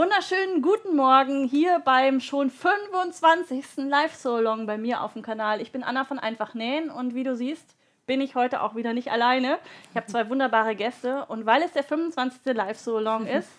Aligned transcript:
Wunderschönen 0.00 0.62
guten 0.62 0.96
Morgen 0.96 1.46
hier 1.46 1.78
beim 1.84 2.20
schon 2.20 2.48
25. 2.48 3.76
Live-So-Long 3.76 4.64
bei 4.64 4.78
mir 4.78 5.02
auf 5.02 5.12
dem 5.12 5.20
Kanal. 5.20 5.60
Ich 5.60 5.72
bin 5.72 5.82
Anna 5.82 6.06
von 6.06 6.18
Einfach 6.18 6.54
Nähen 6.54 6.88
und 6.88 7.14
wie 7.14 7.22
du 7.22 7.36
siehst, 7.36 7.76
bin 8.06 8.22
ich 8.22 8.34
heute 8.34 8.62
auch 8.62 8.74
wieder 8.74 8.94
nicht 8.94 9.12
alleine. 9.12 9.58
Ich 9.90 9.96
habe 9.96 10.06
zwei 10.06 10.30
wunderbare 10.30 10.74
Gäste 10.74 11.26
und 11.26 11.44
weil 11.44 11.60
es 11.60 11.72
der 11.72 11.82
25. 11.82 12.54
Live-So-Long 12.54 13.26
ist, 13.26 13.50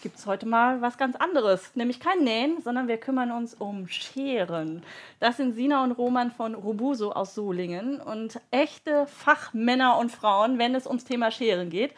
gibt 0.00 0.18
es 0.18 0.26
heute 0.26 0.46
mal 0.46 0.80
was 0.80 0.98
ganz 0.98 1.16
anderes. 1.16 1.74
Nämlich 1.74 1.98
kein 1.98 2.22
Nähen, 2.22 2.62
sondern 2.62 2.86
wir 2.86 2.98
kümmern 2.98 3.32
uns 3.32 3.54
um 3.54 3.88
Scheren. 3.88 4.84
Das 5.18 5.36
sind 5.36 5.54
Sina 5.54 5.82
und 5.82 5.90
Roman 5.90 6.30
von 6.30 6.54
Robuso 6.54 7.10
aus 7.10 7.34
Solingen 7.34 8.00
und 8.00 8.40
echte 8.52 9.08
Fachmänner 9.08 9.98
und 9.98 10.12
Frauen, 10.12 10.60
wenn 10.60 10.76
es 10.76 10.86
ums 10.86 11.04
Thema 11.04 11.32
Scheren 11.32 11.70
geht. 11.70 11.92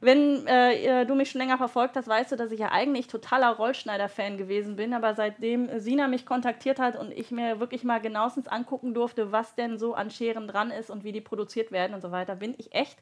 Wenn 0.00 0.46
äh, 0.46 1.04
du 1.04 1.14
mich 1.14 1.30
schon 1.30 1.40
länger 1.40 1.58
verfolgt 1.58 1.94
hast, 1.96 2.08
weißt 2.08 2.32
du, 2.32 2.36
dass 2.36 2.52
ich 2.52 2.60
ja 2.60 2.72
eigentlich 2.72 3.06
totaler 3.06 3.50
Rollschneider-Fan 3.50 4.38
gewesen 4.38 4.76
bin. 4.76 4.94
Aber 4.94 5.14
seitdem 5.14 5.78
Sina 5.78 6.08
mich 6.08 6.24
kontaktiert 6.24 6.78
hat 6.78 6.98
und 6.98 7.12
ich 7.12 7.30
mir 7.30 7.60
wirklich 7.60 7.84
mal 7.84 8.00
genauestens 8.00 8.48
angucken 8.48 8.94
durfte, 8.94 9.30
was 9.30 9.54
denn 9.56 9.78
so 9.78 9.94
an 9.94 10.10
Scheren 10.10 10.48
dran 10.48 10.70
ist 10.70 10.90
und 10.90 11.04
wie 11.04 11.12
die 11.12 11.20
produziert 11.20 11.70
werden 11.70 11.92
und 11.94 12.00
so 12.00 12.12
weiter, 12.12 12.36
bin 12.36 12.54
ich 12.56 12.74
echt 12.74 12.98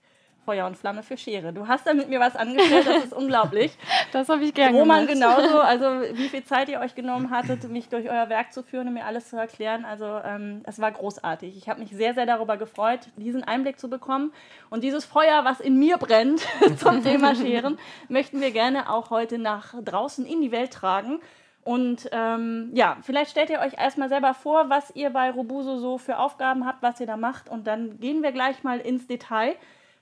Feuer 0.49 0.65
und 0.65 0.79
Flamme 0.79 1.03
für 1.03 1.19
Schere. 1.19 1.53
Du 1.53 1.69
hast 1.69 1.87
da 1.87 1.93
mit 1.93 2.09
mir 2.09 2.21
was 2.21 2.35
angestellt, 2.35 2.87
das 2.87 3.05
ist 3.05 3.13
unglaublich. 3.13 3.77
Das 4.13 4.31
habe 4.31 4.43
ich 4.45 4.55
gerne 4.55 4.79
Roman 4.79 5.07
gemacht. 5.07 5.37
genauso, 5.37 5.61
also 5.61 5.85
wie 6.15 6.31
viel 6.31 6.43
Zeit 6.43 6.71
ihr 6.71 6.81
euch 6.81 6.95
genommen 6.95 7.31
hattet, 7.31 7.69
mich 7.69 7.91
durch 7.91 8.09
euer 8.09 8.31
Werk 8.31 8.55
zu 8.55 8.63
führen 8.63 8.89
und 8.89 8.95
mir 8.95 9.05
alles 9.05 9.29
zu 9.29 9.37
erklären. 9.37 9.85
Also 9.85 10.07
ähm, 10.25 10.63
es 10.65 10.81
war 10.81 10.91
großartig. 10.91 11.59
Ich 11.59 11.69
habe 11.69 11.81
mich 11.81 11.91
sehr, 11.91 12.15
sehr 12.15 12.25
darüber 12.25 12.57
gefreut, 12.57 13.01
diesen 13.17 13.45
Einblick 13.45 13.79
zu 13.79 13.91
bekommen. 13.91 14.33
Und 14.71 14.83
dieses 14.83 15.05
Feuer, 15.05 15.45
was 15.45 15.61
in 15.61 15.79
mir 15.79 15.99
brennt 15.99 16.41
zum 16.79 17.03
Thema 17.03 17.35
Scheren, 17.35 17.79
möchten 18.09 18.41
wir 18.41 18.51
gerne 18.51 18.89
auch 18.89 19.11
heute 19.11 19.37
nach 19.37 19.75
draußen 19.85 20.25
in 20.25 20.41
die 20.41 20.51
Welt 20.51 20.73
tragen. 20.73 21.21
Und 21.65 22.09
ähm, 22.13 22.71
ja, 22.73 22.97
vielleicht 23.03 23.33
stellt 23.33 23.51
ihr 23.51 23.61
euch 23.61 23.75
erstmal 23.77 24.09
selber 24.09 24.33
vor, 24.33 24.71
was 24.71 24.97
ihr 24.97 25.11
bei 25.11 25.31
Robuso 25.31 25.77
so 25.77 25.99
für 25.99 26.19
Aufgaben 26.19 26.67
habt, 26.67 26.83
was 26.83 26.99
ihr 27.01 27.07
da 27.07 27.19
macht. 27.19 27.51
Und 27.51 27.67
dann 27.67 28.01
gehen 28.01 28.23
wir 28.23 28.33
gleich 28.33 28.65
mal 28.65 28.79
ins 28.79 29.07
Detail. 29.07 29.55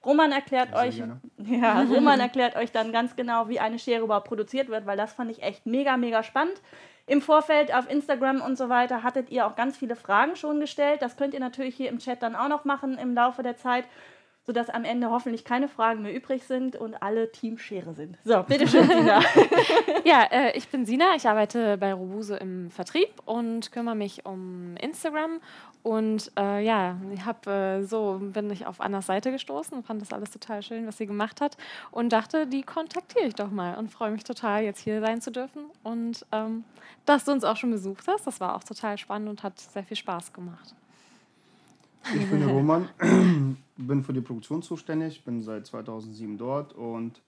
Roman 0.06 0.32
erklärt 0.32 0.70
Sehr 0.70 0.78
euch, 0.78 1.02
ja, 1.38 1.82
Roman 1.82 2.20
erklärt 2.20 2.56
euch 2.56 2.72
dann 2.72 2.92
ganz 2.92 3.16
genau, 3.16 3.48
wie 3.48 3.60
eine 3.60 3.78
Schere 3.78 4.04
überhaupt 4.04 4.28
produziert 4.28 4.68
wird, 4.68 4.86
weil 4.86 4.96
das 4.96 5.12
fand 5.12 5.30
ich 5.30 5.42
echt 5.42 5.66
mega, 5.66 5.96
mega 5.96 6.22
spannend. 6.22 6.62
Im 7.08 7.20
Vorfeld 7.20 7.74
auf 7.74 7.90
Instagram 7.90 8.40
und 8.40 8.56
so 8.56 8.68
weiter 8.68 9.02
hattet 9.02 9.30
ihr 9.30 9.46
auch 9.46 9.54
ganz 9.54 9.76
viele 9.76 9.94
Fragen 9.94 10.34
schon 10.34 10.58
gestellt. 10.58 11.02
Das 11.02 11.16
könnt 11.16 11.34
ihr 11.34 11.40
natürlich 11.40 11.76
hier 11.76 11.88
im 11.88 11.98
Chat 11.98 12.22
dann 12.22 12.34
auch 12.34 12.48
noch 12.48 12.64
machen 12.64 12.98
im 12.98 13.14
Laufe 13.14 13.42
der 13.42 13.56
Zeit 13.56 13.84
sodass 14.46 14.70
am 14.70 14.84
Ende 14.84 15.10
hoffentlich 15.10 15.44
keine 15.44 15.66
Fragen 15.66 16.02
mehr 16.02 16.14
übrig 16.14 16.44
sind 16.44 16.76
und 16.76 16.94
alle 17.02 17.32
Teamschere 17.32 17.94
sind. 17.94 18.16
So, 18.24 18.44
bitteschön, 18.44 18.86
Sina. 18.88 19.20
ja, 20.04 20.22
äh, 20.30 20.56
ich 20.56 20.68
bin 20.68 20.86
Sina, 20.86 21.16
ich 21.16 21.28
arbeite 21.28 21.76
bei 21.78 21.92
Robuse 21.92 22.36
im 22.36 22.70
Vertrieb 22.70 23.08
und 23.24 23.72
kümmere 23.72 23.96
mich 23.96 24.24
um 24.24 24.76
Instagram. 24.80 25.40
Und 25.86 26.32
äh, 26.36 26.64
ja, 26.64 26.96
ich 27.14 27.24
hab, 27.24 27.46
äh, 27.46 27.84
so 27.84 28.20
bin 28.20 28.50
ich 28.50 28.66
auf 28.66 28.80
Annas 28.80 29.06
Seite 29.06 29.30
gestoßen 29.30 29.84
fand 29.84 30.02
das 30.02 30.12
alles 30.12 30.32
total 30.32 30.60
schön, 30.60 30.84
was 30.84 30.96
sie 30.96 31.06
gemacht 31.06 31.40
hat. 31.40 31.56
Und 31.92 32.12
dachte, 32.12 32.48
die 32.48 32.62
kontaktiere 32.62 33.26
ich 33.28 33.36
doch 33.36 33.52
mal 33.52 33.78
und 33.78 33.92
freue 33.92 34.10
mich 34.10 34.24
total, 34.24 34.64
jetzt 34.64 34.80
hier 34.80 35.00
sein 35.00 35.20
zu 35.20 35.30
dürfen. 35.30 35.66
Und 35.84 36.26
ähm, 36.32 36.64
dass 37.04 37.24
du 37.24 37.30
uns 37.30 37.44
auch 37.44 37.56
schon 37.56 37.70
besucht 37.70 38.08
hast, 38.08 38.26
das 38.26 38.40
war 38.40 38.56
auch 38.56 38.64
total 38.64 38.98
spannend 38.98 39.28
und 39.28 39.44
hat 39.44 39.60
sehr 39.60 39.84
viel 39.84 39.96
Spaß 39.96 40.32
gemacht. 40.32 40.74
Ich 42.16 42.28
bin 42.28 42.40
der 42.40 42.48
Roman, 42.48 42.88
bin 43.76 44.02
für 44.02 44.12
die 44.12 44.22
Produktion 44.22 44.62
zuständig, 44.62 45.24
bin 45.24 45.40
seit 45.40 45.68
2007 45.68 46.36
dort 46.36 46.72
und 46.72 47.22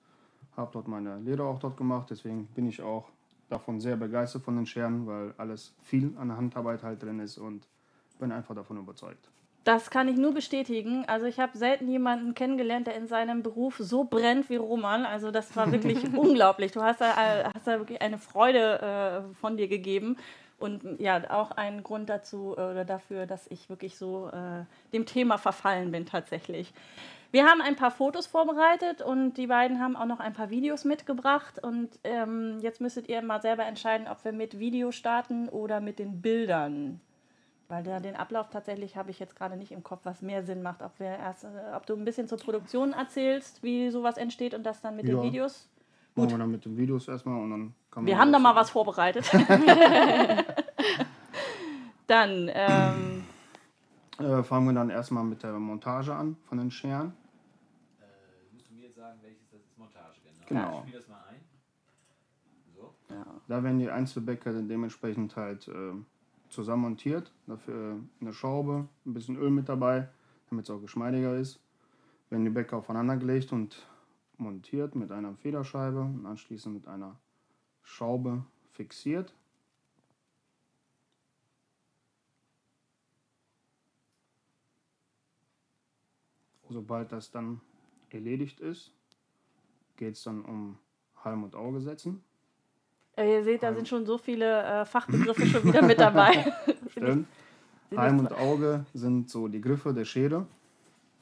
habe 0.57 0.71
dort 0.73 0.89
meine 0.89 1.21
Lehre 1.21 1.45
auch 1.45 1.61
dort 1.61 1.77
gemacht. 1.77 2.09
Deswegen 2.11 2.47
bin 2.57 2.69
ich 2.69 2.83
auch 2.83 3.05
davon 3.51 3.81
sehr 3.81 3.97
begeistert 3.97 4.43
von 4.43 4.57
den 4.57 4.67
Scheren, 4.67 5.07
weil 5.07 5.33
alles 5.39 5.75
viel 5.85 6.13
an 6.19 6.37
Handarbeit 6.37 6.83
halt 6.83 7.01
drin 7.01 7.21
ist 7.21 7.39
und 7.39 7.69
bin 8.19 8.33
einfach 8.33 8.55
davon 8.55 8.79
überzeugt. 8.79 9.29
Das 9.65 9.91
kann 9.91 10.09
ich 10.09 10.17
nur 10.17 10.33
bestätigen. 10.33 11.05
Also 11.09 11.27
ich 11.27 11.41
habe 11.41 11.57
selten 11.59 11.89
jemanden 11.89 12.35
kennengelernt, 12.35 12.87
der 12.87 12.95
in 12.95 13.07
seinem 13.07 13.43
Beruf 13.43 13.77
so 13.79 14.05
brennt 14.05 14.49
wie 14.49 14.57
Roman. 14.57 15.05
Also 15.05 15.31
das 15.31 15.55
war 15.57 15.71
wirklich 15.71 16.03
unglaublich. 16.17 16.73
Du 16.73 16.81
hast 16.81 17.01
da, 17.01 17.53
hast 17.55 17.67
da 17.67 17.79
wirklich 17.79 18.01
eine 18.01 18.19
Freude 18.19 19.27
äh, 19.31 19.35
von 19.35 19.57
dir 19.57 19.69
gegeben. 19.69 20.17
Und 20.59 21.01
ja, 21.01 21.23
auch 21.31 21.53
ein 21.53 21.83
Grund 21.83 22.09
dazu 22.09 22.55
äh, 22.57 22.63
oder 22.63 22.85
dafür, 22.85 23.27
dass 23.27 23.47
ich 23.49 23.69
wirklich 23.69 23.97
so 23.97 24.29
äh, 24.29 24.65
dem 24.93 25.07
Thema 25.07 25.39
verfallen 25.39 25.93
bin 25.93 26.07
tatsächlich. 26.07 26.73
Wir 27.31 27.45
haben 27.45 27.61
ein 27.61 27.77
paar 27.77 27.91
Fotos 27.91 28.27
vorbereitet 28.27 29.03
und 29.03 29.35
die 29.35 29.49
beiden 29.49 29.81
haben 29.81 29.97
auch 29.97 30.07
noch 30.07 30.19
ein 30.19 30.33
paar 30.33 30.49
Videos 30.49 30.85
mitgebracht. 30.85 31.63
Und 31.63 31.91
ähm, 32.03 32.59
jetzt 32.61 32.81
müsstet 32.81 33.09
ihr 33.09 33.21
mal 33.23 33.43
selber 33.43 33.67
entscheiden, 33.67 34.09
ob 34.09 34.25
wir 34.25 34.33
mit 34.33 34.59
Video 34.59 34.91
starten 34.93 35.49
oder 35.49 35.81
mit 35.81 35.99
den 35.99 36.23
Bildern. 36.23 37.01
Weil 37.69 37.83
der, 37.83 38.01
den 38.01 38.17
Ablauf 38.17 38.49
tatsächlich 38.49 38.97
habe 38.97 39.11
ich 39.11 39.19
jetzt 39.19 39.37
gerade 39.37 39.57
nicht 39.57 39.73
im 39.73 39.83
Kopf, 39.83 40.01
was 40.05 40.23
mehr 40.23 40.43
Sinn 40.43 40.63
macht. 40.63 40.83
Ob, 40.83 40.99
wir 40.99 41.09
erst, 41.09 41.45
äh, 41.45 41.49
ob 41.77 41.85
du 41.85 41.95
ein 41.95 42.05
bisschen 42.05 42.27
zur 42.27 42.39
Produktion 42.39 42.95
erzählst, 42.95 43.63
wie 43.63 43.91
sowas 43.91 44.17
entsteht 44.17 44.55
und 44.55 44.65
das 44.65 44.81
dann 44.81 44.97
mit 44.97 45.07
ja. 45.07 45.15
den 45.15 45.23
Videos. 45.23 45.69
Gut. 46.15 46.25
Machen 46.25 46.31
wir 46.31 46.39
dann 46.39 46.51
mit 46.51 46.65
den 46.65 46.77
Videos 46.79 47.09
erstmal 47.09 47.39
und 47.43 47.51
dann 47.51 47.75
kann 47.91 48.07
Wir 48.07 48.19
haben 48.19 48.33
da 48.33 48.39
mal 48.39 48.55
was 48.55 48.71
vorbereitet. 48.71 49.31
dann 52.07 52.51
ähm, 52.55 53.25
äh, 54.19 54.43
fangen 54.43 54.67
wir 54.67 54.73
dann 54.73 54.89
erstmal 54.89 55.25
mit 55.25 55.43
der 55.43 55.53
Montage 55.53 56.15
an 56.15 56.37
von 56.49 56.57
den 56.57 56.71
Scheren. 56.71 57.13
Äh, 58.01 58.55
musst 58.55 58.71
du 58.71 58.75
mir 58.75 58.87
jetzt 58.87 58.97
sagen, 58.97 59.19
welches 59.23 59.51
das 59.51 59.61
ist 59.61 59.79
Montage 59.79 60.17
genau? 60.25 60.41
Genau. 60.49 60.73
Ich 60.73 60.83
spiele 60.85 60.99
das 60.99 61.09
mal 61.09 61.23
ein. 61.29 61.41
So. 62.75 62.95
Ja. 63.11 63.27
Da 63.47 63.63
werden 63.63 63.79
die 63.79 63.91
Einzelbäcker 63.91 64.55
dann 64.55 64.69
dementsprechend 64.69 65.37
halt 65.37 65.69
äh, 65.69 65.93
zusammen 66.51 66.83
montiert. 66.83 67.33
Dafür 67.47 68.01
eine 68.21 68.33
Schraube, 68.33 68.89
ein 69.07 69.15
bisschen 69.15 69.37
Öl 69.37 69.51
mit 69.51 69.69
dabei, 69.69 70.09
damit 70.51 70.65
es 70.65 70.71
auch 70.71 70.81
geschmeidiger 70.81 71.37
ist. 71.37 71.61
Werden 72.31 72.45
die 72.45 72.51
Bäcker 72.51 72.77
aufeinander 72.77 73.17
gelegt 73.17 73.53
und 73.53 73.87
montiert 74.37 74.95
mit 74.95 75.11
einer 75.11 75.35
Federscheibe 75.35 76.01
und 76.01 76.27
anschließend 76.27 76.75
mit 76.75 76.87
einer 76.87 77.19
Schraube 77.83 78.45
fixiert. 78.73 79.35
Sobald 86.69 87.13
das 87.13 87.31
dann 87.31 87.61
erledigt 88.11 88.61
ist, 88.61 88.93
geht 89.97 90.15
es 90.15 90.23
dann 90.23 90.45
um 90.45 90.79
Halm 91.25 91.43
und 91.43 91.55
Auge 91.55 91.81
setzen. 91.81 92.23
Ihr 93.25 93.43
seht, 93.45 93.63
da 93.63 93.75
sind 93.75 93.89
schon 93.89 94.07
so 94.07 94.19
viele 94.19 94.63
äh, 94.63 94.85
Fachbegriffe 94.85 95.47
schon 95.47 95.65
wieder 95.65 95.83
mit 95.83 95.99
dabei. 95.99 96.53
Stimmt. 96.91 97.27
Halm 97.97 98.19
und 98.21 98.33
Auge 98.33 98.85
sind 98.95 99.31
so 99.31 99.49
die 99.49 99.61
Griffe 99.61 99.93
der 99.93 100.05
Schere. 100.05 100.47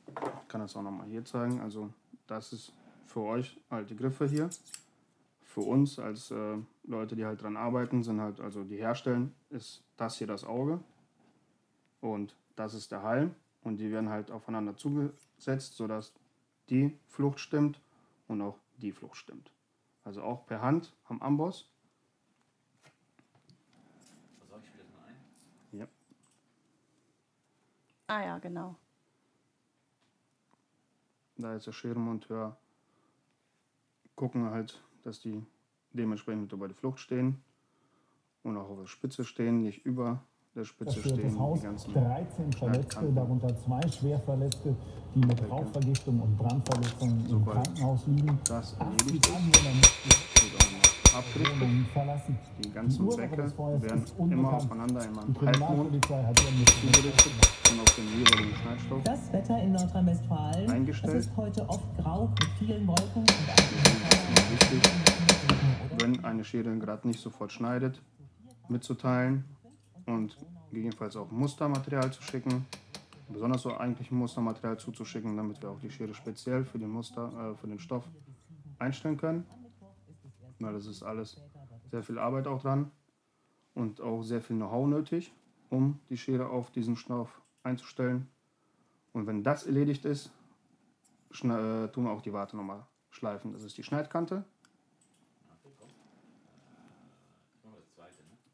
Ich 0.08 0.48
kann 0.48 0.60
das 0.60 0.76
auch 0.76 0.82
nochmal 0.82 1.06
hier 1.06 1.24
zeigen. 1.24 1.60
Also 1.60 1.90
das 2.26 2.52
ist 2.52 2.72
für 3.06 3.20
euch 3.20 3.58
halt 3.70 3.88
die 3.90 3.96
Griffe 3.96 4.26
hier. 4.26 4.50
Für 5.42 5.60
uns 5.62 5.98
als 5.98 6.30
äh, 6.30 6.58
Leute, 6.84 7.16
die 7.16 7.24
halt 7.24 7.40
dran 7.40 7.56
arbeiten, 7.56 8.02
sind 8.02 8.20
halt, 8.20 8.40
also 8.40 8.62
die 8.62 8.76
herstellen, 8.76 9.32
ist 9.48 9.82
das 9.96 10.18
hier 10.18 10.26
das 10.26 10.44
Auge 10.44 10.80
und 12.00 12.36
das 12.56 12.74
ist 12.74 12.92
der 12.92 13.02
Halm 13.02 13.34
und 13.62 13.78
die 13.78 13.90
werden 13.90 14.10
halt 14.10 14.30
aufeinander 14.30 14.76
zugesetzt, 14.76 15.76
sodass 15.76 16.12
die 16.68 16.98
Flucht 17.08 17.40
stimmt 17.40 17.80
und 18.28 18.42
auch 18.42 18.58
die 18.76 18.92
Flucht 18.92 19.16
stimmt. 19.16 19.50
Also 20.04 20.22
auch 20.22 20.46
per 20.46 20.60
Hand 20.60 20.92
am 21.04 21.20
Amboss. 21.20 21.68
Was 24.50 24.62
ich 24.62 24.70
das 24.70 24.86
mal 24.90 25.04
ein? 25.08 25.78
Ja. 25.78 25.86
Ah 28.08 28.22
ja, 28.22 28.38
genau. 28.38 28.76
Da 31.36 31.54
ist 31.54 31.66
der 31.66 31.72
Scherenmonteur 31.72 32.56
gucken 34.14 34.50
halt, 34.50 34.82
dass 35.04 35.20
die 35.20 35.44
dementsprechend 35.92 36.50
über 36.52 36.68
die 36.68 36.74
Flucht 36.74 36.98
stehen 36.98 37.42
und 38.42 38.56
auch 38.56 38.70
auf 38.70 38.78
der 38.80 38.86
Spitze 38.86 39.24
stehen, 39.24 39.62
nicht 39.62 39.84
über 39.84 40.22
der 40.54 40.64
Spitze 40.64 41.00
stehen. 41.00 41.22
Das 41.22 41.38
Haus, 41.38 41.60
die 41.60 41.66
ganzen 41.66 41.92
13 41.92 42.52
Verletzte, 42.54 43.12
darunter 43.12 43.56
zwei 43.58 43.86
Schwerverletzte, 43.88 44.74
die 45.14 45.20
mit 45.20 45.50
Rauchvergiftung 45.50 46.20
und 46.20 46.36
Brandverletzungen 46.38 47.28
im 47.28 47.44
Krankenhaus 47.44 48.06
liegen. 48.06 48.38
Das 48.44 48.72
erledigt 48.78 49.30
Abgriffe. 51.14 51.66
Die 52.62 52.72
ganzen 52.72 53.10
Säcke 53.10 53.38
werden 53.38 54.04
immer 54.30 54.54
aufeinander 54.54 55.04
in 55.04 55.18
einem 55.18 55.40
Halbmond 55.40 56.04
zugerichtet 56.04 57.55
und 57.70 57.80
auf 57.80 57.94
den 57.96 58.06
jeweiligen 58.18 58.54
Schneidstoff 58.56 59.02
Das 59.04 59.32
Wetter 59.32 59.60
in 59.62 59.72
Nordrhein-Westfalen 59.72 60.70
eingestellt. 60.70 61.14
Es 61.14 61.26
ist 61.26 61.36
heute 61.36 61.68
oft 61.68 61.96
grau 61.96 62.28
mit 62.28 62.48
vielen 62.58 62.86
Wolken 62.86 63.22
und 63.22 63.30
wichtig, 64.50 64.92
wenn 66.00 66.24
eine 66.24 66.44
Schere 66.44 66.76
gerade 66.78 67.08
nicht 67.08 67.20
sofort 67.20 67.52
schneidet, 67.52 68.00
mitzuteilen 68.68 69.44
und 70.06 70.36
gegebenenfalls 70.70 71.16
auch 71.16 71.30
Mustermaterial 71.30 72.12
zu 72.12 72.22
schicken, 72.22 72.66
besonders 73.28 73.62
so 73.62 73.76
eigentlich 73.76 74.10
Mustermaterial 74.10 74.78
zuzuschicken, 74.78 75.36
damit 75.36 75.60
wir 75.62 75.70
auch 75.70 75.80
die 75.80 75.90
Schere 75.90 76.14
speziell 76.14 76.64
für 76.64 76.78
den 76.78 76.90
Muster, 76.90 77.52
äh, 77.52 77.56
für 77.56 77.66
den 77.66 77.78
Stoff 77.78 78.04
einstellen 78.78 79.16
können. 79.16 79.46
Weil 80.58 80.72
das 80.72 80.86
ist 80.86 81.02
alles 81.02 81.40
sehr 81.90 82.02
viel 82.02 82.18
Arbeit 82.18 82.46
auch 82.46 82.62
dran 82.62 82.90
und 83.74 84.00
auch 84.00 84.22
sehr 84.22 84.40
viel 84.40 84.56
Know-how 84.56 84.86
nötig, 84.86 85.32
um 85.70 85.98
die 86.08 86.16
Schere 86.16 86.48
auf 86.48 86.70
diesen 86.70 86.96
Stoff 86.96 87.42
einzustellen. 87.66 88.28
Und 89.12 89.26
wenn 89.26 89.42
das 89.42 89.66
erledigt 89.66 90.04
ist, 90.04 90.30
äh, 91.32 91.88
tun 91.88 92.04
wir 92.04 92.10
auch 92.10 92.22
die 92.22 92.32
Warte 92.32 92.56
nochmal 92.56 92.86
schleifen. 93.10 93.52
Das 93.52 93.62
ist 93.62 93.76
die 93.76 93.82
Schneidkante. 93.82 94.44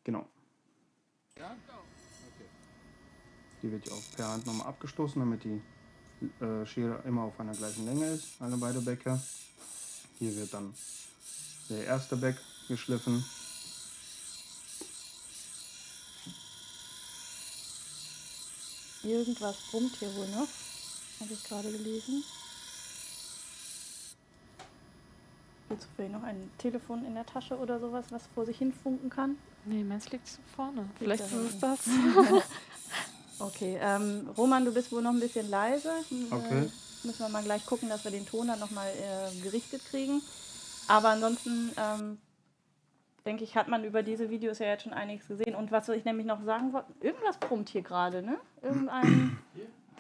Genau. 0.05 0.27
Die 3.63 3.71
wird 3.71 3.87
ja 3.87 3.93
auch 3.93 4.17
per 4.17 4.29
Hand 4.29 4.47
nochmal 4.47 4.67
abgestoßen, 4.67 5.21
damit 5.21 5.45
die 5.45 5.63
äh, 6.45 6.67
Schere 6.67 7.03
immer 7.05 7.23
auf 7.23 7.39
einer 7.39 7.55
gleichen 7.55 7.85
Länge 7.87 8.07
ist, 8.07 8.41
alle 8.41 8.57
beide 8.57 8.81
Bäcke. 8.81 9.21
Hier 10.19 10.35
wird 10.37 10.53
dann 10.53 10.75
der 11.69 11.85
erste 11.85 12.17
Beck 12.17 12.37
geschliffen. 12.67 13.25
Irgendwas 19.05 19.57
brummt 19.71 19.97
hier 19.99 20.15
wohl 20.15 20.29
noch. 20.29 20.49
Habe 21.21 21.33
ich 21.33 21.45
gerade 21.45 21.71
gelesen. 21.71 22.25
Jetzt 25.71 25.83
zufällig 25.85 26.13
noch 26.13 26.23
ein 26.23 26.51
Telefon 26.59 27.05
in 27.05 27.15
der 27.15 27.27
Tasche 27.27 27.57
oder 27.57 27.81
sowas, 27.81 28.07
was 28.11 28.23
vor 28.35 28.45
sich 28.45 28.59
hin 28.59 28.73
funken 28.73 29.11
kann. 29.11 29.37
Nee, 29.65 29.85
meins 29.85 30.11
liegt 30.11 30.29
vorne. 30.55 30.89
Vielleicht 30.99 31.25
ist 31.25 31.33
es 31.33 31.59
das. 31.59 31.79
okay, 33.39 33.79
ähm, 33.81 34.29
Roman, 34.37 34.65
du 34.65 34.73
bist 34.73 34.93
wohl 34.93 35.03
noch 35.03 35.13
ein 35.13 35.21
bisschen 35.21 35.49
leise. 35.49 35.91
Okay. 36.31 36.65
Äh, 36.65 37.07
müssen 37.07 37.21
wir 37.21 37.29
mal 37.29 37.43
gleich 37.43 37.65
gucken, 37.67 37.89
dass 37.89 38.05
wir 38.05 38.11
den 38.11 38.27
Ton 38.27 38.49
dann 38.49 38.61
nochmal 38.61 38.91
äh, 38.91 39.41
gerichtet 39.41 39.85
kriegen. 39.87 40.21
Aber 40.89 41.09
ansonsten 41.11 41.73
ähm, 41.77 42.19
denke 43.27 43.45
ich, 43.45 43.57
hat 43.57 43.69
man 43.69 43.85
über 43.85 44.03
diese 44.03 44.31
Videos 44.31 44.59
ja 44.59 44.67
jetzt 44.67 44.85
schon 44.85 44.93
einiges 44.93 45.29
gesehen. 45.29 45.55
Und 45.55 45.71
was 45.73 45.89
ich 45.89 46.05
nämlich 46.05 46.27
noch 46.27 46.43
sagen 46.43 46.73
wollte, 46.73 46.93
irgendwas 47.01 47.39
brummt 47.39 47.69
hier 47.69 47.83
gerade, 47.83 48.23
ne? 48.23 48.37
Irgendein. 48.63 49.39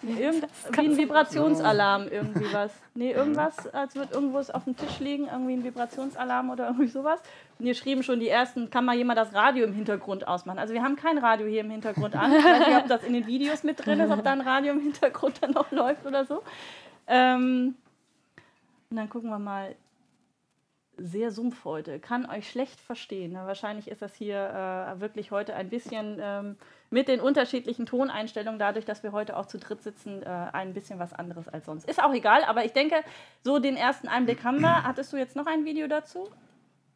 Irgend, 0.04 0.48
wie 0.72 0.80
ein 0.80 0.96
Vibrationsalarm, 0.96 2.08
irgendwie 2.08 2.52
was. 2.52 2.72
Nee, 2.94 3.12
irgendwas, 3.12 3.68
als 3.68 3.94
würde 3.94 4.14
irgendwo 4.14 4.38
auf 4.38 4.64
dem 4.64 4.76
Tisch 4.76 4.98
liegen, 4.98 5.28
irgendwie 5.28 5.52
ein 5.52 5.62
Vibrationsalarm 5.62 6.50
oder 6.50 6.66
irgendwie 6.66 6.88
sowas. 6.88 7.20
Und 7.58 7.66
hier 7.66 7.74
schrieben 7.76 8.02
schon 8.02 8.18
die 8.18 8.28
ersten, 8.28 8.68
kann 8.68 8.84
mal 8.84 8.96
jemand 8.96 9.18
das 9.18 9.32
Radio 9.32 9.64
im 9.64 9.72
Hintergrund 9.72 10.26
ausmachen. 10.26 10.58
Also 10.58 10.74
wir 10.74 10.82
haben 10.82 10.96
kein 10.96 11.18
Radio 11.18 11.46
hier 11.46 11.60
im 11.60 11.70
Hintergrund 11.70 12.16
an. 12.16 12.32
Ich 12.32 12.44
weiß 12.44 12.66
nicht, 12.66 12.78
ob 12.78 12.88
das 12.88 13.04
in 13.04 13.12
den 13.12 13.28
Videos 13.28 13.62
mit 13.62 13.84
drin 13.84 14.00
ist, 14.00 14.10
ob 14.10 14.24
da 14.24 14.32
ein 14.32 14.40
Radio 14.40 14.72
im 14.72 14.80
Hintergrund 14.80 15.40
dann 15.40 15.52
noch 15.52 15.70
läuft 15.70 16.04
oder 16.04 16.24
so. 16.24 16.42
Ähm, 17.06 17.76
und 18.90 18.96
dann 18.96 19.08
gucken 19.08 19.30
wir 19.30 19.38
mal, 19.38 19.76
sehr 21.02 21.30
Sumpf 21.30 21.64
heute, 21.64 21.98
kann 21.98 22.26
euch 22.28 22.48
schlecht 22.48 22.80
verstehen. 22.80 23.34
wahrscheinlich 23.34 23.88
ist 23.88 24.02
das 24.02 24.14
hier 24.14 24.36
äh, 24.96 25.00
wirklich 25.00 25.30
heute 25.30 25.54
ein 25.54 25.68
bisschen 25.68 26.18
ähm, 26.20 26.56
mit 26.90 27.08
den 27.08 27.20
unterschiedlichen 27.20 27.86
Toneinstellungen, 27.86 28.58
dadurch, 28.58 28.84
dass 28.84 29.02
wir 29.02 29.12
heute 29.12 29.36
auch 29.36 29.46
zu 29.46 29.58
dritt 29.58 29.82
sitzen, 29.82 30.22
äh, 30.22 30.26
ein 30.26 30.74
bisschen 30.74 30.98
was 30.98 31.12
anderes 31.12 31.48
als 31.48 31.66
sonst. 31.66 31.88
Ist 31.88 32.02
auch 32.02 32.12
egal, 32.14 32.44
aber 32.44 32.64
ich 32.64 32.72
denke, 32.72 32.96
so 33.42 33.58
den 33.58 33.76
ersten 33.76 34.08
Einblick 34.08 34.44
haben 34.44 34.60
wir. 34.60 34.82
Hattest 34.84 35.12
du 35.12 35.16
jetzt 35.16 35.34
noch 35.36 35.46
ein 35.46 35.64
Video 35.64 35.88
dazu? 35.88 36.28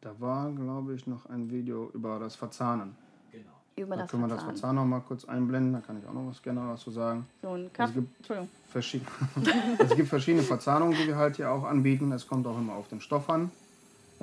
Da 0.01 0.11
war, 0.19 0.51
glaube 0.51 0.93
ich, 0.93 1.07
noch 1.07 1.25
ein 1.25 1.49
Video 1.49 1.89
über 1.93 2.19
das 2.19 2.35
Verzahnen. 2.35 2.95
Genau. 3.31 3.49
Über 3.75 3.95
da 3.95 4.03
das 4.03 4.11
können 4.11 4.23
wir 4.23 4.29
das 4.29 4.43
Verzahnen 4.43 4.75
noch 4.75 4.85
mal 4.85 5.01
kurz 5.01 5.25
einblenden, 5.25 5.73
da 5.73 5.79
kann 5.81 5.99
ich 5.99 6.07
auch 6.07 6.13
noch 6.13 6.27
was 6.29 6.41
gerne 6.41 6.61
dazu 6.61 6.91
sagen. 6.91 7.27
So 7.41 7.49
ein 7.49 7.65
Es 7.65 7.73
Kaffee. 7.73 7.93
gibt, 7.95 8.17
Entschuldigung. 8.17 8.49
verschied 8.69 9.01
es 9.79 9.95
gibt 9.95 10.07
verschiedene 10.07 10.43
Verzahnungen, 10.43 10.95
die 10.95 11.07
wir 11.07 11.15
halt 11.17 11.35
hier 11.37 11.51
auch 11.51 11.63
anbieten. 11.63 12.11
Es 12.11 12.27
kommt 12.27 12.45
auch 12.47 12.57
immer 12.57 12.73
auf 12.75 12.87
den 12.87 13.01
Stoff 13.01 13.29
an, 13.29 13.51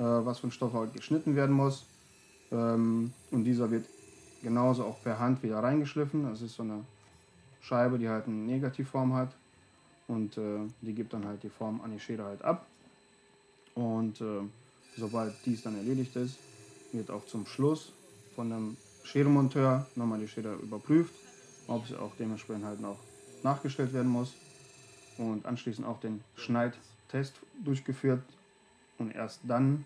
was 0.03 0.39
für 0.39 0.47
ein 0.47 0.51
Stoff 0.51 0.73
halt 0.73 0.93
geschnitten 0.93 1.35
werden 1.35 1.55
muss. 1.55 1.85
Ähm, 2.51 3.13
und 3.31 3.43
dieser 3.43 3.71
wird 3.71 3.85
genauso 4.41 4.85
auch 4.85 5.01
per 5.01 5.19
Hand 5.19 5.41
wieder 5.43 5.59
reingeschliffen. 5.59 6.29
Das 6.29 6.41
ist 6.41 6.55
so 6.55 6.63
eine 6.63 6.85
Scheibe, 7.61 7.97
die 7.97 8.09
halt 8.09 8.27
eine 8.27 8.35
Negativform 8.35 9.13
hat. 9.13 9.35
Und 10.07 10.37
äh, 10.37 10.59
die 10.81 10.93
gibt 10.93 11.13
dann 11.13 11.25
halt 11.25 11.41
die 11.43 11.49
Form 11.49 11.81
an 11.81 11.91
die 11.91 11.99
Schere 11.99 12.23
halt 12.23 12.43
ab. 12.43 12.67
Und 13.73 14.21
äh, 14.21 14.41
sobald 14.97 15.33
dies 15.45 15.63
dann 15.63 15.75
erledigt 15.75 16.15
ist, 16.15 16.37
wird 16.91 17.09
auch 17.09 17.25
zum 17.25 17.45
Schluss 17.45 17.91
von 18.35 18.49
dem 18.49 18.77
Scherenmonteur 19.03 19.85
nochmal 19.95 20.19
die 20.19 20.27
Schere 20.27 20.53
überprüft, 20.55 21.13
ob 21.67 21.87
sie 21.87 21.95
auch 21.95 22.11
dementsprechend 22.17 22.65
halt 22.65 22.79
noch 22.79 22.99
nachgestellt 23.43 23.93
werden 23.93 24.11
muss. 24.11 24.33
Und 25.17 25.45
anschließend 25.45 25.87
auch 25.87 25.99
den 25.99 26.21
Schneidtest 26.35 27.33
durchgeführt. 27.63 28.21
Und 28.97 29.11
erst 29.11 29.41
dann 29.47 29.85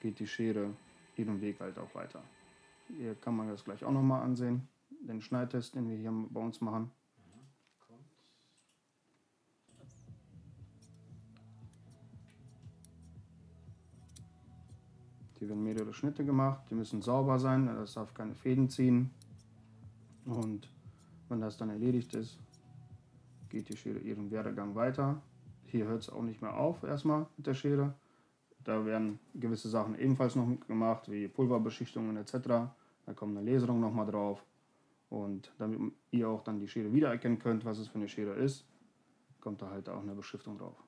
geht 0.00 0.18
die 0.18 0.26
Schere 0.26 0.74
ihren 1.16 1.40
Weg 1.40 1.60
halt 1.60 1.78
auch 1.78 1.94
weiter. 1.94 2.22
Hier 2.98 3.14
kann 3.14 3.36
man 3.36 3.48
das 3.48 3.64
gleich 3.64 3.84
auch 3.84 3.92
nochmal 3.92 4.22
ansehen, 4.22 4.68
den 5.00 5.22
Schneidtest, 5.22 5.74
den 5.74 5.88
wir 5.88 5.96
hier 5.96 6.12
bei 6.30 6.40
uns 6.40 6.60
machen. 6.60 6.90
Hier 15.38 15.48
werden 15.48 15.62
mehrere 15.62 15.92
Schnitte 15.92 16.24
gemacht, 16.24 16.60
die 16.70 16.74
müssen 16.74 17.02
sauber 17.02 17.38
sein, 17.38 17.66
das 17.66 17.94
darf 17.94 18.14
keine 18.14 18.34
Fäden 18.34 18.70
ziehen. 18.70 19.10
Und 20.24 20.70
wenn 21.28 21.40
das 21.40 21.56
dann 21.56 21.70
erledigt 21.70 22.14
ist, 22.14 22.38
geht 23.50 23.68
die 23.68 23.76
Schere 23.76 23.98
ihren 23.98 24.30
Werdegang 24.30 24.74
weiter. 24.74 25.20
Hier 25.74 25.86
hört 25.86 26.02
es 26.02 26.08
auch 26.08 26.22
nicht 26.22 26.40
mehr 26.40 26.56
auf 26.56 26.84
erstmal 26.84 27.26
mit 27.36 27.48
der 27.48 27.54
Schere. 27.54 27.94
Da 28.62 28.86
werden 28.86 29.18
gewisse 29.34 29.68
Sachen 29.68 29.98
ebenfalls 29.98 30.36
noch 30.36 30.46
gemacht, 30.68 31.10
wie 31.10 31.26
Pulverbeschichtungen 31.26 32.16
etc. 32.16 32.32
Da 33.06 33.12
kommt 33.16 33.36
eine 33.36 33.50
Laserung 33.50 33.80
nochmal 33.80 34.06
drauf. 34.06 34.44
Und 35.10 35.52
damit 35.58 35.80
ihr 36.12 36.28
auch 36.28 36.44
dann 36.44 36.60
die 36.60 36.68
Schere 36.68 36.92
wiedererkennen 36.92 37.40
könnt, 37.40 37.64
was 37.64 37.78
es 37.78 37.88
für 37.88 37.96
eine 37.96 38.06
Schere 38.06 38.34
ist, 38.34 38.64
kommt 39.40 39.62
da 39.62 39.70
halt 39.70 39.88
auch 39.88 40.00
eine 40.00 40.14
Beschriftung 40.14 40.58
drauf. 40.58 40.80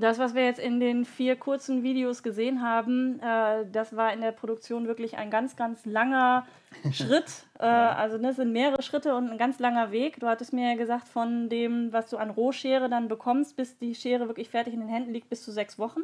Das, 0.00 0.18
was 0.18 0.34
wir 0.34 0.44
jetzt 0.44 0.58
in 0.60 0.80
den 0.80 1.04
vier 1.04 1.36
kurzen 1.36 1.82
Videos 1.82 2.22
gesehen 2.22 2.62
haben, 2.62 3.20
äh, 3.20 3.64
das 3.70 3.96
war 3.96 4.12
in 4.12 4.20
der 4.20 4.32
Produktion 4.32 4.86
wirklich 4.86 5.16
ein 5.16 5.30
ganz, 5.30 5.56
ganz 5.56 5.84
langer 5.86 6.46
Schritt. 6.92 7.44
Äh, 7.58 7.64
also 7.64 8.18
das 8.18 8.36
sind 8.36 8.52
mehrere 8.52 8.82
Schritte 8.82 9.14
und 9.14 9.30
ein 9.30 9.38
ganz 9.38 9.58
langer 9.58 9.92
Weg. 9.92 10.20
Du 10.20 10.26
hattest 10.26 10.52
mir 10.52 10.70
ja 10.70 10.76
gesagt, 10.76 11.08
von 11.08 11.48
dem, 11.48 11.92
was 11.92 12.10
du 12.10 12.16
an 12.16 12.30
Rohschere 12.30 12.88
dann 12.88 13.08
bekommst, 13.08 13.56
bis 13.56 13.78
die 13.78 13.94
Schere 13.94 14.28
wirklich 14.28 14.48
fertig 14.48 14.74
in 14.74 14.80
den 14.80 14.88
Händen 14.88 15.12
liegt, 15.12 15.28
bis 15.30 15.42
zu 15.42 15.52
sechs 15.52 15.78
Wochen. 15.78 16.00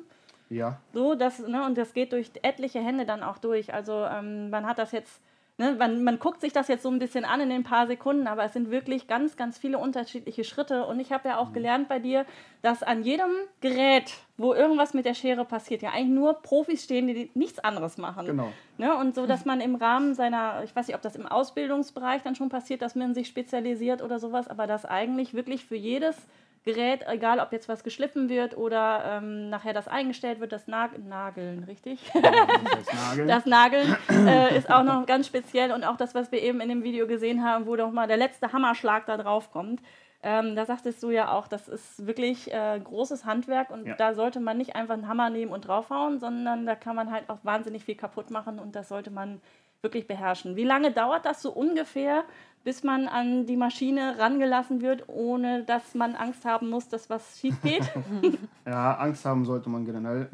Ja, 0.48 0.78
So, 0.92 1.14
das, 1.14 1.38
ne, 1.38 1.64
und 1.64 1.78
das 1.78 1.94
geht 1.94 2.12
durch 2.12 2.30
etliche 2.42 2.80
Hände 2.80 3.06
dann 3.06 3.22
auch 3.22 3.38
durch. 3.38 3.72
Also 3.72 4.04
ähm, 4.04 4.50
man 4.50 4.66
hat 4.66 4.78
das 4.78 4.92
jetzt, 4.92 5.20
ne, 5.58 5.74
man, 5.78 6.02
man 6.04 6.18
guckt 6.18 6.40
sich 6.40 6.52
das 6.52 6.68
jetzt 6.68 6.82
so 6.82 6.90
ein 6.90 6.98
bisschen 6.98 7.24
an 7.24 7.40
in 7.40 7.50
den 7.50 7.62
paar 7.62 7.86
Sekunden, 7.86 8.26
aber 8.26 8.44
es 8.44 8.52
sind 8.52 8.70
wirklich 8.70 9.06
ganz, 9.06 9.36
ganz 9.36 9.58
viele 9.58 9.78
unterschiedliche 9.78 10.44
Schritte. 10.44 10.86
Und 10.86 11.00
ich 11.00 11.12
habe 11.12 11.28
ja 11.28 11.38
auch 11.38 11.52
gelernt 11.52 11.88
bei 11.88 11.98
dir, 11.98 12.24
dass 12.62 12.82
an 12.82 13.02
jedem 13.02 13.30
Gerät, 13.60 14.12
wo 14.36 14.54
irgendwas 14.54 14.94
mit 14.94 15.04
der 15.04 15.14
Schere 15.14 15.44
passiert, 15.44 15.82
ja 15.82 15.90
eigentlich 15.90 16.18
nur 16.18 16.34
Profis 16.34 16.84
stehen, 16.84 17.06
die 17.06 17.30
nichts 17.34 17.58
anderes 17.58 17.98
machen. 17.98 18.26
genau. 18.26 18.52
Ne? 18.78 18.96
Und 18.96 19.14
so, 19.14 19.26
dass 19.26 19.44
man 19.46 19.60
im 19.60 19.74
Rahmen 19.74 20.14
seiner, 20.14 20.62
ich 20.64 20.74
weiß 20.74 20.86
nicht, 20.86 20.96
ob 20.96 21.02
das 21.02 21.16
im 21.16 21.26
Ausbildungsbereich 21.26 22.22
dann 22.22 22.34
schon 22.34 22.48
passiert, 22.48 22.82
dass 22.82 22.94
man 22.94 23.14
sich 23.14 23.28
spezialisiert 23.28 24.02
oder 24.02 24.18
sowas, 24.18 24.48
aber 24.48 24.66
dass 24.66 24.84
eigentlich 24.84 25.34
wirklich 25.34 25.64
für 25.64 25.76
jedes 25.76 26.16
Gerät, 26.64 27.04
egal 27.08 27.40
ob 27.40 27.50
jetzt 27.52 27.68
was 27.68 27.82
geschliffen 27.82 28.28
wird 28.28 28.56
oder 28.56 29.02
ähm, 29.18 29.50
nachher 29.50 29.72
das 29.72 29.88
eingestellt 29.88 30.38
wird, 30.38 30.52
das 30.52 30.68
Nag 30.68 30.90
Nageln, 31.04 31.64
richtig? 31.64 31.98
Das 32.14 32.92
Nageln. 32.92 33.28
Das 33.28 33.46
Nageln 33.46 33.96
äh, 34.28 34.56
ist 34.56 34.70
auch 34.70 34.84
noch 34.84 35.06
ganz 35.06 35.26
speziell 35.26 35.72
und 35.72 35.82
auch 35.84 35.96
das, 35.96 36.14
was 36.14 36.30
wir 36.30 36.40
eben 36.40 36.60
in 36.60 36.68
dem 36.68 36.82
Video 36.84 37.06
gesehen 37.06 37.42
haben, 37.44 37.66
wo 37.66 37.74
doch 37.76 37.90
mal 37.90 38.06
der 38.06 38.16
letzte 38.16 38.52
Hammerschlag 38.52 39.06
da 39.06 39.16
drauf 39.16 39.50
kommt. 39.50 39.80
Ähm, 40.24 40.54
da 40.54 40.64
sagtest 40.64 41.02
du 41.02 41.10
ja 41.10 41.32
auch, 41.32 41.48
das 41.48 41.66
ist 41.66 42.06
wirklich 42.06 42.52
äh, 42.52 42.78
großes 42.78 43.24
Handwerk 43.24 43.70
und 43.70 43.84
Ja. 43.86 43.96
da 43.96 44.14
sollte 44.14 44.38
man 44.38 44.56
nicht 44.56 44.76
einfach 44.76 44.94
einen 44.94 45.08
Hammer 45.08 45.30
nehmen 45.30 45.50
und 45.50 45.66
draufhauen, 45.66 46.20
sondern 46.20 46.64
da 46.64 46.76
kann 46.76 46.94
man 46.94 47.10
halt 47.10 47.28
auch 47.28 47.38
wahnsinnig 47.42 47.84
viel 47.84 47.96
kaputt 47.96 48.30
machen 48.30 48.60
und 48.60 48.76
das 48.76 48.88
sollte 48.88 49.10
man 49.10 49.40
wirklich 49.82 50.06
beherrschen. 50.06 50.56
Wie 50.56 50.64
lange 50.64 50.92
dauert 50.92 51.26
das 51.26 51.42
so 51.42 51.52
ungefähr, 51.52 52.24
bis 52.64 52.84
man 52.84 53.08
an 53.08 53.46
die 53.46 53.56
Maschine 53.56 54.16
rangelassen 54.18 54.80
wird, 54.80 55.08
ohne 55.08 55.64
dass 55.64 55.94
man 55.96 56.14
Angst 56.14 56.44
haben 56.44 56.70
muss, 56.70 56.88
dass 56.88 57.10
was 57.10 57.38
schief 57.38 57.60
geht? 57.62 57.82
Ja, 58.64 58.94
Angst 58.94 59.24
haben 59.24 59.44
sollte 59.44 59.68
man 59.68 59.84
generell, 59.84 60.28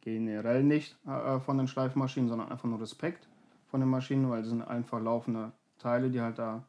generell 0.00 0.64
nicht 0.64 0.96
äh, 1.06 1.38
von 1.38 1.58
den 1.58 1.68
Schleifmaschinen, 1.68 2.28
sondern 2.28 2.50
einfach 2.50 2.68
nur 2.68 2.80
Respekt 2.80 3.28
von 3.68 3.78
den 3.78 3.88
Maschinen, 3.88 4.28
weil 4.28 4.40
das 4.40 4.50
sind 4.50 4.62
einfach 4.62 5.00
laufende 5.00 5.52
Teile, 5.78 6.10
die 6.10 6.20
halt 6.20 6.40
da 6.40 6.64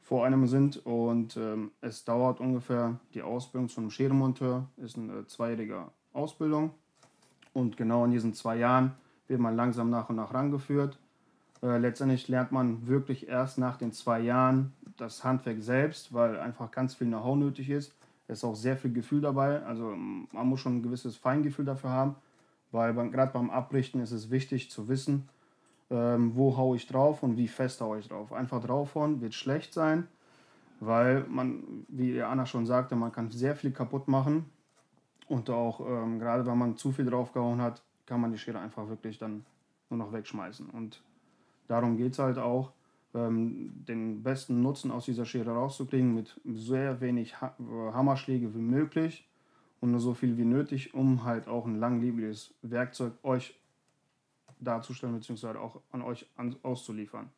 vor 0.00 0.24
einem 0.24 0.46
sind. 0.46 0.86
Und 0.86 1.36
ähm, 1.36 1.72
es 1.80 2.04
dauert 2.04 2.38
ungefähr 2.38 3.00
die 3.14 3.22
Ausbildung 3.22 3.68
zum 3.68 3.90
Scherenmonteur, 3.90 4.68
ist 4.76 4.96
eine 4.96 5.26
zweijährige 5.26 5.86
Ausbildung. 6.12 6.70
Und 7.52 7.76
genau 7.76 8.04
in 8.04 8.12
diesen 8.12 8.32
zwei 8.32 8.56
Jahren 8.56 8.92
wird 9.26 9.40
man 9.40 9.56
langsam 9.56 9.90
nach 9.90 10.08
und 10.08 10.16
nach 10.16 10.32
rangeführt. 10.32 10.98
Äh, 11.62 11.78
letztendlich 11.78 12.28
lernt 12.28 12.52
man 12.52 12.86
wirklich 12.86 13.28
erst 13.28 13.58
nach 13.58 13.76
den 13.76 13.92
zwei 13.92 14.20
Jahren 14.20 14.72
das 14.96 15.24
Handwerk 15.24 15.62
selbst, 15.62 16.12
weil 16.12 16.38
einfach 16.38 16.70
ganz 16.70 16.94
viel 16.94 17.06
Know-how 17.06 17.36
nötig 17.36 17.70
ist. 17.70 17.94
Es 18.26 18.38
ist 18.38 18.44
auch 18.44 18.54
sehr 18.54 18.76
viel 18.76 18.92
Gefühl 18.92 19.20
dabei. 19.20 19.62
Also 19.64 19.94
man 19.96 20.46
muss 20.46 20.60
schon 20.60 20.76
ein 20.76 20.82
gewisses 20.82 21.16
Feingefühl 21.16 21.64
dafür 21.64 21.90
haben, 21.90 22.16
weil 22.70 22.92
gerade 23.10 23.32
beim 23.32 23.50
Abrichten 23.50 24.00
ist 24.00 24.12
es 24.12 24.30
wichtig 24.30 24.70
zu 24.70 24.88
wissen, 24.88 25.28
ähm, 25.90 26.36
wo 26.36 26.56
haue 26.56 26.76
ich 26.76 26.86
drauf 26.86 27.22
und 27.22 27.36
wie 27.36 27.48
fest 27.48 27.80
haue 27.80 27.98
ich 27.98 28.08
drauf. 28.08 28.32
Einfach 28.32 28.62
draufhauen 28.62 29.20
wird 29.20 29.34
schlecht 29.34 29.72
sein, 29.72 30.06
weil 30.80 31.24
man, 31.28 31.86
wie 31.88 32.20
Anna 32.22 32.44
schon 32.44 32.66
sagte, 32.66 32.96
man 32.96 33.12
kann 33.12 33.30
sehr 33.30 33.56
viel 33.56 33.72
kaputt 33.72 34.08
machen 34.08 34.44
und 35.26 35.48
auch 35.48 35.80
ähm, 35.80 36.18
gerade 36.18 36.44
wenn 36.46 36.58
man 36.58 36.76
zu 36.76 36.92
viel 36.92 37.06
draufgehauen 37.06 37.62
hat, 37.62 37.82
kann 38.04 38.20
man 38.20 38.30
die 38.30 38.38
Schere 38.38 38.58
einfach 38.58 38.88
wirklich 38.88 39.18
dann 39.18 39.44
nur 39.88 39.98
noch 39.98 40.12
wegschmeißen. 40.12 40.68
Und 40.70 41.02
darum 41.68 41.96
geht 41.96 42.12
es 42.12 42.18
halt 42.18 42.38
auch, 42.38 42.72
ähm, 43.14 43.72
den 43.88 44.22
besten 44.22 44.60
Nutzen 44.60 44.90
aus 44.90 45.04
dieser 45.04 45.24
Schere 45.24 45.50
rauszukriegen 45.50 46.14
mit 46.14 46.38
sehr 46.44 47.00
wenig 47.00 47.40
ha 47.40 47.54
Hammerschläge 47.92 48.54
wie 48.54 48.60
möglich 48.60 49.26
und 49.80 49.92
nur 49.92 50.00
so 50.00 50.14
viel 50.14 50.36
wie 50.36 50.44
nötig, 50.44 50.94
um 50.94 51.24
halt 51.24 51.48
auch 51.48 51.66
ein 51.66 51.78
langlebiges 51.78 52.54
Werkzeug 52.62 53.12
euch 53.22 53.58
darzustellen 54.60 55.14
bzw. 55.14 55.58
auch 55.58 55.80
an 55.92 56.02
euch 56.02 56.26
an, 56.36 56.56
auszuliefern. 56.62 57.30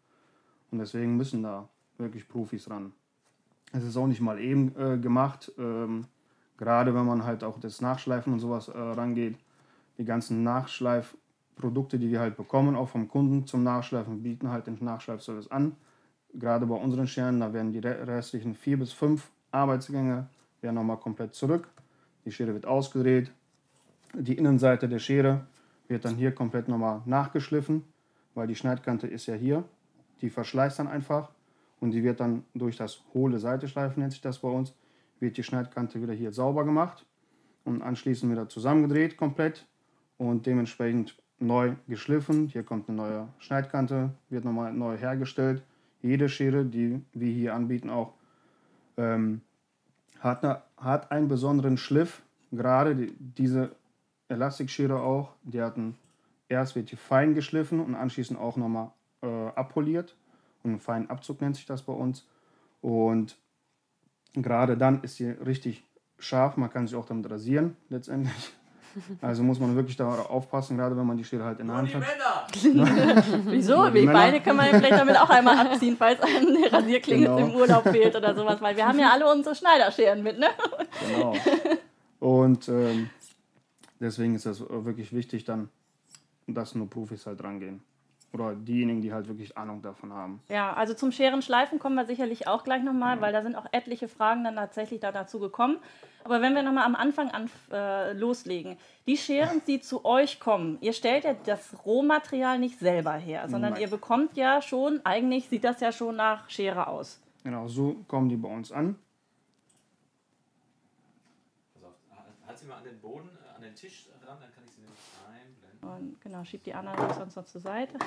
Und 0.71 0.79
deswegen 0.79 1.17
müssen 1.17 1.43
da 1.43 1.69
wirklich 1.99 2.29
Profis 2.29 2.71
ran. 2.71 2.93
Es 3.73 3.85
ist 3.85 3.97
auch 3.97 4.07
nicht 4.07 4.21
mal 4.21 4.41
eben 4.41 4.75
äh, 4.77 4.99
gemacht, 4.99 5.53
ähm, 5.59 6.07
gerade 6.57 6.95
wenn 6.95 7.07
man 7.07 7.25
halt 7.25 7.45
auch 7.45 7.61
das 7.61 7.81
Nachschleifen 7.81 8.33
und 8.33 8.41
sowas 8.41 8.69
äh, 8.69 8.79
rangeht. 8.79 9.37
Die 9.99 10.05
ganzen 10.05 10.43
Nachschleifprodukte, 11.61 11.99
die 11.99 12.11
wir 12.11 12.21
halt 12.21 12.37
bekommen, 12.37 12.75
auch 12.75 12.89
vom 12.89 13.09
Kunden 13.09 13.47
zum 13.47 13.63
Nachschleifen, 13.63 14.23
bieten 14.23 14.51
halt 14.51 14.67
den 14.67 14.79
Nachschleifservice 14.81 15.51
an. 15.51 15.77
Gerade 16.33 16.67
bei 16.67 16.75
unseren 16.75 17.07
Scheren, 17.07 17.41
da 17.41 17.53
werden 17.53 17.73
die 17.73 17.79
restlichen 17.79 18.55
vier 18.55 18.79
bis 18.79 18.93
fünf 18.93 19.31
Arbeitsgänge 19.51 20.29
werden 20.61 20.75
nochmal 20.75 20.99
komplett 20.99 21.35
zurück. 21.35 21.69
Die 22.25 22.33
Schere 22.33 22.55
wird 22.55 22.67
ausgedreht. 22.67 23.33
Die 24.15 24.35
Innenseite 24.35 24.89
der 24.89 24.99
Schere 24.99 25.47
wird 25.89 26.05
dann 26.05 26.17
hier 26.17 26.33
komplett 26.33 26.69
nochmal 26.69 27.03
nachgeschliffen, 27.05 27.85
weil 28.35 28.47
die 28.47 28.55
Schneidkante 28.55 29.07
ist 29.07 29.27
ja 29.27 29.35
hier. 29.35 29.65
Die 30.21 30.31
verschleißt 30.31 30.79
dann 30.79 30.89
einfach 30.89 31.31
und 31.81 31.93
die 31.93 32.03
wird 32.05 32.21
dann 32.21 32.45
durch 32.55 32.77
das 32.77 33.03
hohle 33.15 33.39
Seiteschleifen, 33.39 34.01
nennt 34.01 34.13
sich 34.13 34.21
das 34.21 34.39
bei 34.39 34.49
uns, 34.49 34.75
wird 35.19 35.37
die 35.37 35.43
Schneidkante 35.43 36.01
wieder 36.01 36.13
hier 36.13 36.33
sauber 36.33 36.65
gemacht 36.65 37.07
und 37.65 37.83
anschließend 37.83 38.31
wieder 38.31 38.49
zusammengedreht 38.49 39.17
komplett 39.17 39.67
und 40.19 40.47
dementsprechend 40.47 41.17
neu 41.41 41.75
geschliffen. 41.89 42.49
Hier 42.49 42.63
kommt 42.63 42.89
eine 42.89 42.97
neue 42.97 43.29
Schneidkante, 43.39 44.11
wird 44.29 44.45
nochmal 44.45 44.73
neu 44.73 44.97
hergestellt. 44.97 45.63
Jede 46.03 46.29
Schere, 46.29 46.65
die 46.65 47.03
wir 47.13 47.33
hier 47.33 47.55
anbieten, 47.55 47.91
auch 47.91 48.15
ähm, 48.97 49.41
hat, 50.21 50.45
eine, 50.45 50.63
hat 50.77 51.11
einen 51.11 51.29
besonderen 51.29 51.77
Schliff. 51.77 52.23
Gerade 52.53 52.95
die, 52.95 53.15
diese 53.19 53.73
Elastikschere 54.29 55.01
auch, 55.01 55.35
die 55.43 55.61
hatten 55.61 55.97
erst 56.49 56.75
wird 56.77 56.91
die 56.91 56.97
fein 56.97 57.35
geschliffen 57.35 57.81
und 57.81 57.95
anschließend 57.95 58.39
auch 58.39 58.57
nochmal 58.57 58.91
äh, 59.23 59.27
abpoliert. 59.27 60.17
Und 60.63 60.73
einen 60.73 60.81
feinen 60.81 61.09
Abzug 61.09 61.41
nennt 61.41 61.57
sich 61.57 61.65
das 61.65 61.83
bei 61.83 61.93
uns. 61.93 62.27
Und 62.83 63.39
gerade 64.35 64.77
dann 64.77 65.03
ist 65.03 65.17
sie 65.17 65.31
richtig 65.31 65.85
scharf. 66.19 66.57
Man 66.57 66.71
kann 66.71 66.87
sich 66.87 66.97
auch 66.97 67.07
damit 67.07 67.31
rasieren 67.31 67.77
letztendlich. 67.89 68.53
Also 69.21 69.43
muss 69.43 69.61
man 69.61 69.75
wirklich 69.77 69.97
da 69.97 70.09
aufpassen, 70.09 70.77
gerade 70.77 70.97
wenn 70.97 71.07
man 71.07 71.17
die 71.17 71.25
Schere 71.25 71.45
halt 71.45 71.61
in 71.61 71.69
der 71.69 71.77
Hand 71.77 71.95
hat. 71.95 72.03
Wieso? 73.47 73.93
Wir 73.93 74.07
beide 74.07 74.41
können 74.41 74.59
wir 74.59 74.65
vielleicht 74.65 74.93
damit 74.93 75.17
auch 75.17 75.31
einmal 75.31 75.59
abziehen, 75.59 75.97
falls 75.97 76.21
einem 76.21 76.57
eine 76.57 76.73
Rasierklinge 76.73 77.27
genau. 77.27 77.39
im 77.39 77.55
Urlaub 77.55 77.85
fehlt 77.89 78.17
oder 78.17 78.35
sowas, 78.35 78.61
weil 78.61 78.77
wir 78.77 78.87
haben 78.87 78.99
ja 78.99 79.11
alle 79.11 79.31
unsere 79.31 79.55
Schneiderscheren 79.55 80.23
mit, 80.23 80.39
ne? 80.39 80.49
Genau. 81.09 81.35
Und 82.19 82.69
ähm, 82.69 83.11
deswegen 84.01 84.35
ist 84.35 84.47
das 84.47 84.61
wirklich 84.61 85.13
wichtig, 85.13 85.45
dann, 85.45 85.69
dass 86.47 86.75
nur 86.75 86.89
Profis 86.89 87.27
halt 87.27 87.43
rangehen. 87.43 87.83
Oder 88.33 88.55
diejenigen, 88.55 89.01
die 89.01 89.13
halt 89.13 89.27
wirklich 89.27 89.59
Ahnung 89.59 89.83
davon 89.83 90.13
haben. 90.13 90.41
Ja, 90.49 90.73
also 90.75 90.95
zum 90.95 91.11
Scherenschleifen 91.11 91.81
kommen 91.81 91.97
wir 91.97 92.07
sicherlich 92.07 92.47
auch 92.47 92.63
gleich 92.63 92.83
nochmal, 92.85 93.17
ja. 93.17 93.23
weil 93.23 93.33
da 93.33 93.43
sind 93.43 93.57
auch 93.57 93.67
etliche 93.73 94.07
Fragen 94.07 94.45
dann 94.45 94.55
tatsächlich 94.55 95.01
da 95.01 95.11
dazu 95.11 95.41
gekommen. 95.41 95.79
Aber 96.23 96.41
wenn 96.43 96.55
wir 96.55 96.63
nochmal 96.63 96.85
am 96.85 96.95
Anfang 96.95 97.31
an, 97.31 97.51
äh, 97.73 98.13
loslegen, 98.13 98.77
die 99.07 99.17
Scheren, 99.17 99.63
die 99.67 99.81
zu 99.81 100.05
euch 100.05 100.39
kommen, 100.39 100.79
ihr 100.81 100.93
stellt 100.93 101.25
ja 101.25 101.35
das 101.35 101.85
Rohmaterial 101.85 102.59
nicht 102.59 102.79
selber 102.79 103.15
her, 103.15 103.49
sondern 103.49 103.73
Nein. 103.73 103.83
ihr 103.83 103.89
bekommt 103.89 104.37
ja 104.37 104.63
schon, 104.63 105.01
eigentlich 105.05 105.49
sieht 105.49 105.65
das 105.65 105.81
ja 105.81 105.91
schon 105.91 106.17
nach 106.17 106.49
Schere 106.51 106.87
aus. 106.87 107.21
Genau, 107.43 107.67
so 107.69 107.97
kommen 108.07 108.29
die 108.29 108.37
bei 108.37 108.49
uns 108.49 108.71
an. 108.71 108.97
Pass 111.75 111.85
auf, 111.85 111.95
halt 112.47 112.59
sie 112.59 112.67
mal 112.67 112.77
an 112.77 112.85
den 112.85 113.01
Boden, 113.01 113.29
äh, 113.29 113.57
an 113.57 113.63
den 113.63 113.75
Tisch 113.75 114.09
ran, 114.27 114.37
dann 114.41 114.53
kann 114.53 114.63
ich 114.65 114.73
sie 114.73 114.83
nämlich 114.83 114.99
einblenden. 115.27 115.70
Und 115.83 116.21
genau, 116.21 116.45
schiebt 116.45 116.67
die 116.67 116.75
anderen 116.75 117.13
sonst 117.15 117.37
noch 117.37 117.47
zur 117.47 117.61
Seite. 117.61 117.99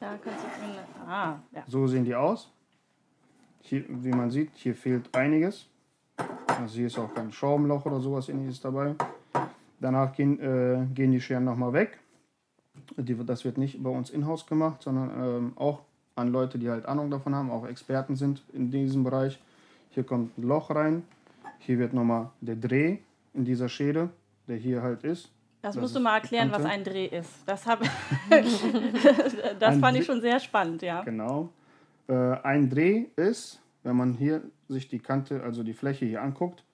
Da 0.00 0.16
kannst 0.16 0.44
du. 0.44 0.48
Ah, 1.06 1.38
ja. 1.52 1.64
So 1.66 1.86
sehen 1.86 2.04
die 2.04 2.14
aus. 2.14 2.50
Hier, 3.60 3.84
wie 3.88 4.10
man 4.10 4.30
sieht, 4.30 4.50
hier 4.54 4.74
fehlt 4.74 5.14
einiges. 5.14 5.66
Also 6.46 6.76
hier 6.76 6.86
ist 6.86 6.98
auch 6.98 7.12
kein 7.14 7.30
Schraubenloch 7.32 7.84
oder 7.86 8.00
sowas 8.00 8.28
ähnliches 8.28 8.60
dabei. 8.60 8.94
Danach 9.78 10.12
gehen, 10.12 10.38
äh, 10.40 10.86
gehen 10.94 11.12
die 11.12 11.20
Scheren 11.20 11.44
nochmal 11.44 11.72
weg. 11.72 11.98
Die, 12.96 13.14
das 13.24 13.44
wird 13.44 13.58
nicht 13.58 13.82
bei 13.82 13.90
uns 13.90 14.10
in-house 14.10 14.46
gemacht, 14.46 14.82
sondern 14.82 15.10
ähm, 15.10 15.52
auch 15.56 15.80
an 16.16 16.28
Leute, 16.28 16.58
die 16.58 16.68
halt 16.68 16.86
Ahnung 16.86 17.10
davon 17.10 17.34
haben, 17.34 17.50
auch 17.50 17.66
Experten 17.66 18.16
sind 18.16 18.42
in 18.52 18.70
diesem 18.70 19.04
Bereich. 19.04 19.38
Hier 19.90 20.04
kommt 20.04 20.36
ein 20.38 20.42
Loch 20.42 20.70
rein. 20.70 21.04
Hier 21.58 21.78
wird 21.78 21.92
nochmal 21.92 22.30
der 22.40 22.56
Dreh 22.56 22.98
in 23.34 23.44
dieser 23.44 23.68
Schere, 23.68 24.10
der 24.50 24.58
hier 24.58 24.82
halt 24.82 25.04
ist. 25.04 25.30
Das, 25.62 25.74
das 25.74 25.80
musst 25.80 25.96
du 25.96 26.00
mal 26.00 26.16
erklären, 26.16 26.50
was 26.50 26.64
ein 26.64 26.82
Dreh 26.82 27.06
ist. 27.06 27.30
Das, 27.46 27.66
hab, 27.66 27.80
das 29.58 29.76
fand 29.78 29.98
ich 29.98 30.04
schon 30.04 30.20
sehr 30.20 30.40
spannend, 30.40 30.82
ja. 30.82 31.02
Genau. 31.02 31.50
Äh, 32.08 32.14
ein 32.14 32.68
Dreh 32.68 33.06
ist, 33.16 33.62
wenn 33.84 33.96
man 33.96 34.14
hier 34.14 34.42
sich 34.68 34.88
die 34.88 34.98
Kante, 34.98 35.42
also 35.42 35.62
die 35.62 35.74
Fläche 35.74 36.06
hier 36.06 36.22
anguckt, 36.22 36.64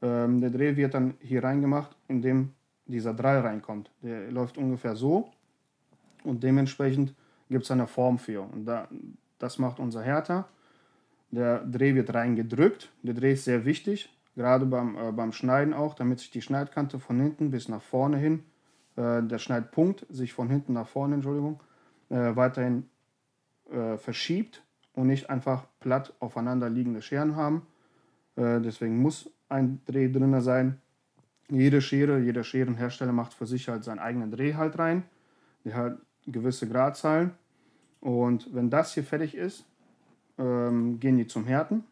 ähm, 0.00 0.40
der 0.40 0.50
Dreh 0.50 0.76
wird 0.76 0.94
dann 0.94 1.14
hier 1.20 1.44
reingemacht, 1.44 1.94
indem 2.08 2.52
dieser 2.86 3.12
Drall 3.12 3.40
reinkommt. 3.40 3.90
Der 4.02 4.30
läuft 4.30 4.56
ungefähr 4.56 4.96
so 4.96 5.30
und 6.24 6.42
dementsprechend 6.42 7.14
gibt 7.50 7.64
es 7.64 7.70
eine 7.70 7.86
Form 7.86 8.18
für. 8.18 8.42
Und 8.42 8.64
da, 8.64 8.88
das 9.38 9.58
macht 9.58 9.78
unser 9.78 10.02
Härter. 10.02 10.48
Der 11.30 11.58
Dreh 11.64 11.94
wird 11.94 12.14
reingedrückt. 12.14 12.90
Der 13.02 13.14
Dreh 13.14 13.32
ist 13.32 13.44
sehr 13.44 13.64
wichtig, 13.64 14.08
gerade 14.36 14.66
beim, 14.66 14.96
äh, 14.96 15.12
beim 15.12 15.32
Schneiden 15.32 15.74
auch, 15.74 15.94
damit 15.94 16.20
sich 16.20 16.30
die 16.30 16.42
Schneidkante 16.42 16.98
von 16.98 17.20
hinten 17.20 17.50
bis 17.50 17.68
nach 17.68 17.82
vorne 17.82 18.16
hin, 18.16 18.44
äh, 18.96 19.22
der 19.22 19.38
Schneidpunkt 19.38 20.06
sich 20.10 20.32
von 20.32 20.48
hinten 20.48 20.72
nach 20.72 20.88
vorne, 20.88 21.16
Entschuldigung, 21.16 21.60
äh, 22.10 22.36
weiterhin 22.36 22.88
äh, 23.70 23.96
verschiebt 23.96 24.62
und 24.94 25.06
nicht 25.06 25.30
einfach 25.30 25.64
platt 25.80 26.14
aufeinander 26.20 26.68
liegende 26.68 27.02
Scheren 27.02 27.36
haben. 27.36 27.66
Äh, 28.36 28.60
deswegen 28.60 28.98
muss 28.98 29.30
ein 29.48 29.80
Dreh 29.86 30.10
drin 30.10 30.40
sein. 30.40 30.80
Jede 31.48 31.80
Schere, 31.80 32.18
jeder 32.18 32.44
Scherenhersteller 32.44 33.12
macht 33.12 33.34
für 33.34 33.46
sich 33.46 33.68
halt 33.68 33.84
seinen 33.84 33.98
eigenen 33.98 34.30
Dreh 34.30 34.54
halt 34.54 34.78
rein. 34.78 35.04
Der 35.64 35.74
hat 35.74 35.98
gewisse 36.26 36.68
Gradzahlen. 36.68 37.32
Und 38.00 38.54
wenn 38.54 38.70
das 38.70 38.94
hier 38.94 39.04
fertig 39.04 39.34
ist, 39.34 39.64
ähm, 40.38 40.98
gehen 40.98 41.16
die 41.18 41.26
zum 41.26 41.44
Härten. 41.44 41.84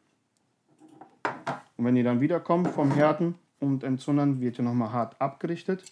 Und 1.81 1.87
wenn 1.87 1.95
die 1.95 2.03
dann 2.03 2.21
wiederkommen 2.21 2.67
vom 2.67 2.91
Härten 2.91 3.37
und 3.59 3.85
Entzündern, 3.85 4.43
wird 4.43 4.57
hier 4.57 4.65
nochmal 4.67 4.93
hart 4.93 5.19
abgerichtet. 5.19 5.83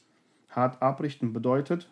Hart 0.50 0.83
abrichten 0.83 1.33
bedeutet, 1.33 1.88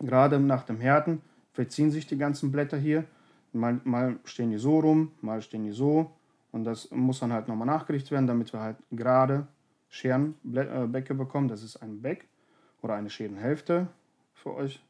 gerade 0.00 0.40
nach 0.40 0.62
dem 0.62 0.80
Härten 0.80 1.20
verziehen 1.52 1.90
sich 1.90 2.06
die 2.06 2.16
ganzen 2.16 2.50
Blätter 2.50 2.78
hier 2.78 3.04
Mal, 3.52 3.78
mal 3.84 4.16
stehen 4.24 4.50
die 4.50 4.56
so 4.56 4.78
rum, 4.78 5.12
mal 5.20 5.42
stehen 5.42 5.64
die 5.64 5.72
so. 5.72 6.12
Und 6.50 6.64
das 6.64 6.90
muss 6.92 7.20
dann 7.20 7.30
halt 7.30 7.46
nochmal 7.46 7.66
nachgerichtet 7.66 8.10
werden, 8.10 8.26
damit 8.26 8.54
wir 8.54 8.60
halt 8.60 8.78
gerade 8.90 9.48
Scherenbäcke 9.90 11.12
äh, 11.12 11.16
bekommen. 11.16 11.48
Das 11.48 11.62
ist 11.62 11.76
ein 11.82 12.00
Beck 12.00 12.26
oder 12.80 12.94
eine 12.94 13.10
Scherenhälfte 13.10 13.86
für 14.32 14.54
euch. 14.54 14.82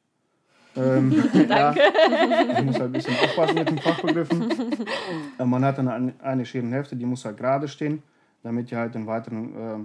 Ähm, 0.77 1.11
Danke. 1.49 1.81
Ja, 1.81 2.59
ich 2.59 2.65
muss 2.65 2.75
halt 2.79 2.87
ein 2.87 2.93
bisschen 2.93 3.17
aufpassen 3.17 3.55
mit 3.55 3.71
den 3.71 3.79
Fachbegriffen. 3.79 4.51
Äh, 5.39 5.45
man 5.45 5.65
hat 5.65 5.79
dann 5.79 5.89
eine, 5.89 6.15
eine 6.21 6.47
Scherenhälfte, 6.47 6.95
die 6.95 7.07
muss 7.07 7.25
halt 7.25 7.37
gerade 7.37 7.67
stehen, 7.67 8.03
damit 8.45 8.71
ihr 8.71 8.79
halt 8.79 8.95
den 8.95 9.07
weiteren 9.07 9.57
äh, 9.57 9.85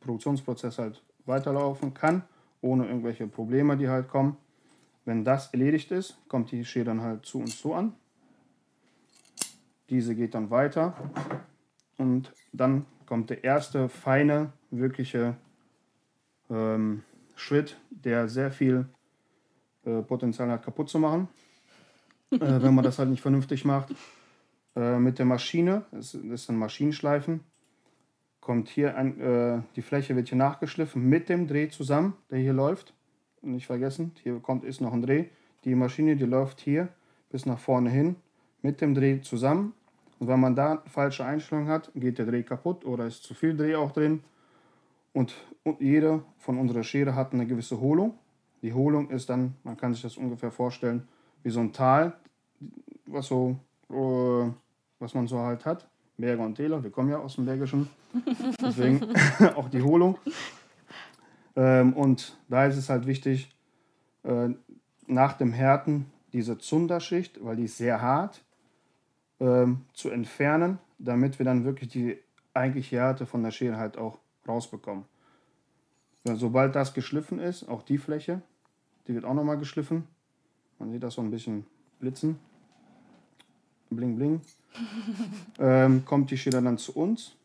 Produktionsprozess 0.00 0.78
halt 0.78 1.02
weiterlaufen 1.24 1.94
kann, 1.94 2.22
ohne 2.60 2.86
irgendwelche 2.86 3.26
Probleme, 3.26 3.76
die 3.78 3.88
halt 3.88 4.08
kommen. 4.08 4.36
Wenn 5.06 5.24
das 5.24 5.52
erledigt 5.54 5.90
ist, 5.90 6.18
kommt 6.28 6.50
die 6.50 6.64
Schere 6.64 6.84
dann 6.84 7.00
halt 7.00 7.24
zu 7.24 7.38
uns 7.38 7.58
so 7.58 7.74
an. 7.74 7.94
Diese 9.88 10.14
geht 10.14 10.34
dann 10.34 10.50
weiter 10.50 10.94
und 11.96 12.32
dann 12.52 12.84
kommt 13.06 13.30
der 13.30 13.44
erste 13.44 13.88
feine, 13.88 14.52
wirkliche 14.70 15.36
ähm, 16.50 17.02
Schritt, 17.36 17.78
der 17.90 18.28
sehr 18.28 18.50
viel 18.50 18.86
äh, 19.84 20.02
Potenzial 20.02 20.50
hat, 20.50 20.64
kaputt 20.64 20.88
zu 20.88 20.98
machen, 20.98 21.28
äh, 22.30 22.38
wenn 22.40 22.74
man 22.74 22.84
das 22.84 22.98
halt 22.98 23.10
nicht 23.10 23.22
vernünftig 23.22 23.64
macht. 23.64 23.94
Äh, 24.76 24.98
mit 24.98 25.18
der 25.18 25.26
Maschine, 25.26 25.84
das, 25.92 26.14
ist 26.14 26.50
ein 26.50 26.56
Maschinenschleifen, 26.56 27.40
kommt 28.40 28.68
hier 28.68 28.96
ein, 28.96 29.20
äh, 29.20 29.62
die 29.76 29.82
Fläche 29.82 30.16
wird 30.16 30.28
hier 30.28 30.38
nachgeschliffen 30.38 31.08
mit 31.08 31.28
dem 31.28 31.46
Dreh 31.46 31.68
zusammen, 31.68 32.14
der 32.30 32.38
hier 32.38 32.52
läuft. 32.52 32.92
Nicht 33.42 33.66
vergessen, 33.66 34.12
hier 34.22 34.40
kommt 34.40 34.64
ist 34.64 34.80
noch 34.80 34.92
ein 34.92 35.02
Dreh. 35.02 35.26
Die 35.64 35.74
Maschine, 35.74 36.16
die 36.16 36.24
läuft 36.24 36.60
hier 36.60 36.88
bis 37.30 37.46
nach 37.46 37.58
vorne 37.58 37.90
hin 37.90 38.16
mit 38.62 38.80
dem 38.80 38.94
Dreh 38.94 39.20
zusammen. 39.20 39.74
Und 40.18 40.28
wenn 40.28 40.40
man 40.40 40.54
da 40.54 40.82
falsche 40.86 41.24
Einstellungen 41.24 41.68
hat, 41.68 41.90
geht 41.94 42.18
der 42.18 42.26
Dreh 42.26 42.42
kaputt 42.42 42.84
oder 42.84 43.06
ist 43.06 43.22
zu 43.24 43.34
viel 43.34 43.56
Dreh 43.56 43.74
auch 43.74 43.92
drin. 43.92 44.22
Und, 45.12 45.34
und 45.62 45.80
jede 45.80 46.22
von 46.38 46.58
unserer 46.58 46.82
Schere 46.82 47.14
hat 47.14 47.32
eine 47.32 47.46
gewisse 47.46 47.80
Hohlung. 47.80 48.18
Die 48.64 48.72
Hohlung 48.72 49.10
ist 49.10 49.28
dann, 49.28 49.56
man 49.62 49.76
kann 49.76 49.92
sich 49.92 50.00
das 50.00 50.16
ungefähr 50.16 50.50
vorstellen, 50.50 51.06
wie 51.42 51.50
so 51.50 51.60
ein 51.60 51.74
Tal, 51.74 52.14
was 53.04 53.26
so, 53.26 53.58
äh, 53.90 54.50
was 54.98 55.12
man 55.12 55.26
so 55.26 55.38
halt 55.38 55.66
hat. 55.66 55.86
Berge 56.16 56.42
und 56.42 56.54
Täler, 56.54 56.82
wir 56.82 56.90
kommen 56.90 57.10
ja 57.10 57.18
aus 57.18 57.34
dem 57.34 57.44
Bergischen, 57.44 57.90
deswegen 58.62 59.06
auch 59.54 59.68
die 59.68 59.82
Hohlung. 59.82 60.16
Ähm, 61.56 61.92
und 61.92 62.38
da 62.48 62.64
ist 62.64 62.78
es 62.78 62.88
halt 62.88 63.06
wichtig, 63.06 63.54
äh, 64.22 64.48
nach 65.06 65.34
dem 65.34 65.52
Härten 65.52 66.06
diese 66.32 66.56
Zunderschicht, 66.56 67.44
weil 67.44 67.56
die 67.56 67.64
ist 67.64 67.76
sehr 67.76 68.00
hart, 68.00 68.42
ähm, 69.40 69.82
zu 69.92 70.08
entfernen, 70.08 70.78
damit 70.98 71.38
wir 71.38 71.44
dann 71.44 71.66
wirklich 71.66 71.90
die 71.90 72.18
eigentliche 72.54 72.96
Härte 72.96 73.26
von 73.26 73.42
der 73.42 73.50
Schere 73.50 73.76
halt 73.76 73.98
auch 73.98 74.20
rausbekommen. 74.48 75.04
Ja, 76.26 76.34
sobald 76.36 76.74
das 76.74 76.94
geschliffen 76.94 77.38
ist, 77.38 77.68
auch 77.68 77.82
die 77.82 77.98
Fläche, 77.98 78.40
die 79.06 79.14
wird 79.14 79.24
auch 79.24 79.34
nochmal 79.34 79.58
geschliffen. 79.58 80.04
Man 80.78 80.90
sieht 80.90 81.02
das 81.02 81.14
so 81.14 81.22
ein 81.22 81.30
bisschen 81.30 81.64
blitzen. 82.00 82.38
Bling, 83.90 84.16
bling. 84.16 84.40
ähm, 85.58 86.04
kommt 86.04 86.30
die 86.30 86.38
Schere 86.38 86.62
dann 86.62 86.78
zu 86.78 86.94
uns. 86.96 87.36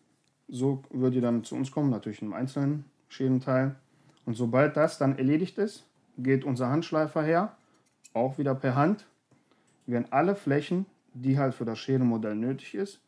So 0.48 0.84
würde 0.89 1.16
die 1.16 1.22
dann 1.22 1.44
zu 1.44 1.56
uns 1.56 1.72
kommen, 1.72 1.89
natürlich 1.92 2.22
im 2.22 2.34
einzelnen 2.34 2.86
Scherenteil. 3.08 3.75
Und 4.25 4.36
sobald 4.36 4.78
das 4.78 4.98
dann 4.98 5.18
erledigt 5.18 5.58
ist, 5.58 5.86
geht 6.18 6.44
unser 6.44 6.70
Handschleifer 6.70 7.24
her, 7.24 7.56
auch 8.13 8.38
wieder 8.38 8.56
per 8.56 8.75
Hand, 8.75 9.06
werden 9.86 10.08
alle 10.12 10.36
Flächen, 10.36 10.86
die 11.13 11.38
halt 11.38 11.54
für 11.54 11.66
das 11.66 11.80
Scherenmodell 11.80 12.36
nötig 12.36 12.75
ist, 12.75 13.00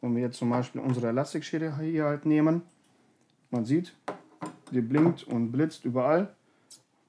wenn 0.00 0.14
wir 0.14 0.22
jetzt 0.22 0.38
zum 0.38 0.50
Beispiel 0.50 0.80
unsere 0.80 1.08
Elastikschere 1.08 1.78
hier 1.78 2.04
halt 2.04 2.26
nehmen, 2.26 2.62
man 3.50 3.64
sieht, 3.64 3.94
die 4.70 4.80
blinkt 4.80 5.24
und 5.24 5.52
blitzt 5.52 5.84
überall. 5.84 6.34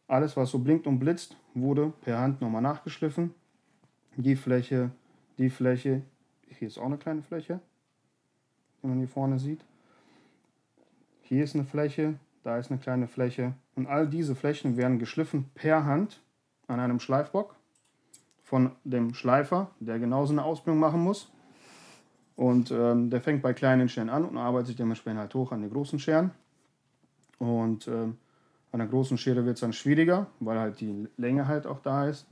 Alles, 0.07 0.37
was 0.37 0.51
so 0.51 0.59
blinkt 0.59 0.87
und 0.87 0.99
blitzt, 0.99 1.35
wurde 1.53 1.91
per 2.01 2.19
Hand 2.19 2.41
nochmal 2.41 2.61
nachgeschliffen. 2.61 3.33
Die 4.15 4.35
Fläche, 4.35 4.91
die 5.37 5.49
Fläche, 5.49 6.01
hier 6.47 6.67
ist 6.67 6.77
auch 6.77 6.85
eine 6.85 6.97
kleine 6.97 7.21
Fläche, 7.21 7.59
wenn 8.81 8.91
man 8.91 8.99
hier 8.99 9.09
vorne 9.09 9.37
sieht. 9.37 9.61
Hier 11.23 11.43
ist 11.43 11.55
eine 11.55 11.65
Fläche, 11.65 12.15
da 12.43 12.57
ist 12.57 12.71
eine 12.71 12.79
kleine 12.79 13.07
Fläche. 13.07 13.53
Und 13.75 13.87
all 13.87 14.07
diese 14.07 14.33
Flächen 14.33 14.77
werden 14.77 14.97
geschliffen 14.97 15.49
per 15.53 15.83
Hand 15.83 16.21
an 16.67 16.79
einem 16.79 16.99
Schleifbock 16.99 17.55
von 18.43 18.71
dem 18.85 19.13
Schleifer, 19.13 19.71
der 19.81 19.99
genauso 19.99 20.31
eine 20.31 20.43
Ausbildung 20.43 20.79
machen 20.79 21.03
muss. 21.03 21.29
Und 22.37 22.71
ähm, 22.71 23.09
der 23.09 23.19
fängt 23.19 23.41
bei 23.41 23.51
kleinen 23.53 23.89
Scheren 23.89 24.09
an 24.09 24.23
und 24.23 24.37
arbeitet 24.37 24.67
sich 24.67 24.75
dementsprechend 24.77 25.19
halt 25.19 25.35
hoch 25.35 25.51
an 25.51 25.63
die 25.63 25.69
großen 25.69 25.99
Scheren. 25.99 26.31
Und 27.39 27.87
ähm, 27.87 28.17
an 28.71 28.79
der 28.79 28.87
großen 28.87 29.17
Schere 29.17 29.45
wird 29.45 29.55
es 29.55 29.61
dann 29.61 29.73
schwieriger, 29.73 30.27
weil 30.39 30.59
halt 30.59 30.79
die 30.79 31.07
Länge 31.17 31.47
halt 31.47 31.65
auch 31.65 31.79
da 31.79 32.07
ist. 32.07 32.27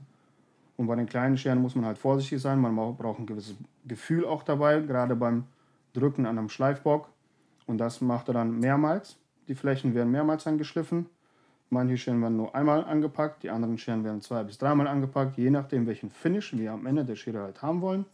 Und 0.76 0.86
bei 0.86 0.94
den 0.94 1.06
kleinen 1.06 1.38
Scheren 1.38 1.62
muss 1.62 1.74
man 1.74 1.86
halt 1.86 1.98
vorsichtig 1.98 2.40
sein. 2.40 2.60
Man 2.60 2.76
braucht 2.96 3.18
ein 3.18 3.26
gewisses 3.26 3.56
Gefühl 3.86 4.26
auch 4.26 4.42
dabei, 4.42 4.80
gerade 4.80 5.16
beim 5.16 5.44
Drücken 5.94 6.26
an 6.26 6.38
einem 6.38 6.50
Schleifbock. 6.50 7.08
Und 7.66 7.78
das 7.78 8.00
macht 8.00 8.28
er 8.28 8.34
dann 8.34 8.60
mehrmals. 8.60 9.16
Die 9.48 9.54
Flächen 9.54 9.94
werden 9.94 10.12
mehrmals 10.12 10.46
angeschliffen. 10.46 11.06
Manche 11.70 11.96
Scheren 11.96 12.22
werden 12.22 12.36
nur 12.36 12.54
einmal 12.54 12.84
angepackt, 12.84 13.42
die 13.42 13.50
anderen 13.50 13.76
Scheren 13.76 14.04
werden 14.04 14.20
zwei 14.20 14.44
bis 14.44 14.56
dreimal 14.58 14.86
angepackt, 14.86 15.36
je 15.36 15.50
nachdem 15.50 15.86
welchen 15.86 16.10
Finish 16.10 16.56
wir 16.56 16.72
am 16.72 16.86
Ende 16.86 17.04
der 17.04 17.16
Schere 17.16 17.42
halt 17.42 17.60
haben 17.60 17.80
wollen, 17.80 18.04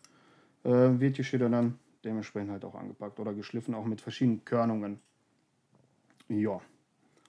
äh, 0.65 0.71
wird 0.71 1.19
die 1.19 1.25
Schere 1.25 1.51
dann 1.51 1.79
dementsprechend 2.03 2.51
halt 2.51 2.65
auch 2.65 2.75
angepackt 2.75 3.21
oder 3.21 3.35
geschliffen, 3.35 3.75
auch 3.75 3.85
mit 3.85 4.01
verschiedenen 4.01 4.43
Körnungen. 4.45 5.01
Ja. 6.29 6.61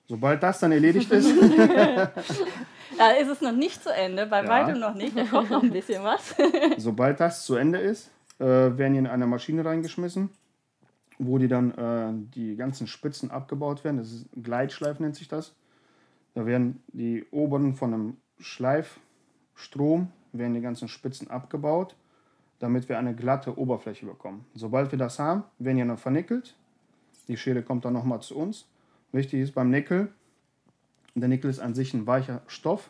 Sobald 0.07 0.43
das 0.43 0.59
dann 0.59 0.71
erledigt 0.71 1.09
ist. 1.11 1.29
da 2.97 3.11
ist 3.19 3.29
es 3.29 3.41
noch 3.41 3.53
nicht 3.53 3.81
zu 3.81 3.93
Ende, 3.93 4.25
bei 4.25 4.43
ja. 4.43 4.49
weitem 4.49 4.79
noch 4.79 4.93
nicht. 4.93 5.17
Da 5.17 5.23
kommt 5.23 5.49
noch 5.49 5.63
ein 5.63 5.71
bisschen 5.71 6.03
was. 6.03 6.35
Sobald 6.77 7.19
das 7.19 7.45
zu 7.45 7.55
Ende 7.55 7.79
ist, 7.79 8.11
äh, 8.39 8.45
werden 8.45 8.93
die 8.93 8.99
in 8.99 9.07
eine 9.07 9.27
Maschine 9.27 9.63
reingeschmissen, 9.63 10.29
wo 11.19 11.37
die 11.37 11.47
dann 11.47 11.71
äh, 11.71 12.11
die 12.35 12.55
ganzen 12.55 12.87
Spitzen 12.87 13.31
abgebaut 13.31 13.83
werden. 13.83 13.97
Das 13.97 14.11
ist 14.11 14.27
Gleitschleif 14.41 14.99
nennt 14.99 15.15
sich 15.15 15.27
das. 15.27 15.55
Da 16.33 16.45
werden 16.45 16.83
die 16.87 17.25
oberen 17.31 17.75
von 17.75 17.93
einem 17.93 18.17
Schleifstrom 18.39 20.11
werden 20.31 20.53
die 20.53 20.61
ganzen 20.61 20.87
Spitzen 20.87 21.29
abgebaut 21.29 21.95
damit 22.63 22.87
wir 22.87 22.97
eine 22.97 23.13
glatte 23.13 23.57
Oberfläche 23.59 24.05
bekommen. 24.05 24.45
Sobald 24.55 24.89
wir 24.89 24.97
das 24.97 25.19
haben, 25.19 25.43
werden 25.59 25.77
die 25.77 25.85
dann 25.85 25.97
vernickelt. 25.97 26.55
Die 27.27 27.35
Schere 27.35 27.61
kommt 27.61 27.83
dann 27.83 27.91
nochmal 27.91 28.21
zu 28.21 28.37
uns. 28.37 28.69
Wichtig 29.13 29.39
ist 29.41 29.53
beim 29.53 29.69
Nickel, 29.69 30.09
der 31.15 31.29
Nickel 31.29 31.49
ist 31.49 31.59
an 31.59 31.73
sich 31.73 31.93
ein 31.93 32.07
weicher 32.07 32.41
Stoff 32.47 32.89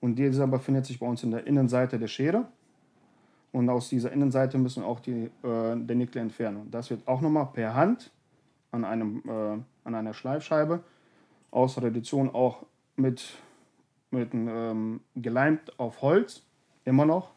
und 0.00 0.16
dieser 0.16 0.46
befindet 0.46 0.86
sich 0.86 1.00
bei 1.00 1.06
uns 1.06 1.22
in 1.22 1.30
der 1.30 1.46
Innenseite 1.46 1.98
der 1.98 2.06
Schere. 2.06 2.46
Und 3.50 3.70
aus 3.70 3.88
dieser 3.88 4.12
Innenseite 4.12 4.58
müssen 4.58 4.82
wir 4.82 4.86
auch 4.86 5.00
die, 5.00 5.30
äh, 5.42 5.74
den 5.74 5.98
Nickel 5.98 6.20
entfernen. 6.20 6.70
Das 6.70 6.90
wird 6.90 7.08
auch 7.08 7.22
nochmal 7.22 7.48
per 7.52 7.74
Hand 7.74 8.12
an, 8.70 8.84
einem, 8.84 9.22
äh, 9.26 9.58
an 9.84 9.94
einer 9.94 10.12
Schleifscheibe 10.12 10.84
aus 11.50 11.80
Reduktion 11.80 12.28
auch 12.34 12.66
mit, 12.96 13.24
mit 14.10 14.34
ähm, 14.34 15.00
geleimt 15.16 15.78
auf 15.78 16.02
Holz, 16.02 16.42
immer 16.84 17.06
noch 17.06 17.30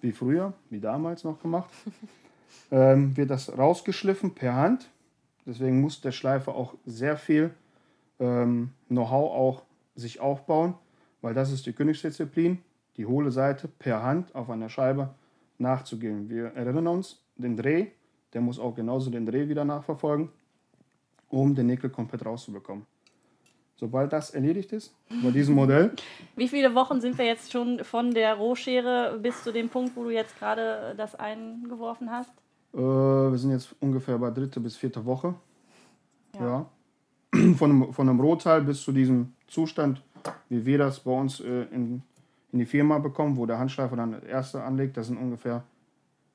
wie 0.00 0.12
früher, 0.12 0.54
wie 0.70 0.80
damals 0.80 1.22
noch 1.22 1.40
gemacht, 1.40 1.70
ähm, 2.70 3.16
wird 3.16 3.30
das 3.30 3.56
rausgeschliffen 3.56 4.34
per 4.34 4.54
Hand. 4.54 4.88
Deswegen 5.46 5.80
muss 5.80 6.00
der 6.00 6.12
Schleifer 6.12 6.54
auch 6.54 6.74
sehr 6.84 7.16
viel 7.16 7.52
ähm, 8.20 8.70
Know-how 8.88 9.32
auch 9.32 9.62
sich 9.94 10.20
aufbauen, 10.20 10.74
weil 11.20 11.34
das 11.34 11.50
ist 11.52 11.66
die 11.66 11.72
Königsdisziplin, 11.72 12.58
die 12.96 13.06
hohle 13.06 13.30
Seite 13.30 13.68
per 13.68 14.02
Hand 14.02 14.34
auf 14.34 14.50
einer 14.50 14.68
Scheibe 14.68 15.14
nachzugehen. 15.58 16.28
Wir 16.28 16.46
erinnern 16.54 16.86
uns, 16.86 17.22
den 17.36 17.56
Dreh, 17.56 17.88
der 18.32 18.40
muss 18.40 18.58
auch 18.58 18.74
genauso 18.74 19.10
den 19.10 19.26
Dreh 19.26 19.48
wieder 19.48 19.64
nachverfolgen, 19.64 20.30
um 21.28 21.54
den 21.54 21.66
Nickel 21.66 21.90
komplett 21.90 22.24
rauszubekommen. 22.24 22.86
Sobald 23.76 24.12
das 24.12 24.30
erledigt 24.30 24.72
ist, 24.72 24.94
bei 25.24 25.30
diesem 25.32 25.56
Modell. 25.56 25.92
Wie 26.36 26.46
viele 26.46 26.74
Wochen 26.74 27.00
sind 27.00 27.18
wir 27.18 27.24
jetzt 27.24 27.50
schon 27.50 27.82
von 27.82 28.12
der 28.12 28.34
Rohschere 28.34 29.18
bis 29.20 29.42
zu 29.42 29.52
dem 29.52 29.70
Punkt, 29.70 29.96
wo 29.96 30.04
du 30.04 30.10
jetzt 30.10 30.38
gerade 30.38 30.94
das 30.96 31.16
eingeworfen 31.16 32.10
hast? 32.10 32.30
Äh, 32.74 32.78
wir 32.78 33.38
sind 33.38 33.50
jetzt 33.50 33.74
ungefähr 33.80 34.18
bei 34.18 34.30
dritte 34.30 34.60
bis 34.60 34.76
vierte 34.76 35.04
Woche. 35.04 35.34
Ja. 36.34 36.40
ja. 36.40 36.66
Von, 37.56 37.70
einem, 37.70 37.94
von 37.94 38.08
einem 38.08 38.20
Rohteil 38.20 38.60
bis 38.60 38.82
zu 38.82 38.92
diesem 38.92 39.32
Zustand, 39.46 40.02
wie 40.50 40.66
wir 40.66 40.76
das 40.76 41.00
bei 41.00 41.12
uns 41.12 41.40
äh, 41.40 41.62
in, 41.70 42.02
in 42.52 42.58
die 42.58 42.66
Firma 42.66 42.98
bekommen, 42.98 43.38
wo 43.38 43.46
der 43.46 43.58
Handschleifer 43.58 43.96
dann 43.96 44.12
das 44.12 44.24
erste 44.24 44.62
anlegt, 44.62 44.98
das 44.98 45.06
sind 45.06 45.16
ungefähr 45.16 45.64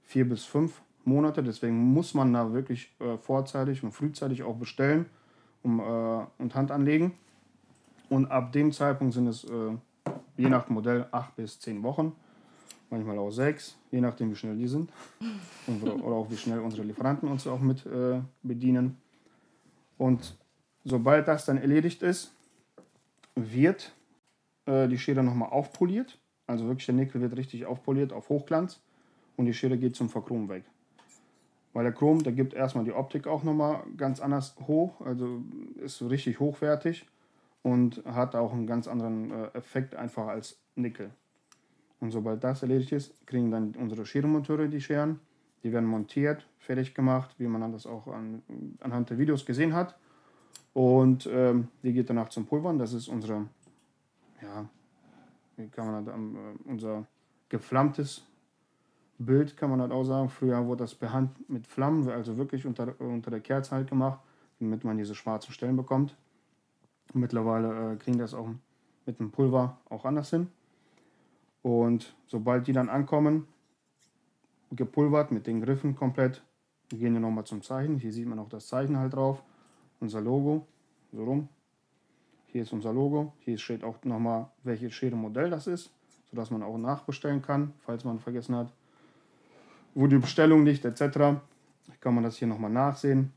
vier 0.02 0.28
bis 0.28 0.46
fünf 0.46 0.82
Monate. 1.06 1.44
Deswegen 1.44 1.78
muss 1.94 2.16
man 2.16 2.34
da 2.34 2.52
wirklich 2.52 2.92
äh, 3.00 3.18
vorzeitig 3.18 3.84
und 3.84 3.92
frühzeitig 3.92 4.42
auch 4.42 4.56
bestellen 4.56 5.06
um, 5.62 5.80
äh, 5.80 6.26
und 6.40 6.56
Hand 6.56 6.72
anlegen. 6.72 7.14
Und 8.10 8.32
ab 8.32 8.52
dem 8.52 8.72
Zeitpunkt 8.72 9.14
sind 9.14 9.28
es 9.28 9.44
äh, 9.44 9.78
je 10.38 10.50
nach 10.50 10.70
Modell 10.70 11.08
acht 11.12 11.36
bis 11.36 11.60
zehn 11.60 11.84
Wochen, 11.84 12.14
manchmal 12.90 13.18
auch 13.20 13.32
sechs, 13.32 13.78
je 13.92 14.02
nachdem 14.02 14.32
wie 14.32 14.36
schnell 14.36 14.56
die 14.56 14.68
sind 14.68 14.90
oder, 15.82 15.96
oder 15.96 16.16
auch 16.16 16.30
wie 16.30 16.38
schnell 16.38 16.60
unsere 16.60 16.84
Lieferanten 16.84 17.30
uns 17.30 17.48
auch 17.48 17.60
mit 17.60 17.86
äh, 17.86 18.22
bedienen. 18.44 18.98
Und 19.98 20.38
sobald 20.84 21.28
das 21.28 21.46
dann 21.46 21.58
erledigt 21.58 22.04
ist, 22.04 22.34
wird 23.36 23.94
äh, 24.66 24.88
die 24.88 24.98
Schere 24.98 25.24
nochmal 25.24 25.50
aufpoliert. 25.50 26.18
Also 26.46 26.68
wirklich 26.68 26.86
der 26.86 26.96
Nickel 26.96 27.22
wird 27.22 27.36
richtig 27.36 27.66
aufpoliert 27.66 28.14
auf 28.14 28.30
Hochglanz 28.30 28.80
und 29.36 29.46
die 29.46 29.54
Schere 29.54 29.78
geht 29.78 29.96
zum 29.96 30.10
Verchrom 30.10 30.50
weg. 30.50 30.64
Weil 31.74 31.84
der 31.84 31.94
Chrom, 31.94 32.24
der 32.24 32.34
gibt 32.34 32.54
erstmal 32.54 32.86
die 32.86 32.94
Optik 32.94 33.28
auch 33.28 33.44
nochmal 33.44 33.84
ganz 33.98 34.20
anders 34.20 34.56
hoch, 34.68 35.02
also 35.02 35.44
ist 35.76 36.02
richtig 36.02 36.40
hochwertig 36.40 37.06
und 37.62 38.04
hat 38.06 38.36
auch 38.36 38.54
einen 38.54 38.66
ganz 38.66 38.88
anderen 38.88 39.32
äh, 39.32 39.48
Effekt 39.54 39.96
einfach 39.96 40.28
als 40.28 40.58
Nickel. 40.76 41.12
Und 42.00 42.12
sobald 42.12 42.44
das 42.44 42.62
erledigt 42.62 42.92
ist, 42.92 43.26
kriegen 43.26 43.52
dann 43.52 43.74
unsere 43.76 44.06
Scherenmonteure 44.06 44.68
die 44.68 44.82
Scheren. 44.82 45.20
Die 45.64 45.72
werden 45.72 45.88
montiert, 45.88 46.48
fertig 46.60 46.94
gemacht, 46.94 47.36
wie 47.40 47.48
man 47.48 47.72
das 47.72 47.88
auch 47.88 48.08
an, 48.08 48.44
anhand 48.82 49.10
der 49.10 49.18
Videos 49.18 49.46
gesehen 49.46 49.74
hat. 49.74 49.98
Und 50.74 51.28
ähm, 51.32 51.70
die 51.82 51.94
geht 51.94 52.10
danach 52.10 52.30
zum 52.30 52.46
Pulvern. 52.46 52.78
Das 52.78 52.94
ist 52.94 53.08
unsere, 53.08 53.48
ja, 54.42 54.70
wie 55.56 55.68
kann 55.70 55.92
man 55.92 56.06
das, 56.06 56.14
äh, 56.14 56.70
unser 56.70 57.08
geflammtes 57.50 58.24
Bild, 59.18 59.58
kann 59.58 59.72
man 59.72 59.80
das 59.80 59.90
auch 59.90 60.04
sagen. 60.04 60.30
Früher 60.30 60.64
wurde 60.68 60.84
das 60.84 60.94
per 60.94 61.12
Hand 61.12 61.50
mit 61.50 61.66
Flammen, 61.66 62.08
also 62.10 62.38
wirklich 62.38 62.68
unter, 62.68 62.94
unter 63.00 63.32
der 63.32 63.40
Kerze 63.40 63.76
halt 63.76 63.90
gemacht, 63.90 64.20
damit 64.60 64.84
man 64.84 64.98
diese 64.98 65.16
schwarzen 65.16 65.52
Stellen 65.52 65.76
bekommt. 65.76 66.16
Mittlerweile 67.14 67.94
äh, 67.94 67.96
kriegen 67.96 68.20
das 68.20 68.36
auch 68.36 68.48
mit 69.06 69.20
dem 69.20 69.32
Pulver 69.32 69.78
auch 69.90 70.06
anders 70.06 70.30
hin. 70.30 70.50
Und 71.68 72.16
sobald 72.28 72.66
die 72.66 72.72
dann 72.72 72.88
ankommen, 72.88 73.46
gepulvert 74.72 75.34
mit 75.34 75.48
den 75.48 75.60
Griffen 75.60 75.98
komplett, 75.98 76.42
gehen 76.88 77.12
wir 77.12 77.20
nochmal 77.20 77.44
zum 77.44 77.62
Zeichen. 77.62 78.00
Hier 78.00 78.14
sieht 78.14 78.26
man 78.26 78.40
auch 78.40 78.48
das 78.48 78.68
Zeichen 78.68 78.98
halt 78.98 79.14
drauf, 79.14 79.44
unser 80.00 80.22
Logo, 80.22 80.66
so 81.12 81.26
rum. 81.26 81.50
Hier 82.46 82.62
ist 82.62 82.72
unser 82.72 82.94
Logo. 82.94 83.34
Hier 83.40 83.58
steht 83.58 83.84
auch 83.84 84.02
nochmal, 84.06 84.48
welches 84.64 84.94
Schere-Modell 84.94 85.50
das 85.50 85.68
ist, 85.68 85.92
sodass 86.32 86.52
man 86.52 86.64
auch 86.64 86.78
nachbestellen 86.78 87.42
kann, 87.42 87.74
falls 87.80 88.06
man 88.06 88.20
vergessen 88.20 88.56
hat, 88.56 88.72
wo 89.94 90.08
die 90.08 90.20
Bestellung 90.20 90.64
liegt 90.66 90.86
etc. 90.86 91.42
Kann 92.00 92.16
man 92.16 92.24
das 92.24 92.38
hier 92.38 92.48
nochmal 92.48 92.72
nachsehen. 92.72 93.34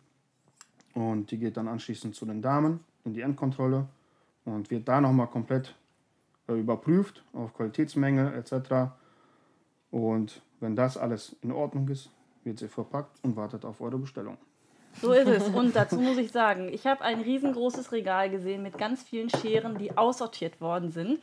Und 0.95 1.33
die 1.33 1.39
geht 1.39 1.57
dann 1.57 1.67
anschließend 1.67 2.15
zu 2.15 2.27
den 2.27 2.43
Damen 2.43 2.79
in 3.05 3.13
die 3.13 3.23
Endkontrolle 3.23 3.89
und 4.45 4.71
wird 4.71 4.87
da 4.87 5.01
nochmal 5.01 5.27
komplett 5.27 5.75
überprüft 6.55 7.23
auf 7.33 7.55
Qualitätsmängel 7.55 8.35
etc. 8.35 8.93
Und 9.91 10.43
wenn 10.61 10.77
das 10.77 10.97
alles 10.97 11.37
in 11.43 11.53
Ordnung 11.53 11.89
ist, 11.89 12.11
wird 12.45 12.59
sie 12.59 12.69
verpackt 12.69 13.19
und 13.23 13.37
wartet 13.37 13.65
auf 13.65 13.81
eure 13.81 13.99
Bestellung. 13.99 14.37
So 15.01 15.13
ist 15.13 15.29
es. 15.29 15.49
Und 15.49 15.77
dazu 15.77 16.01
muss 16.01 16.19
ich 16.19 16.33
sagen, 16.33 16.69
ich 16.73 16.87
habe 16.87 17.03
ein 17.03 17.21
riesengroßes 17.21 17.93
Regal 17.93 18.29
gesehen 18.31 18.63
mit 18.63 18.77
ganz 18.77 19.03
vielen 19.03 19.31
Scheren, 19.31 19.79
die 19.79 19.97
aussortiert 19.97 20.61
worden 20.61 20.91
sind. 20.91 21.21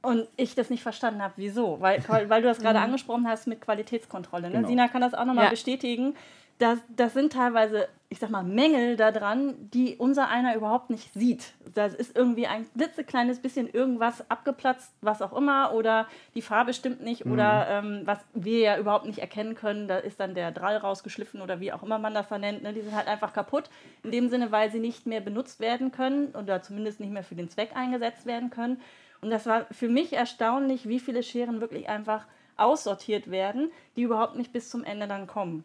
Und 0.00 0.28
ich 0.36 0.54
das 0.54 0.68
nicht 0.68 0.82
verstanden 0.82 1.22
habe, 1.22 1.32
wieso. 1.36 1.80
Weil, 1.80 2.04
weil 2.08 2.42
du 2.42 2.48
das 2.48 2.58
gerade 2.58 2.78
mhm. 2.78 2.84
angesprochen 2.84 3.26
hast 3.26 3.46
mit 3.46 3.62
Qualitätskontrolle. 3.62 4.48
Ne? 4.48 4.56
Genau. 4.56 4.68
Sina 4.68 4.88
kann 4.88 5.00
das 5.00 5.14
auch 5.14 5.24
nochmal 5.24 5.44
ja. 5.44 5.50
bestätigen 5.50 6.14
das, 6.58 6.78
das 6.88 7.14
sind 7.14 7.32
teilweise, 7.32 7.88
ich 8.14 8.20
sag 8.20 8.30
mal, 8.30 8.44
Mängel 8.44 8.94
daran, 8.94 9.56
die 9.72 9.96
unser 9.96 10.28
einer 10.28 10.54
überhaupt 10.54 10.88
nicht 10.88 11.12
sieht. 11.14 11.52
Das 11.74 11.92
ist 11.94 12.16
irgendwie 12.16 12.46
ein 12.46 12.64
klitzekleines 12.78 13.40
bisschen 13.40 13.68
irgendwas 13.68 14.30
abgeplatzt, 14.30 14.92
was 15.00 15.20
auch 15.20 15.32
immer, 15.32 15.74
oder 15.74 16.06
die 16.36 16.40
Farbe 16.40 16.74
stimmt 16.74 17.02
nicht, 17.02 17.24
mhm. 17.24 17.32
oder 17.32 17.66
ähm, 17.68 18.02
was 18.04 18.20
wir 18.32 18.60
ja 18.60 18.78
überhaupt 18.78 19.06
nicht 19.06 19.18
erkennen 19.18 19.56
können, 19.56 19.88
da 19.88 19.98
ist 19.98 20.20
dann 20.20 20.36
der 20.36 20.52
Drall 20.52 20.76
rausgeschliffen 20.76 21.42
oder 21.42 21.58
wie 21.58 21.72
auch 21.72 21.82
immer 21.82 21.98
man 21.98 22.14
das 22.14 22.28
vernennt. 22.28 22.62
Ne? 22.62 22.72
Die 22.72 22.82
sind 22.82 22.94
halt 22.94 23.08
einfach 23.08 23.32
kaputt, 23.32 23.64
in 24.04 24.12
dem 24.12 24.28
Sinne, 24.28 24.52
weil 24.52 24.70
sie 24.70 24.78
nicht 24.78 25.06
mehr 25.06 25.20
benutzt 25.20 25.58
werden 25.58 25.90
können 25.90 26.28
oder 26.36 26.62
zumindest 26.62 27.00
nicht 27.00 27.12
mehr 27.12 27.24
für 27.24 27.34
den 27.34 27.48
Zweck 27.48 27.70
eingesetzt 27.74 28.26
werden 28.26 28.50
können. 28.50 28.80
Und 29.22 29.30
das 29.30 29.44
war 29.46 29.66
für 29.72 29.88
mich 29.88 30.12
erstaunlich, 30.12 30.88
wie 30.88 31.00
viele 31.00 31.24
Scheren 31.24 31.60
wirklich 31.60 31.88
einfach 31.88 32.26
aussortiert 32.56 33.28
werden, 33.28 33.72
die 33.96 34.02
überhaupt 34.02 34.36
nicht 34.36 34.52
bis 34.52 34.70
zum 34.70 34.84
Ende 34.84 35.08
dann 35.08 35.26
kommen. 35.26 35.64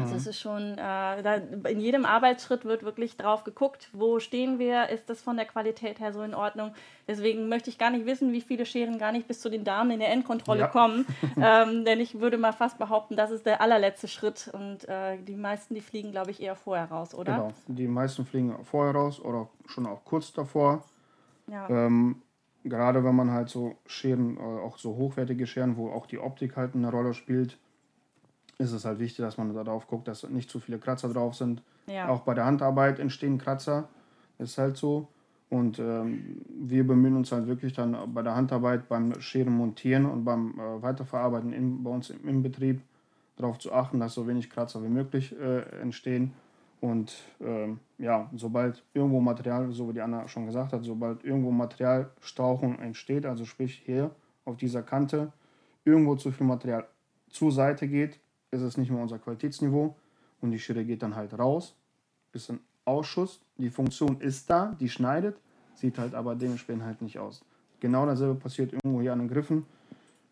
Also 0.00 0.12
mhm. 0.12 0.18
Es 0.18 0.26
ist 0.26 0.40
schon, 0.40 0.78
äh, 0.78 1.70
in 1.70 1.80
jedem 1.80 2.04
Arbeitsschritt 2.04 2.64
wird 2.64 2.82
wirklich 2.82 3.16
drauf 3.16 3.44
geguckt, 3.44 3.88
wo 3.92 4.18
stehen 4.18 4.58
wir, 4.58 4.88
ist 4.88 5.08
das 5.10 5.22
von 5.22 5.36
der 5.36 5.46
Qualität 5.46 6.00
her 6.00 6.12
so 6.12 6.22
in 6.22 6.34
Ordnung. 6.34 6.72
Deswegen 7.06 7.48
möchte 7.48 7.70
ich 7.70 7.78
gar 7.78 7.90
nicht 7.90 8.06
wissen, 8.06 8.32
wie 8.32 8.40
viele 8.40 8.66
Scheren 8.66 8.98
gar 8.98 9.12
nicht 9.12 9.28
bis 9.28 9.40
zu 9.40 9.50
den 9.50 9.64
Damen 9.64 9.90
in 9.90 10.00
der 10.00 10.10
Endkontrolle 10.10 10.60
ja. 10.60 10.66
kommen. 10.68 11.06
ähm, 11.36 11.84
denn 11.84 12.00
ich 12.00 12.20
würde 12.20 12.38
mal 12.38 12.52
fast 12.52 12.78
behaupten, 12.78 13.16
das 13.16 13.30
ist 13.30 13.46
der 13.46 13.60
allerletzte 13.60 14.08
Schritt. 14.08 14.50
Und 14.52 14.88
äh, 14.88 15.18
die 15.18 15.36
meisten, 15.36 15.74
die 15.74 15.80
fliegen, 15.80 16.10
glaube 16.10 16.30
ich, 16.30 16.42
eher 16.42 16.56
vorher 16.56 16.90
raus, 16.90 17.14
oder? 17.14 17.34
Genau, 17.34 17.52
die 17.66 17.88
meisten 17.88 18.24
fliegen 18.24 18.54
vorher 18.64 18.94
raus 18.94 19.20
oder 19.20 19.48
schon 19.66 19.86
auch 19.86 20.04
kurz 20.04 20.32
davor. 20.32 20.82
Ja. 21.46 21.68
Ähm, 21.68 22.22
gerade 22.64 23.04
wenn 23.04 23.14
man 23.14 23.30
halt 23.30 23.50
so 23.50 23.76
Scheren, 23.86 24.36
äh, 24.38 24.40
auch 24.40 24.78
so 24.78 24.96
hochwertige 24.96 25.46
Scheren, 25.46 25.76
wo 25.76 25.90
auch 25.90 26.06
die 26.06 26.18
Optik 26.18 26.56
halt 26.56 26.74
eine 26.74 26.90
Rolle 26.90 27.14
spielt, 27.14 27.58
ist 28.58 28.72
es 28.72 28.84
halt 28.84 28.98
wichtig, 28.98 29.24
dass 29.24 29.36
man 29.36 29.52
darauf 29.54 29.86
guckt, 29.86 30.08
dass 30.08 30.28
nicht 30.28 30.50
zu 30.50 30.60
viele 30.60 30.78
Kratzer 30.78 31.08
drauf 31.08 31.34
sind. 31.34 31.62
Ja. 31.86 32.08
Auch 32.08 32.20
bei 32.20 32.34
der 32.34 32.44
Handarbeit 32.44 32.98
entstehen 32.98 33.38
Kratzer, 33.38 33.88
ist 34.38 34.58
halt 34.58 34.76
so. 34.76 35.08
Und 35.50 35.78
ähm, 35.78 36.42
wir 36.48 36.86
bemühen 36.86 37.16
uns 37.16 37.30
halt 37.30 37.46
wirklich 37.46 37.74
dann 37.74 37.96
bei 38.12 38.22
der 38.22 38.34
Handarbeit, 38.34 38.88
beim 38.88 39.20
Scheren 39.20 39.56
montieren 39.56 40.06
und 40.06 40.24
beim 40.24 40.58
äh, 40.58 40.82
Weiterverarbeiten 40.82 41.52
in, 41.52 41.82
bei 41.82 41.90
uns 41.90 42.10
im, 42.10 42.26
im, 42.28 42.42
Betrieb 42.42 42.80
darauf 43.36 43.58
zu 43.58 43.72
achten, 43.72 44.00
dass 44.00 44.14
so 44.14 44.26
wenig 44.26 44.50
Kratzer 44.50 44.82
wie 44.82 44.88
möglich 44.88 45.34
äh, 45.38 45.60
entstehen. 45.80 46.32
Und 46.80 47.14
ähm, 47.40 47.78
ja, 47.98 48.28
sobald 48.34 48.82
irgendwo 48.94 49.20
Material, 49.20 49.70
so 49.70 49.88
wie 49.88 49.92
die 49.92 50.00
Anna 50.00 50.26
schon 50.28 50.46
gesagt 50.46 50.72
hat, 50.72 50.82
sobald 50.84 51.24
irgendwo 51.24 51.50
Materialstauchung 51.50 52.78
entsteht, 52.78 53.24
also 53.24 53.44
sprich 53.44 53.82
hier 53.84 54.10
auf 54.44 54.56
dieser 54.56 54.82
Kante, 54.82 55.32
irgendwo 55.84 56.16
zu 56.16 56.32
viel 56.32 56.46
Material 56.46 56.86
zur 57.28 57.52
Seite 57.52 57.88
geht, 57.88 58.18
ist 58.54 58.62
es 58.62 58.76
nicht 58.76 58.90
mehr 58.90 59.02
unser 59.02 59.18
Qualitätsniveau. 59.18 59.96
Und 60.40 60.50
die 60.50 60.58
Schere 60.58 60.84
geht 60.84 61.02
dann 61.02 61.16
halt 61.16 61.38
raus, 61.38 61.74
ist 62.32 62.50
ein 62.50 62.60
Ausschuss, 62.84 63.40
die 63.56 63.70
Funktion 63.70 64.20
ist 64.20 64.48
da, 64.50 64.76
die 64.78 64.88
schneidet, 64.88 65.36
sieht 65.74 65.98
halt 65.98 66.14
aber 66.14 66.34
dementsprechend 66.34 66.84
halt 66.84 67.00
nicht 67.02 67.18
aus. 67.18 67.44
Genau 67.80 68.06
dasselbe 68.06 68.34
passiert 68.34 68.72
irgendwo 68.72 69.00
hier 69.00 69.12
an 69.12 69.20
den 69.20 69.28
Griffen, 69.28 69.64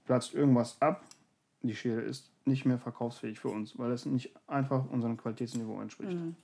platzt 0.04 0.35
irgendwas 0.35 0.80
ab, 0.80 1.02
die 1.62 1.74
Schere 1.74 2.00
ist 2.00 2.30
nicht 2.44 2.66
mehr 2.66 2.78
verkaufsfähig 2.78 3.38
für 3.38 3.48
uns, 3.48 3.78
weil 3.78 3.92
es 3.92 4.04
nicht 4.04 4.35
einfach 4.46 4.85
unserem 4.90 5.16
Qualitätsniveau 5.16 5.80
entspricht. 5.80 6.12
Mhm. 6.12 6.37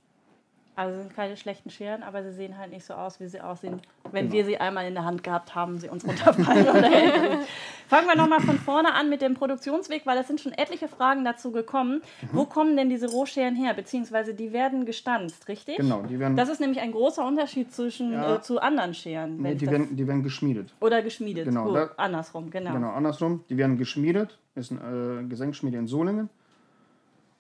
Also 0.79 0.97
sind 0.97 1.17
keine 1.17 1.37
schlechten 1.37 1.71
Scheren, 1.71 2.05
aber 2.05 2.23
sie 2.23 2.31
sehen 2.31 2.57
halt 2.57 2.71
nicht 2.71 2.87
so 2.87 2.95
aus, 2.95 3.19
wie 3.19 3.27
sie 3.27 3.41
aussehen, 3.41 3.81
wenn 4.13 4.27
genau. 4.27 4.33
wir 4.33 4.45
sie 4.45 4.59
einmal 4.59 4.87
in 4.87 4.95
der 4.95 5.05
Hand 5.05 5.25
gehabt 5.25 5.57
haben, 5.57 5.81
sie 5.81 5.89
uns 5.89 6.07
runterfallen 6.07 6.69
oder 6.69 6.89
Fangen 7.89 8.07
wir 8.07 8.15
nochmal 8.15 8.39
von 8.39 8.61
vorne 8.61 8.95
an 8.95 9.11
mit 9.11 9.21
dem 9.21 9.35
Produktionsweg, 9.35 10.07
weil 10.07 10.17
es 10.19 10.29
sind 10.29 10.41
schon 10.41 10.53
etliche 10.53 10.87
Fragen 10.87 11.25
dazu 11.25 11.51
gekommen. 11.51 12.03
Mhm. 12.23 12.29
Wo 12.31 12.45
kommen 12.45 12.77
denn 12.77 12.91
diese 12.91 13.11
Rohscheren 13.11 13.57
her? 13.57 13.75
Beziehungsweise 13.75 14.35
die 14.35 14.53
werden 14.53 14.87
gestanzt, 14.87 15.49
richtig? 15.49 15.79
Genau, 15.79 16.03
die 16.03 16.21
werden. 16.21 16.37
Das 16.37 16.49
ist 16.49 16.61
nämlich 16.61 16.81
ein 16.81 16.93
großer 16.93 17.27
Unterschied 17.27 17.73
zwischen 17.75 18.13
ja. 18.13 18.37
äh, 18.37 18.41
zu 18.41 18.61
anderen 18.61 18.95
Scheren. 18.95 19.39
Nee, 19.39 19.57
die 19.57 19.67
werden, 19.67 19.97
die 19.97 20.07
werden 20.07 20.23
geschmiedet. 20.23 20.73
Oder 20.79 21.03
geschmiedet. 21.03 21.47
Genau. 21.47 21.65
Gut, 21.65 21.75
da, 21.75 21.91
andersrum, 21.97 22.51
genau. 22.51 22.73
Genau, 22.73 22.93
andersrum. 22.93 23.43
Die 23.51 23.57
werden 23.57 23.79
geschmiedet. 23.79 24.39
Ist 24.55 24.71
eine 24.71 25.23
äh, 25.23 25.25
Gesenkschmiede 25.25 25.77
in 25.77 25.89
Solingen. 25.89 26.31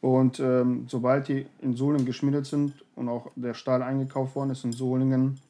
Und 0.00 0.38
ähm, 0.38 0.84
sobald 0.86 1.28
die 1.28 1.46
in 1.60 1.74
Solingen 1.74 2.06
geschmiedet 2.06 2.46
sind 2.46 2.72
und 2.94 3.08
auch 3.08 3.30
der 3.34 3.54
Stahl 3.54 3.82
eingekauft 3.82 4.36
worden 4.36 4.50
ist 4.50 4.64
in 4.64 4.72
Solingen, 4.72 5.40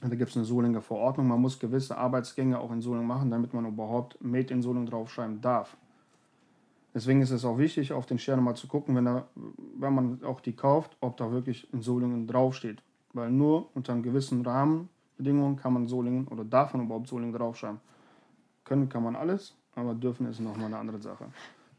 da 0.00 0.08
gibt 0.14 0.30
es 0.30 0.36
eine 0.36 0.44
Solinger 0.44 0.82
Verordnung. 0.82 1.26
Man 1.28 1.40
muss 1.40 1.58
gewisse 1.58 1.96
Arbeitsgänge 1.96 2.58
auch 2.60 2.70
in 2.70 2.80
Solingen 2.80 3.06
machen, 3.06 3.30
damit 3.30 3.52
man 3.54 3.66
überhaupt 3.66 4.22
Made 4.22 4.52
in 4.52 4.62
Solingen 4.62 4.86
draufschreiben 4.86 5.40
darf. 5.40 5.76
Deswegen 6.94 7.20
ist 7.20 7.30
es 7.30 7.44
auch 7.44 7.58
wichtig, 7.58 7.92
auf 7.92 8.06
den 8.06 8.18
Stern 8.18 8.42
mal 8.42 8.54
zu 8.54 8.66
gucken, 8.66 8.94
wenn, 8.94 9.06
er, 9.06 9.26
wenn 9.78 9.94
man 9.94 10.22
auch 10.24 10.40
die 10.40 10.52
kauft, 10.52 10.96
ob 11.00 11.16
da 11.16 11.30
wirklich 11.32 11.72
in 11.72 11.82
Solingen 11.82 12.26
draufsteht. 12.26 12.82
Weil 13.12 13.30
nur 13.30 13.68
unter 13.74 13.92
einem 13.92 14.02
gewissen 14.02 14.44
Rahmenbedingungen 14.44 15.56
kann 15.56 15.72
man 15.72 15.86
Solingen 15.86 16.28
oder 16.28 16.44
darf 16.44 16.74
man 16.74 16.86
überhaupt 16.86 17.08
Solingen 17.08 17.32
draufschreiben. 17.32 17.80
Können 18.64 18.88
kann 18.88 19.02
man 19.02 19.16
alles, 19.16 19.54
aber 19.74 19.94
dürfen 19.94 20.26
ist 20.26 20.40
nochmal 20.40 20.66
eine 20.66 20.78
andere 20.78 21.00
Sache. 21.00 21.26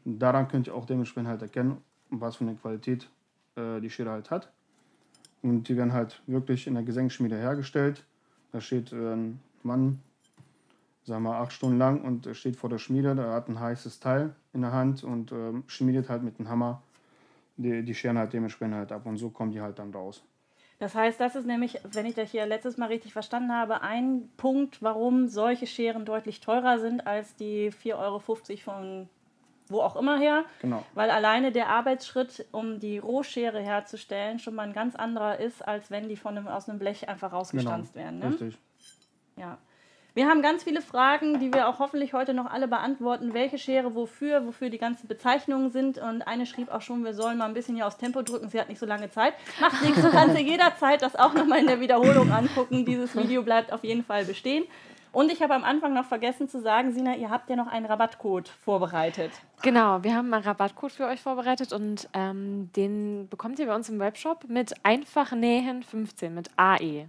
Und 0.04 0.18
daran 0.18 0.48
könnt 0.48 0.66
ihr 0.66 0.74
auch 0.74 0.86
dementsprechend 0.86 1.28
halt 1.28 1.42
erkennen, 1.42 1.78
was 2.10 2.36
für 2.36 2.44
eine 2.44 2.54
Qualität 2.54 3.08
äh, 3.56 3.80
die 3.80 3.90
Schere 3.90 4.10
halt 4.10 4.30
hat. 4.30 4.50
Und 5.42 5.68
die 5.68 5.76
werden 5.76 5.92
halt 5.92 6.22
wirklich 6.26 6.66
in 6.66 6.74
der 6.74 6.82
Gesenkschmiede 6.82 7.36
hergestellt. 7.36 8.04
Da 8.52 8.60
steht 8.60 8.92
äh, 8.92 9.14
ein 9.14 9.40
Mann, 9.62 10.00
sagen 11.04 11.22
wir 11.22 11.36
acht 11.36 11.52
Stunden 11.52 11.78
lang 11.78 12.02
und 12.02 12.28
steht 12.36 12.56
vor 12.56 12.68
der 12.70 12.78
Schmiede, 12.78 13.14
der 13.14 13.32
hat 13.32 13.48
ein 13.48 13.58
heißes 13.58 14.00
Teil 14.00 14.34
in 14.52 14.62
der 14.62 14.72
Hand 14.72 15.02
und 15.04 15.32
äh, 15.32 15.52
schmiedet 15.66 16.08
halt 16.08 16.22
mit 16.22 16.38
dem 16.38 16.48
Hammer 16.48 16.82
die, 17.56 17.82
die 17.84 17.94
Scheren 17.94 18.18
halt 18.18 18.32
dementsprechend 18.32 18.74
halt 18.74 18.92
ab 18.92 19.06
und 19.06 19.16
so 19.16 19.30
kommen 19.30 19.52
die 19.52 19.60
halt 19.60 19.78
dann 19.78 19.92
raus. 19.92 20.22
Das 20.78 20.94
heißt, 20.94 21.20
das 21.20 21.36
ist 21.36 21.46
nämlich, 21.46 21.78
wenn 21.92 22.06
ich 22.06 22.14
das 22.14 22.30
hier 22.30 22.46
letztes 22.46 22.78
Mal 22.78 22.86
richtig 22.86 23.12
verstanden 23.12 23.52
habe, 23.52 23.82
ein 23.82 24.30
Punkt, 24.38 24.80
warum 24.82 25.28
solche 25.28 25.66
Scheren 25.66 26.06
deutlich 26.06 26.40
teurer 26.40 26.78
sind 26.78 27.06
als 27.06 27.36
die 27.36 27.70
4,50 27.70 27.98
Euro 27.98 28.18
von 28.18 29.08
wo 29.70 29.80
auch 29.80 29.96
immer 29.96 30.18
her. 30.18 30.44
Genau. 30.60 30.84
Weil 30.94 31.10
alleine 31.10 31.52
der 31.52 31.68
Arbeitsschritt, 31.68 32.46
um 32.52 32.80
die 32.80 32.98
Rohschere 32.98 33.60
herzustellen, 33.60 34.38
schon 34.38 34.54
mal 34.54 34.66
ein 34.66 34.72
ganz 34.72 34.96
anderer 34.96 35.38
ist, 35.38 35.66
als 35.66 35.90
wenn 35.90 36.08
die 36.08 36.16
von 36.16 36.36
einem, 36.36 36.48
aus 36.48 36.68
einem 36.68 36.78
Blech 36.78 37.08
einfach 37.08 37.32
rausgestanzt 37.32 37.94
genau. 37.94 38.04
werden. 38.04 38.18
Ne? 38.18 38.26
Richtig. 38.26 38.58
Ja. 39.36 39.58
Wir 40.12 40.26
haben 40.26 40.42
ganz 40.42 40.64
viele 40.64 40.82
Fragen, 40.82 41.38
die 41.38 41.54
wir 41.54 41.68
auch 41.68 41.78
hoffentlich 41.78 42.12
heute 42.12 42.34
noch 42.34 42.46
alle 42.46 42.66
beantworten. 42.66 43.32
Welche 43.32 43.58
Schere 43.58 43.94
wofür, 43.94 44.44
wofür 44.44 44.68
die 44.68 44.78
ganzen 44.78 45.06
Bezeichnungen 45.06 45.70
sind. 45.70 45.98
Und 45.98 46.22
eine 46.22 46.46
schrieb 46.46 46.68
auch 46.70 46.82
schon, 46.82 47.04
wir 47.04 47.14
sollen 47.14 47.38
mal 47.38 47.46
ein 47.46 47.54
bisschen 47.54 47.76
hier 47.76 47.86
aufs 47.86 47.96
Tempo 47.96 48.22
drücken. 48.22 48.48
Sie 48.48 48.58
hat 48.58 48.68
nicht 48.68 48.80
so 48.80 48.86
lange 48.86 49.08
Zeit. 49.10 49.34
Macht 49.60 49.82
nichts, 49.82 50.02
du 50.02 50.10
kannst 50.10 50.36
dir 50.36 50.42
jederzeit 50.42 51.02
das 51.02 51.14
auch 51.14 51.32
nochmal 51.32 51.60
in 51.60 51.68
der 51.68 51.80
Wiederholung 51.80 52.32
angucken. 52.32 52.84
Dieses 52.84 53.16
Video 53.16 53.42
bleibt 53.42 53.72
auf 53.72 53.84
jeden 53.84 54.04
Fall 54.04 54.24
bestehen. 54.24 54.64
Und 55.12 55.32
ich 55.32 55.42
habe 55.42 55.54
am 55.54 55.64
Anfang 55.64 55.92
noch 55.92 56.04
vergessen 56.04 56.48
zu 56.48 56.60
sagen, 56.60 56.92
Sina, 56.92 57.16
ihr 57.16 57.30
habt 57.30 57.50
ja 57.50 57.56
noch 57.56 57.66
einen 57.66 57.86
Rabattcode 57.86 58.48
vorbereitet. 58.48 59.32
Genau, 59.62 60.04
wir 60.04 60.14
haben 60.14 60.32
einen 60.32 60.44
Rabattcode 60.44 60.92
für 60.92 61.06
euch 61.06 61.20
vorbereitet 61.20 61.72
und 61.72 62.08
ähm, 62.12 62.70
den 62.76 63.28
bekommt 63.28 63.58
ihr 63.58 63.66
bei 63.66 63.74
uns 63.74 63.88
im 63.88 63.98
Webshop 63.98 64.44
mit 64.48 64.72
einfach 64.84 65.32
nähen 65.32 65.82
15 65.82 66.32
mit 66.32 66.50
AE. 66.56 67.06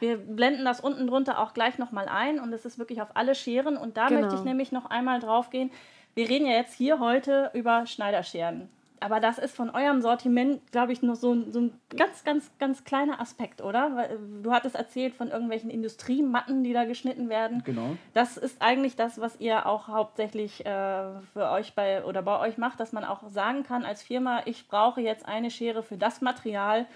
Wir 0.00 0.16
blenden 0.16 0.64
das 0.64 0.80
unten 0.80 1.06
drunter 1.06 1.38
auch 1.38 1.54
gleich 1.54 1.78
nochmal 1.78 2.08
ein 2.08 2.40
und 2.40 2.52
es 2.52 2.64
ist 2.64 2.78
wirklich 2.78 3.00
auf 3.02 3.14
alle 3.14 3.34
Scheren. 3.34 3.76
Und 3.76 3.96
da 3.96 4.08
genau. 4.08 4.22
möchte 4.22 4.36
ich 4.36 4.44
nämlich 4.44 4.72
noch 4.72 4.86
einmal 4.86 5.20
drauf 5.20 5.50
gehen. 5.50 5.70
Wir 6.14 6.28
reden 6.28 6.46
ja 6.46 6.54
jetzt 6.54 6.74
hier 6.74 6.98
heute 6.98 7.50
über 7.54 7.86
Schneiderscheren. 7.86 8.68
Aber 9.00 9.18
das 9.20 9.38
ist 9.38 9.54
von 9.56 9.70
eurem 9.70 10.02
Sortiment, 10.02 10.60
glaube 10.72 10.92
ich, 10.92 11.02
nur 11.02 11.16
so, 11.16 11.50
so 11.50 11.60
ein 11.60 11.72
ganz, 11.96 12.22
ganz, 12.24 12.50
ganz 12.58 12.84
kleiner 12.84 13.20
Aspekt, 13.20 13.62
oder? 13.62 13.96
Weil, 13.96 14.10
äh, 14.10 14.18
du 14.42 14.52
hattest 14.52 14.76
erzählt 14.76 15.14
von 15.14 15.28
irgendwelchen 15.28 15.70
Industriematten, 15.70 16.62
die 16.62 16.72
da 16.72 16.84
geschnitten 16.84 17.28
werden. 17.28 17.62
Genau. 17.64 17.96
Das 18.14 18.36
ist 18.36 18.60
eigentlich 18.62 18.96
das, 18.96 19.20
was 19.20 19.40
ihr 19.40 19.66
auch 19.66 19.88
hauptsächlich 19.88 20.64
äh, 20.66 21.20
für 21.32 21.50
euch 21.50 21.74
bei 21.74 22.04
oder 22.04 22.22
bei 22.22 22.38
euch 22.40 22.58
macht, 22.58 22.78
dass 22.80 22.92
man 22.92 23.04
auch 23.04 23.28
sagen 23.28 23.62
kann 23.62 23.84
als 23.84 24.02
Firma, 24.02 24.42
ich 24.44 24.68
brauche 24.68 25.00
jetzt 25.00 25.26
eine 25.26 25.50
Schere 25.50 25.82
für 25.82 25.96
das 25.96 26.20
Material, 26.20 26.86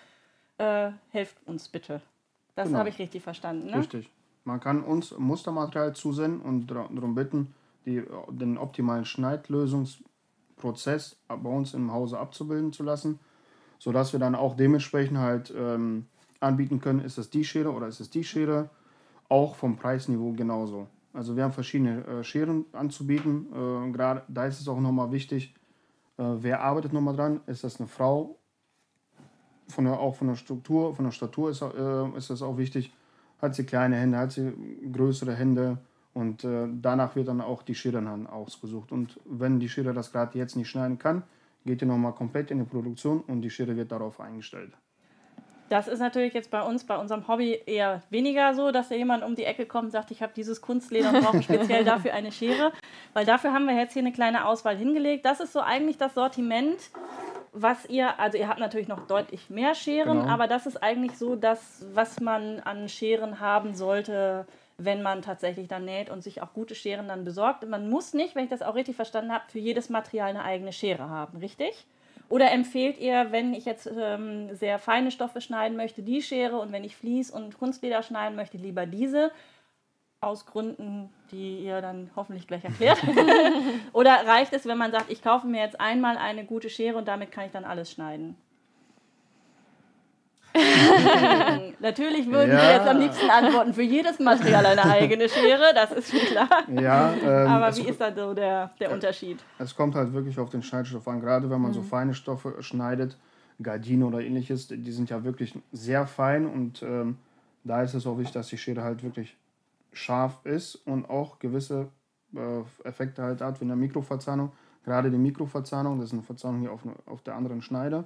äh, 0.59 0.91
helft 1.11 1.37
uns 1.47 1.69
bitte. 1.69 2.01
Das 2.55 2.69
Genau. 2.69 2.79
habe 2.81 2.89
ich 2.91 2.99
richtig 2.99 3.23
verstanden, 3.23 3.67
ne? 3.71 3.79
Richtig. 3.79 4.09
Man 4.45 4.61
kann 4.61 4.83
uns 4.83 5.17
Mustermaterial 5.17 5.95
zusenden 5.95 6.41
und 6.43 6.67
dar- 6.67 6.89
darum 6.93 7.15
bitten, 7.15 7.55
die, 7.87 8.03
den 8.29 8.59
optimalen 8.59 9.05
Schneidlösungsprozess 10.55 11.17
bei 11.29 11.51
uns 11.51 11.75
im 11.75 11.93
Hause 11.93 12.19
abzubilden 12.19 12.73
zu 12.73 12.83
lassen, 12.83 13.19
sodass 13.79 14.13
wir 14.13 14.21
dann 14.21 14.35
auch 14.35 14.57
dementsprechend 14.57 15.19
halt 15.19 15.53
ähm, 15.57 16.07
anbieten 16.41 16.81
können, 16.81 17.01
ist 17.01 17.19
es 17.19 17.31
die 17.31 17.45
Schere 17.45 17.73
oder 17.73 17.89
ist 17.89 18.01
es 18.01 18.11
die 18.11 18.25
Schere, 18.25 18.71
auch 19.29 19.55
vom 19.57 19.77
Preisniveau 19.77 20.33
genauso. 20.33 20.87
Also 21.13 21.37
wir 21.37 21.45
haben 21.45 21.53
verschiedene 21.53 22.05
äh, 22.07 22.25
Scheren 22.25 22.67
anzubieten. 22.73 23.47
Äh, 23.53 23.93
Gerade 23.93 24.23
da 24.29 24.47
ist 24.47 24.61
es 24.61 24.69
auch 24.69 24.81
nochmal 24.81 25.13
wichtig, 25.13 25.55
äh, 26.19 26.25
wer 26.41 26.61
arbeitet 26.61 26.93
nochmal 26.93 27.17
dran? 27.17 27.41
Ist 27.47 27.65
das 27.65 27.79
eine 27.79 27.89
Frau? 27.89 28.39
Von 29.69 29.87
der, 29.87 29.99
auch 29.99 30.17
von 30.17 30.29
der 30.29 30.35
Struktur, 30.35 30.95
von 30.95 31.07
der 31.07 31.13
Statur 31.13 31.51
ist, 31.51 31.63
äh, 31.63 32.19
ist 32.19 32.31
das 32.31 32.43
auch 32.43 32.59
wichtig. 32.59 32.93
Hat 33.41 33.55
sie 33.55 33.65
kleine 33.65 33.97
Hände, 33.97 34.19
hat 34.19 34.33
sie 34.33 34.53
größere 34.93 35.35
Hände 35.35 35.79
und 36.15 36.45
äh, 36.45 36.67
danach 36.81 37.17
wird 37.17 37.29
dann 37.29 37.41
auch 37.41 37.63
die 37.63 37.75
Schere 37.75 38.01
dann 38.03 38.27
ausgesucht. 38.27 38.93
Und 38.93 39.19
wenn 39.25 39.61
die 39.61 39.69
Schere 39.69 39.93
das 39.93 40.13
gerade 40.13 40.39
jetzt 40.39 40.57
nicht 40.57 40.71
schneiden 40.71 40.99
kann, 40.99 41.23
geht 41.67 41.83
ihr 41.83 41.89
nochmal 41.89 42.13
komplett 42.13 42.51
in 42.51 42.59
die 42.59 42.65
Produktion 42.65 43.21
und 43.21 43.43
die 43.43 43.51
Schere 43.51 43.77
wird 43.77 43.91
darauf 43.93 44.21
eingestellt. 44.21 44.73
Das 45.71 45.89
ist 45.89 45.99
natürlich 45.99 46.35
jetzt 46.35 46.51
bei 46.51 46.63
uns, 46.63 46.85
bei 46.85 46.97
unserem 46.97 47.27
Hobby 47.27 47.59
eher 47.67 48.03
weniger 48.11 48.55
so, 48.55 48.71
dass 48.71 48.91
da 48.91 48.95
jemand 48.95 49.25
um 49.25 49.35
die 49.35 49.45
Ecke 49.45 49.65
kommt 49.65 49.87
und 49.87 49.91
sagt, 49.93 50.11
ich 50.11 50.23
habe 50.23 50.33
dieses 50.37 50.61
Kunstleder 50.61 51.11
und 51.11 51.23
brauche 51.23 51.43
speziell 51.43 51.85
dafür 51.87 52.13
eine 52.13 52.31
Schere. 52.33 52.71
Weil 53.15 53.25
dafür 53.25 53.53
haben 53.55 53.67
wir 53.67 53.75
jetzt 53.75 53.95
hier 53.95 54.03
eine 54.03 54.13
kleine 54.13 54.45
Auswahl 54.47 54.77
hingelegt. 54.77 55.25
Das 55.25 55.41
ist 55.41 55.55
so 55.55 55.61
eigentlich 55.61 55.97
das 55.97 56.13
Sortiment, 56.15 56.77
was 57.53 57.87
ihr, 57.87 58.21
also 58.21 58.37
ihr 58.37 58.47
habt 58.47 58.61
natürlich 58.61 58.89
noch 58.89 59.07
deutlich 59.07 59.49
mehr 59.49 59.75
Scheren, 59.75 60.19
Genau. 60.21 60.31
aber 60.31 60.49
das 60.49 60.67
ist 60.67 60.83
eigentlich 60.83 61.17
so 61.17 61.35
das, 61.35 61.87
was 61.95 62.21
man 62.21 62.61
an 62.61 62.89
Scheren 62.91 63.41
haben 63.41 63.75
sollte, 63.75 64.47
wenn 64.77 65.03
man 65.03 65.23
tatsächlich 65.23 65.69
dann 65.69 65.85
näht 65.85 66.11
und 66.11 66.23
sich 66.23 66.43
auch 66.43 66.53
gute 66.53 66.75
Scheren 66.75 67.09
dann 67.09 67.25
besorgt. 67.25 67.67
Man 67.69 67.89
muss 67.89 68.15
nicht, 68.15 68.35
wenn 68.35 68.45
ich 68.45 68.51
das 68.51 68.63
auch 68.63 68.75
richtig 68.75 68.97
verstanden 68.97 69.33
habe, 69.33 69.45
für 69.49 69.59
jedes 69.59 69.89
Material 69.89 70.31
eine 70.31 70.45
eigene 70.45 70.73
Schere 70.73 71.09
haben, 71.09 71.39
richtig? 71.39 71.87
Oder 72.29 72.51
empfehlt 72.53 72.99
ihr, 72.99 73.31
wenn 73.31 73.55
ich 73.55 73.65
jetzt 73.65 73.89
ähm, 73.97 74.55
sehr 74.55 74.79
feine 74.79 75.11
Stoffe 75.11 75.41
schneiden 75.41 75.77
möchte, 75.77 76.03
die 76.03 76.23
Schere 76.23 76.59
und 76.59 76.73
wenn 76.73 76.85
ich 76.85 76.97
Vlies 76.97 77.31
und 77.31 77.59
Kunstleder 77.59 78.03
schneiden 78.03 78.35
möchte, 78.35 78.57
lieber 78.57 78.87
diese? 78.87 79.31
Aus 80.21 80.47
Gründen, 80.47 81.13
die 81.31 81.59
ihr 81.59 81.83
dann 81.83 82.11
hoffentlich 82.17 82.47
gleich 82.47 82.65
erklärt. 82.65 82.99
Oder 83.93 84.27
reicht 84.27 84.55
es, 84.55 84.67
wenn 84.67 84.79
man 84.79 84.91
sagt, 84.91 85.11
ich 85.11 85.23
kaufe 85.23 85.47
mir 85.47 85.61
jetzt 85.61 85.79
einmal 85.79 86.17
eine 86.17 86.47
gute 86.47 86.71
Schere 86.71 86.97
und 86.97 87.07
damit 87.07 87.31
kann 87.31 87.45
ich 87.45 87.53
dann 87.53 87.67
alles 87.67 87.91
schneiden? 87.91 88.35
Natürlich 91.81 92.31
würden 92.31 92.51
wir 92.51 92.59
Ja. 92.59 92.71
jetzt 92.77 92.87
am 92.89 92.99
liebsten 92.99 93.29
antworten, 93.31 93.75
für 93.75 93.83
jedes 93.83 94.19
Material 94.19 94.65
eine 94.67 94.85
eigene 94.85 95.29
Schere, 95.29 95.73
das 95.75 95.93
ist 95.93 96.11
schon 96.11 96.21
klar. 96.21 96.49
Ja, 96.69 97.13
ähm, 97.13 97.49
Aber 97.49 97.77
wie 97.77 97.83
ist 97.89 98.01
da 98.01 98.15
so 98.15 98.35
der, 98.35 98.71
der 98.81 98.93
Unterschied? 98.93 99.43
es 99.59 99.75
kommt 99.75 99.95
halt 99.95 100.13
wirklich 100.13 100.39
auf 100.39 100.51
den 100.51 100.63
Schneidstoff 100.63 101.07
an. 101.09 101.21
Gerade 101.21 101.51
wenn 101.51 101.61
man 101.61 101.71
Mhm. 101.71 101.75
so 101.75 101.83
feine 101.83 102.15
Stoffe 102.15 102.63
schneidet, 102.63 103.17
Gardine 103.63 104.07
oder 104.07 104.21
ähnliches, 104.21 104.69
die 104.69 104.93
sind 104.93 105.11
ja 105.11 105.25
wirklich 105.25 105.55
sehr 105.73 106.07
fein 106.07 106.47
und 106.47 106.83
ähm, 106.83 107.19
da 107.65 107.83
ist 107.83 107.95
es 107.95 108.07
auch 108.07 108.19
wichtig, 108.19 108.35
dass 108.35 108.49
die 108.49 108.59
Schere 108.59 108.83
halt 108.83 109.03
wirklich 109.03 109.37
scharf 109.93 110.41
ist 110.45 110.75
und 110.87 111.09
auch 111.09 111.39
gewisse 111.39 111.89
äh, 112.37 112.61
Effekte 112.89 113.23
halt 113.23 113.41
hat, 113.41 113.61
wie 113.61 113.65
eine 113.65 113.77
Mikroverzahnung. 113.77 114.53
Gerade 114.85 115.11
die 115.11 115.17
Mikroverzahnung, 115.19 115.99
das 115.99 116.09
ist 116.09 116.13
eine 116.15 116.23
Verzahnung 116.23 116.61
hier 116.61 116.73
auf, 116.73 116.81
auf 117.07 117.23
der 117.23 117.37
anderen 117.37 117.63
Schneide, 117.63 118.05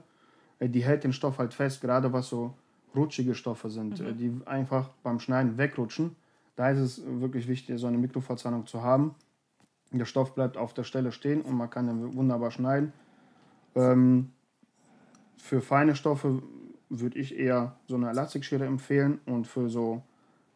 die 0.60 0.84
hält 0.84 1.04
den 1.04 1.12
Stoff 1.12 1.38
halt 1.38 1.54
fest, 1.54 1.80
gerade 1.80 2.12
was 2.12 2.28
so 2.28 2.54
rutschige 2.94 3.34
Stoffe 3.34 3.70
sind, 3.70 4.00
äh, 4.00 4.14
die 4.14 4.40
einfach 4.46 4.90
beim 5.02 5.20
Schneiden 5.20 5.58
wegrutschen. 5.58 6.16
Da 6.56 6.70
ist 6.70 6.78
es 6.78 7.02
wirklich 7.06 7.46
wichtig, 7.46 7.78
so 7.78 7.86
eine 7.86 7.98
Mikroverzahnung 7.98 8.66
zu 8.66 8.82
haben. 8.82 9.14
Der 9.92 10.04
Stoff 10.04 10.34
bleibt 10.34 10.56
auf 10.56 10.74
der 10.74 10.84
Stelle 10.84 11.12
stehen 11.12 11.40
und 11.42 11.56
man 11.56 11.70
kann 11.70 11.86
den 11.86 12.14
wunderbar 12.14 12.50
schneiden. 12.50 12.92
Ähm, 13.74 14.32
für 15.36 15.60
feine 15.60 15.94
Stoffe 15.94 16.42
würde 16.90 17.18
ich 17.18 17.38
eher 17.38 17.76
so 17.86 17.96
eine 17.96 18.10
Elastikschere 18.10 18.64
empfehlen 18.66 19.20
und 19.26 19.46
für 19.46 19.68
so 19.68 20.02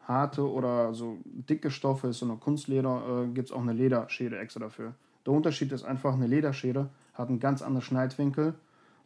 harte 0.07 0.49
oder 0.49 0.93
so 0.93 1.17
dicke 1.23 1.71
Stoffe, 1.71 2.11
so 2.13 2.25
eine 2.25 2.35
Kunstleder, 2.35 3.23
äh, 3.23 3.27
gibt 3.33 3.49
es 3.49 3.55
auch 3.55 3.61
eine 3.61 3.73
Lederschere 3.73 4.37
extra 4.37 4.59
dafür. 4.59 4.93
Der 5.25 5.33
Unterschied 5.33 5.71
ist 5.71 5.83
einfach, 5.83 6.13
eine 6.13 6.27
Lederschere 6.27 6.89
hat 7.13 7.29
einen 7.29 7.39
ganz 7.39 7.61
anderen 7.61 7.83
Schneidwinkel, 7.83 8.55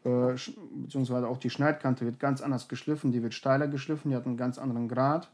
äh, 0.04 0.36
beziehungsweise 0.76 1.28
auch 1.28 1.38
die 1.38 1.50
Schneidkante 1.50 2.06
wird 2.06 2.20
ganz 2.20 2.42
anders 2.42 2.68
geschliffen, 2.68 3.12
die 3.12 3.24
wird 3.24 3.34
steiler 3.34 3.68
geschliffen, 3.68 4.12
die 4.12 4.16
hat 4.16 4.26
einen 4.26 4.38
ganz 4.38 4.58
anderen 4.58 4.88
Grad 4.88 5.30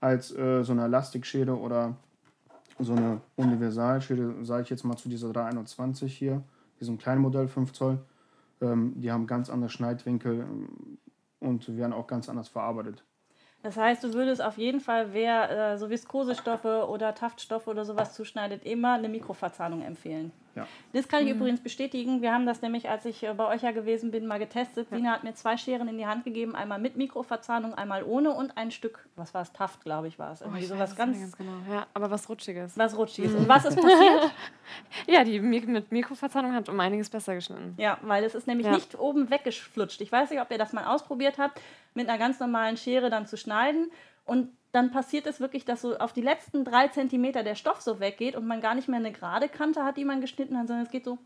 als 0.00 0.34
äh, 0.34 0.62
so 0.62 0.72
eine 0.72 0.84
Elastikschere 0.84 1.56
oder 1.56 1.94
so 2.78 2.94
eine 2.94 3.20
Universalschere, 3.36 4.44
sage 4.44 4.62
ich 4.62 4.70
jetzt 4.70 4.84
mal 4.84 4.96
zu 4.96 5.08
dieser 5.08 5.32
321 5.32 6.16
hier, 6.16 6.42
diesem 6.80 6.98
kleinen 6.98 7.20
Modell 7.20 7.48
5 7.48 7.72
Zoll. 7.72 7.98
Ähm, 8.60 8.94
die 8.96 9.12
haben 9.12 9.26
ganz 9.26 9.50
andere 9.50 9.70
Schneidwinkel 9.70 10.40
ähm, 10.40 10.98
und 11.40 11.76
werden 11.76 11.92
auch 11.92 12.06
ganz 12.06 12.28
anders 12.28 12.48
verarbeitet. 12.48 13.04
Das 13.62 13.76
heißt, 13.76 14.02
du 14.02 14.14
würdest 14.14 14.42
auf 14.42 14.56
jeden 14.56 14.80
Fall, 14.80 15.12
wer 15.12 15.72
äh, 15.72 15.78
so 15.78 15.90
Viskosestoffe 15.90 16.88
oder 16.88 17.14
Taftstoffe 17.14 17.66
oder 17.66 17.84
sowas 17.84 18.14
zuschneidet, 18.14 18.64
immer 18.64 18.94
eine 18.94 19.10
Mikroverzahnung 19.10 19.82
empfehlen. 19.82 20.32
Ja. 20.56 20.66
Das 20.92 21.06
kann 21.06 21.24
ich 21.24 21.30
übrigens 21.32 21.60
bestätigen. 21.60 22.22
Wir 22.22 22.32
haben 22.34 22.44
das 22.44 22.60
nämlich, 22.60 22.88
als 22.88 23.04
ich 23.04 23.22
äh, 23.22 23.32
bei 23.34 23.46
euch 23.46 23.62
ja 23.62 23.70
gewesen 23.70 24.10
bin, 24.10 24.26
mal 24.26 24.38
getestet. 24.40 24.88
Sina 24.90 25.12
hat 25.12 25.22
mir 25.24 25.32
zwei 25.34 25.56
Scheren 25.56 25.86
in 25.88 25.96
die 25.96 26.06
Hand 26.06 26.24
gegeben, 26.24 26.56
einmal 26.56 26.78
mit 26.80 26.96
Mikroverzahnung, 26.96 27.74
einmal 27.74 28.02
ohne 28.02 28.32
und 28.32 28.56
ein 28.56 28.70
Stück, 28.72 29.06
was 29.16 29.32
war 29.32 29.42
es, 29.42 29.52
Taft, 29.52 29.84
glaube 29.84 30.08
ich, 30.08 30.18
war 30.18 30.32
es. 30.32 30.40
Irgendwie 30.40 30.58
Oh, 30.60 30.62
ich 30.62 30.68
sowas 30.68 30.96
ganz, 30.96 31.16
nicht 31.18 31.38
genau. 31.38 31.52
Ja, 31.70 31.86
aber 31.94 32.10
was 32.10 32.28
Rutschiges. 32.28 32.76
was 32.76 32.96
Rutschiges. 32.96 33.32
Und 33.34 33.48
was 33.48 33.64
ist 33.64 33.76
passiert? 33.80 34.32
Ja, 35.08 35.24
die 35.24 35.40
Mik 35.40 35.66
mit 35.66 35.90
Mikroverzahnung 35.90 36.52
hat 36.54 36.68
um 36.68 36.78
einiges 36.78 37.10
besser 37.10 37.34
geschnitten. 37.34 37.74
Ja, 37.76 37.98
weil 38.02 38.22
es 38.22 38.34
ist 38.36 38.46
nämlich 38.46 38.66
Ja. 38.66 38.72
nicht 38.74 38.96
oben 38.98 39.28
weggeflutscht. 39.28 40.00
Ich 40.00 40.12
weiß 40.12 40.30
nicht, 40.30 40.40
ob 40.40 40.48
ihr 40.52 40.58
das 40.58 40.72
mal 40.72 40.84
ausprobiert 40.84 41.38
habt, 41.38 41.60
mit 41.94 42.08
einer 42.08 42.18
ganz 42.18 42.38
normalen 42.38 42.76
Schere 42.76 43.10
dann 43.10 43.26
zu 43.26 43.36
schneiden. 43.36 43.90
Und 44.30 44.56
dann 44.70 44.92
passiert 44.92 45.26
es 45.26 45.40
wirklich, 45.40 45.64
dass 45.64 45.82
so 45.82 45.98
auf 45.98 46.12
die 46.12 46.20
letzten 46.20 46.64
drei 46.64 46.86
Zentimeter 46.86 47.42
der 47.42 47.56
Stoff 47.56 47.80
so 47.80 47.98
weggeht 47.98 48.36
und 48.36 48.46
man 48.46 48.60
gar 48.60 48.76
nicht 48.76 48.86
mehr 48.86 49.00
eine 49.00 49.10
gerade 49.10 49.48
Kante 49.48 49.82
hat, 49.82 49.96
die 49.96 50.04
man 50.04 50.20
geschnitten 50.20 50.56
hat, 50.56 50.68
sondern 50.68 50.86
es 50.86 50.92
geht 50.92 51.04
so 51.04 51.18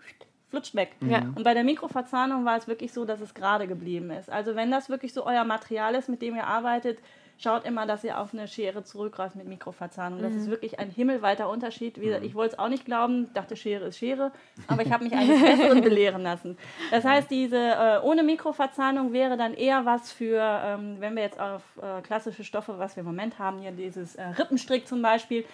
flutscht 0.48 0.74
weg. 0.74 0.96
Ja. 1.02 1.18
Und 1.18 1.44
bei 1.44 1.52
der 1.52 1.64
Mikroverzahnung 1.64 2.46
war 2.46 2.56
es 2.56 2.66
wirklich 2.66 2.94
so, 2.94 3.04
dass 3.04 3.20
es 3.20 3.34
gerade 3.34 3.66
geblieben 3.66 4.10
ist. 4.10 4.30
Also 4.30 4.56
wenn 4.56 4.70
das 4.70 4.88
wirklich 4.88 5.12
so 5.12 5.26
euer 5.26 5.44
Material 5.44 5.94
ist, 5.94 6.08
mit 6.08 6.22
dem 6.22 6.34
ihr 6.34 6.46
arbeitet, 6.46 6.98
schaut 7.38 7.64
immer, 7.64 7.86
dass 7.86 8.04
ihr 8.04 8.18
auf 8.18 8.32
eine 8.32 8.48
Schere 8.48 8.84
zurückgreift 8.84 9.36
mit 9.36 9.46
Mikroverzahnung. 9.46 10.22
Das 10.22 10.34
ist 10.34 10.48
wirklich 10.48 10.78
ein 10.78 10.90
himmelweiter 10.90 11.48
Unterschied. 11.48 12.00
Wie 12.00 12.06
gesagt, 12.06 12.24
ich 12.24 12.34
wollte 12.34 12.54
es 12.54 12.58
auch 12.58 12.68
nicht 12.68 12.84
glauben, 12.84 13.32
dachte 13.34 13.56
Schere 13.56 13.86
ist 13.86 13.98
Schere, 13.98 14.32
aber 14.66 14.82
ich 14.82 14.92
habe 14.92 15.04
mich 15.04 15.12
eines 15.12 15.40
Besseren 15.40 15.82
belehren 15.82 16.22
lassen. 16.22 16.56
Das 16.90 17.04
heißt, 17.04 17.30
diese 17.30 17.58
äh, 17.58 18.00
ohne 18.02 18.22
Mikroverzahnung 18.22 19.12
wäre 19.12 19.36
dann 19.36 19.54
eher 19.54 19.84
was 19.84 20.12
für, 20.12 20.40
ähm, 20.40 20.96
wenn 21.00 21.14
wir 21.16 21.22
jetzt 21.22 21.40
auf 21.40 21.62
äh, 21.82 22.00
klassische 22.02 22.44
Stoffe, 22.44 22.78
was 22.78 22.96
wir 22.96 23.00
im 23.00 23.06
Moment 23.06 23.38
haben, 23.38 23.58
hier 23.58 23.72
dieses 23.72 24.14
äh, 24.14 24.24
Rippenstrick 24.24 24.86
zum 24.86 25.02
Beispiel, 25.02 25.44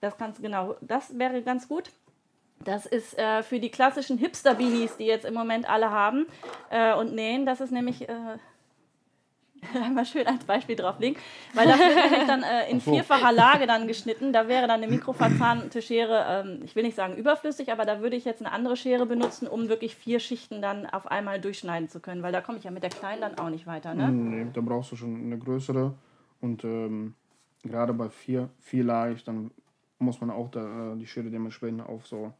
das 0.00 0.16
ganz 0.16 0.40
genau, 0.40 0.76
das 0.80 1.18
wäre 1.18 1.42
ganz 1.42 1.68
gut. 1.68 1.90
Das 2.64 2.84
ist 2.84 3.18
äh, 3.18 3.42
für 3.42 3.58
die 3.58 3.70
klassischen 3.70 4.18
Hipster-Beanies, 4.18 4.98
die 4.98 5.06
jetzt 5.06 5.24
im 5.24 5.32
Moment 5.32 5.68
alle 5.68 5.90
haben 5.90 6.26
äh, 6.68 6.94
und 6.94 7.14
nähen. 7.14 7.46
Das 7.46 7.60
ist 7.60 7.70
nämlich, 7.70 8.06
äh, 8.08 8.36
einmal 9.74 10.04
schön 10.06 10.26
als 10.26 10.44
Beispiel 10.44 10.76
drauflegen, 10.76 11.16
weil 11.54 11.66
das 11.66 11.78
wird 11.78 12.28
dann 12.28 12.42
äh, 12.42 12.70
in 12.70 12.80
so. 12.80 12.92
vierfacher 12.92 13.32
Lage 13.32 13.66
dann 13.66 13.86
geschnitten. 13.86 14.32
Da 14.32 14.48
wäre 14.48 14.66
dann 14.66 14.82
eine 14.82 14.88
mikroverzahnte 14.88 15.82
Schere, 15.82 16.24
ähm, 16.28 16.60
ich 16.64 16.74
will 16.76 16.82
nicht 16.82 16.96
sagen 16.96 17.16
überflüssig, 17.16 17.70
aber 17.72 17.84
da 17.84 18.00
würde 18.00 18.16
ich 18.16 18.24
jetzt 18.24 18.40
eine 18.40 18.52
andere 18.52 18.76
Schere 18.76 19.06
benutzen, 19.06 19.46
um 19.46 19.68
wirklich 19.68 19.94
vier 19.94 20.20
Schichten 20.20 20.62
dann 20.62 20.86
auf 20.86 21.06
einmal 21.06 21.40
durchschneiden 21.40 21.88
zu 21.88 22.00
können, 22.00 22.22
weil 22.22 22.32
da 22.32 22.40
komme 22.40 22.58
ich 22.58 22.64
ja 22.64 22.70
mit 22.70 22.82
der 22.82 22.90
kleinen 22.90 23.20
dann 23.20 23.38
auch 23.38 23.50
nicht 23.50 23.66
weiter. 23.66 23.94
Ne? 23.94 24.08
Nee, 24.10 24.46
da 24.52 24.60
brauchst 24.60 24.92
du 24.92 24.96
schon 24.96 25.16
eine 25.16 25.38
größere 25.38 25.94
und 26.40 26.64
ähm, 26.64 27.14
gerade 27.62 27.92
bei 27.92 28.08
vier, 28.08 28.48
vierlagig, 28.60 29.24
dann 29.24 29.50
muss 29.98 30.20
man 30.20 30.30
auch 30.30 30.50
da, 30.50 30.92
äh, 30.92 30.96
die 30.96 31.06
Schere 31.06 31.30
dementsprechend 31.30 31.82
auf 31.82 32.06
so 32.06 32.32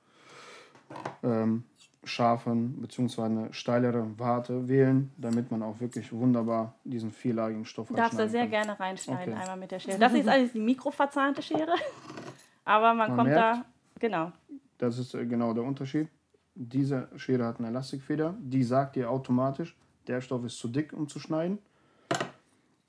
ähm, 1.23 1.65
scharfen 2.05 2.81
bzw. 2.81 3.23
eine 3.23 3.53
steilere 3.53 4.07
Warte 4.19 4.69
wählen, 4.69 5.11
damit 5.19 5.51
man 5.51 5.63
auch 5.63 5.79
wirklich 5.81 6.13
wunderbar 6.13 6.75
diesen 6.85 7.11
vierlagigen 7.13 7.65
Stoff 7.65 7.89
Du 7.89 7.95
darfst 7.95 8.15
da 8.15 8.17
schneiden 8.29 8.31
sehr 8.31 8.41
kann. 8.43 8.51
gerne 8.51 8.81
reinschneiden, 8.81 9.33
Okay. 9.35 9.43
einmal 9.43 9.57
mit 9.59 9.71
der 9.71 9.79
Schere. 9.81 9.99
Das 9.99 10.13
ist 10.15 10.29
alles 10.29 10.53
die 10.53 10.61
mikroverzahnte 10.61 11.43
Schere, 11.43 11.75
aber 12.65 12.95
man, 12.95 13.09
Man 13.09 13.17
kommt 13.17 13.31
merkt. 13.31 13.59
da, 13.59 13.65
genau. 13.99 14.33
Das 14.79 14.99
ist 14.99 15.15
äh, 15.15 15.27
genau 15.27 15.53
der 15.53 15.65
Unterschied. 15.65 16.09
diese 16.55 17.09
Schere 17.17 17.45
hat 17.45 17.59
eine 17.59 17.69
Elastikfeder, 17.69 18.35
die 18.41 18.63
sagt 18.63 18.97
dir 18.97 19.11
automatisch, 19.11 19.77
der 20.07 20.21
Stoff 20.23 20.45
ist 20.45 20.59
zu 20.59 20.69
dick, 20.69 20.93
um 20.95 21.07
zu 21.07 21.19
schneiden. 21.19 21.59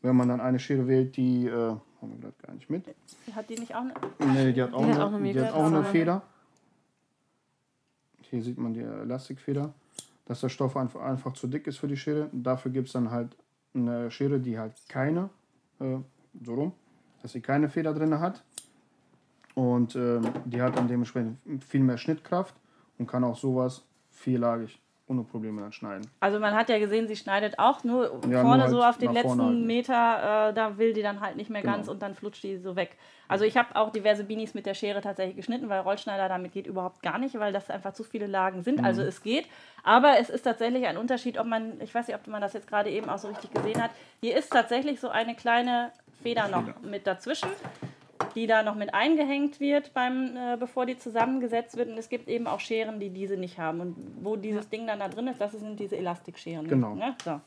Wenn 0.01 0.15
man 0.15 0.29
dann 0.29 0.41
eine 0.41 0.57
Schere 0.57 0.87
wählt, 0.87 1.15
die, 1.17 1.45
äh, 1.47 1.51
haben 1.51 1.79
wir 2.01 2.17
gerade 2.19 2.33
gar 2.47 2.53
nicht 2.55 2.69
mit. 2.69 2.85
Hat 3.35 3.49
die 3.49 3.55
nicht 3.59 3.75
auch 3.75 3.81
eine? 3.81 3.93
Nee, 4.33 4.51
die 4.53 4.61
hat 4.63 4.73
auch, 4.73 4.83
Die 4.83 4.89
hat 4.89 4.95
eine, 4.95 5.05
auch 5.05 5.13
eine 5.13 5.33
die 5.33 5.39
hat 5.39 5.53
auch 5.53 5.65
eine 5.65 5.83
Feder. 5.83 6.21
Hier 8.31 8.41
sieht 8.41 8.57
man 8.57 8.73
die 8.73 8.79
Elastikfeder, 8.79 9.73
dass 10.25 10.39
der 10.39 10.49
Stoff 10.49 10.77
einfach, 10.77 11.01
einfach 11.01 11.33
zu 11.33 11.47
dick 11.47 11.67
ist 11.67 11.77
für 11.77 11.87
die 11.87 11.97
Schere. 11.97 12.29
Dafür 12.31 12.71
gibt 12.71 12.87
es 12.87 12.93
dann 12.93 13.11
halt 13.11 13.35
eine 13.73 14.09
Schere, 14.09 14.39
die 14.39 14.57
halt 14.57 14.73
keine, 14.87 15.29
äh, 15.79 15.97
so 16.41 16.53
rum, 16.55 16.71
dass 17.21 17.33
sie 17.33 17.41
keine 17.41 17.69
Feder 17.69 17.93
drin 17.93 18.19
hat. 18.19 18.41
Und 19.53 19.97
ähm, 19.97 20.21
die 20.45 20.61
hat 20.61 20.77
dann 20.77 20.87
dementsprechend 20.87 21.37
viel 21.61 21.81
mehr 21.81 21.97
Schnittkraft 21.97 22.55
und 22.97 23.05
kann 23.05 23.25
auch 23.25 23.37
sowas 23.37 23.83
vierlagig 24.09 24.79
ohne 25.11 25.23
Probleme 25.23 25.61
dann 25.61 25.71
schneiden. 25.71 26.09
Also 26.19 26.39
man 26.39 26.55
hat 26.55 26.69
ja 26.69 26.79
gesehen, 26.79 27.07
sie 27.07 27.15
schneidet 27.15 27.59
auch 27.59 27.83
nur 27.83 28.19
Ja, 28.29 28.41
vorne 28.41 28.63
nur 28.63 28.69
so 28.69 28.83
halt 28.83 28.89
auf 28.95 28.97
den 28.97 29.13
letzten 29.13 29.39
halt. 29.39 29.59
Meter, 29.59 30.49
äh, 30.49 30.53
da 30.53 30.77
will 30.77 30.93
die 30.93 31.01
dann 31.01 31.19
halt 31.21 31.35
nicht 31.35 31.49
mehr 31.49 31.61
Genau. 31.61 31.75
ganz 31.75 31.87
und 31.87 32.01
dann 32.01 32.15
flutscht 32.15 32.43
die 32.43 32.57
so 32.57 32.75
weg. 32.75 32.97
Also 33.27 33.45
ich 33.45 33.57
habe 33.57 33.75
auch 33.75 33.91
diverse 33.91 34.23
Beanies 34.23 34.53
mit 34.53 34.65
der 34.65 34.73
Schere 34.73 35.01
tatsächlich 35.01 35.35
geschnitten, 35.35 35.69
weil 35.69 35.81
Rollschneider 35.81 36.27
damit 36.27 36.53
geht 36.53 36.67
überhaupt 36.67 37.01
gar 37.01 37.17
nicht, 37.17 37.37
weil 37.39 37.53
das 37.53 37.69
einfach 37.69 37.93
zu 37.93 38.03
viele 38.03 38.27
Lagen 38.27 38.63
sind. 38.63 38.79
Mhm. 38.79 38.85
Also 38.85 39.01
es 39.01 39.21
geht, 39.21 39.47
aber 39.83 40.17
es 40.19 40.29
ist 40.29 40.43
tatsächlich 40.43 40.85
ein 40.87 40.97
Unterschied, 40.97 41.37
ob 41.37 41.45
man, 41.47 41.79
ich 41.81 41.93
weiß 41.93 42.07
nicht, 42.07 42.15
ob 42.15 42.25
man 42.27 42.41
das 42.41 42.53
jetzt 42.53 42.67
gerade 42.67 42.89
eben 42.89 43.09
auch 43.09 43.17
so 43.17 43.27
richtig 43.27 43.51
gesehen 43.51 43.81
hat, 43.81 43.91
hier 44.21 44.35
ist 44.35 44.51
tatsächlich 44.51 44.99
so 44.99 45.09
eine 45.09 45.35
kleine 45.35 45.91
Feder 46.23 46.47
noch 46.47 46.81
mit 46.81 47.07
dazwischen 47.07 47.49
die 48.35 48.47
da 48.47 48.63
noch 48.63 48.75
mit 48.75 48.93
eingehängt 48.93 49.59
wird, 49.59 49.93
beim, 49.93 50.35
äh, 50.35 50.57
bevor 50.57 50.85
die 50.85 50.97
zusammengesetzt 50.97 51.77
wird. 51.77 51.89
Und 51.89 51.97
es 51.97 52.09
gibt 52.09 52.27
eben 52.27 52.47
auch 52.47 52.59
Scheren, 52.59 52.99
die 52.99 53.09
diese 53.09 53.37
nicht 53.37 53.57
haben. 53.57 53.81
Und 53.81 53.95
wo 54.21 54.35
dieses 54.35 54.69
Ding 54.69 54.87
dann 54.87 54.99
da 54.99 55.07
drin 55.07 55.27
ist, 55.27 55.39
das 55.39 55.51
sind 55.51 55.79
diese 55.79 55.97
Elastikscheren. 55.97 56.67
Genau. 56.67 56.95
Ne? 56.95 57.15
So. 57.23 57.31
Ah, 57.31 57.41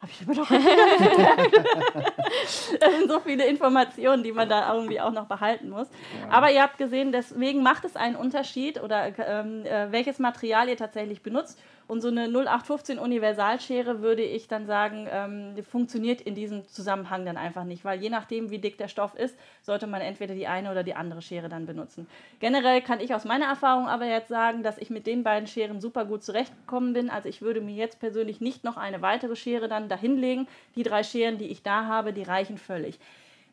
Hab 0.00 0.08
ich 0.08 0.22
immer 0.22 0.34
noch 0.34 0.50
Das 2.80 2.98
sind 2.98 3.10
so 3.10 3.20
viele 3.20 3.46
Informationen, 3.46 4.22
die 4.22 4.32
man 4.32 4.48
da 4.48 4.72
irgendwie 4.72 5.00
auch 5.00 5.12
noch 5.12 5.26
behalten 5.26 5.70
muss. 5.70 5.88
Aber 6.30 6.50
ihr 6.50 6.62
habt 6.62 6.78
gesehen, 6.78 7.12
deswegen 7.12 7.62
macht 7.62 7.84
es 7.84 7.96
einen 7.96 8.16
Unterschied 8.16 8.82
oder 8.82 9.12
ähm, 9.18 9.66
äh, 9.66 9.92
welches 9.92 10.18
Material 10.18 10.68
ihr 10.68 10.76
tatsächlich 10.76 11.22
benutzt. 11.22 11.60
Und 11.88 12.02
so 12.02 12.08
eine 12.08 12.28
0815 12.28 12.98
Universalschere 12.98 14.02
würde 14.02 14.22
ich 14.22 14.46
dann 14.46 14.66
sagen, 14.66 15.08
ähm, 15.10 15.54
funktioniert 15.64 16.20
in 16.20 16.34
diesem 16.34 16.68
Zusammenhang 16.68 17.24
dann 17.24 17.38
einfach 17.38 17.64
nicht, 17.64 17.82
weil 17.82 18.02
je 18.02 18.10
nachdem, 18.10 18.50
wie 18.50 18.58
dick 18.58 18.76
der 18.76 18.88
Stoff 18.88 19.14
ist, 19.14 19.34
sollte 19.62 19.86
man 19.86 20.02
entweder 20.02 20.34
die 20.34 20.46
eine 20.46 20.70
oder 20.70 20.82
die 20.82 20.94
andere 20.94 21.22
Schere 21.22 21.48
dann 21.48 21.64
benutzen. 21.64 22.06
Generell 22.40 22.82
kann 22.82 23.00
ich 23.00 23.14
aus 23.14 23.24
meiner 23.24 23.46
Erfahrung 23.46 23.88
aber 23.88 24.04
jetzt 24.04 24.28
sagen, 24.28 24.62
dass 24.62 24.76
ich 24.76 24.90
mit 24.90 25.06
den 25.06 25.22
beiden 25.22 25.46
Scheren 25.46 25.80
super 25.80 26.04
gut 26.04 26.22
zurechtgekommen 26.22 26.92
bin. 26.92 27.08
Also 27.08 27.30
ich 27.30 27.40
würde 27.40 27.62
mir 27.62 27.74
jetzt 27.74 28.00
persönlich 28.00 28.42
nicht 28.42 28.64
noch 28.64 28.76
eine 28.76 29.00
weitere 29.00 29.34
Schere 29.34 29.66
dann 29.66 29.88
dahinlegen. 29.88 30.46
Die 30.76 30.82
drei 30.82 31.02
Scheren, 31.02 31.38
die 31.38 31.48
ich 31.48 31.62
da 31.62 31.86
habe, 31.86 32.12
die 32.12 32.22
reichen 32.22 32.58
völlig. 32.58 32.98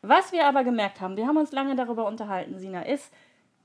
Was 0.02 0.32
wir 0.32 0.46
aber 0.46 0.62
gemerkt 0.62 1.00
haben, 1.00 1.16
wir 1.16 1.26
haben 1.26 1.38
uns 1.38 1.52
lange 1.52 1.74
darüber 1.74 2.06
unterhalten, 2.06 2.58
Sina, 2.58 2.82
ist 2.82 3.10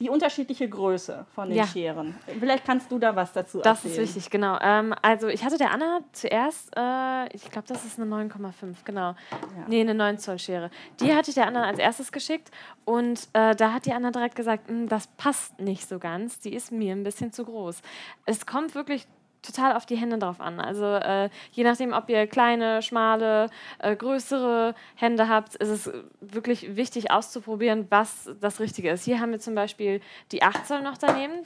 die 0.01 0.09
unterschiedliche 0.09 0.67
Größe 0.67 1.25
von 1.35 1.47
den 1.47 1.57
Ja. 1.59 1.67
Scheren. 1.67 2.15
Vielleicht 2.39 2.65
kannst 2.65 2.91
du 2.91 2.97
da 2.99 3.15
was 3.15 3.31
dazu 3.33 3.59
Das 3.59 3.85
erzählen. 3.85 4.03
ist 4.03 4.15
wichtig, 4.15 4.29
genau. 4.31 4.57
Ähm, 4.59 4.93
also 5.01 5.27
ich 5.27 5.45
hatte 5.45 5.57
der 5.57 5.71
Anna 5.71 6.01
zuerst, 6.11 6.75
äh, 6.75 7.27
ich 7.35 7.49
glaube, 7.51 7.67
das 7.67 7.85
ist 7.85 7.99
eine 7.99 8.09
9,5, 8.09 8.83
genau. 8.83 9.15
Nee, 9.67 9.81
eine 9.81 9.93
9 9.93 10.17
Zoll 10.17 10.39
Schere. 10.39 10.71
Die 10.99 11.13
hatte 11.15 11.29
ich 11.29 11.35
der 11.35 11.47
Anna 11.47 11.63
als 11.65 11.77
erstes 11.79 12.11
geschickt 12.11 12.49
und 12.83 13.27
äh, 13.33 13.55
da 13.55 13.73
hat 13.73 13.85
die 13.85 13.93
Anna 13.93 14.09
direkt 14.11 14.35
gesagt, 14.35 14.69
"Mm, 14.69 14.87
das 14.87 15.07
passt 15.07 15.59
nicht 15.59 15.87
so 15.87 15.99
ganz, 15.99 16.39
die 16.39 16.53
ist 16.55 16.71
mir 16.71 16.93
ein 16.95 17.03
bisschen 17.03 17.31
zu 17.31 17.45
groß. 17.45 17.81
Es 18.25 18.45
kommt 18.47 18.73
wirklich 18.75 19.07
total 19.41 19.75
auf 19.75 19.86
die 19.86 19.95
Hände 19.95 20.17
drauf 20.17 20.39
an. 20.39 20.60
Also 20.60 20.86
äh, 20.86 21.30
je 21.51 21.63
nachdem, 21.63 21.93
ob 21.93 22.10
ihr 22.10 22.27
kleine, 22.27 22.82
schmale, 22.82 23.49
äh, 23.80 23.95
größere 23.95 24.75
Hände 24.95 25.27
habt, 25.27 25.56
ist 25.56 25.69
es 25.69 25.91
wirklich 26.19 26.75
wichtig 26.75 27.12
auszuprobieren, 27.12 27.88
was 27.89 28.30
das 28.39 28.60
Richtige 28.60 28.91
ist. 28.91 29.06
Hier 29.06 29.19
haben 29.19 29.32
wir 29.32 29.39
zum 29.39 29.56
Beispiel 29.56 30.01
die 30.32 30.43
8 30.43 30.67
Zoll 30.67 30.82
noch 30.82 30.97
daneben. 30.97 31.45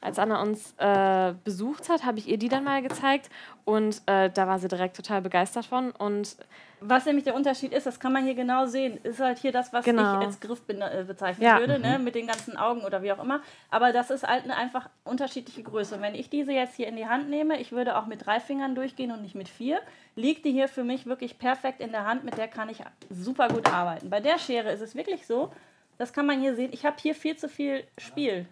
Als 0.00 0.18
Anna 0.18 0.42
uns 0.42 0.74
äh, 0.78 1.34
besucht 1.42 1.88
hat, 1.88 2.04
habe 2.04 2.18
ich 2.18 2.28
ihr 2.28 2.38
die 2.38 2.48
dann 2.48 2.64
mal 2.64 2.82
gezeigt 2.82 3.30
und 3.64 4.02
äh, 4.06 4.30
da 4.30 4.46
war 4.46 4.58
sie 4.58 4.68
direkt 4.68 4.96
total 4.96 5.22
begeistert 5.22 5.66
von. 5.66 5.90
Und 5.90 6.36
Was 6.80 7.06
nämlich 7.06 7.24
der 7.24 7.34
Unterschied 7.34 7.72
ist, 7.72 7.86
das 7.86 7.98
kann 7.98 8.12
man 8.12 8.24
hier 8.24 8.34
genau 8.34 8.66
sehen, 8.66 8.98
ist 9.02 9.18
halt 9.18 9.38
hier 9.38 9.50
das, 9.50 9.72
was 9.72 9.84
Genau. 9.84 10.20
ich 10.20 10.26
als 10.26 10.40
Griff 10.40 10.60
äh, 10.68 11.04
bezeichnen 11.04 11.44
Ja. 11.44 11.58
würde, 11.58 11.78
ne? 11.78 11.98
mit 11.98 12.14
den 12.14 12.26
ganzen 12.26 12.56
Augen 12.56 12.82
oder 12.82 13.02
wie 13.02 13.10
auch 13.12 13.22
immer. 13.22 13.40
Aber 13.70 13.92
das 13.92 14.10
ist 14.10 14.26
halt 14.26 14.44
eine 14.44 14.56
einfach 14.56 14.90
unterschiedliche 15.04 15.62
Größe. 15.62 15.94
Und 15.94 16.02
wenn 16.02 16.14
ich 16.14 16.28
diese 16.28 16.52
jetzt 16.52 16.74
hier 16.76 16.86
in 16.88 16.96
die 16.96 17.06
Hand 17.06 17.30
nehme, 17.30 17.58
ich 17.60 17.72
würde 17.72 17.96
auch 17.96 18.06
mit 18.06 18.26
drei 18.26 18.40
Fingern 18.40 18.74
durchgehen 18.74 19.10
und 19.10 19.22
nicht 19.22 19.34
mit 19.34 19.48
vier, 19.48 19.80
liegt 20.16 20.44
die 20.44 20.52
hier 20.52 20.68
für 20.68 20.84
mich 20.84 21.06
wirklich 21.06 21.38
perfekt 21.38 21.80
in 21.80 21.92
der 21.92 22.04
Hand, 22.06 22.24
mit 22.24 22.36
der 22.36 22.48
kann 22.48 22.68
ich 22.68 22.78
super 23.10 23.48
gut 23.48 23.72
arbeiten. 23.72 24.10
Bei 24.10 24.20
der 24.20 24.38
Schere 24.38 24.70
ist 24.70 24.80
es 24.82 24.94
wirklich 24.94 25.26
so, 25.26 25.52
das 25.98 26.12
kann 26.12 26.26
man 26.26 26.40
hier 26.40 26.54
sehen, 26.54 26.70
ich 26.72 26.84
habe 26.84 26.96
hier 27.00 27.14
viel 27.14 27.36
zu 27.36 27.48
viel 27.48 27.84
Spiel. 27.96 28.46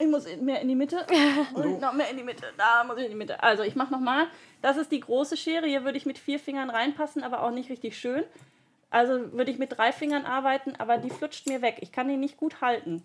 Ich 0.00 0.06
muss 0.06 0.26
in- 0.26 0.44
mehr 0.44 0.60
in 0.60 0.68
die 0.68 0.76
Mitte 0.76 1.04
und 1.54 1.80
noch 1.80 1.92
mehr 1.92 2.08
in 2.10 2.16
die 2.16 2.22
Mitte. 2.22 2.46
Da 2.56 2.84
muss 2.84 2.98
ich 2.98 3.04
in 3.04 3.10
die 3.10 3.16
Mitte. 3.16 3.42
Also 3.42 3.62
ich 3.64 3.74
mache 3.74 3.92
nochmal. 3.92 4.26
Das 4.62 4.76
ist 4.76 4.92
die 4.92 5.00
große 5.00 5.36
Schere. 5.36 5.66
Hier 5.66 5.84
würde 5.84 5.98
ich 5.98 6.06
mit 6.06 6.18
vier 6.18 6.38
Fingern 6.38 6.70
reinpassen, 6.70 7.22
aber 7.24 7.42
auch 7.42 7.50
nicht 7.50 7.68
richtig 7.70 7.98
schön. 7.98 8.22
Also 8.90 9.32
würde 9.32 9.50
ich 9.50 9.58
mit 9.58 9.76
drei 9.76 9.92
Fingern 9.92 10.24
arbeiten, 10.24 10.74
aber 10.78 10.98
die 10.98 11.10
flutscht 11.10 11.46
mir 11.48 11.62
weg. 11.62 11.78
Ich 11.80 11.92
kann 11.92 12.08
die 12.08 12.16
nicht 12.16 12.36
gut 12.36 12.60
halten. 12.60 13.02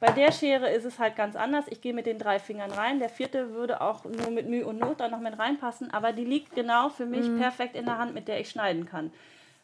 Bei 0.00 0.10
der 0.10 0.32
Schere 0.32 0.70
ist 0.70 0.84
es 0.84 0.98
halt 0.98 1.16
ganz 1.16 1.36
anders. 1.36 1.66
Ich 1.68 1.80
gehe 1.80 1.92
mit 1.92 2.06
den 2.06 2.18
drei 2.18 2.38
Fingern 2.38 2.70
rein. 2.72 2.98
Der 2.98 3.08
vierte 3.08 3.52
würde 3.54 3.80
auch 3.80 4.04
nur 4.04 4.30
mit 4.30 4.48
Mühe 4.48 4.66
und 4.66 4.78
Not 4.78 5.00
da 5.00 5.08
noch 5.08 5.20
mit 5.20 5.38
reinpassen, 5.38 5.92
aber 5.92 6.12
die 6.12 6.24
liegt 6.24 6.54
genau 6.54 6.88
für 6.88 7.06
mich 7.06 7.26
perfekt 7.38 7.76
in 7.76 7.84
der 7.84 7.98
Hand, 7.98 8.14
mit 8.14 8.26
der 8.26 8.40
ich 8.40 8.48
schneiden 8.48 8.86
kann. 8.86 9.12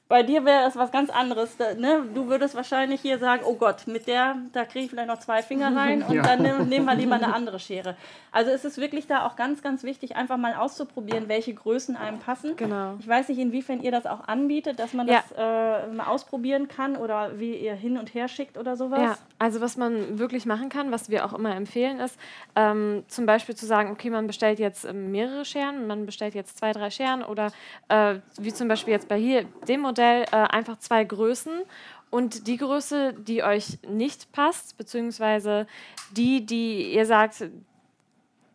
Bei 0.08 0.22
dir 0.22 0.46
wäre 0.46 0.66
es 0.66 0.74
was 0.74 0.90
ganz 0.90 1.10
anderes. 1.10 1.58
Da, 1.58 1.74
ne? 1.74 2.02
Du 2.14 2.28
würdest 2.28 2.54
wahrscheinlich 2.54 3.02
hier 3.02 3.18
sagen, 3.18 3.42
oh 3.44 3.54
Gott, 3.56 3.86
mit 3.86 4.06
der, 4.06 4.36
da 4.54 4.64
kriege 4.64 4.86
ich 4.86 4.90
vielleicht 4.90 5.08
noch 5.08 5.18
zwei 5.18 5.42
Finger 5.42 5.76
rein 5.76 6.02
und 6.02 6.14
Ja. 6.14 6.22
dann 6.22 6.40
nehmen, 6.40 6.66
nehmen 6.70 6.86
wir 6.86 6.94
lieber 6.94 7.16
eine 7.16 7.34
andere 7.34 7.58
Schere. 7.60 7.94
Also 8.32 8.50
es 8.50 8.64
ist 8.64 8.78
wirklich 8.78 9.06
da 9.06 9.26
auch 9.26 9.36
ganz, 9.36 9.60
ganz 9.62 9.82
wichtig, 9.82 10.16
einfach 10.16 10.38
mal 10.38 10.54
auszuprobieren, 10.54 11.28
welche 11.28 11.52
Größen 11.52 11.94
einem 11.94 12.20
passen. 12.20 12.56
Genau. 12.56 12.94
Ich 12.98 13.06
weiß 13.06 13.28
nicht, 13.28 13.38
inwiefern 13.38 13.82
ihr 13.82 13.90
das 13.90 14.06
auch 14.06 14.26
anbietet, 14.26 14.78
dass 14.78 14.94
man 14.94 15.08
Ja. 15.08 15.22
das 15.28 15.32
äh, 15.36 15.92
mal 15.92 16.06
ausprobieren 16.06 16.68
kann 16.68 16.96
oder 16.96 17.38
wie 17.38 17.54
ihr 17.56 17.74
hin 17.74 17.98
und 17.98 18.14
her 18.14 18.28
schickt 18.28 18.56
oder 18.56 18.76
sowas. 18.76 19.00
Ja, 19.00 19.18
also 19.38 19.60
was 19.60 19.76
man 19.76 20.18
wirklich 20.18 20.46
machen 20.46 20.70
kann, 20.70 20.90
was 20.90 21.10
wir 21.10 21.26
auch 21.26 21.34
immer 21.34 21.54
empfehlen, 21.54 22.00
ist 22.00 22.18
ähm, 22.56 23.04
zum 23.08 23.26
Beispiel 23.26 23.54
zu 23.56 23.66
sagen, 23.66 23.90
okay, 23.90 24.08
man 24.08 24.26
bestellt 24.26 24.58
jetzt 24.58 24.86
ähm, 24.86 25.10
mehrere 25.10 25.44
Scheren, 25.44 25.86
man 25.86 26.06
bestellt 26.06 26.34
jetzt 26.34 26.56
zwei, 26.56 26.72
drei 26.72 26.88
Scheren 26.88 27.22
oder 27.22 27.52
äh, 27.90 28.14
wie 28.40 28.54
zum 28.54 28.68
Beispiel 28.68 28.94
jetzt 28.94 29.08
bei 29.08 29.18
hier 29.18 29.44
dem 29.68 29.80
Modell 29.82 29.97
äh, 30.02 30.26
einfach 30.30 30.78
zwei 30.78 31.04
Größen 31.04 31.62
und 32.11 32.46
die 32.46 32.56
Größe, 32.56 33.14
die 33.14 33.42
euch 33.42 33.78
nicht 33.87 34.32
passt, 34.32 34.76
beziehungsweise 34.78 35.66
die, 36.11 36.44
die 36.44 36.92
ihr 36.94 37.04
sagt, 37.06 37.44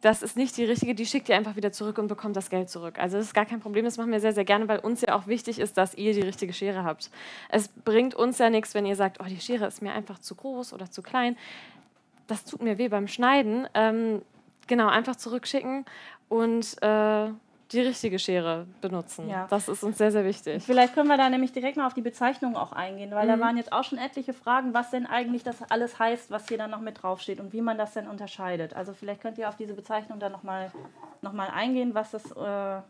das 0.01 0.21
ist 0.21 0.35
nicht 0.35 0.57
die 0.57 0.65
richtige, 0.65 0.95
die 0.95 1.05
schickt 1.05 1.29
ihr 1.29 1.37
einfach 1.37 1.55
wieder 1.55 1.71
zurück 1.71 1.97
und 1.97 2.07
bekommt 2.07 2.35
das 2.35 2.49
Geld 2.49 2.69
zurück. 2.69 2.99
Also 2.99 3.17
das 3.17 3.27
ist 3.27 3.33
gar 3.33 3.45
kein 3.45 3.61
Problem, 3.61 3.85
das 3.85 3.97
machen 3.97 4.11
wir 4.11 4.19
sehr, 4.19 4.33
sehr 4.33 4.43
gerne, 4.43 4.67
weil 4.67 4.79
uns 4.79 4.99
ja 4.99 5.15
auch 5.15 5.27
wichtig 5.27 5.59
ist, 5.59 5.77
dass 5.77 5.95
ihr 5.95 6.13
die 6.13 6.21
richtige 6.21 6.51
Schere 6.51 6.83
habt. 6.83 7.09
Es 7.47 7.69
bringt 7.69 8.13
uns 8.13 8.37
ja 8.37 8.49
nichts, 8.49 8.73
wenn 8.73 8.85
ihr 8.85 8.97
sagt, 8.97 9.21
oh, 9.21 9.25
die 9.25 9.39
Schere 9.39 9.65
ist 9.65 9.81
mir 9.81 9.93
einfach 9.93 10.19
zu 10.19 10.35
groß 10.35 10.73
oder 10.73 10.91
zu 10.91 11.01
klein. 11.01 11.37
Das 12.27 12.43
tut 12.43 12.61
mir 12.61 12.77
weh 12.77 12.89
beim 12.89 13.07
Schneiden. 13.07 13.67
Ähm, 13.75 14.21
genau, 14.67 14.89
einfach 14.89 15.15
zurückschicken 15.15 15.85
und 16.27 16.75
äh, 16.81 17.29
die 17.73 17.81
richtige 17.81 18.19
Schere 18.19 18.65
benutzen. 18.81 19.27
Ja. 19.29 19.47
Das 19.49 19.67
ist 19.67 19.83
uns 19.83 19.97
sehr, 19.97 20.11
sehr 20.11 20.23
wichtig. 20.25 20.63
Vielleicht 20.63 20.93
können 20.93 21.07
wir 21.07 21.17
da 21.17 21.29
nämlich 21.29 21.51
direkt 21.51 21.77
mal 21.77 21.87
auf 21.87 21.93
die 21.93 22.01
Bezeichnung 22.01 22.55
auch 22.55 22.71
eingehen, 22.71 23.11
weil 23.11 23.25
Mhm. 23.25 23.31
da 23.31 23.39
waren 23.39 23.57
jetzt 23.57 23.73
auch 23.73 23.83
schon 23.83 23.97
etliche 23.97 24.33
Fragen, 24.33 24.73
was 24.73 24.91
denn 24.91 25.05
eigentlich 25.05 25.43
das 25.43 25.57
alles 25.69 25.99
heißt, 25.99 26.31
was 26.31 26.47
hier 26.47 26.57
dann 26.57 26.71
noch 26.71 26.81
mit 26.81 27.01
draufsteht 27.03 27.39
und 27.39 27.53
wie 27.53 27.61
man 27.61 27.77
das 27.77 27.93
denn 27.93 28.07
unterscheidet. 28.07 28.75
Also 28.75 28.93
vielleicht 28.93 29.21
könnt 29.21 29.37
ihr 29.37 29.49
auf 29.49 29.55
diese 29.55 29.73
Bezeichnung 29.73 30.19
dann 30.19 30.31
nochmal 30.31 30.71
noch 31.21 31.33
mal 31.33 31.49
eingehen, 31.49 31.93
was 31.93 32.11
das... 32.11 32.31
Äh, 32.31 32.81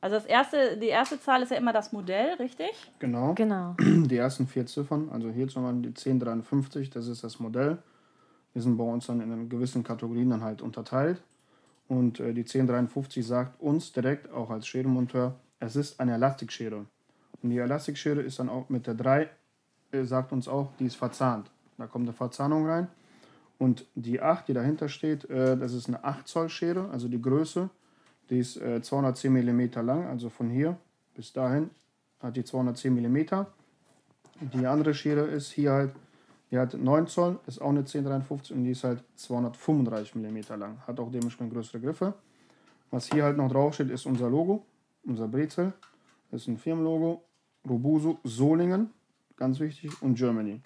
also 0.00 0.16
das 0.16 0.26
erste, 0.26 0.76
die 0.76 0.88
erste 0.88 1.18
Zahl 1.18 1.40
ist 1.42 1.50
ja 1.50 1.56
immer 1.56 1.72
das 1.72 1.90
Modell, 1.92 2.34
richtig? 2.34 2.68
Genau. 2.98 3.32
Genau. 3.34 3.74
Die 3.80 4.18
ersten 4.18 4.46
vier 4.46 4.66
Ziffern, 4.66 5.08
also 5.10 5.30
hier 5.30 5.48
zum 5.48 5.62
Beispiel 5.62 5.80
die 5.80 5.88
1053, 5.88 6.90
das 6.90 7.06
ist 7.06 7.24
das 7.24 7.38
Modell. 7.40 7.78
Die 8.54 8.60
sind 8.60 8.76
bei 8.76 8.84
uns 8.84 9.06
dann 9.06 9.22
in 9.22 9.48
gewissen 9.48 9.82
Kategorien 9.82 10.28
dann 10.28 10.42
halt 10.44 10.60
unterteilt. 10.60 11.22
Und 11.88 12.20
äh, 12.20 12.32
die 12.32 12.42
1053 12.42 13.26
sagt 13.26 13.60
uns 13.60 13.92
direkt, 13.92 14.32
auch 14.32 14.50
als 14.50 14.66
Scherenmonteur, 14.66 15.34
es 15.60 15.76
ist 15.76 16.00
eine 16.00 16.14
Elastikschere. 16.14 16.86
Und 17.42 17.50
die 17.50 17.58
Elastikschere 17.58 18.22
ist 18.22 18.38
dann 18.38 18.48
auch 18.48 18.68
mit 18.68 18.86
der 18.86 18.94
3, 18.94 19.28
äh, 19.92 20.04
sagt 20.04 20.32
uns 20.32 20.48
auch, 20.48 20.72
die 20.78 20.86
ist 20.86 20.96
verzahnt. 20.96 21.50
Da 21.78 21.86
kommt 21.86 22.06
eine 22.06 22.14
Verzahnung 22.14 22.66
rein. 22.66 22.88
Und 23.58 23.86
die 23.94 24.20
8, 24.20 24.48
die 24.48 24.52
dahinter 24.54 24.88
steht, 24.88 25.28
äh, 25.30 25.56
das 25.56 25.72
ist 25.72 25.88
eine 25.88 26.02
8 26.02 26.26
Zoll 26.26 26.48
Schere, 26.48 26.88
also 26.90 27.08
die 27.08 27.20
Größe. 27.20 27.68
Die 28.30 28.38
ist 28.38 28.56
äh, 28.56 28.80
210 28.80 29.32
mm 29.32 29.80
lang, 29.84 30.06
also 30.06 30.30
von 30.30 30.48
hier 30.48 30.78
bis 31.14 31.32
dahin 31.32 31.70
hat 32.20 32.36
die 32.36 32.44
210 32.44 32.94
mm. 32.94 33.46
Die 34.52 34.66
andere 34.66 34.94
Schere 34.94 35.26
ist 35.26 35.52
hier 35.52 35.72
halt, 35.72 35.92
Die 36.54 36.60
hat 36.60 36.72
9 36.72 37.08
Zoll, 37.08 37.40
ist 37.48 37.60
auch 37.60 37.70
eine 37.70 37.80
1053 37.80 38.56
und 38.56 38.62
die 38.62 38.70
ist 38.70 38.84
halt 38.84 39.02
235 39.16 40.14
mm 40.14 40.38
lang. 40.56 40.78
Hat 40.86 41.00
auch 41.00 41.10
dementsprechend 41.10 41.52
größere 41.52 41.80
Griffe. 41.80 42.14
Was 42.92 43.10
hier 43.10 43.24
halt 43.24 43.36
noch 43.36 43.50
draufsteht, 43.50 43.90
ist 43.90 44.06
unser 44.06 44.30
Logo, 44.30 44.64
unser 45.04 45.26
Brezel. 45.26 45.72
Das 46.30 46.42
ist 46.42 46.46
ein 46.46 46.56
Firmenlogo. 46.56 47.24
Robuso 47.68 48.20
Solingen, 48.22 48.90
ganz 49.34 49.58
wichtig, 49.58 50.00
und 50.00 50.14
Germany. 50.14 50.60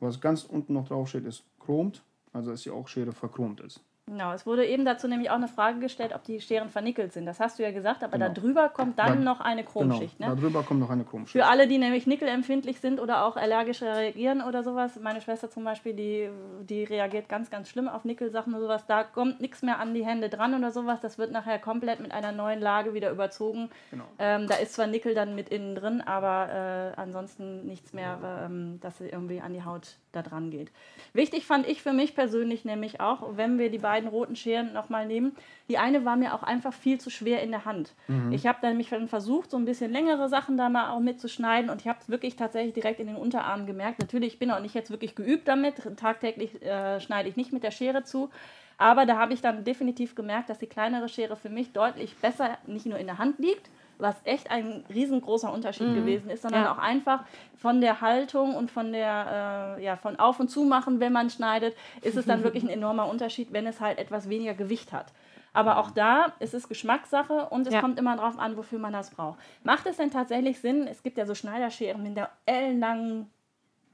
Was 0.00 0.22
ganz 0.22 0.44
unten 0.44 0.72
noch 0.72 0.88
draufsteht, 0.88 1.26
ist 1.26 1.44
chromt, 1.60 2.02
also 2.32 2.52
dass 2.52 2.62
die 2.62 2.70
auch 2.70 2.88
Schere 2.88 3.12
verchromt 3.12 3.60
ist. 3.60 3.82
Genau, 4.06 4.32
es 4.34 4.44
wurde 4.44 4.66
eben 4.66 4.84
dazu 4.84 5.08
nämlich 5.08 5.30
auch 5.30 5.36
eine 5.36 5.48
Frage 5.48 5.78
gestellt, 5.80 6.12
ob 6.14 6.22
die 6.24 6.38
Scheren 6.38 6.68
vernickelt 6.68 7.14
sind. 7.14 7.24
Das 7.24 7.40
hast 7.40 7.58
du 7.58 7.62
ja 7.62 7.70
gesagt, 7.72 8.04
aber 8.04 8.18
Genau. 8.18 8.26
da 8.28 8.34
drüber 8.34 8.68
kommt 8.68 8.98
dann 8.98 9.18
Da- 9.18 9.24
noch 9.24 9.40
eine 9.40 9.64
Chromschicht. 9.64 10.18
Genau, 10.18 10.34
ne? 10.34 10.36
darüber 10.36 10.62
kommt 10.62 10.80
noch 10.80 10.90
eine 10.90 11.04
Chromschicht. 11.04 11.32
Für 11.32 11.46
alle, 11.50 11.66
die 11.66 11.78
nämlich 11.78 12.06
nickelempfindlich 12.06 12.80
sind 12.80 13.00
oder 13.00 13.24
auch 13.24 13.36
allergisch 13.38 13.80
reagieren 13.82 14.42
oder 14.42 14.62
sowas. 14.62 15.00
Meine 15.00 15.22
Schwester 15.22 15.48
zum 15.50 15.64
Beispiel, 15.64 15.94
die, 15.94 16.28
die 16.68 16.84
reagiert 16.84 17.30
ganz, 17.30 17.48
ganz 17.50 17.70
schlimm 17.70 17.88
auf 17.88 18.04
Nickelsachen 18.04 18.52
und 18.52 18.60
sowas. 18.60 18.84
Da 18.86 19.04
kommt 19.04 19.40
nichts 19.40 19.62
mehr 19.62 19.78
an 19.78 19.94
die 19.94 20.04
Hände 20.04 20.28
dran 20.28 20.54
oder 20.54 20.70
sowas. 20.70 21.00
Das 21.00 21.16
wird 21.16 21.32
nachher 21.32 21.58
komplett 21.58 22.00
mit 22.00 22.12
einer 22.12 22.32
neuen 22.32 22.60
Lage 22.60 22.92
wieder 22.92 23.10
überzogen. 23.10 23.70
Genau. 23.90 24.04
Ähm, 24.18 24.46
da 24.48 24.56
ist 24.56 24.74
zwar 24.74 24.86
Nickel 24.86 25.14
dann 25.14 25.34
mit 25.34 25.48
innen 25.48 25.74
drin, 25.76 26.02
aber 26.02 26.92
äh, 26.94 27.00
ansonsten 27.00 27.64
nichts 27.66 27.94
mehr, 27.94 28.18
ähm, 28.44 28.80
dass 28.82 28.98
sie 28.98 29.08
irgendwie 29.08 29.40
an 29.40 29.54
die 29.54 29.64
Haut 29.64 29.96
da 30.12 30.20
dran 30.22 30.50
geht. 30.50 30.70
Wichtig 31.14 31.46
fand 31.46 31.66
ich 31.66 31.82
für 31.82 31.92
mich 31.94 32.14
persönlich 32.14 32.64
nämlich 32.66 33.00
auch, 33.00 33.36
wenn 33.36 33.58
wir 33.58 33.70
die 33.70 33.78
beiden 33.78 33.93
roten 34.08 34.36
Scheren 34.36 34.72
nochmal 34.72 35.06
nehmen, 35.06 35.34
die 35.68 35.78
eine 35.78 36.04
war 36.04 36.16
mir 36.16 36.34
auch 36.34 36.42
einfach 36.42 36.72
viel 36.72 37.00
zu 37.00 37.10
schwer 37.10 37.42
in 37.42 37.50
der 37.50 37.64
Hand. 37.64 37.94
Ich 38.32 38.46
habe 38.46 38.58
dann 38.60 39.08
versucht, 39.08 39.50
so 39.50 39.56
ein 39.56 39.64
bisschen 39.64 39.92
längere 39.92 40.28
Sachen 40.28 40.56
da 40.56 40.68
mal 40.68 40.90
auch 40.90 41.00
mitzuschneiden 41.00 41.70
und 41.70 41.80
ich 41.80 41.88
habe 41.88 41.98
es 42.00 42.08
wirklich 42.08 42.36
tatsächlich 42.36 42.74
direkt 42.74 43.00
in 43.00 43.06
den 43.06 43.16
Unterarmen 43.16 43.66
gemerkt. 43.66 44.00
Natürlich, 44.00 44.34
ich 44.34 44.38
bin 44.38 44.50
auch 44.50 44.60
nicht 44.60 44.74
jetzt 44.74 44.90
wirklich 44.90 45.14
geübt 45.14 45.48
damit, 45.48 45.76
tagtäglich 45.96 46.60
äh, 46.62 47.00
schneide 47.00 47.28
ich 47.28 47.36
nicht 47.36 47.52
mit 47.52 47.62
der 47.62 47.70
Schere 47.70 48.02
zu. 48.02 48.30
Aber 48.76 49.06
da 49.06 49.16
habe 49.16 49.32
ich 49.32 49.40
dann 49.40 49.64
definitiv 49.64 50.14
gemerkt, 50.14 50.50
dass 50.50 50.58
die 50.58 50.66
kleinere 50.66 51.08
Schere 51.08 51.36
für 51.36 51.48
mich 51.48 51.72
deutlich 51.72 52.16
besser 52.16 52.58
nicht 52.66 52.86
nur 52.86 52.98
in 52.98 53.06
der 53.06 53.18
Hand 53.18 53.38
liegt, 53.38 53.70
was 53.98 54.16
echt 54.24 54.50
ein 54.50 54.84
riesengroßer 54.92 55.52
Unterschied 55.52 55.94
gewesen 55.94 56.30
ist, 56.30 56.42
sondern 56.42 56.64
Ja. 56.64 56.72
auch 56.72 56.78
einfach 56.78 57.24
von 57.56 57.80
der 57.80 58.00
Haltung 58.00 58.54
und 58.56 58.70
von 58.70 58.92
der 58.92 59.76
äh, 59.78 59.84
ja 59.84 59.96
von 59.96 60.18
auf 60.18 60.40
und 60.40 60.48
zu 60.48 60.62
machen, 60.64 61.00
wenn 61.00 61.12
man 61.12 61.30
schneidet, 61.30 61.76
ist 62.02 62.16
es 62.16 62.26
dann 62.26 62.42
wirklich 62.44 62.62
ein 62.64 62.68
enormer 62.70 63.08
Unterschied, 63.08 63.52
wenn 63.52 63.66
es 63.66 63.80
halt 63.80 63.98
etwas 63.98 64.28
weniger 64.28 64.54
Gewicht 64.54 64.92
hat. 64.92 65.12
Aber 65.52 65.78
auch 65.78 65.92
da 65.92 66.32
ist 66.40 66.52
es 66.52 66.68
Geschmackssache 66.68 67.46
und 67.50 67.66
es 67.68 67.74
Ja. 67.74 67.80
kommt 67.80 67.98
immer 67.98 68.16
darauf 68.16 68.38
an, 68.38 68.56
wofür 68.56 68.80
man 68.80 68.92
das 68.92 69.10
braucht. 69.10 69.38
Macht 69.62 69.86
es 69.86 69.96
denn 69.98 70.10
tatsächlich 70.10 70.60
Sinn? 70.60 70.88
Es 70.88 71.02
gibt 71.04 71.16
ja 71.16 71.26
so 71.26 71.34
Schneiderscheren 71.36 72.02
mit 72.02 72.16
der 72.16 72.30
ellenlangen 72.44 73.30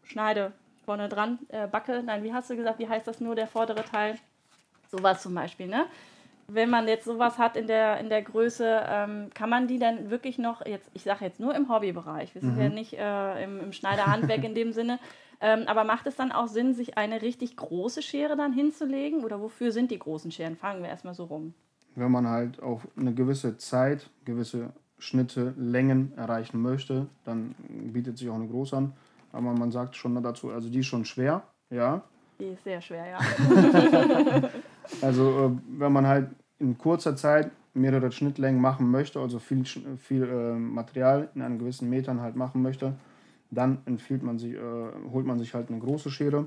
Schneide 0.04 0.52
vorne 0.86 1.08
dran, 1.10 1.38
äh, 1.48 1.66
Backe. 1.66 2.02
Nein, 2.02 2.24
wie 2.24 2.32
hast 2.32 2.48
du 2.50 2.56
gesagt, 2.56 2.78
wie 2.78 2.88
heißt 2.88 3.06
das 3.06 3.20
nur, 3.20 3.34
der 3.34 3.46
vordere 3.46 3.84
Teil? 3.84 4.16
Sowas 4.90 5.22
zum 5.22 5.34
Beispiel, 5.34 5.66
ne? 5.68 5.84
Wenn 6.52 6.70
man 6.70 6.88
jetzt 6.88 7.04
sowas 7.04 7.38
hat 7.38 7.56
in 7.56 7.66
der, 7.66 7.98
in 8.00 8.08
der 8.08 8.22
Größe, 8.22 8.82
ähm, 8.88 9.30
kann 9.34 9.50
man 9.50 9.66
die 9.66 9.78
dann 9.78 10.10
wirklich 10.10 10.38
noch, 10.38 10.64
jetzt, 10.66 10.90
ich 10.94 11.02
sage 11.02 11.24
jetzt 11.24 11.40
nur 11.40 11.54
im 11.54 11.68
Hobbybereich, 11.68 12.34
wir 12.34 12.40
sind 12.40 12.58
ja 12.58 12.68
nicht 12.68 12.94
äh, 12.94 13.44
im, 13.44 13.60
im 13.60 13.72
Schneiderhandwerk 13.72 14.44
in 14.44 14.54
dem 14.54 14.72
Sinne, 14.72 14.98
ähm, 15.40 15.64
aber 15.66 15.84
macht 15.84 16.06
es 16.06 16.16
dann 16.16 16.32
auch 16.32 16.48
Sinn, 16.48 16.74
sich 16.74 16.98
eine 16.98 17.22
richtig 17.22 17.56
große 17.56 18.02
Schere 18.02 18.36
dann 18.36 18.52
hinzulegen? 18.52 19.24
Oder 19.24 19.40
wofür 19.40 19.72
sind 19.72 19.90
die 19.90 19.98
großen 19.98 20.30
Scheren? 20.30 20.56
Fangen 20.56 20.82
wir 20.82 20.88
erstmal 20.90 21.14
so 21.14 21.24
rum. 21.24 21.54
Wenn 21.94 22.10
man 22.10 22.28
halt 22.28 22.62
auf 22.62 22.86
eine 22.96 23.14
gewisse 23.14 23.56
Zeit, 23.56 24.10
gewisse 24.24 24.70
Schnitte, 24.98 25.54
Längen 25.56 26.12
erreichen 26.16 26.60
möchte, 26.60 27.06
dann 27.24 27.54
bietet 27.68 28.18
sich 28.18 28.28
auch 28.28 28.34
eine 28.34 28.48
große 28.48 28.76
an. 28.76 28.92
Aber 29.32 29.52
man 29.52 29.70
sagt 29.70 29.96
schon 29.96 30.20
dazu, 30.22 30.50
also 30.50 30.68
die 30.68 30.80
ist 30.80 30.86
schon 30.86 31.04
schwer, 31.04 31.42
ja. 31.70 32.02
Die 32.38 32.46
ist 32.46 32.64
sehr 32.64 32.80
schwer, 32.80 33.06
ja. 33.06 33.18
Also 35.02 35.46
äh, 35.46 35.78
wenn 35.78 35.92
man 35.92 36.06
halt 36.06 36.30
in 36.60 36.78
kurzer 36.78 37.16
Zeit 37.16 37.50
mehrere 37.74 38.12
Schnittlängen 38.12 38.60
machen 38.60 38.90
möchte, 38.90 39.20
also 39.20 39.38
viel, 39.38 39.64
viel 39.64 40.24
äh, 40.24 40.54
Material 40.54 41.28
in 41.34 41.42
einem 41.42 41.58
gewissen 41.58 41.88
Metern 41.88 42.20
halt 42.20 42.36
machen 42.36 42.62
möchte, 42.62 42.94
dann 43.50 43.78
empfiehlt 43.86 44.22
man 44.22 44.38
sich, 44.38 44.54
äh, 44.54 44.60
holt 45.12 45.26
man 45.26 45.38
sich 45.38 45.54
halt 45.54 45.70
eine 45.70 45.78
große 45.78 46.10
Schere 46.10 46.46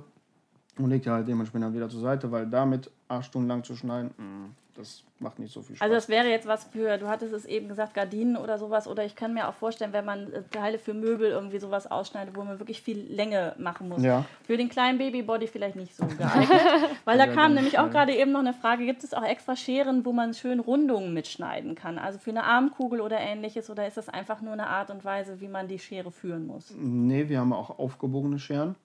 und 0.78 0.90
legt 0.90 1.06
die 1.06 1.10
halt 1.10 1.28
dementsprechend 1.28 1.74
wieder 1.74 1.90
zur 1.90 2.02
Seite, 2.02 2.32
weil 2.32 2.50
damit 2.50 2.90
acht 3.08 3.26
Stunden 3.26 3.48
lang 3.48 3.64
zu 3.64 3.76
schneiden, 3.76 4.12
mh, 4.18 4.50
das 4.76 5.04
macht 5.20 5.40
nicht 5.40 5.54
so 5.54 5.62
viel 5.62 5.76
Spaß. 5.76 5.84
Also 5.86 5.96
das 5.96 6.10
wäre 6.10 6.28
jetzt 6.28 6.48
was 6.48 6.64
für, 6.64 6.98
du 6.98 7.08
hattest 7.08 7.34
es 7.34 7.46
eben 7.46 7.68
gesagt, 7.68 7.94
Gardinen 7.94 8.36
oder 8.36 8.58
sowas. 8.58 8.88
Oder 8.88 9.06
ich 9.06 9.16
kann 9.16 9.34
mir 9.34 9.48
auch 9.48 9.54
vorstellen, 9.54 9.94
wenn 9.94 10.06
man 10.06 10.32
äh, 10.34 10.44
Teile 10.52 10.80
für 10.80 10.94
Möbel 10.94 11.30
irgendwie 11.30 11.60
sowas 11.60 11.90
ausschneidet, 11.90 12.36
wo 12.36 12.44
man 12.44 12.60
wirklich 12.60 12.82
viel 12.82 13.00
Länge 13.00 13.56
machen 13.60 13.90
muss. 13.90 14.02
Ja. 14.02 14.26
Für 14.46 14.58
den 14.58 14.70
kleinen 14.70 14.98
Babybody 14.98 15.48
vielleicht 15.48 15.76
nicht 15.76 15.96
so 15.96 16.06
geeignet. 16.06 16.50
Weil 17.06 17.18
da 17.18 17.26
Ja, 17.26 17.34
kam 17.34 17.54
nämlich 17.54 17.78
auch 17.78 17.90
gerade 17.92 18.16
eben 18.16 18.32
noch 18.32 18.40
eine 18.40 18.54
Frage, 18.54 18.86
gibt 18.86 19.04
es 19.04 19.14
auch 19.14 19.24
extra 19.24 19.56
Scheren, 19.56 20.06
wo 20.06 20.12
man 20.12 20.34
schön 20.34 20.60
Rundungen 20.60 21.14
mitschneiden 21.14 21.76
kann? 21.76 22.00
Also 22.00 22.18
für 22.18 22.32
eine 22.32 22.44
Armkugel 22.44 23.00
oder 23.02 23.20
ähnliches? 23.20 23.70
Oder 23.70 23.88
ist 23.88 23.98
das 23.98 24.10
einfach 24.10 24.42
nur 24.42 24.54
eine 24.54 24.68
Art 24.68 24.90
und 24.90 25.06
Weise, 25.06 25.40
wie 25.40 25.48
man 25.48 25.68
die 25.68 25.80
Schere 25.80 26.12
führen 26.12 26.48
muss? 26.48 26.74
Nee, 26.76 27.30
wir 27.30 27.40
haben 27.40 27.54
auch 27.54 27.78
aufgebogene 27.78 28.40
Scheren. 28.40 28.76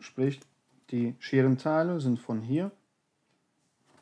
Sprich, 0.00 0.40
die 0.90 1.14
Scherenteile 1.20 2.00
sind 2.00 2.18
von 2.18 2.40
hier. 2.40 2.70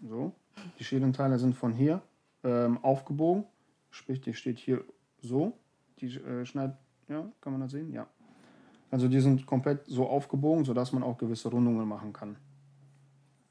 So. 0.06 0.32
Die 0.78 0.84
Scherenteile 0.84 1.38
sind 1.38 1.54
von 1.54 1.72
hier 1.72 2.02
ähm, 2.44 2.78
aufgebogen. 2.82 3.44
Sprich, 3.90 4.20
die 4.20 4.34
steht 4.34 4.58
hier 4.58 4.84
so. 5.20 5.52
Die 6.00 6.06
äh, 6.16 6.44
schneidet, 6.44 6.76
ja, 7.08 7.30
kann 7.40 7.52
man 7.52 7.62
das 7.62 7.72
sehen? 7.72 7.92
Ja. 7.92 8.06
Also 8.90 9.08
die 9.08 9.20
sind 9.20 9.46
komplett 9.46 9.84
so 9.86 10.08
aufgebogen, 10.08 10.64
sodass 10.64 10.92
man 10.92 11.02
auch 11.02 11.18
gewisse 11.18 11.48
Rundungen 11.48 11.86
machen 11.86 12.12
kann. 12.12 12.36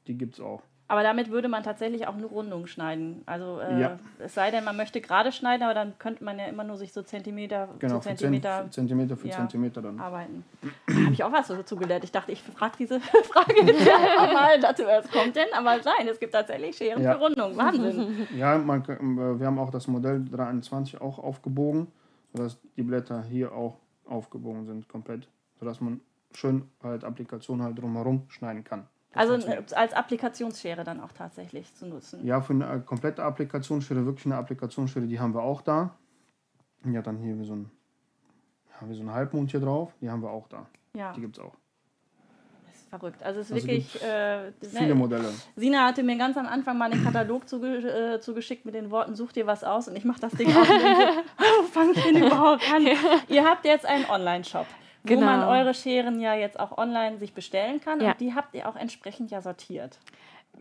Die 0.06 0.16
gibt 0.16 0.34
es 0.34 0.40
auch. 0.40 0.62
Aber 0.90 1.02
damit 1.02 1.30
würde 1.30 1.48
man 1.48 1.62
tatsächlich 1.62 2.06
auch 2.06 2.16
nur 2.16 2.30
Rundungen 2.30 2.66
schneiden. 2.66 3.22
Also 3.26 3.60
äh, 3.60 3.78
Ja. 3.78 3.98
es 4.20 4.32
sei 4.34 4.50
denn, 4.50 4.64
man 4.64 4.74
möchte 4.76 5.02
gerade 5.02 5.32
schneiden, 5.32 5.62
aber 5.62 5.74
dann 5.74 5.98
könnte 5.98 6.24
man 6.24 6.38
ja 6.38 6.46
immer 6.46 6.64
nur 6.64 6.78
sich 6.78 6.94
so 6.94 7.02
Zentimeter 7.02 7.68
Genau, 7.78 7.96
zu 7.96 8.08
für 8.08 8.16
Zentimeter 8.16 8.68
Zentimeter, 8.70 8.70
Zentimeter 8.72 9.16
für 9.18 9.28
ja. 9.28 9.36
Zentimeter 9.36 9.82
dann. 9.82 10.00
arbeiten. 10.00 10.44
Habe 10.88 11.12
ich 11.12 11.22
auch 11.22 11.30
was 11.32 11.48
dazu 11.48 11.76
gelernt. 11.76 12.04
Ich 12.04 12.12
dachte, 12.12 12.32
ich 12.32 12.42
frage 12.42 12.72
diese 12.78 13.00
Frage 13.00 13.54
jetzt 13.66 13.86
einfach 13.86 14.32
mal 14.32 14.58
dazu, 14.60 14.84
was 14.84 15.10
kommt 15.10 15.36
denn? 15.36 15.48
Aber 15.54 15.76
nein, 15.76 16.08
es 16.10 16.18
gibt 16.18 16.32
tatsächlich 16.32 16.74
Scheren 16.76 17.02
Ja. 17.02 17.12
für 17.14 17.20
Rundung. 17.24 17.54
Wahnsinn. 17.56 18.26
Ja, 18.34 18.56
man, 18.56 18.82
äh, 18.84 19.38
wir 19.38 19.46
haben 19.46 19.58
auch 19.58 19.70
das 19.70 19.88
Modell 19.88 20.24
321 20.24 21.00
auch 21.02 21.18
aufgebogen, 21.18 21.88
sodass 22.32 22.58
die 22.78 22.82
Blätter 22.82 23.22
hier 23.24 23.52
auch 23.52 23.76
aufgebogen 24.06 24.64
sind, 24.64 24.88
komplett. 24.88 25.28
Sodass 25.60 25.82
man 25.82 26.00
schön 26.32 26.62
halt 26.82 27.04
Applikationen 27.04 27.62
halt 27.64 27.78
drumherum 27.78 28.22
schneiden 28.28 28.64
kann. 28.64 28.86
Also 29.14 29.34
äh, 29.34 29.62
als 29.74 29.92
Applikationsschere 29.94 30.84
dann 30.84 31.00
auch 31.00 31.12
tatsächlich 31.12 31.74
zu 31.74 31.86
nutzen. 31.86 32.24
Ja, 32.26 32.40
für 32.40 32.52
eine 32.52 32.70
äh, 32.70 32.80
komplette 32.80 33.22
Applikationsschere, 33.24 34.04
wirklich 34.04 34.26
eine 34.26 34.36
Applikationsschere, 34.36 35.06
die 35.06 35.18
haben 35.18 35.34
wir 35.34 35.42
auch 35.42 35.62
da. 35.62 35.94
Ja, 36.84 37.02
dann 37.02 37.18
hier 37.18 37.38
wie 37.38 37.44
so 37.44 37.54
ein, 37.54 37.70
ja, 38.80 38.88
wie 38.88 38.94
so 38.94 39.02
ein 39.02 39.12
Halbmond 39.12 39.50
hier 39.50 39.60
drauf, 39.60 39.92
die 40.00 40.08
haben 40.10 40.22
wir 40.22 40.30
auch 40.30 40.46
da. 40.48 40.66
Ja, 40.94 41.12
Die 41.12 41.20
gibt 41.20 41.36
es 41.38 41.42
auch. 41.42 41.54
das 42.66 42.76
ist 42.76 42.88
verrückt. 42.88 43.22
Also 43.22 43.40
es 43.40 43.46
ist 43.50 43.52
Also 43.52 43.66
wirklich. 43.66 44.02
Äh, 44.02 44.52
Viele 44.60 44.88
ne, 44.88 44.94
Modelle. 44.94 45.28
Sina 45.56 45.86
hatte 45.86 46.02
mir 46.02 46.16
ganz 46.16 46.36
am 46.36 46.46
Anfang 46.46 46.78
mal 46.78 46.90
einen 46.92 47.02
Katalog 47.02 47.48
zuge 47.48 47.78
äh, 48.14 48.20
zugeschickt 48.20 48.64
mit 48.64 48.74
den 48.74 48.90
Worten, 48.90 49.14
such 49.14 49.32
dir 49.32 49.46
was 49.46 49.64
aus 49.64 49.88
und 49.88 49.96
ich 49.96 50.04
mache 50.04 50.20
das 50.20 50.32
Ding 50.32 50.48
auf 50.54 50.56
und 50.70 50.80
denke, 50.80 51.24
wo 51.38 51.66
fange 51.66 51.92
ich 51.92 52.02
denn 52.04 52.16
überhaupt 52.24 52.62
an? 52.72 52.86
Ihr 53.28 53.44
habt 53.44 53.64
jetzt 53.64 53.86
einen 53.86 54.04
Online-Shop, 54.06 54.66
wo 55.08 55.14
Genau. 55.14 55.26
man 55.26 55.42
eure 55.44 55.74
Scheren 55.74 56.20
ja 56.20 56.34
jetzt 56.34 56.58
auch 56.58 56.76
online 56.78 57.18
sich 57.18 57.32
bestellen 57.34 57.80
kann 57.80 58.00
Ja. 58.00 58.12
und 58.12 58.20
die 58.20 58.34
habt 58.34 58.54
ihr 58.54 58.68
auch 58.68 58.76
entsprechend 58.76 59.30
ja 59.30 59.40
sortiert. 59.40 59.98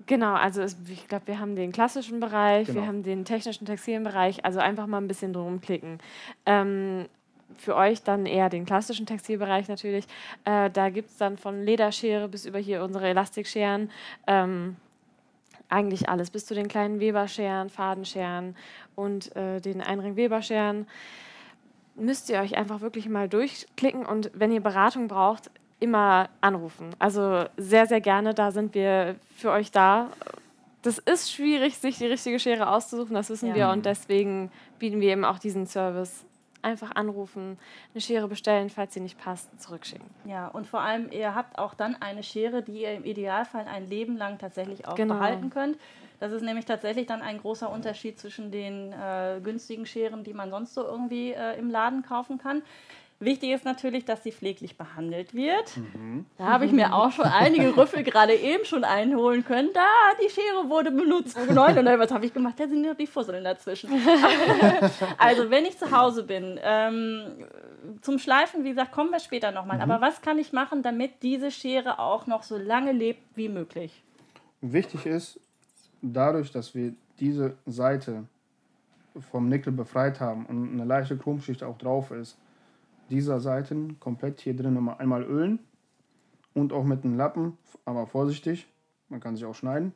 Genau, 0.05 0.33
also 0.35 0.61
es, 0.61 0.77
ich 0.89 1.07
glaube, 1.07 1.27
wir 1.27 1.39
haben 1.39 1.55
den 1.55 1.71
klassischen 1.71 2.19
Bereich, 2.19 2.67
Genau. 2.67 2.81
wir 2.81 2.87
haben 2.87 3.03
den 3.03 3.25
technischen 3.25 3.65
textilen 3.65 4.03
Bereich, 4.03 4.45
also 4.45 4.59
einfach 4.59 4.85
mal 4.85 4.97
ein 4.99 5.07
bisschen 5.07 5.33
drum 5.33 5.59
klicken. 5.59 5.99
Ähm, 6.45 7.07
für 7.55 7.75
euch 7.75 8.03
dann 8.03 8.25
eher 8.27 8.49
den 8.49 8.65
klassischen 8.65 9.05
Textilbereich 9.07 9.67
natürlich. 9.69 10.05
Äh, 10.45 10.69
da 10.69 10.89
gibt 10.89 11.09
es 11.09 11.17
dann 11.17 11.37
von 11.37 11.63
Lederschere 11.63 12.27
bis 12.27 12.45
über 12.45 12.59
hier 12.59 12.83
unsere 12.83 13.07
Elastikscheren. 13.07 13.89
Ähm, 14.27 14.75
eigentlich 15.69 16.07
alles, 16.09 16.29
bis 16.29 16.45
zu 16.45 16.53
den 16.53 16.67
kleinen 16.67 16.99
Weberscheren, 16.99 17.69
Fadenscheren 17.69 18.55
und 18.95 19.35
äh, 19.35 19.59
den 19.59 19.81
Einring-Weberscheren. 19.81 20.87
Müsst 21.97 22.29
ihr 22.29 22.39
euch 22.39 22.55
einfach 22.57 22.81
wirklich 22.81 23.09
mal 23.09 23.27
durchklicken 23.27 24.05
und 24.05 24.31
wenn 24.33 24.51
ihr 24.51 24.61
Beratung 24.61 25.07
braucht, 25.07 25.49
immer 25.79 26.29
anrufen. 26.41 26.89
Also 26.99 27.45
sehr, 27.57 27.85
sehr 27.87 28.01
gerne, 28.01 28.33
da 28.33 28.51
sind 28.51 28.73
wir 28.73 29.15
für 29.35 29.51
euch 29.51 29.71
da. 29.71 30.09
Das 30.83 30.99
ist 30.99 31.31
schwierig, 31.31 31.77
sich 31.77 31.97
die 31.97 32.05
richtige 32.05 32.39
Schere 32.39 32.69
auszusuchen, 32.69 33.13
das 33.15 33.29
wissen 33.29 33.49
Ja. 33.49 33.55
wir 33.55 33.69
und 33.69 33.85
deswegen 33.85 34.51
bieten 34.79 35.01
wir 35.01 35.11
eben 35.11 35.25
auch 35.25 35.39
diesen 35.39 35.65
Service. 35.67 36.23
Einfach 36.63 36.95
anrufen, 36.95 37.57
eine 37.93 38.01
Schere 38.01 38.27
bestellen, 38.27 38.69
falls 38.69 38.93
sie 38.93 38.99
nicht 38.99 39.19
passt, 39.19 39.61
zurückschicken. 39.61 40.07
Ja, 40.25 40.47
und 40.47 40.65
vor 40.67 40.81
allem, 40.81 41.11
ihr 41.11 41.35
habt 41.35 41.59
auch 41.59 41.73
dann 41.75 41.95
eine 42.01 42.23
Schere, 42.23 42.61
die 42.63 42.81
ihr 42.81 42.93
im 42.93 43.05
Idealfall 43.05 43.65
ein 43.67 43.87
Leben 43.87 44.17
lang 44.17 44.37
tatsächlich 44.39 44.87
auch 44.87 44.95
Genau. 44.95 45.15
behalten 45.15 45.49
könnt. 45.51 45.77
Das 46.19 46.31
ist 46.31 46.41
nämlich 46.41 46.65
tatsächlich 46.65 47.05
dann 47.05 47.21
ein 47.21 47.39
großer 47.39 47.71
Unterschied 47.71 48.19
zwischen 48.19 48.51
den 48.51 48.93
äh, 48.93 49.39
günstigen 49.43 49.85
Scheren, 49.85 50.23
die 50.23 50.33
man 50.33 50.49
sonst 50.49 50.73
so 50.73 50.83
irgendwie 50.83 51.31
äh, 51.31 51.57
im 51.57 51.69
Laden 51.69 52.03
kaufen 52.03 52.37
kann. 52.37 52.63
Wichtig 53.19 53.49
ist 53.49 53.65
natürlich, 53.65 54.05
dass 54.05 54.21
sie 54.21 54.31
pfleglich 54.31 54.77
behandelt 54.77 55.33
wird. 55.33 55.79
Da 56.37 56.45
habe 56.45 56.65
ich 56.65 56.71
mir 56.71 56.93
auch 56.93 57.11
schon 57.11 57.25
einige 57.25 57.75
Rüffel 57.75 58.03
gerade 58.03 58.35
eben 58.35 58.63
schon 58.63 58.83
einholen 58.83 59.43
können. 59.43 59.69
Da, 59.73 59.87
die 60.23 60.29
Schere 60.29 60.69
wurde 60.69 60.91
benutzt. 60.91 61.35
Oh 61.35 61.51
nein, 61.51 61.75
und 61.79 61.85
dann, 61.85 61.99
was 61.99 62.11
habe 62.11 62.27
ich 62.27 62.33
gemacht? 62.33 62.59
Da 62.59 62.67
sind 62.67 62.83
noch 62.83 62.95
die 62.95 63.07
Fusseln 63.07 63.43
dazwischen. 63.43 63.89
also, 65.17 65.49
wenn 65.49 65.65
ich 65.65 65.79
zu 65.79 65.89
Hause 65.89 66.23
bin, 66.25 66.59
ähm, 66.61 67.47
zum 68.01 68.19
Schleifen, 68.19 68.63
wie 68.63 68.69
gesagt, 68.69 68.91
kommen 68.91 69.09
wir 69.09 69.19
später 69.19 69.51
nochmal. 69.51 69.81
Aber 69.81 69.99
was 69.99 70.21
kann 70.21 70.37
ich 70.37 70.53
machen, 70.53 70.83
damit 70.83 71.23
diese 71.23 71.49
Schere 71.49 71.97
auch 71.97 72.27
noch 72.27 72.43
so 72.43 72.55
lange 72.55 72.91
lebt 72.91 73.21
wie 73.35 73.49
möglich? 73.49 74.03
Wichtig 74.61 75.07
ist, 75.07 75.39
dadurch, 76.01 76.51
dass 76.51 76.75
wir 76.75 76.93
diese 77.19 77.55
Seite 77.65 78.23
vom 79.31 79.49
Nickel 79.49 79.73
befreit 79.73 80.19
haben 80.21 80.45
und 80.45 80.71
eine 80.73 80.85
leichte 80.85 81.17
Chromschicht 81.17 81.63
auch 81.63 81.77
drauf 81.77 82.11
ist, 82.11 82.37
dieser 83.09 83.39
Seiten 83.39 83.99
komplett 83.99 84.41
hier 84.41 84.55
drin 84.55 84.75
immer 84.75 84.99
einmal 84.99 85.23
ölen 85.23 85.59
und 86.53 86.73
auch 86.73 86.83
mit 86.83 87.03
einem 87.03 87.15
Lappen, 87.15 87.57
aber 87.85 88.05
vorsichtig, 88.05 88.67
man 89.09 89.19
kann 89.19 89.35
sich 89.35 89.45
auch 89.45 89.55
schneiden, 89.55 89.93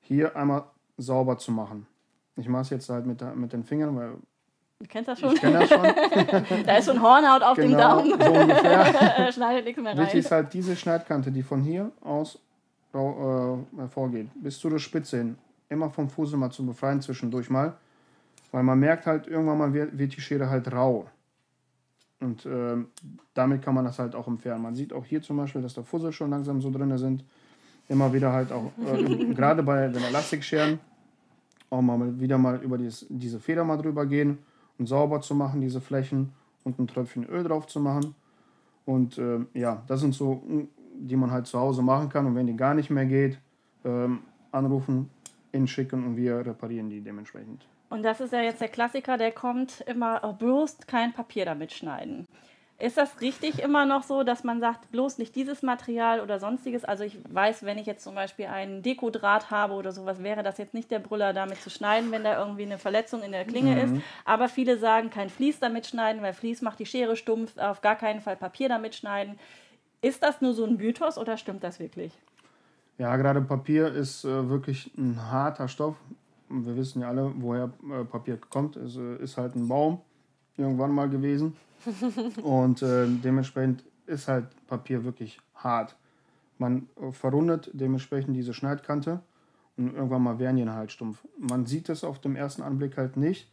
hier 0.00 0.36
einmal 0.36 0.64
sauber 0.98 1.38
zu 1.38 1.50
machen. 1.52 1.86
Ich 2.36 2.48
mache 2.48 2.62
es 2.62 2.70
jetzt 2.70 2.88
halt 2.90 3.06
mit, 3.06 3.22
mit 3.36 3.52
den 3.52 3.64
Fingern, 3.64 3.96
weil 3.96 4.12
Du 4.80 4.86
kennst 4.86 5.08
das 5.08 5.18
schon? 5.18 5.32
ich 5.34 5.40
kenne 5.40 5.58
das 5.58 5.68
schon. 5.70 5.82
Da 6.66 6.76
ist 6.76 6.84
so 6.84 6.92
ein 6.92 7.02
Hornhaut 7.02 7.42
auf 7.42 7.56
dem 7.56 7.70
Genau, 7.72 7.96
Daumen. 7.96 8.10
so 8.20 8.30
ungefähr. 8.32 9.32
Schneidet 9.32 9.64
nichts 9.64 9.82
mehr 9.82 9.92
rein. 9.92 9.98
Wichtig 9.98 10.20
ist 10.20 10.30
halt 10.30 10.52
diese 10.54 10.76
Schneidkante, 10.76 11.32
die 11.32 11.42
von 11.42 11.62
hier 11.62 11.90
aus 12.00 12.38
äh, 12.94 13.78
hervorgeht, 13.78 14.28
bis 14.42 14.58
zu 14.58 14.68
der 14.68 14.78
Spitze 14.78 15.18
hin. 15.18 15.38
Immer 15.68 15.90
vom 15.90 16.08
Fussel 16.08 16.38
mal 16.38 16.50
zu 16.50 16.64
befreien 16.64 17.00
zwischendurch 17.00 17.50
mal. 17.50 17.76
Weil 18.50 18.62
man 18.62 18.78
merkt 18.78 19.06
halt, 19.06 19.26
irgendwann 19.26 19.58
mal 19.58 19.72
wird, 19.74 19.98
wird 19.98 20.16
die 20.16 20.20
Schere 20.20 20.48
halt 20.48 20.72
rau. 20.72 21.06
Und 22.20 22.46
ähm, 22.46 22.88
damit 23.34 23.62
kann 23.62 23.74
man 23.74 23.84
das 23.84 23.98
halt 23.98 24.14
auch 24.14 24.26
entfernen. 24.26 24.62
Man 24.62 24.74
sieht 24.74 24.92
auch 24.92 25.04
hier 25.04 25.22
zum 25.22 25.36
Beispiel, 25.36 25.62
dass 25.62 25.74
da 25.74 25.82
Fussel 25.82 26.12
schon 26.12 26.30
langsam 26.30 26.60
so 26.60 26.70
drin 26.70 26.96
sind. 26.98 27.24
Immer 27.88 28.12
wieder 28.12 28.32
halt 28.32 28.50
auch, 28.50 28.72
äh, 28.84 29.24
gerade 29.34 29.62
bei 29.62 29.88
den 29.88 30.02
Elastikscheren, 30.02 30.80
auch 31.70 31.82
mal 31.82 32.18
wieder 32.18 32.38
mal 32.38 32.60
über 32.62 32.78
dieses, 32.78 33.06
diese 33.08 33.38
Feder 33.38 33.64
mal 33.64 33.76
drüber 33.76 34.06
gehen 34.06 34.38
und 34.78 34.86
sauber 34.86 35.20
zu 35.20 35.34
machen, 35.34 35.60
diese 35.60 35.80
Flächen 35.80 36.32
und 36.64 36.78
ein 36.78 36.86
Tröpfchen 36.86 37.24
Öl 37.24 37.44
drauf 37.44 37.66
zu 37.66 37.80
machen. 37.80 38.14
Und 38.84 39.18
ähm, 39.18 39.48
ja, 39.54 39.82
das 39.86 40.00
sind 40.00 40.14
so, 40.14 40.42
die 40.98 41.16
man 41.16 41.30
halt 41.30 41.46
zu 41.46 41.58
Hause 41.58 41.82
machen 41.82 42.08
kann. 42.08 42.26
Und 42.26 42.34
wenn 42.34 42.46
die 42.46 42.56
gar 42.56 42.74
nicht 42.74 42.90
mehr 42.90 43.06
geht, 43.06 43.38
ähm, 43.84 44.20
anrufen, 44.52 45.10
hinschicken 45.52 46.04
und 46.04 46.16
wir 46.16 46.44
reparieren 46.44 46.90
die 46.90 47.00
dementsprechend. 47.00 47.66
Und 47.90 48.02
das 48.02 48.20
ist 48.20 48.32
ja 48.32 48.42
jetzt 48.42 48.60
der 48.60 48.68
Klassiker, 48.68 49.16
der 49.16 49.32
kommt 49.32 49.80
immer, 49.86 50.20
oh, 50.22 50.32
bloß 50.32 50.78
kein 50.86 51.12
Papier 51.12 51.44
damit 51.44 51.72
schneiden. 51.72 52.26
Ist 52.80 52.96
das 52.96 53.20
richtig 53.20 53.58
immer 53.58 53.86
noch 53.86 54.04
so, 54.04 54.22
dass 54.22 54.44
man 54.44 54.60
sagt, 54.60 54.92
bloß 54.92 55.18
nicht 55.18 55.34
dieses 55.34 55.62
Material 55.62 56.20
oder 56.20 56.38
sonstiges? 56.38 56.84
Also 56.84 57.02
ich 57.02 57.18
weiß, 57.28 57.64
wenn 57.64 57.76
ich 57.76 57.86
jetzt 57.86 58.04
zum 58.04 58.14
Beispiel 58.14 58.46
einen 58.46 58.82
Dekodraht 58.82 59.50
habe 59.50 59.74
oder 59.74 59.90
sowas, 59.90 60.22
wäre 60.22 60.44
das 60.44 60.58
jetzt 60.58 60.74
nicht 60.74 60.88
der 60.92 61.00
Brüller, 61.00 61.32
damit 61.32 61.60
zu 61.60 61.70
schneiden, 61.70 62.12
wenn 62.12 62.22
da 62.22 62.38
irgendwie 62.38 62.62
eine 62.62 62.78
Verletzung 62.78 63.24
in 63.24 63.32
der 63.32 63.44
Klinge 63.44 63.82
ist. 63.82 63.94
Aber 64.24 64.48
viele 64.48 64.78
sagen, 64.78 65.10
kein 65.10 65.28
Vlies 65.28 65.58
damit 65.58 65.88
schneiden, 65.88 66.22
weil 66.22 66.32
Vlies 66.32 66.62
macht 66.62 66.78
die 66.78 66.86
Schere 66.86 67.16
stumpf, 67.16 67.58
auf 67.58 67.80
gar 67.80 67.96
keinen 67.96 68.20
Fall 68.20 68.36
Papier 68.36 68.68
damit 68.68 68.94
schneiden. 68.94 69.40
Ist 70.00 70.22
das 70.22 70.40
nur 70.40 70.54
so 70.54 70.64
ein 70.64 70.76
Mythos 70.76 71.18
oder 71.18 71.36
stimmt 71.36 71.64
das 71.64 71.80
wirklich? 71.80 72.12
Ja, 72.98 73.16
gerade 73.16 73.40
Papier 73.40 73.92
ist 73.92 74.24
äh, 74.24 74.48
wirklich 74.48 74.90
ein 74.96 75.30
harter 75.30 75.68
Stoff. 75.68 75.96
Wir 76.48 76.76
wissen 76.76 77.02
ja 77.02 77.08
alle, 77.08 77.32
woher 77.36 77.70
äh, 77.90 78.04
Papier 78.04 78.38
kommt. 78.50 78.76
Es 78.76 78.96
äh, 78.96 79.16
ist 79.16 79.36
halt 79.36 79.54
ein 79.54 79.68
Baum 79.68 80.00
irgendwann 80.56 80.92
mal 80.92 81.08
gewesen. 81.08 81.56
Und 82.42 82.82
äh, 82.82 83.06
dementsprechend 83.06 83.84
ist 84.06 84.28
halt 84.28 84.46
Papier 84.66 85.04
wirklich 85.04 85.40
hart. 85.54 85.96
Man 86.58 86.88
äh, 87.00 87.12
verrundet 87.12 87.70
dementsprechend 87.72 88.36
diese 88.36 88.52
Schneidkante 88.52 89.20
und 89.76 89.94
irgendwann 89.94 90.22
mal 90.22 90.38
werden 90.40 90.56
die 90.56 90.68
halt 90.68 90.90
stumpf. 90.90 91.24
Man 91.38 91.66
sieht 91.66 91.88
es 91.88 92.02
auf 92.02 92.20
dem 92.20 92.34
ersten 92.34 92.62
Anblick 92.62 92.96
halt 92.96 93.16
nicht, 93.16 93.48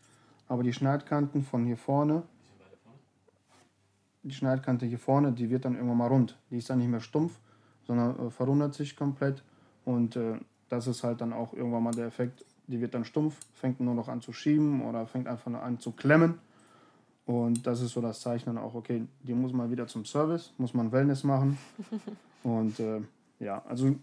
aber 0.48 0.64
die 0.64 0.74
Schneidkanten 0.74 1.44
von 1.44 1.66
hier 1.66 1.78
vorne, 1.78 2.24
die 4.26 4.34
Schneidkante 4.34 4.86
hier 4.86 5.00
vorne, 5.00 5.32
die 5.32 5.50
wird 5.50 5.66
dann 5.66 5.76
irgendwann 5.76 5.98
mal 5.98 6.08
rund. 6.08 6.38
Die 6.50 6.58
ist 6.58 6.70
dann 6.70 6.80
nicht 6.80 6.90
mehr 6.90 7.00
stumpf, 7.00 7.40
sondern 7.86 8.20
äh, 8.20 8.30
verrundet 8.32 8.74
sich 8.74 8.96
komplett. 8.96 9.44
Und 9.86 10.16
äh, 10.16 10.40
das 10.68 10.88
ist 10.88 11.04
halt 11.04 11.22
dann 11.22 11.32
auch 11.32 11.54
irgendwann 11.54 11.84
mal 11.84 11.94
der 11.94 12.08
Effekt. 12.08 12.44
Die 12.68 12.82
wird 12.82 12.96
dann 12.96 13.06
stumpf, 13.06 13.38
fängt 13.54 13.80
nur 13.80 13.94
noch 13.94 14.08
an 14.08 14.22
zu 14.22 14.34
schieben 14.34 14.82
oder 14.82 15.06
fängt 15.06 15.28
einfach 15.28 15.52
nur 15.52 15.62
an 15.62 15.80
zu 15.80 15.92
klemmen. 15.92 16.40
Und 17.26 17.66
das 17.66 17.82
ist 17.82 17.92
so 17.92 18.02
das 18.02 18.22
Zeichen 18.22 18.48
dann 18.48 18.58
auch, 18.58 18.74
okay, 18.74 19.06
die 19.24 19.34
muss 19.34 19.54
mal 19.54 19.70
wieder 19.70 19.88
zum 19.88 20.06
Service, 20.06 20.52
muss 20.58 20.74
man 20.74 20.92
Wellness 20.92 21.24
machen. 21.24 21.58
Und 22.44 22.80
äh, 22.80 23.02
ja, 23.40 23.64
also 23.68 23.96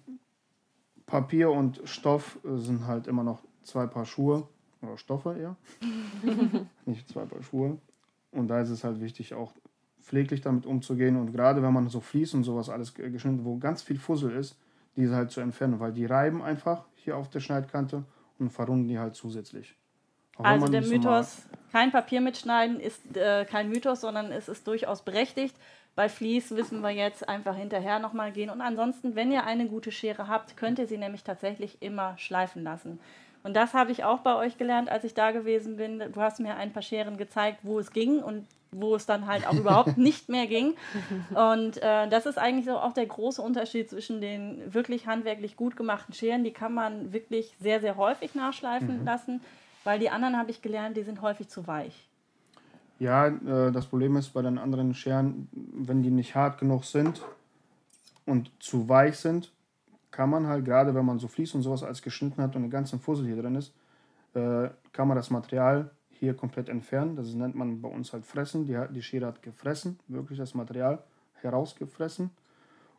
Papier 1.07 1.51
und 1.51 1.81
Stoff 1.85 2.39
äh, 2.45 2.57
sind 2.57 2.87
halt 2.87 3.07
immer 3.07 3.23
noch 3.23 3.43
zwei 3.63 3.87
Paar 3.87 4.05
Schuhe 4.05 4.49
oder 4.81 4.99
Stoffe 4.99 5.37
eher, 5.39 5.57
nicht 6.87 7.09
zwei 7.09 7.25
Paar 7.25 7.43
Schuhe. 7.43 7.79
Und 8.33 8.49
da 8.49 8.61
ist 8.61 8.71
es 8.71 8.83
halt 8.83 9.01
wichtig, 9.01 9.35
auch 9.35 9.53
pfleglich 10.03 10.41
damit 10.41 10.67
umzugehen 10.67 11.17
und 11.17 11.33
gerade 11.33 11.63
wenn 11.63 11.73
man 11.73 11.89
so 11.89 12.01
Vlies 12.01 12.35
und 12.35 12.45
sowas 12.45 12.69
alles 12.69 12.95
ge- 12.95 13.11
geschnitten, 13.11 13.45
wo 13.45 13.57
ganz 13.59 13.83
viel 13.83 13.99
Fussel 13.99 14.33
ist, 14.33 14.59
diese 14.97 15.15
halt 15.15 15.31
zu 15.31 15.41
entfernen, 15.41 15.81
weil 15.81 15.93
die 15.93 16.05
reiben 16.05 16.43
einfach 16.43 16.85
hier 16.97 17.17
auf 17.17 17.31
der 17.31 17.41
Schneidkante 17.41 18.05
und 18.39 18.51
verrunden 18.51 18.89
die 18.89 18.99
halt 18.99 19.15
zusätzlich. 19.15 19.75
Auch 20.37 20.45
Also 20.45 20.69
der 20.69 20.83
Mythos, 20.83 21.47
kein 21.71 21.93
Papier 21.93 22.21
mitschneiden, 22.21 22.81
ist 22.81 23.17
äh, 23.17 23.45
kein 23.45 23.69
Mythos, 23.69 24.01
sondern 24.01 24.33
es 24.33 24.49
ist 24.49 24.67
durchaus 24.67 25.03
berechtigt. 25.03 25.55
Bei 25.95 26.09
Vlies 26.09 26.51
wissen 26.53 26.81
wir 26.81 26.91
jetzt 26.91 27.29
einfach 27.29 27.55
hinterher 27.55 27.99
nochmal 27.99 28.33
gehen. 28.33 28.49
Und 28.49 28.63
ansonsten, 28.63 29.15
wenn 29.15 29.31
ihr 29.31 29.45
eine 29.45 29.67
gute 29.67 29.93
Schere 29.93 30.27
habt, 30.27 30.57
könnt 30.57 30.79
ihr 30.79 30.87
sie 30.87 30.97
nämlich 30.97 31.23
tatsächlich 31.23 31.83
immer 31.83 32.17
schleifen 32.17 32.63
lassen. 32.63 32.99
Und 33.43 33.55
das 33.55 33.75
habe 33.75 33.91
ich 33.91 34.05
auch 34.05 34.21
bei 34.21 34.37
euch 34.37 34.57
gelernt, 34.57 34.89
als 34.89 35.05
ich 35.05 35.15
da 35.15 35.33
gewesen 35.33 35.77
bin. 35.77 35.99
Du 35.99 36.21
hast 36.21 36.39
mir 36.41 36.57
ein 36.57 36.73
paar 36.73 36.83
Scheren 36.83 37.17
gezeigt, 37.17 37.61
wo 37.63 37.79
es 37.79 37.91
ging 37.91 38.23
und 38.23 38.47
wo 38.71 38.95
es 38.95 39.05
dann 39.05 39.27
halt 39.27 39.47
auch 39.47 39.55
überhaupt 39.59 39.99
nicht 39.99 40.29
mehr 40.29 40.47
ging. 40.47 40.75
Und 41.31 41.83
äh, 41.83 42.09
das 42.09 42.27
ist 42.27 42.39
eigentlich 42.39 42.67
so 42.67 42.79
auch 42.79 42.93
der 42.93 43.07
große 43.07 43.43
Unterschied 43.43 43.91
zwischen 43.91 44.21
den 44.21 44.73
wirklich 44.73 45.07
handwerklich 45.07 45.57
gut 45.57 45.77
gemachten 45.77 46.15
Scheren. 46.15 46.45
Die 46.45 46.53
kann 46.53 46.73
man 46.73 47.13
wirklich 47.13 47.55
sehr, 47.61 47.81
sehr 47.81 47.97
häufig 47.97 48.35
nachschleifen 48.35 49.05
lassen, 49.05 49.41
weil 49.85 49.99
die 49.99 50.11
anderen 50.11 50.37
habe 50.39 50.51
ich 50.51 50.63
gelernt, 50.63 50.97
die 50.97 51.03
sind 51.03 51.21
häufig 51.21 51.49
zu 51.49 51.67
weich. 51.67 52.09
Ja, 52.99 53.27
äh, 53.27 53.73
das 53.73 53.87
Problem 53.87 54.17
ist 54.17 54.31
bei 54.31 54.43
den 54.43 54.59
anderen 54.59 54.95
Scheren, 54.95 55.49
wenn 55.53 56.03
die 56.03 56.11
nicht 56.11 56.37
hart 56.37 56.59
genug 56.59 56.85
sind 56.85 57.21
und 58.27 58.51
zu 58.61 58.89
weich 58.89 59.19
sind, 59.19 59.51
kann 60.13 60.31
man 60.31 60.47
halt, 60.47 60.65
gerade 60.65 60.95
wenn 60.95 61.05
man 61.05 61.19
so 61.19 61.27
Vlies 61.27 61.55
und 61.55 61.63
sowas 61.63 61.83
als 61.83 62.03
geschnitten 62.03 62.41
hat 62.41 62.55
und 62.55 62.63
den 62.63 62.71
ganzen 62.71 63.01
Fussel 63.01 63.27
hier 63.27 63.41
drin 63.41 63.57
ist, 63.57 63.75
äh, 64.35 64.69
kann 64.93 65.09
man 65.09 65.17
das 65.17 65.31
Material 65.31 65.91
hier 66.11 66.35
komplett 66.35 66.69
entfernen. 66.69 67.17
Das 67.17 67.35
nennt 67.35 67.57
man 67.57 67.81
bei 67.81 67.89
uns 67.89 68.13
halt 68.13 68.25
fressen. 68.25 68.65
Die, 68.67 68.79
die 68.91 69.03
Schere 69.03 69.27
hat 69.27 69.43
gefressen, 69.43 69.99
wirklich 70.07 70.39
das 70.39 70.55
Material 70.55 71.03
herausgefressen. 71.41 72.31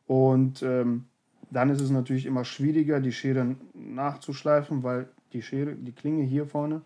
Und 0.07 0.61
ähm, 0.63 1.05
dann 1.49 1.69
ist 1.69 1.81
es 1.81 1.91
natürlich 1.91 2.25
immer 2.25 2.43
schwieriger, 2.43 2.99
die 2.99 3.11
Schere 3.11 3.55
nachzuschleifen, 3.73 4.83
weil 4.83 5.07
die 5.31 5.41
Schere, 5.41 5.75
die 5.75 5.93
Klinge 5.93 6.23
hier 6.23 6.47
vorne, 6.47 6.81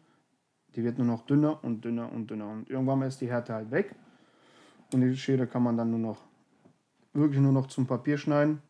die 0.76 0.84
wird 0.84 0.98
nur 0.98 1.08
noch 1.08 1.26
dünner 1.26 1.64
und 1.64 1.84
dünner 1.86 2.12
und 2.12 2.30
dünner. 2.30 2.50
Und 2.50 2.70
irgendwann 2.70 3.02
ist 3.04 3.22
die 3.22 3.30
Härte 3.30 3.54
halt 3.54 3.72
weg. 3.72 3.96
Und 4.94 5.02
die 5.02 5.16
Schere 5.16 5.48
kann 5.48 5.64
man 5.64 5.78
dann 5.78 5.90
nur 5.90 6.00
noch, 6.00 6.18
wirklich 7.14 7.42
nur 7.42 7.54
noch 7.54 7.68
zum 7.68 7.88
Papier 7.88 8.18
schneiden. 8.18 8.62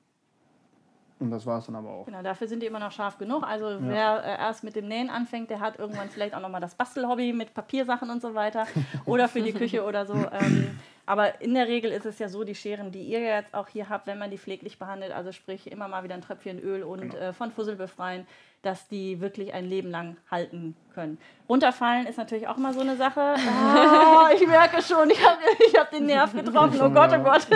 Und 1.19 1.31
das 1.31 1.45
war 1.45 1.59
es 1.59 1.65
dann 1.65 1.75
aber 1.75 1.89
auch. 1.89 2.05
Genau, 2.05 2.21
dafür 2.21 2.47
sind 2.47 2.61
die 2.61 2.67
immer 2.67 2.79
noch 2.79 2.91
scharf 2.91 3.17
genug. 3.17 3.43
Also 3.43 3.77
wer 3.79 4.23
äh, 4.23 4.39
erst 4.39 4.63
mit 4.63 4.75
dem 4.75 4.87
Nähen 4.87 5.09
anfängt, 5.09 5.49
der 5.49 5.59
hat 5.59 5.79
irgendwann 5.79 6.09
vielleicht 6.09 6.35
auch 6.35 6.41
nochmal 6.41 6.61
das 6.61 6.75
Bastelhobby 6.75 7.33
mit 7.33 7.53
Papiersachen 7.53 8.09
und 8.09 8.21
so 8.21 8.35
weiter. 8.35 8.67
Oder 9.05 9.27
für 9.27 9.41
die 9.41 9.53
Küche 9.53 9.83
oder 9.83 10.05
so. 10.05 10.13
Ähm, 10.13 10.79
aber 11.07 11.41
in 11.41 11.53
der 11.53 11.67
Regel 11.67 11.91
ist 11.91 12.05
es 12.05 12.19
ja 12.19 12.27
so, 12.27 12.43
die 12.43 12.53
Scheren, 12.53 12.91
die 12.91 13.01
ihr 13.01 13.21
jetzt 13.21 13.53
auch 13.53 13.69
hier 13.69 13.87
habt, 13.87 14.07
wenn 14.07 14.19
man 14.19 14.29
die 14.29 14.37
pfleglich 14.37 14.77
behandelt, 14.77 15.13
also 15.13 15.31
sprich 15.31 15.71
immer 15.71 15.87
mal 15.87 16.03
wieder 16.03 16.15
ein 16.15 16.21
Tröpfchen 16.21 16.59
Öl 16.59 16.83
und 16.83 17.15
äh, 17.15 17.31
von 17.31 17.49
Fussel 17.51 17.77
befreien, 17.77 18.27
dass 18.61 18.89
die 18.89 19.21
wirklich 19.21 19.53
ein 19.53 19.65
Leben 19.65 19.89
lang 19.89 20.17
halten 20.29 20.75
können. 20.93 21.17
Runterfallen 21.47 22.07
ist 22.07 22.17
natürlich 22.17 22.49
auch 22.49 22.57
immer 22.57 22.73
so 22.73 22.81
eine 22.81 22.97
Sache. 22.97 23.35
Ah, 23.47 24.29
ich 24.35 24.45
merke 24.45 24.81
schon, 24.81 25.09
ich 25.09 25.25
habe 25.25 25.39
ich 25.65 25.79
hab 25.79 25.91
den 25.91 26.05
Nerv 26.07 26.33
getroffen. 26.35 26.79
Oh 26.81 26.89
Gott, 26.89 27.11
oh 27.13 27.23
Gott. 27.23 27.47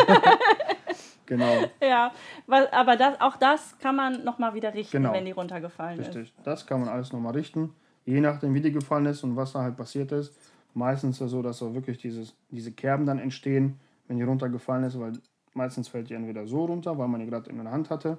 Genau, 1.32 1.64
Ja, 1.82 2.12
weil, 2.46 2.68
aber 2.72 2.98
das, 2.98 3.22
auch 3.22 3.38
das 3.38 3.80
kann 3.80 3.96
man 3.96 4.26
nochmal 4.26 4.54
wieder 4.54 4.74
richten, 4.74 4.98
Genau. 4.98 5.14
wenn 5.14 5.24
die 5.24 5.32
runtergefallen 5.32 5.98
ist. 5.98 6.08
richtig. 6.10 6.34
Das 6.44 6.68
kann 6.68 6.82
man 6.82 6.90
alles 6.90 7.14
nochmal 7.14 7.32
richten. 7.32 7.74
Je 8.04 8.20
nachdem, 8.20 8.54
wie 8.54 8.60
die 8.60 8.74
gefallen 8.74 9.06
ist 9.06 9.24
und 9.24 9.38
was 9.38 9.54
da 9.54 9.62
halt 9.62 9.78
passiert 9.78 10.12
ist. 10.12 10.38
Meistens 10.74 11.16
ist 11.18 11.26
es 11.28 11.32
so, 11.32 11.42
dass 11.42 11.64
auch 11.64 11.74
wirklich 11.74 12.00
dieses, 12.00 12.36
diese 12.50 12.74
Kerben 12.74 13.06
dann 13.06 13.18
entstehen, 13.18 13.80
wenn 14.10 14.18
die 14.18 14.24
runtergefallen 14.24 14.84
ist, 14.84 15.00
weil 15.00 15.14
meistens 15.54 15.88
fällt 15.88 16.10
die 16.10 16.16
entweder 16.16 16.46
so 16.48 16.66
runter, 16.66 16.98
weil 16.98 17.08
man 17.08 17.22
die 17.22 17.28
gerade 17.28 17.50
in 17.50 17.64
der 17.64 17.72
Hand 17.72 17.90
hatte. 17.90 18.18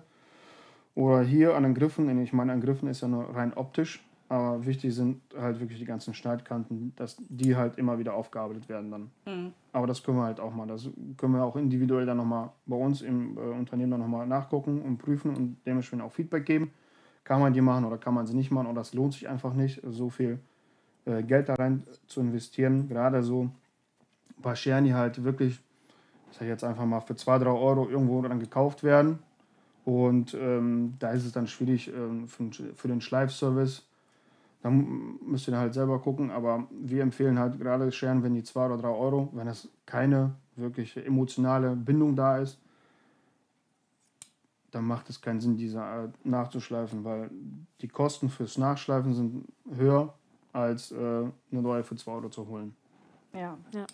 Oder 0.95 1.21
hier 1.23 1.55
an 1.55 1.65
den 1.65 1.75
Griffen, 1.75 2.19
ich 2.23 2.33
meine, 2.33 2.53
an 2.53 2.63
Griffen 2.63 2.89
ist 2.89 3.03
ja 3.03 3.09
nur 3.09 3.35
rein 3.35 3.53
optisch 3.55 4.03
Aber 4.33 4.65
wichtig 4.65 4.95
sind 4.95 5.21
halt 5.37 5.61
wirklich 5.61 5.79
die 5.79 5.85
ganzen 5.85 6.15
Schneidkanten, 6.15 6.95
dass 6.97 7.19
die 7.29 7.55
halt 7.55 7.77
immer 7.77 7.99
wieder 7.99 8.15
aufgearbeitet 8.15 8.67
werden 8.67 8.91
dann. 8.91 9.11
Mhm. 9.27 9.53
Aber 9.73 9.87
das 9.87 10.03
können 10.03 10.17
wir 10.17 10.25
halt 10.25 10.41
auch 10.41 10.55
mal. 10.55 10.67
Das 10.67 10.89
können 11.19 11.35
wir 11.35 11.45
auch 11.45 11.55
individuell 11.55 12.07
dann 12.07 12.17
nochmal 12.17 12.49
bei 12.65 12.77
uns 12.77 13.03
im 13.03 13.37
äh, 13.37 13.41
Unternehmen 13.41 13.91
dann 13.91 14.01
nochmal 14.01 14.27
nachgucken 14.27 14.81
und 14.81 14.97
prüfen 14.97 15.37
und 15.37 15.59
dementsprechend 15.67 16.03
auch 16.03 16.13
Feedback 16.13 16.47
geben. 16.47 16.71
Kann 17.25 17.43
man 17.43 17.53
die 17.53 17.61
machen 17.61 17.85
oder 17.85 17.99
kann 17.99 18.15
man 18.15 18.27
sie 18.27 18.35
nicht 18.35 18.51
machen 18.51 18.69
oder 18.69 18.77
das 18.77 18.95
lohnt 18.95 19.13
sich 19.13 19.29
einfach 19.29 19.53
nicht, 19.53 19.83
so 19.85 20.09
viel 20.09 20.39
äh, 21.05 21.23
Geld 21.23 21.51
da 21.51 21.55
rein 21.57 21.83
zu 22.07 22.23
investieren. 22.23 22.89
Gerade 22.89 23.23
so 23.23 23.51
paar 24.41 24.57
Scheren, 24.57 24.85
die 24.85 24.95
halt 24.95 25.23
wirklich, 25.23 25.61
ich 26.31 26.39
sage 26.39 26.51
jetzt 26.51 26.65
einfach 26.65 26.87
mal, 26.87 27.01
für 27.01 27.17
2, 27.17 27.41
3 27.41 27.51
Euro 27.51 27.87
irgendwo 27.87 28.23
dann 28.23 28.41
gekauft 28.41 28.83
werden. 28.83 29.19
Und 29.85 30.33
ähm, 30.33 30.95
da 31.01 31.11
ist 31.11 31.27
es 31.27 31.33
dann 31.33 31.47
schwierig 31.47 31.93
ähm, 31.95 32.29
für, 32.29 32.51
für 32.75 32.89
den 32.89 33.03
Schleifservice 33.03 33.92
dann 34.63 35.19
müsst 35.27 35.49
ihr 35.49 35.59
halt 35.59 35.75
selber 35.75 36.01
gucken, 36.01 36.31
aber 36.31 36.67
wir 36.71 37.03
empfehlen 37.03 37.39
halt 37.39 37.59
gerade 37.59 37.91
Scheren, 37.91 38.23
wenn 38.23 38.35
die 38.35 38.45
2 38.45 38.67
oder 38.67 38.77
3 38.79 38.89
Euro, 38.89 39.29
wenn 39.33 39.49
es 39.49 39.69
keine 39.87 40.35
wirklich 40.57 40.97
emotionale 40.97 41.75
Bindung 41.75 42.15
da 42.15 42.39
ist, 42.39 42.61
dann 44.71 44.85
macht 44.85 45.11
es 45.11 45.21
keinen 45.21 45.41
Sinn, 45.41 45.57
diese 45.57 46.13
nachzuschleifen, 46.25 47.05
weil 47.05 47.31
die 47.81 47.89
Kosten 47.89 48.31
fürs 48.31 48.57
Nachschleifen 48.57 49.15
sind 49.15 49.45
höher, 49.77 50.15
als 50.53 50.93
äh, 50.93 50.97
eine 50.97 51.33
neue 51.51 51.83
für 51.83 51.97
2 51.97 52.13
Euro 52.13 52.29
zu 52.29 52.47
holen. 52.47 52.75
Ja. 53.33 53.59
Ja. 53.75 53.87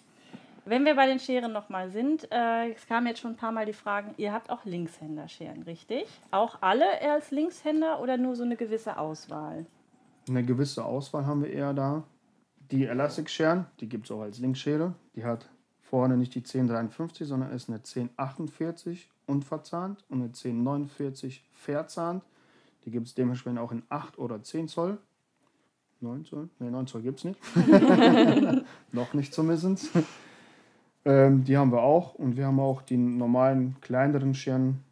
Wenn 0.65 0.85
wir 0.85 0.95
bei 0.95 1.07
den 1.07 1.19
Scheren 1.19 1.53
nochmal 1.53 1.91
sind, 1.91 2.31
äh, 2.31 2.73
es 2.73 2.87
kamen 2.87 3.07
jetzt 3.07 3.21
schon 3.21 3.33
ein 3.33 3.37
paar 3.37 3.53
Mal 3.53 3.65
die 3.65 3.73
Fragen, 3.73 4.13
ihr 4.19 4.35
habt 4.35 4.51
auch 4.51 4.67
Linkshänder-Scheren, 4.67 5.63
richtig? 5.63 6.07
Auch 6.31 6.59
alle 6.61 6.85
als 7.01 7.31
Linkshänder 7.31 8.01
oder 8.01 8.19
nur 8.19 8.37
so 8.37 8.43
eine 8.43 8.57
gewisse 8.57 8.99
Auswahl? 8.99 9.65
Eine 10.29 10.45
gewisse 10.45 10.85
Auswahl 10.85 11.27
haben 11.27 11.43
wir 11.43 11.51
eher 11.51 11.73
da. 11.75 12.05
Die 12.71 12.87
Elastic-Scheren, 12.87 13.67
die 13.81 13.89
gibt 13.89 14.07
es 14.07 14.11
auch 14.11 14.21
als 14.21 14.39
Linkschere. 14.39 14.95
Die 15.15 15.25
hat 15.25 15.49
vorne 15.81 16.17
nicht 16.17 16.35
die 16.35 16.41
1053, 16.41 17.27
sondern 17.27 17.53
ist 17.53 17.69
eine 17.69 17.79
1048 17.79 19.11
unverzahnt 19.27 20.05
und 20.09 20.19
eine 20.19 20.27
1049 20.27 21.45
verzahnt. 21.53 22.23
Die 22.85 22.91
gibt 22.91 23.07
es 23.07 23.15
dementsprechend 23.15 23.59
auch 23.59 23.73
in 23.73 23.83
8 23.89 24.19
oder 24.19 24.43
10 24.43 24.69
Zoll. 24.69 24.99
9 26.01 26.25
Zoll? 26.25 26.49
Ne, 26.59 26.71
9 26.71 26.87
Zoll 26.87 27.03
gibt 27.03 27.19
es 27.19 27.25
nicht. 27.25 27.41
Noch 28.93 29.15
nicht 29.15 29.35
zumindest. 29.35 29.91
ähm, 31.05 31.45
die 31.45 31.57
haben 31.57 31.73
wir 31.73 31.83
auch. 31.83 32.15
Und 32.15 32.37
wir 32.37 32.47
haben 32.47 32.61
auch 32.61 32.83
die 32.83 32.97
normalen 32.97 33.77
kleineren 33.81 34.35
Scheren. 34.35 34.85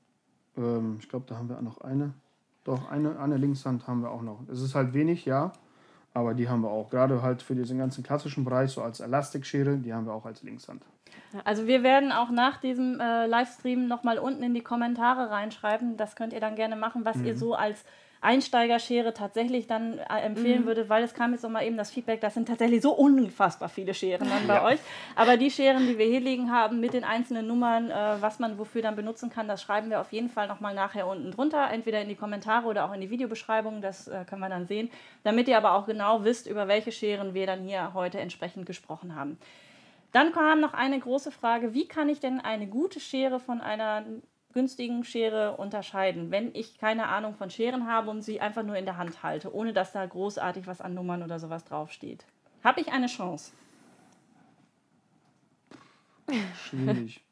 Ähm, 0.56 0.96
ich 1.00 1.08
glaube, 1.08 1.26
da 1.28 1.36
haben 1.36 1.48
wir 1.48 1.58
auch 1.58 1.62
noch 1.62 1.80
eine. 1.80 2.12
Doch, 2.66 2.90
eine, 2.90 3.16
eine 3.20 3.36
Linkshand 3.36 3.86
haben 3.86 4.02
wir 4.02 4.10
auch 4.10 4.22
noch. 4.22 4.40
Es 4.50 4.60
ist 4.60 4.74
halt 4.74 4.92
wenig, 4.92 5.24
ja, 5.24 5.52
aber 6.12 6.34
die 6.34 6.48
haben 6.48 6.62
wir 6.62 6.70
auch. 6.70 6.90
Gerade 6.90 7.22
halt 7.22 7.40
für 7.40 7.54
diesen 7.54 7.78
ganzen 7.78 8.02
klassischen 8.02 8.44
Bereich, 8.44 8.72
so 8.72 8.82
als 8.82 8.98
Elastikschere, 8.98 9.76
die 9.76 9.94
haben 9.94 10.04
wir 10.04 10.12
auch 10.12 10.26
als 10.26 10.42
Linkshand. 10.42 10.82
Also 11.44 11.68
wir 11.68 11.84
werden 11.84 12.10
auch 12.10 12.30
nach 12.30 12.56
diesem 12.56 12.98
äh, 12.98 13.26
Livestream 13.26 13.86
nochmal 13.86 14.18
unten 14.18 14.42
in 14.42 14.52
die 14.52 14.62
Kommentare 14.62 15.30
reinschreiben. 15.30 15.96
Das 15.96 16.16
könnt 16.16 16.32
ihr 16.32 16.40
dann 16.40 16.56
gerne 16.56 16.74
machen, 16.74 17.04
was 17.04 17.20
ihr 17.22 17.36
so 17.36 17.54
als 17.54 17.84
Einsteigerschere 18.26 19.14
tatsächlich 19.14 19.66
dann 19.68 19.98
äh, 19.98 20.20
empfehlen 20.20 20.62
Mhm. 20.62 20.66
würde, 20.66 20.88
weil 20.88 21.04
es 21.04 21.14
kam 21.14 21.32
jetzt 21.32 21.42
noch 21.42 21.50
mal 21.50 21.64
eben 21.64 21.76
das 21.76 21.90
Feedback, 21.90 22.20
das 22.20 22.34
sind 22.34 22.48
tatsächlich 22.48 22.82
so 22.82 22.92
unfassbar 22.92 23.68
viele 23.68 23.94
Scheren 23.94 24.28
dann 24.28 24.46
bei 24.48 24.62
euch. 24.62 24.80
Aber 25.14 25.36
die 25.36 25.50
Scheren, 25.50 25.86
die 25.86 25.96
wir 25.96 26.06
hier 26.06 26.20
liegen 26.20 26.50
haben, 26.50 26.80
mit 26.80 26.92
den 26.92 27.04
einzelnen 27.04 27.46
Nummern, 27.46 27.90
äh, 27.90 28.20
was 28.20 28.38
man 28.40 28.58
wofür 28.58 28.82
dann 28.82 28.96
benutzen 28.96 29.30
kann, 29.30 29.46
das 29.46 29.62
schreiben 29.62 29.90
wir 29.90 30.00
auf 30.00 30.12
jeden 30.12 30.28
Fall 30.28 30.48
noch 30.48 30.60
mal 30.60 30.74
nachher 30.74 31.06
unten 31.06 31.30
drunter, 31.30 31.70
entweder 31.70 32.02
in 32.02 32.08
die 32.08 32.16
Kommentare 32.16 32.66
oder 32.66 32.84
auch 32.84 32.92
in 32.92 33.00
die 33.00 33.10
Videobeschreibung, 33.10 33.80
das 33.80 34.08
äh, 34.08 34.24
können 34.28 34.40
wir 34.42 34.48
dann 34.48 34.66
sehen, 34.66 34.90
damit 35.22 35.46
ihr 35.48 35.56
aber 35.56 35.72
auch 35.74 35.86
genau 35.86 36.24
wisst, 36.24 36.48
über 36.48 36.66
welche 36.68 36.90
Scheren 36.90 37.32
wir 37.32 37.46
dann 37.46 37.62
hier 37.62 37.94
heute 37.94 38.18
entsprechend 38.18 38.66
gesprochen 38.66 39.14
haben. 39.14 39.38
Dann 40.12 40.32
kam 40.32 40.60
noch 40.60 40.72
eine 40.74 40.98
große 40.98 41.30
Frage, 41.30 41.74
wie 41.74 41.86
kann 41.86 42.08
ich 42.08 42.20
denn 42.20 42.40
eine 42.40 42.66
gute 42.66 43.00
Schere 43.00 43.38
von 43.38 43.60
einer 43.60 44.02
günstigen 44.56 45.04
Schere 45.04 45.58
unterscheiden, 45.58 46.30
wenn 46.30 46.54
ich 46.54 46.78
keine 46.78 47.08
Ahnung 47.08 47.34
von 47.34 47.50
Scheren 47.50 47.86
habe 47.86 48.08
und 48.08 48.22
sie 48.22 48.40
einfach 48.40 48.62
nur 48.62 48.74
in 48.74 48.86
der 48.86 48.96
Hand 48.96 49.22
halte, 49.22 49.54
ohne 49.54 49.74
dass 49.74 49.92
da 49.92 50.06
großartig 50.06 50.66
was 50.66 50.80
an 50.80 50.94
Nummern 50.94 51.22
oder 51.22 51.38
sowas 51.38 51.62
draufsteht? 51.64 52.24
Habe 52.64 52.80
ich 52.80 52.90
eine 52.90 53.06
Chance? 53.06 53.52
Schwierig. 56.68 57.20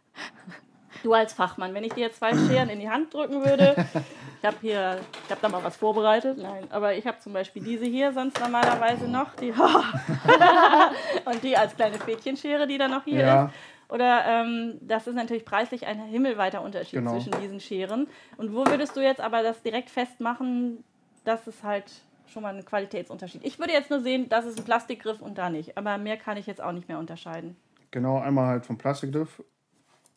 Du 1.03 1.13
als 1.13 1.35
Fachmann, 1.35 1.75
wenn 1.75 1.85
ich 1.85 1.93
dir 1.93 2.01
jetzt 2.03 2.17
zwei 2.19 2.33
Scheren 2.33 2.71
in 2.71 2.81
die 2.81 2.89
Hand 2.89 3.13
drücken 3.13 3.45
würde, 3.45 3.77
ich 4.41 4.47
habe 4.47 4.57
hier, 4.63 5.01
ich 5.25 5.31
habe 5.31 5.41
da 5.43 5.51
mal 5.51 5.63
was 5.63 5.77
vorbereitet, 5.77 6.39
nein, 6.39 6.67
aber 6.71 6.95
ich 6.95 7.07
habe 7.07 7.19
zum 7.19 7.35
Beispiel 7.35 7.63
diese 7.63 7.85
hier 7.85 8.13
sonst 8.15 8.41
normalerweise 8.41 9.07
noch, 9.07 9.35
die 9.37 9.53
und 11.27 11.43
die 11.43 11.59
als 11.59 11.77
kleine 11.77 11.99
Fädchenschere, 11.99 12.67
die 12.67 12.79
da 12.79 12.89
noch 12.89 13.05
hier 13.05 13.19
Ja. 13.21 13.45
ist. 13.45 13.55
Oder 13.89 14.25
ähm, 14.27 14.79
das 14.81 15.07
ist 15.07 15.15
natürlich 15.15 15.45
preislich 15.45 15.87
ein 15.87 15.99
himmelweiter 16.05 16.63
Unterschied 16.63 16.99
Genau. 17.01 17.13
zwischen 17.19 17.33
diesen 17.41 17.61
Scheren. 17.61 18.07
Und 18.37 18.53
wo 18.55 18.65
würdest 18.67 18.97
du 18.97 19.01
jetzt 19.01 19.21
aber 19.21 19.43
das 19.43 19.63
direkt 19.63 19.91
festmachen, 19.91 20.83
dass 21.25 21.47
es 21.47 21.63
halt 21.63 21.85
schon 22.27 22.43
mal 22.43 22.55
ein 22.55 22.65
Qualitätsunterschied? 22.65 23.45
Ich 23.45 23.59
würde 23.59 23.73
jetzt 23.73 23.91
nur 23.91 24.01
sehen, 24.01 24.29
das 24.29 24.47
ist 24.47 24.59
ein 24.59 24.65
Plastikgriff 24.65 25.21
und 25.21 25.39
da 25.39 25.51
nicht. 25.51 25.77
Aber 25.77 25.99
mehr 25.99 26.17
kann 26.17 26.37
ich 26.37 26.47
jetzt 26.47 26.63
auch 26.63 26.73
nicht 26.73 26.89
mehr 26.89 26.99
unterscheiden. 26.99 27.57
Genau, 27.91 28.19
einmal 28.19 28.47
halt 28.47 28.67
vom 28.67 28.79
Plastikgriff 28.79 29.43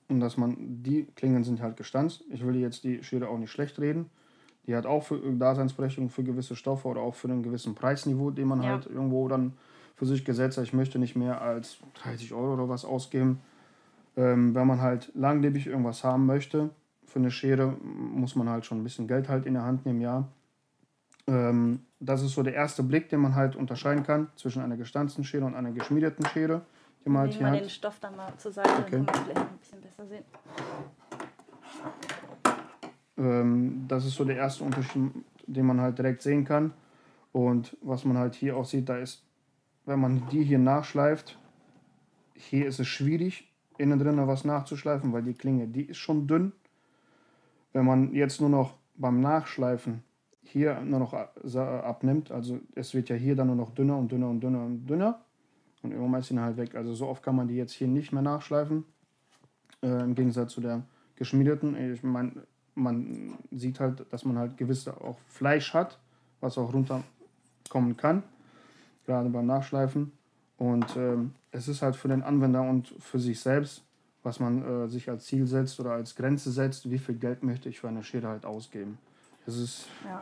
und 0.09 0.19
dass 0.21 0.37
man, 0.37 0.55
die 0.83 1.05
Klingen 1.15 1.43
sind 1.43 1.61
halt 1.61 1.75
gestanzt. 1.77 2.23
Ich 2.31 2.45
will 2.45 2.55
jetzt 2.55 2.83
die 2.83 3.03
Schere 3.03 3.27
auch 3.29 3.37
nicht 3.37 3.51
schlecht 3.51 3.79
reden. 3.79 4.09
Die 4.65 4.75
hat 4.75 4.85
auch 4.85 5.03
für 5.03 5.17
Daseinsberechtigung 5.19 6.09
für 6.09 6.23
gewisse 6.23 6.55
Stoffe 6.55 6.87
oder 6.87 7.01
auch 7.01 7.15
für 7.15 7.27
einen 7.27 7.43
gewissen 7.43 7.75
Preisniveau, 7.75 8.31
den 8.31 8.47
man 8.47 8.61
Ja. 8.63 8.69
halt 8.69 8.85
irgendwo 8.85 9.27
dann 9.27 9.53
für 9.95 10.05
sich 10.05 10.25
gesetzt 10.25 10.57
hat. 10.57 10.63
Ich 10.65 10.73
möchte 10.73 10.99
nicht 10.99 11.15
mehr 11.15 11.41
als 11.41 11.77
30 12.03 12.33
Euro 12.33 12.53
oder 12.53 12.69
was 12.69 12.83
ausgeben. 12.85 13.41
Ähm, 14.17 14.53
wenn 14.55 14.67
man 14.67 14.81
halt 14.81 15.11
langlebig 15.15 15.67
irgendwas 15.67 16.03
haben 16.03 16.25
möchte, 16.25 16.71
für 17.05 17.19
eine 17.19 17.31
Schere 17.31 17.77
muss 17.81 18.35
man 18.35 18.49
halt 18.49 18.65
schon 18.65 18.79
ein 18.79 18.83
bisschen 18.83 19.07
Geld 19.07 19.29
halt 19.29 19.45
in 19.45 19.53
der 19.53 19.63
Hand 19.63 19.85
nehmen, 19.85 20.01
ja. 20.01 20.27
Ähm, 21.27 21.81
das 21.99 22.21
ist 22.23 22.33
so 22.33 22.43
der 22.43 22.53
erste 22.53 22.83
Blick, 22.83 23.09
den 23.09 23.19
man 23.19 23.35
halt 23.35 23.55
unterscheiden 23.55 24.03
kann 24.03 24.27
zwischen 24.35 24.61
einer 24.61 24.75
gestanzten 24.75 25.23
Schere 25.23 25.45
und 25.45 25.55
einer 25.55 25.71
geschmiedeten 25.71 26.25
Schere, 26.25 26.61
die 27.05 27.09
man 27.09 27.21
halt 27.23 27.33
hier 27.33 27.47
hat. 27.47 27.59
den 27.61 27.69
Stoff 27.69 27.99
dann 27.99 28.15
mal 28.15 28.33
zur 28.37 28.51
Seite, 28.51 28.69
Okay. 28.69 28.91
dann 28.91 29.05
kann 29.05 29.15
man 29.15 29.25
vielleicht 29.25 29.39
ein 29.39 29.57
bisschen 29.57 29.81
besser 29.81 30.05
sehen. 30.07 30.23
Ähm, 33.17 33.85
das 33.87 34.05
ist 34.05 34.15
so 34.15 34.25
der 34.25 34.37
erste 34.37 34.63
Unterschied, 34.63 35.11
den 35.45 35.65
man 35.65 35.81
halt 35.81 35.97
direkt 35.97 36.21
sehen 36.21 36.43
kann. 36.45 36.73
Und 37.31 37.77
was 37.81 38.03
man 38.05 38.17
halt 38.17 38.35
hier 38.35 38.55
auch 38.57 38.65
sieht, 38.65 38.89
da 38.89 38.97
ist, 38.97 39.23
wenn 39.85 39.99
man 39.99 40.27
die 40.31 40.43
hier 40.43 40.59
nachschleift, 40.59 41.37
hier 42.35 42.67
ist 42.67 42.79
es 42.79 42.87
schwierig, 42.87 43.51
innen 43.77 43.99
drin 43.99 44.27
was 44.27 44.43
nachzuschleifen, 44.45 45.13
weil 45.13 45.23
die 45.23 45.33
Klinge, 45.33 45.67
die 45.67 45.83
ist 45.83 45.97
schon 45.97 46.27
dünn. 46.27 46.51
Wenn 47.73 47.85
man 47.85 48.13
jetzt 48.13 48.41
nur 48.41 48.49
noch 48.49 48.75
beim 48.95 49.21
Nachschleifen 49.21 50.03
hier 50.43 50.79
nur 50.81 50.99
noch 50.99 51.13
a- 51.13 51.29
sa- 51.43 51.81
abnimmt, 51.81 52.31
also 52.31 52.59
es 52.75 52.93
wird 52.93 53.09
ja 53.09 53.15
hier 53.15 53.35
dann 53.35 53.47
nur 53.47 53.55
noch 53.55 53.71
dünner 53.71 53.97
und 53.97 54.11
dünner 54.11 54.29
und 54.29 54.39
dünner 54.39 54.63
und 54.65 54.85
dünner 54.85 55.21
und 55.83 55.91
irgendwann 55.91 56.21
ist 56.21 56.27
sie 56.27 56.39
halt 56.39 56.57
weg. 56.57 56.75
Also 56.75 56.93
so 56.93 57.07
oft 57.07 57.21
kann 57.21 57.35
man 57.35 57.47
die 57.47 57.55
jetzt 57.55 57.73
hier 57.73 57.87
nicht 57.87 58.11
mehr 58.11 58.21
nachschleifen, 58.21 58.85
äh, 59.83 60.03
im 60.03 60.15
Gegensatz 60.15 60.53
zu 60.53 60.61
der 60.61 60.83
geschmiedeten. 61.15 61.75
Ich 61.93 62.01
meine, 62.03 62.31
man 62.75 63.37
sieht 63.51 63.79
halt, 63.79 64.11
dass 64.11 64.23
man 64.23 64.37
halt 64.37 64.57
gewisse 64.57 64.99
auch 65.01 65.17
Fleisch 65.27 65.73
hat, 65.73 65.99
was 66.39 66.57
auch 66.57 66.73
runterkommen 66.73 67.97
kann, 67.97 68.23
gerade 69.05 69.29
beim 69.29 69.45
Nachschleifen. 69.45 70.11
Und 70.57 70.95
ähm, 70.95 71.33
es 71.51 71.67
ist 71.67 71.81
halt 71.81 71.95
für 71.95 72.07
den 72.07 72.23
Anwender 72.23 72.61
und 72.61 72.93
für 72.99 73.19
sich 73.19 73.39
selbst, 73.39 73.83
was 74.23 74.39
man 74.39 74.85
äh, 74.85 74.87
sich 74.87 75.09
als 75.09 75.25
Ziel 75.25 75.45
setzt 75.45 75.79
oder 75.79 75.91
als 75.91 76.15
Grenze 76.15 76.51
setzt, 76.51 76.89
wie 76.89 76.97
viel 76.97 77.15
Geld 77.15 77.43
möchte 77.43 77.69
ich 77.69 77.79
für 77.79 77.87
eine 77.87 78.03
Schere 78.03 78.27
halt 78.27 78.45
ausgeben. 78.45 78.97
Es 79.45 79.57
ist 79.57 79.87
Ja. 80.03 80.21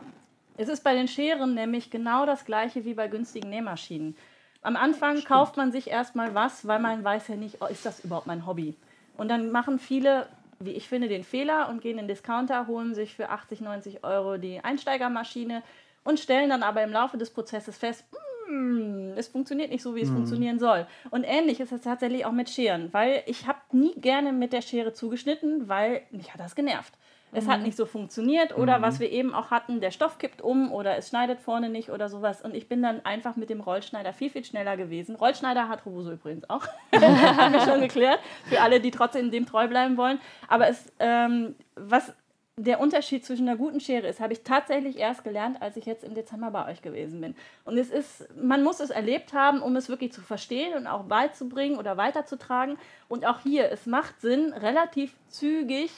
Es 0.58 0.68
ist 0.68 0.82
bei 0.82 0.94
den 0.94 1.06
Scheren 1.06 1.54
nämlich 1.54 1.90
genau 1.90 2.24
das 2.24 2.44
gleiche 2.44 2.84
wie 2.84 2.94
bei 2.94 3.08
günstigen 3.08 3.50
Nähmaschinen. 3.50 4.16
Am 4.62 4.76
Anfang 4.76 5.22
kauft 5.22 5.56
man 5.56 5.70
sich 5.70 5.88
erstmal 5.88 6.34
was, 6.34 6.66
weil 6.66 6.80
man 6.80 7.04
weiß 7.04 7.28
ja 7.28 7.36
nicht, 7.36 7.58
oh, 7.60 7.66
ist 7.66 7.84
das 7.84 8.00
überhaupt 8.04 8.26
mein 8.26 8.46
Hobby? 8.46 8.74
Und 9.18 9.28
dann 9.28 9.50
machen 9.50 9.78
viele, 9.78 10.26
wie 10.58 10.72
ich 10.72 10.88
finde, 10.88 11.08
den 11.08 11.24
Fehler 11.24 11.68
und 11.68 11.82
gehen 11.82 11.98
in 11.98 12.06
den 12.06 12.08
Discounter, 12.08 12.66
holen 12.66 12.94
sich 12.94 13.14
für 13.14 13.28
80, 13.28 13.60
90 13.60 14.02
Euro 14.02 14.38
die 14.38 14.60
Einsteigermaschine 14.60 15.62
und 16.04 16.20
stellen 16.20 16.48
dann 16.48 16.62
aber 16.62 16.82
im 16.82 16.90
Laufe 16.90 17.18
des 17.18 17.30
Prozesses 17.30 17.76
fest, 17.76 18.04
"Hm, 18.46 19.12
es 19.16 19.28
funktioniert 19.28 19.70
nicht 19.70 19.82
so, 19.82 19.94
wie 19.94 20.02
es 20.02 20.10
funktionieren 20.10 20.58
soll. 20.58 20.86
Und 21.10 21.24
ähnlich 21.24 21.60
ist 21.60 21.72
es 21.72 21.80
tatsächlich 21.82 22.24
auch 22.24 22.32
mit 22.32 22.50
Scheren, 22.50 22.92
weil 22.92 23.22
ich 23.26 23.46
habe 23.46 23.58
nie 23.72 23.94
gerne 23.96 24.32
mit 24.32 24.52
der 24.52 24.62
Schere 24.62 24.92
zugeschnitten, 24.92 25.68
weil 25.68 26.02
mich 26.10 26.32
hat 26.32 26.40
das 26.40 26.54
genervt. 26.54 26.94
Es 27.32 27.48
hat 27.48 27.60
nicht 27.60 27.76
so 27.76 27.84
funktioniert 27.84 28.56
oder 28.56 28.80
was 28.80 28.98
wir 28.98 29.10
eben 29.10 29.34
auch 29.34 29.50
hatten, 29.50 29.80
der 29.80 29.90
Stoff 29.90 30.18
kippt 30.18 30.40
um 30.40 30.72
oder 30.72 30.96
es 30.96 31.08
schneidet 31.08 31.40
vorne 31.40 31.68
nicht 31.68 31.90
oder 31.90 32.08
sowas. 32.08 32.40
Und 32.40 32.54
ich 32.54 32.68
bin 32.68 32.82
dann 32.82 33.04
einfach 33.04 33.36
mit 33.36 33.50
dem 33.50 33.60
Rollschneider 33.60 34.12
viel, 34.14 34.30
viel 34.30 34.44
schneller 34.44 34.76
gewesen. 34.76 35.16
Rollschneider 35.16 35.68
hat 35.68 35.84
Robuso 35.84 36.12
übrigens 36.12 36.48
auch. 36.48 36.66
Haben 36.94 37.52
wir 37.52 37.60
schon 37.60 37.80
geklärt. 37.80 38.20
Für 38.44 38.62
alle, 38.62 38.80
die 38.80 38.90
trotzdem 38.90 39.30
dem 39.30 39.44
treu 39.44 39.68
bleiben 39.68 39.96
wollen. 39.98 40.18
Aber 40.48 40.68
es, 40.68 40.90
ähm, 40.98 41.56
was 41.74 42.14
der 42.58 42.80
Unterschied 42.80 43.24
zwischen 43.24 43.46
einer 43.46 43.58
guten 43.58 43.80
Schere 43.80 44.06
ist, 44.06 44.18
habe 44.18 44.32
ich 44.32 44.42
tatsächlich 44.42 44.96
erst 44.96 45.24
gelernt, 45.24 45.60
als 45.60 45.76
ich 45.76 45.84
jetzt 45.84 46.02
im 46.04 46.14
Dezember 46.14 46.50
bei 46.50 46.70
euch 46.70 46.80
gewesen 46.80 47.20
bin. 47.20 47.34
Und 47.64 47.76
es 47.76 47.90
ist, 47.90 48.34
man 48.34 48.64
muss 48.64 48.80
es 48.80 48.88
erlebt 48.88 49.34
haben, 49.34 49.60
um 49.60 49.76
es 49.76 49.90
wirklich 49.90 50.12
zu 50.12 50.22
verstehen 50.22 50.74
und 50.74 50.86
auch 50.86 51.04
beizubringen 51.04 51.78
oder 51.78 51.98
weiterzutragen. 51.98 52.78
Und 53.08 53.26
auch 53.26 53.40
hier, 53.40 53.70
es 53.70 53.84
macht 53.84 54.22
Sinn, 54.22 54.54
relativ 54.54 55.14
zügig 55.28 55.90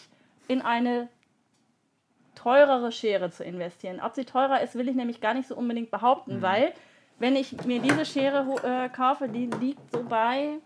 in 0.49 0.61
eine 0.61 1.09
teurere 2.35 2.91
Schere 2.91 3.31
zu 3.31 3.45
investieren. 3.45 4.01
Ob 4.01 4.17
sie 4.17 4.25
teurer 4.25 4.61
ist, 4.61 4.75
will 4.75 4.89
ich 4.89 4.97
nämlich 4.97 5.21
gar 5.21 5.35
nicht 5.35 5.47
so 5.47 5.55
unbedingt 5.55 5.93
behaupten, 5.93 6.39
mhm. 6.39 6.43
weil 6.43 6.73
wenn 7.21 7.37
ich 7.37 7.65
mir 7.67 7.81
diese 7.81 8.05
Schere 8.05 8.47
äh, 8.65 8.89
kaufe, 8.89 9.29
die 9.29 9.47
liegt 9.47 9.93
so 9.93 10.03
bei 10.03 10.59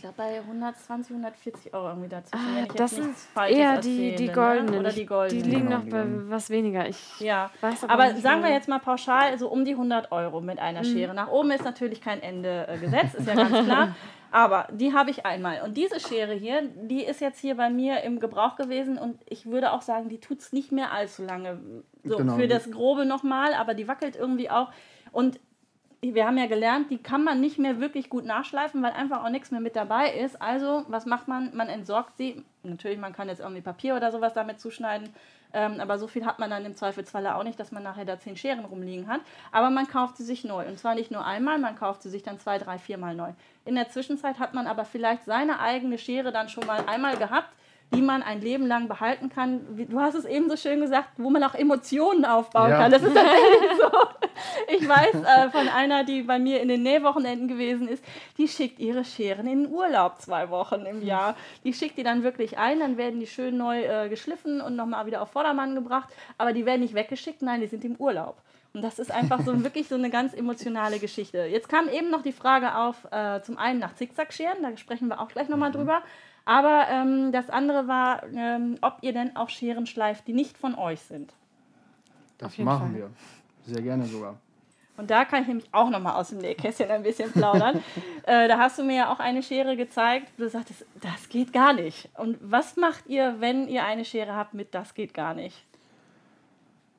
glaube 0.00 0.14
bei 0.16 0.40
120, 0.40 1.12
140 1.12 1.74
Euro 1.74 1.88
irgendwie 1.88 2.08
dazwischen. 2.08 2.46
Ah, 2.46 2.56
wenn 2.56 2.64
ich 2.64 2.72
das 2.72 2.90
sind 2.90 3.14
eher 3.48 3.80
die, 3.80 4.14
die 4.16 4.28
goldenen. 4.28 4.72
Ne? 4.72 4.80
Oder 4.80 4.92
die 4.92 5.06
goldenen. 5.06 5.42
Die 5.42 5.50
liegen 5.50 5.68
genau, 5.68 5.78
noch 5.78 5.86
bei 5.86 6.04
was 6.30 6.50
weniger. 6.50 6.88
Ich 6.88 7.20
ja, 7.20 7.50
weiß 7.60 7.84
aber, 7.84 7.92
aber 7.92 8.14
sagen 8.16 8.42
wir 8.42 8.50
jetzt 8.50 8.68
mal 8.68 8.80
pauschal 8.80 9.38
so 9.38 9.48
um 9.48 9.64
die 9.64 9.72
100 9.72 10.12
Euro 10.12 10.40
mit 10.40 10.58
einer 10.58 10.80
mhm. 10.80 10.84
Schere. 10.84 11.14
Nach 11.14 11.28
oben 11.28 11.50
ist 11.50 11.64
natürlich 11.64 12.00
kein 12.00 12.22
Ende 12.22 12.66
äh, 12.68 12.78
gesetzt, 12.78 13.14
ist 13.14 13.28
ja 13.28 13.34
ganz 13.34 13.64
klar. 13.64 13.94
Aber 14.32 14.68
die 14.70 14.94
habe 14.94 15.10
ich 15.10 15.26
einmal. 15.26 15.62
Und 15.62 15.76
diese 15.76 15.98
Schere 15.98 16.34
hier, 16.34 16.62
die 16.62 17.02
ist 17.02 17.20
jetzt 17.20 17.40
hier 17.40 17.56
bei 17.56 17.68
mir 17.68 18.02
im 18.02 18.20
Gebrauch 18.20 18.54
gewesen 18.54 18.96
und 18.96 19.18
ich 19.26 19.46
würde 19.46 19.72
auch 19.72 19.82
sagen, 19.82 20.08
die 20.08 20.20
tut 20.20 20.38
es 20.38 20.52
nicht 20.52 20.70
mehr 20.70 20.92
allzu 20.92 21.24
lange. 21.24 21.60
So 22.04 22.18
genau. 22.18 22.36
für 22.36 22.46
das 22.46 22.70
Grobe 22.70 23.04
nochmal, 23.04 23.54
aber 23.54 23.74
die 23.74 23.88
wackelt 23.88 24.14
irgendwie 24.14 24.48
auch. 24.48 24.70
Und 25.10 25.40
wir 26.02 26.26
haben 26.26 26.38
ja 26.38 26.46
gelernt, 26.46 26.90
die 26.90 26.96
kann 26.96 27.24
man 27.24 27.40
nicht 27.40 27.58
mehr 27.58 27.78
wirklich 27.78 28.08
gut 28.08 28.24
nachschleifen, 28.24 28.82
weil 28.82 28.92
einfach 28.92 29.22
auch 29.22 29.28
nichts 29.28 29.50
mehr 29.50 29.60
mit 29.60 29.76
dabei 29.76 30.10
ist. 30.10 30.40
Also, 30.40 30.84
was 30.88 31.04
macht 31.04 31.28
man? 31.28 31.54
Man 31.54 31.68
entsorgt 31.68 32.16
sie. 32.16 32.42
Natürlich, 32.62 32.98
man 32.98 33.12
kann 33.12 33.28
jetzt 33.28 33.40
irgendwie 33.40 33.60
Papier 33.60 33.94
oder 33.94 34.10
sowas 34.10 34.32
damit 34.32 34.60
zuschneiden, 34.60 35.10
ähm, 35.52 35.78
aber 35.78 35.98
so 35.98 36.06
viel 36.06 36.24
hat 36.24 36.38
man 36.38 36.48
dann 36.48 36.64
im 36.64 36.74
Zweifelsfalle 36.74 37.34
auch 37.34 37.42
nicht, 37.42 37.60
dass 37.60 37.72
man 37.72 37.82
nachher 37.82 38.06
da 38.06 38.18
zehn 38.18 38.36
Scheren 38.36 38.64
rumliegen 38.64 39.08
hat. 39.08 39.20
Aber 39.52 39.68
man 39.68 39.88
kauft 39.88 40.16
sie 40.16 40.24
sich 40.24 40.44
neu. 40.44 40.66
Und 40.66 40.78
zwar 40.78 40.94
nicht 40.94 41.10
nur 41.10 41.24
einmal, 41.24 41.58
man 41.58 41.76
kauft 41.76 42.02
sie 42.02 42.10
sich 42.10 42.22
dann 42.22 42.38
zwei, 42.38 42.56
drei, 42.56 42.78
viermal 42.78 43.14
neu. 43.14 43.32
In 43.66 43.74
der 43.74 43.90
Zwischenzeit 43.90 44.38
hat 44.38 44.54
man 44.54 44.66
aber 44.66 44.86
vielleicht 44.86 45.24
seine 45.24 45.60
eigene 45.60 45.98
Schere 45.98 46.32
dann 46.32 46.48
schon 46.48 46.66
mal 46.66 46.84
einmal 46.86 47.16
gehabt 47.18 47.52
die 47.92 48.02
man 48.02 48.22
ein 48.22 48.40
Leben 48.40 48.66
lang 48.66 48.88
behalten 48.88 49.30
kann. 49.30 49.60
Du 49.88 50.00
hast 50.00 50.14
es 50.14 50.24
eben 50.24 50.48
so 50.48 50.56
schön 50.56 50.80
gesagt, 50.80 51.08
wo 51.16 51.28
man 51.30 51.42
auch 51.42 51.54
Emotionen 51.54 52.24
aufbauen 52.24 52.70
ja. 52.70 52.78
kann. 52.78 52.90
Das 52.90 53.02
ist 53.02 53.14
tatsächlich 53.14 53.78
so. 53.80 53.90
Ich 54.68 54.88
weiß 54.88 55.14
äh, 55.14 55.50
von 55.50 55.68
einer, 55.68 56.04
die 56.04 56.22
bei 56.22 56.38
mir 56.38 56.60
in 56.60 56.68
den 56.68 56.82
Nähwochenenden 56.82 57.48
gewesen 57.48 57.88
ist, 57.88 58.02
die 58.38 58.48
schickt 58.48 58.78
ihre 58.78 59.04
Scheren 59.04 59.46
in 59.46 59.64
den 59.64 59.72
Urlaub 59.72 60.20
zwei 60.20 60.50
Wochen 60.50 60.86
im 60.86 61.02
Jahr. 61.02 61.36
Die 61.64 61.74
schickt 61.74 61.98
die 61.98 62.04
dann 62.04 62.22
wirklich 62.22 62.56
ein, 62.58 62.78
dann 62.78 62.96
werden 62.96 63.20
die 63.20 63.26
schön 63.26 63.56
neu 63.56 63.82
äh, 63.82 64.08
geschliffen 64.08 64.60
und 64.60 64.76
nochmal 64.76 65.06
wieder 65.06 65.20
auf 65.22 65.30
Vordermann 65.30 65.74
gebracht. 65.74 66.08
Aber 66.38 66.52
die 66.52 66.64
werden 66.64 66.80
nicht 66.80 66.94
weggeschickt, 66.94 67.42
nein, 67.42 67.60
die 67.60 67.66
sind 67.66 67.84
im 67.84 67.96
Urlaub. 67.96 68.36
Und 68.72 68.82
das 68.82 69.00
ist 69.00 69.10
einfach 69.10 69.40
so 69.40 69.64
wirklich 69.64 69.88
so 69.88 69.96
eine 69.96 70.10
ganz 70.10 70.32
emotionale 70.32 71.00
Geschichte. 71.00 71.38
Jetzt 71.38 71.68
kam 71.68 71.88
eben 71.88 72.10
noch 72.10 72.22
die 72.22 72.32
Frage 72.32 72.76
auf, 72.76 73.04
äh, 73.10 73.42
zum 73.42 73.58
einen 73.58 73.80
nach 73.80 73.96
Zickzackscheren, 73.96 74.62
da 74.62 74.76
sprechen 74.76 75.08
wir 75.08 75.20
auch 75.20 75.28
gleich 75.28 75.48
nochmal 75.48 75.72
drüber. 75.72 76.02
Aber 76.44 76.86
ähm, 76.90 77.32
das 77.32 77.50
andere 77.50 77.86
war, 77.86 78.22
ähm, 78.34 78.78
ob 78.80 78.98
ihr 79.02 79.12
denn 79.12 79.36
auch 79.36 79.48
Scheren 79.48 79.86
schleift, 79.86 80.26
die 80.26 80.32
nicht 80.32 80.56
von 80.56 80.74
euch 80.74 81.00
sind. 81.00 81.32
Das 82.38 82.56
machen 82.58 82.92
Fall. 82.92 82.94
wir. 82.94 83.10
Sehr 83.66 83.82
gerne 83.82 84.06
sogar. 84.06 84.38
Und 84.96 85.10
da 85.10 85.24
kann 85.24 85.42
ich 85.42 85.48
nämlich 85.48 85.68
auch 85.72 85.88
nochmal 85.88 86.14
aus 86.14 86.28
dem 86.28 86.38
Nähkästchen 86.38 86.90
ein 86.90 87.02
bisschen 87.02 87.32
plaudern. 87.32 87.82
äh, 88.24 88.48
da 88.48 88.58
hast 88.58 88.78
du 88.78 88.84
mir 88.84 88.96
ja 88.96 89.12
auch 89.12 89.18
eine 89.18 89.42
Schere 89.42 89.74
gezeigt, 89.74 90.30
wo 90.36 90.42
du 90.42 90.50
sagtest, 90.50 90.84
das 91.00 91.28
geht 91.30 91.54
gar 91.54 91.72
nicht. 91.72 92.10
Und 92.18 92.36
was 92.42 92.76
macht 92.76 93.06
ihr, 93.06 93.36
wenn 93.38 93.66
ihr 93.66 93.84
eine 93.84 94.04
Schere 94.04 94.34
habt 94.34 94.52
mit 94.52 94.74
das 94.74 94.92
geht 94.92 95.14
gar 95.14 95.32
nicht? 95.32 95.64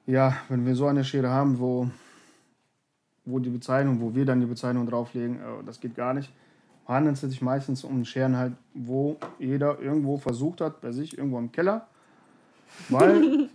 Ja, 0.07 0.35
wenn 0.49 0.65
wir 0.65 0.75
so 0.75 0.87
eine 0.87 1.03
Schere 1.03 1.29
haben, 1.29 1.59
wo, 1.59 1.91
wo 3.23 3.37
die 3.37 3.51
Bezeichnung, 3.51 4.01
wo 4.01 4.15
wir 4.15 4.25
dann 4.25 4.39
die 4.39 4.47
Bezeichnung 4.47 4.87
drauflegen, 4.87 5.35
äh, 5.35 5.63
das 5.63 5.79
geht 5.79 5.93
gar 5.93 6.15
nicht, 6.15 6.31
handelt 6.91 7.15
es 7.15 7.21
sich 7.21 7.41
meistens 7.41 7.83
um 7.83 8.05
Scheren 8.05 8.37
halt, 8.37 8.53
wo 8.73 9.17
jeder 9.39 9.79
irgendwo 9.79 10.17
versucht 10.17 10.61
hat, 10.61 10.81
bei 10.81 10.91
sich 10.91 11.17
irgendwo 11.17 11.39
im 11.39 11.51
Keller, 11.51 11.87
weil 12.89 13.49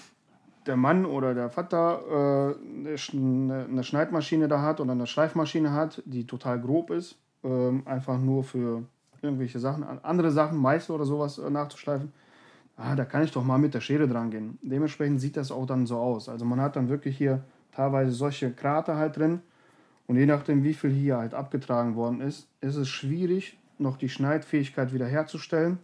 der 0.66 0.76
Mann 0.76 1.04
oder 1.04 1.34
der 1.34 1.50
Vater 1.50 2.54
äh, 2.54 2.88
eine 2.88 3.84
Schneidmaschine 3.84 4.48
da 4.48 4.62
hat 4.62 4.80
oder 4.80 4.92
eine 4.92 5.06
Schleifmaschine 5.06 5.72
hat, 5.72 6.02
die 6.06 6.26
total 6.26 6.60
grob 6.60 6.90
ist, 6.90 7.16
äh, 7.44 7.48
einfach 7.84 8.18
nur 8.18 8.44
für 8.44 8.82
irgendwelche 9.22 9.58
Sachen, 9.58 9.84
andere 10.02 10.30
Sachen, 10.30 10.58
Meißel 10.58 10.94
oder 10.94 11.04
sowas 11.04 11.38
äh, 11.38 11.50
nachzuschleifen. 11.50 12.12
Ah, 12.76 12.94
da 12.94 13.06
kann 13.06 13.24
ich 13.24 13.32
doch 13.32 13.42
mal 13.42 13.58
mit 13.58 13.72
der 13.72 13.80
Schere 13.80 14.06
dran 14.06 14.30
gehen. 14.30 14.58
Dementsprechend 14.60 15.20
sieht 15.20 15.36
das 15.38 15.50
auch 15.50 15.64
dann 15.64 15.86
so 15.86 15.96
aus. 15.96 16.28
Also 16.28 16.44
man 16.44 16.60
hat 16.60 16.76
dann 16.76 16.90
wirklich 16.90 17.16
hier 17.16 17.42
teilweise 17.72 18.12
solche 18.12 18.52
Krater 18.52 18.96
halt 18.96 19.16
drin 19.16 19.40
und 20.06 20.16
je 20.16 20.26
nachdem, 20.26 20.62
wie 20.62 20.74
viel 20.74 20.90
hier 20.90 21.18
halt 21.18 21.34
abgetragen 21.34 21.96
worden 21.96 22.20
ist, 22.20 22.48
ist 22.60 22.76
es 22.76 22.88
schwierig, 22.88 23.58
noch 23.78 23.96
die 23.96 24.08
Schneidfähigkeit 24.08 24.92
wiederherzustellen, 24.92 25.78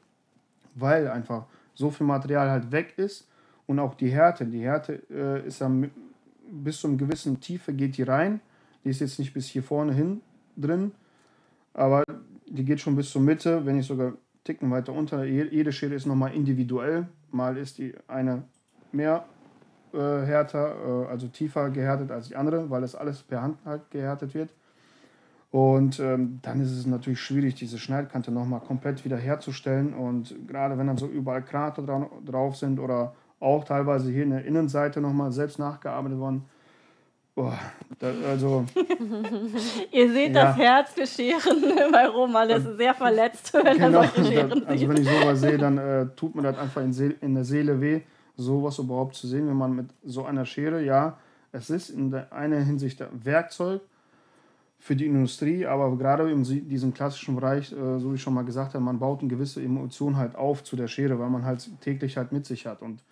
weil 0.75 1.09
einfach 1.09 1.47
so 1.75 1.91
viel 1.91 2.07
Material 2.07 2.51
halt 2.51 2.73
weg 2.73 2.95
ist 2.97 3.29
und 3.67 3.79
auch 3.79 3.95
die 3.95 4.11
Härte. 4.11 4.47
Die 4.47 4.63
Härte 4.63 5.03
äh, 5.11 5.47
ist 5.47 5.61
dann 5.61 5.91
bis 6.51 6.81
zu 6.81 6.89
einer 6.89 6.97
gewissen 6.97 7.41
Tiefe 7.41 7.73
geht 7.73 7.97
die 7.97 8.03
rein. 8.03 8.41
Die 8.85 8.91
ist 8.91 9.01
jetzt 9.01 9.19
nicht 9.19 9.33
bis 9.33 9.47
hier 9.47 9.63
vorne 9.63 9.93
hin 9.93 10.21
drin, 10.57 10.93
aber 11.73 12.05
die 12.47 12.65
geht 12.65 12.81
schon 12.81 12.97
bis 12.97 13.11
zur 13.11 13.23
Mitte, 13.23 13.65
wenn 13.65 13.77
nicht 13.77 13.87
sogar 13.87 14.15
Ticken 14.45 14.71
weiter 14.71 14.93
unter. 14.93 15.25
Jede 15.25 15.73
Schere 15.73 15.95
ist 15.95 16.07
nochmal 16.07 16.35
individuell. 16.35 17.07
Mal 17.31 17.57
ist 17.57 17.79
die 17.79 17.95
eine 18.09 18.43
mehr 18.91 19.25
äh, 19.95 20.27
härter, 20.27 20.75
äh, 21.07 21.11
also 21.11 21.29
tiefer 21.29 21.71
gehärtet 21.71 22.11
als 22.11 22.29
die 22.29 22.37
andere, 22.37 22.71
weil 22.71 22.81
das 22.81 22.95
alles 22.95 23.23
per 23.23 23.43
Hand 23.43 23.59
halt 23.65 23.91
gehärtet 23.91 24.35
wird. 24.35 24.51
Und 25.51 26.01
ähm, 26.01 26.39
dann 26.41 26.61
ist 26.63 26.71
es 26.73 26.87
natürlich 26.87 27.21
schwierig, 27.21 27.55
diese 27.55 27.79
Schneidkante 27.79 28.33
nochmal 28.33 28.61
komplett 28.61 29.05
wieder 29.05 29.19
herzustellen. 29.19 29.93
Und 29.93 30.35
gerade 30.49 30.79
wenn 30.79 30.87
dann 30.87 30.97
so 30.97 31.07
überall 31.07 31.43
Krater 31.43 31.83
dra 31.83 32.09
drauf 32.25 32.57
sind 32.57 32.81
oder 32.81 33.15
auch 33.39 33.65
teilweise 33.65 34.11
hier 34.11 34.23
in 34.23 34.31
der 34.31 34.47
Innenseite 34.47 35.03
nochmal 35.03 35.31
selbst 35.31 35.59
nachgearbeitet 35.59 36.19
worden. 36.19 36.45
Boah, 37.35 37.59
da, 37.99 38.13
also. 38.31 38.65
Ihr 39.93 40.13
seht 40.13 40.35
ja. 40.35 40.45
das 40.45 40.57
Herz 40.57 40.93
für 40.93 41.07
Scheren 41.07 41.63
bei 41.93 42.07
Roman, 42.07 42.49
der 42.49 42.59
ist 42.59 42.77
sehr 42.79 42.95
verletzt, 42.95 43.53
wenn 43.65 43.77
genau, 43.77 44.03
er 44.03 44.09
solche 44.09 44.33
Scheren 44.33 44.67
Also, 44.67 44.89
wenn 44.89 44.97
ich 44.97 45.09
sowas 45.09 45.41
sehe, 45.41 45.59
dann 45.59 45.77
äh, 45.77 46.07
tut 46.17 46.35
mir 46.35 46.43
das 46.43 46.59
einfach 46.59 46.83
in, 46.83 46.93
in 47.21 47.35
der 47.35 47.45
Seele 47.45 47.81
weh 47.81 48.03
sowas 48.37 48.79
überhaupt 48.79 49.15
zu 49.15 49.27
sehen, 49.27 49.49
wenn 49.49 49.57
man 49.57 49.75
mit 49.75 49.87
so 50.05 50.25
einer 50.25 50.45
Schere, 50.45 50.83
ja, 50.83 51.19
es 51.53 51.71
ist 51.71 51.91
in 51.91 52.11
der 52.11 52.33
einer 52.33 52.61
Hinsicht 52.61 53.05
Werkzeug 53.13 53.83
für 54.79 54.97
die 54.97 55.07
Industrie, 55.07 55.67
aber 55.67 55.97
gerade 55.97 56.31
in 56.31 56.43
diesem 56.43 56.93
klassischen 56.93 57.37
Bereich, 57.37 57.73
äh, 57.73 58.01
so 58.01 58.11
wie 58.11 58.17
ich 58.17 58.23
schon 58.23 58.35
mal 58.35 58.45
gesagt 58.45 58.75
habe, 58.75 58.83
man 58.83 58.99
baut 58.99 59.21
eine 59.21 59.29
gewisse 59.29 59.63
Emotion 59.63 60.17
halt 60.17 60.35
auf 60.35 60.65
zu 60.65 60.75
der 60.75 60.89
Schere, 60.89 61.19
weil 61.19 61.31
man 61.31 61.45
halt 61.45 61.69
täglich 61.81 62.17
halt 62.17 62.33
mit 62.33 62.47
sich 62.47 62.67
hat 62.67 62.83
und 62.83 63.03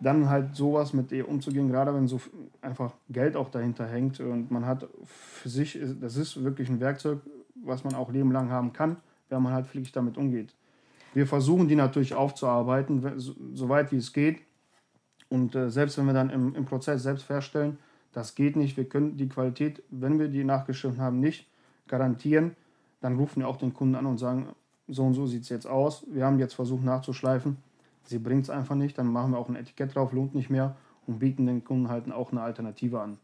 dann 0.00 0.28
halt 0.28 0.56
sowas 0.56 0.92
mit 0.92 1.12
ihr 1.12 1.28
umzugehen, 1.28 1.68
gerade 1.68 1.94
wenn 1.94 2.08
so 2.08 2.20
einfach 2.60 2.94
Geld 3.08 3.36
auch 3.36 3.50
dahinter 3.50 3.86
hängt 3.86 4.18
und 4.20 4.50
man 4.50 4.66
hat 4.66 4.88
für 5.04 5.48
sich, 5.48 5.78
das 6.00 6.16
ist 6.16 6.42
wirklich 6.42 6.68
ein 6.68 6.80
Werkzeug, 6.80 7.20
was 7.54 7.84
man 7.84 7.94
auch 7.94 8.10
lebenlang 8.10 8.50
haben 8.50 8.72
kann, 8.72 8.96
wenn 9.28 9.42
man 9.42 9.52
halt 9.52 9.66
pflichtig 9.66 9.92
damit 9.92 10.16
umgeht. 10.16 10.54
Wir 11.14 11.26
versuchen 11.26 11.68
die 11.68 11.76
natürlich 11.76 12.14
aufzuarbeiten, 12.14 13.12
soweit 13.54 13.92
wie 13.92 13.96
es 13.96 14.12
geht. 14.12 14.40
Und 15.28 15.54
äh, 15.54 15.70
selbst 15.70 15.98
wenn 15.98 16.06
wir 16.06 16.14
dann 16.14 16.30
im, 16.30 16.54
im 16.54 16.64
Prozess 16.64 17.02
selbst 17.02 17.24
feststellen, 17.24 17.78
das 18.12 18.34
geht 18.34 18.56
nicht, 18.56 18.76
wir 18.76 18.84
können 18.84 19.16
die 19.16 19.28
Qualität, 19.28 19.82
wenn 19.90 20.18
wir 20.18 20.28
die 20.28 20.44
nachgeschrieben 20.44 21.00
haben, 21.00 21.20
nicht 21.20 21.46
garantieren, 21.88 22.54
dann 23.00 23.16
rufen 23.16 23.40
wir 23.40 23.48
auch 23.48 23.56
den 23.56 23.72
Kunden 23.72 23.94
an 23.94 24.06
und 24.06 24.18
sagen, 24.18 24.48
so 24.88 25.04
und 25.04 25.14
so 25.14 25.26
sieht 25.26 25.42
es 25.42 25.48
jetzt 25.48 25.66
aus. 25.66 26.04
Wir 26.10 26.26
haben 26.26 26.38
jetzt 26.38 26.54
versucht 26.54 26.84
nachzuschleifen. 26.84 27.56
Sie 28.04 28.18
bringt 28.18 28.44
es 28.44 28.50
einfach 28.50 28.74
nicht, 28.74 28.98
dann 28.98 29.06
machen 29.06 29.32
wir 29.32 29.38
auch 29.38 29.48
ein 29.48 29.56
Etikett 29.56 29.94
drauf, 29.94 30.12
lohnt 30.12 30.34
nicht 30.34 30.50
mehr 30.50 30.76
und 31.06 31.18
bieten 31.18 31.46
den 31.46 31.64
Kunden 31.64 31.88
halt 31.88 32.10
auch 32.12 32.32
eine 32.32 32.42
Alternative 32.42 33.00
an. 33.00 33.18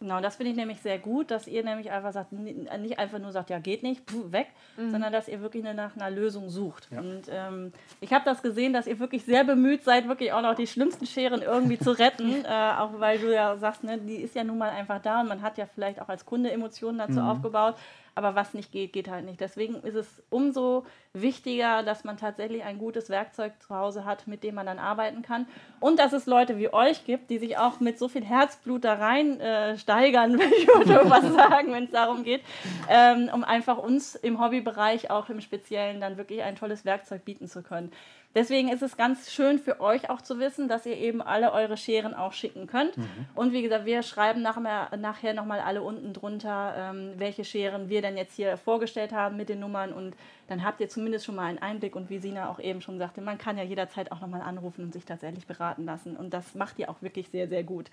Genau, 0.00 0.20
das 0.20 0.36
finde 0.36 0.52
ich 0.52 0.56
nämlich 0.56 0.80
sehr 0.80 0.98
gut, 1.00 1.32
dass 1.32 1.48
ihr 1.48 1.64
nämlich 1.64 1.90
einfach 1.90 2.12
sagt, 2.12 2.30
nicht 2.30 2.98
einfach 3.00 3.18
nur 3.18 3.32
sagt, 3.32 3.50
ja, 3.50 3.58
geht 3.58 3.82
nicht, 3.82 4.08
pff, 4.08 4.30
weg, 4.30 4.46
mhm. 4.76 4.92
sondern 4.92 5.12
dass 5.12 5.26
ihr 5.26 5.40
wirklich 5.40 5.64
nach 5.64 5.96
einer 5.96 6.10
Lösung 6.10 6.50
sucht. 6.50 6.88
Ja. 6.92 7.00
Und 7.00 7.22
ähm, 7.28 7.72
ich 8.00 8.12
habe 8.12 8.24
das 8.24 8.40
gesehen, 8.40 8.72
dass 8.72 8.86
ihr 8.86 9.00
wirklich 9.00 9.24
sehr 9.24 9.42
bemüht 9.42 9.82
seid, 9.82 10.06
wirklich 10.06 10.32
auch 10.32 10.42
noch 10.42 10.54
die 10.54 10.68
schlimmsten 10.68 11.04
Scheren 11.04 11.42
irgendwie 11.42 11.80
zu 11.80 11.90
retten, 11.90 12.44
äh, 12.44 12.72
auch 12.78 13.00
weil 13.00 13.18
du 13.18 13.34
ja 13.34 13.56
sagst, 13.56 13.82
ne, 13.82 13.98
die 13.98 14.18
ist 14.18 14.36
ja 14.36 14.44
nun 14.44 14.58
mal 14.58 14.70
einfach 14.70 15.02
da 15.02 15.20
und 15.20 15.28
man 15.28 15.42
hat 15.42 15.58
ja 15.58 15.66
vielleicht 15.66 16.00
auch 16.00 16.08
als 16.08 16.24
Kunde 16.24 16.52
Emotionen 16.52 16.98
dazu 16.98 17.20
mhm. 17.20 17.28
aufgebaut 17.28 17.74
aber 18.18 18.34
was 18.34 18.52
nicht 18.52 18.72
geht, 18.72 18.92
geht 18.92 19.08
halt 19.08 19.24
nicht. 19.24 19.40
Deswegen 19.40 19.76
ist 19.76 19.94
es 19.94 20.22
umso 20.28 20.84
wichtiger, 21.12 21.84
dass 21.84 22.02
man 22.02 22.16
tatsächlich 22.16 22.64
ein 22.64 22.78
gutes 22.78 23.10
Werkzeug 23.10 23.52
zu 23.62 23.74
Hause 23.74 24.04
hat, 24.04 24.26
mit 24.26 24.42
dem 24.42 24.56
man 24.56 24.66
dann 24.66 24.80
arbeiten 24.80 25.22
kann. 25.22 25.46
Und 25.78 26.00
dass 26.00 26.12
es 26.12 26.26
Leute 26.26 26.58
wie 26.58 26.72
euch 26.72 27.04
gibt, 27.04 27.30
die 27.30 27.38
sich 27.38 27.58
auch 27.58 27.78
mit 27.78 27.96
so 27.96 28.08
viel 28.08 28.24
Herzblut 28.24 28.82
da 28.84 28.94
rein 28.94 29.38
äh, 29.40 29.78
steigern, 29.78 30.32
will 30.38 30.52
ich 30.52 30.68
was 30.68 31.32
sagen, 31.32 31.72
wenn 31.72 31.84
es 31.84 31.92
darum 31.92 32.24
geht, 32.24 32.42
ähm, 32.88 33.30
um 33.32 33.44
einfach 33.44 33.78
uns 33.78 34.16
im 34.16 34.40
Hobbybereich 34.42 35.12
auch 35.12 35.28
im 35.28 35.40
Speziellen 35.40 36.00
dann 36.00 36.16
wirklich 36.16 36.42
ein 36.42 36.56
tolles 36.56 36.84
Werkzeug 36.84 37.24
bieten 37.24 37.46
zu 37.46 37.62
können. 37.62 37.92
Deswegen 38.38 38.68
ist 38.68 38.82
es 38.82 38.96
ganz 38.96 39.32
schön 39.32 39.58
für 39.58 39.80
euch 39.80 40.10
auch 40.10 40.22
zu 40.22 40.38
wissen, 40.38 40.68
dass 40.68 40.86
ihr 40.86 40.96
eben 40.96 41.20
alle 41.20 41.52
eure 41.52 41.76
Scheren 41.76 42.14
auch 42.14 42.32
schicken 42.32 42.68
könnt. 42.68 42.96
Mhm. 42.96 43.08
Und 43.34 43.52
wie 43.52 43.62
gesagt, 43.62 43.84
wir 43.84 44.04
schreiben 44.04 44.42
nachher, 44.42 44.96
nachher 44.96 45.34
nochmal 45.34 45.58
alle 45.58 45.82
unten 45.82 46.12
drunter, 46.12 46.72
ähm, 46.78 47.14
welche 47.16 47.42
Scheren 47.42 47.88
wir 47.88 48.00
denn 48.00 48.16
jetzt 48.16 48.36
hier 48.36 48.56
vorgestellt 48.56 49.10
haben 49.10 49.36
mit 49.36 49.48
den 49.48 49.58
Nummern. 49.58 49.92
Und 49.92 50.14
dann 50.46 50.62
habt 50.62 50.80
ihr 50.80 50.88
zumindest 50.88 51.24
schon 51.24 51.34
mal 51.34 51.46
einen 51.46 51.58
Einblick. 51.58 51.96
Und 51.96 52.10
wie 52.10 52.20
Sina 52.20 52.48
auch 52.48 52.60
eben 52.60 52.80
schon 52.80 53.00
sagte, 53.00 53.20
man 53.20 53.38
kann 53.38 53.58
ja 53.58 53.64
jederzeit 53.64 54.12
auch 54.12 54.20
nochmal 54.20 54.42
anrufen 54.42 54.84
und 54.84 54.92
sich 54.92 55.04
tatsächlich 55.04 55.48
beraten 55.48 55.84
lassen. 55.84 56.16
Und 56.16 56.32
das 56.32 56.54
macht 56.54 56.78
ihr 56.78 56.90
auch 56.90 57.02
wirklich 57.02 57.30
sehr, 57.30 57.48
sehr 57.48 57.64
gut. 57.64 57.90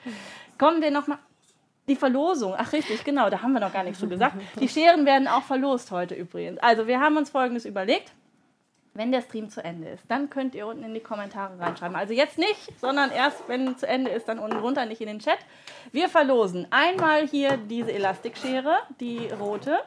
Kommen 0.59 0.79
wir 0.79 0.91
nochmal. 0.91 1.17
Die 1.87 1.95
Verlosung, 1.95 2.53
ach 2.55 2.71
richtig, 2.71 3.03
genau, 3.03 3.31
da 3.31 3.41
haben 3.41 3.53
wir 3.53 3.59
noch 3.59 3.73
gar 3.73 3.83
nichts 3.83 3.99
so 3.99 4.07
gesagt. 4.07 4.35
Die 4.59 4.69
Scheren 4.69 5.07
werden 5.07 5.27
auch 5.27 5.43
verlost 5.43 5.89
heute 5.89 6.13
übrigens. 6.13 6.59
Also 6.59 6.85
wir 6.85 6.99
haben 6.99 7.17
uns 7.17 7.31
Folgendes 7.31 7.65
überlegt. 7.65 8.11
Wenn 8.95 9.11
der 9.11 9.21
Stream 9.21 9.49
zu 9.49 9.61
Ende 9.61 9.89
ist, 9.89 10.03
dann 10.07 10.29
könnt 10.29 10.55
ihr 10.55 10.65
unten 10.65 10.85
in 10.85 10.93
die 10.93 11.01
Kommentare 11.01 11.59
reinschreiben. 11.59 11.97
Also 11.97 12.13
jetzt 12.13 12.37
nicht, 12.37 12.79
sondern 12.79 13.11
erst, 13.11 13.47
wenn 13.49 13.77
zu 13.77 13.85
Ende 13.85 14.09
ist, 14.09 14.29
dann 14.29 14.39
unten 14.39 14.57
runter, 14.57 14.85
nicht 14.85 15.01
in 15.01 15.07
den 15.07 15.19
Chat. 15.19 15.37
Wir 15.91 16.07
verlosen 16.07 16.65
einmal 16.71 17.27
hier 17.27 17.57
diese 17.57 17.91
Elastikschere, 17.91 18.77
die 19.01 19.27
rote. 19.37 19.79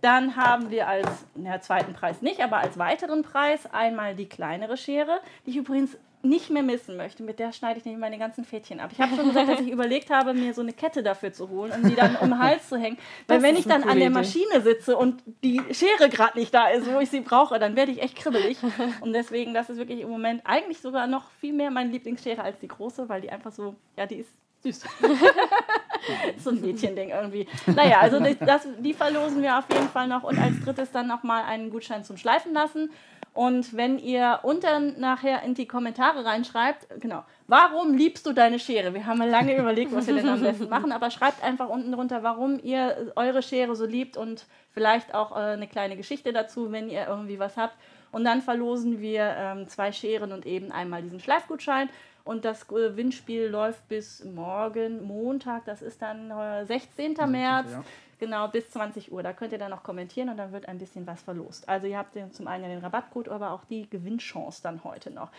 Dann 0.00 0.36
haben 0.36 0.70
wir 0.70 0.88
als 0.88 1.26
na, 1.34 1.60
zweiten 1.60 1.92
Preis 1.92 2.22
nicht, 2.22 2.40
aber 2.40 2.56
als 2.56 2.78
weiteren 2.78 3.22
Preis 3.22 3.66
einmal 3.70 4.14
die 4.14 4.28
kleinere 4.30 4.78
Schere, 4.78 5.20
die 5.44 5.50
ich 5.50 5.56
übrigens 5.56 5.98
nicht 6.24 6.50
mehr 6.50 6.62
missen 6.62 6.96
möchte. 6.96 7.22
Mit 7.22 7.38
der 7.38 7.52
schneide 7.52 7.78
ich 7.78 7.84
nämlich 7.84 8.00
meine 8.00 8.18
ganzen 8.18 8.44
Fädchen 8.44 8.80
ab. 8.80 8.90
Ich 8.92 9.00
habe 9.00 9.14
schon 9.14 9.28
gesagt, 9.28 9.48
dass 9.48 9.60
ich 9.60 9.70
überlegt 9.70 10.10
habe, 10.10 10.34
mir 10.34 10.54
so 10.54 10.62
eine 10.62 10.72
Kette 10.72 11.02
dafür 11.02 11.32
zu 11.32 11.48
holen, 11.48 11.72
um 11.72 11.88
die 11.88 11.94
dann 11.94 12.16
um 12.16 12.30
den 12.30 12.38
Hals 12.38 12.68
zu 12.68 12.76
hängen. 12.76 12.98
Weil 13.26 13.38
Das 13.38 13.42
wenn 13.44 13.56
ich 13.56 13.66
dann 13.66 13.82
an 13.84 13.98
der. 13.98 14.14
Maschine 14.14 14.60
sitze 14.60 14.96
und 14.96 15.22
die 15.42 15.60
Schere 15.72 16.08
gerade 16.08 16.38
nicht 16.38 16.54
da 16.54 16.68
ist, 16.68 16.92
wo 16.92 17.00
ich 17.00 17.10
sie 17.10 17.20
brauche, 17.20 17.58
dann 17.58 17.74
werde 17.74 17.90
ich 17.90 18.00
echt 18.00 18.16
kribbelig. 18.16 18.58
Und 19.00 19.12
deswegen, 19.12 19.54
das 19.54 19.68
ist 19.68 19.76
wirklich 19.76 20.00
im 20.00 20.08
Moment 20.08 20.42
eigentlich 20.44 20.80
sogar 20.80 21.06
noch 21.06 21.30
viel 21.40 21.52
mehr 21.52 21.70
meine 21.70 21.90
Lieblingsschere 21.90 22.42
als 22.42 22.58
die 22.60 22.68
große, 22.68 23.08
weil 23.08 23.20
die 23.20 23.30
einfach 23.30 23.50
so, 23.50 23.74
ja, 23.96 24.06
die 24.06 24.16
ist 24.16 24.30
süß. 24.64 24.84
so 26.38 26.50
ein 26.50 26.60
Mädchending 26.60 27.10
irgendwie. 27.10 27.46
Naja, 27.66 28.00
also 28.00 28.18
das, 28.40 28.66
die 28.78 28.94
verlosen 28.94 29.42
wir 29.42 29.58
auf 29.58 29.64
jeden 29.70 29.88
Fall 29.88 30.08
noch. 30.08 30.24
Und 30.24 30.38
als 30.38 30.60
drittes 30.64 30.90
dann 30.90 31.06
nochmal 31.06 31.44
einen 31.44 31.70
Gutschein 31.70 32.04
zum 32.04 32.16
Schleifen 32.16 32.52
lassen. 32.52 32.90
Und 33.34 33.76
wenn 33.76 33.98
ihr 33.98 34.38
unten 34.44 35.00
nachher 35.00 35.42
in 35.42 35.54
die 35.54 35.66
Kommentare 35.66 36.24
reinschreibt, 36.24 36.86
genau, 37.00 37.24
warum 37.48 37.92
liebst 37.92 38.24
du 38.26 38.32
deine 38.32 38.60
Schere? 38.60 38.94
Wir 38.94 39.06
haben 39.06 39.18
lange 39.18 39.56
überlegt, 39.58 39.92
was 39.92 40.06
wir 40.06 40.14
denn 40.14 40.28
am 40.28 40.40
besten 40.40 40.68
machen, 40.68 40.92
aber 40.92 41.10
schreibt 41.10 41.42
einfach 41.42 41.68
unten 41.68 41.90
drunter, 41.90 42.22
warum 42.22 42.60
ihr 42.62 43.12
eure 43.16 43.42
Schere 43.42 43.74
so 43.74 43.86
liebt 43.86 44.16
und 44.16 44.46
vielleicht 44.70 45.14
auch 45.14 45.32
äh, 45.32 45.54
eine 45.54 45.66
kleine 45.66 45.96
Geschichte 45.96 46.32
dazu, 46.32 46.70
wenn 46.70 46.88
ihr 46.88 47.08
irgendwie 47.08 47.40
was 47.40 47.56
habt. 47.56 47.76
Und 48.12 48.24
dann 48.24 48.40
verlosen 48.40 49.00
wir 49.00 49.34
ähm, 49.36 49.68
zwei 49.68 49.90
Scheren 49.90 50.30
und 50.30 50.46
eben 50.46 50.70
einmal 50.70 51.02
diesen 51.02 51.18
Schleifgutschein. 51.18 51.88
Und 52.24 52.44
das 52.44 52.66
Gewinnspiel 52.66 53.46
läuft 53.48 53.86
bis 53.88 54.24
morgen, 54.24 55.06
Montag, 55.06 55.66
das 55.66 55.82
ist 55.82 56.00
dann 56.00 56.30
äh, 56.30 56.64
16. 56.64 57.14
März. 57.30 57.70
ja. 57.70 57.84
Genau, 58.18 58.48
bis 58.48 58.70
20 58.70 59.12
Uhr. 59.12 59.22
Da 59.22 59.32
könnt 59.32 59.52
ihr 59.52 59.58
dann 59.58 59.70
noch 59.70 59.82
kommentieren 59.82 60.30
und 60.30 60.36
dann 60.38 60.52
wird 60.52 60.66
ein 60.66 60.78
bisschen 60.78 61.06
was 61.06 61.20
verlost. 61.20 61.68
Also 61.68 61.86
ihr 61.86 61.98
habt 61.98 62.16
zum 62.32 62.46
einen 62.46 62.64
ja 62.64 62.70
den 62.70 62.78
Rabattcode, 62.78 63.28
aber 63.28 63.50
auch 63.50 63.64
die 63.64 63.90
Gewinnchance 63.90 64.62
dann 64.62 64.82
heute 64.84 65.10
noch. 65.10 65.30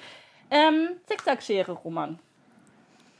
Ähm, 0.52 0.90
Zickzackschere, 1.06 1.72
Roman. 1.72 2.20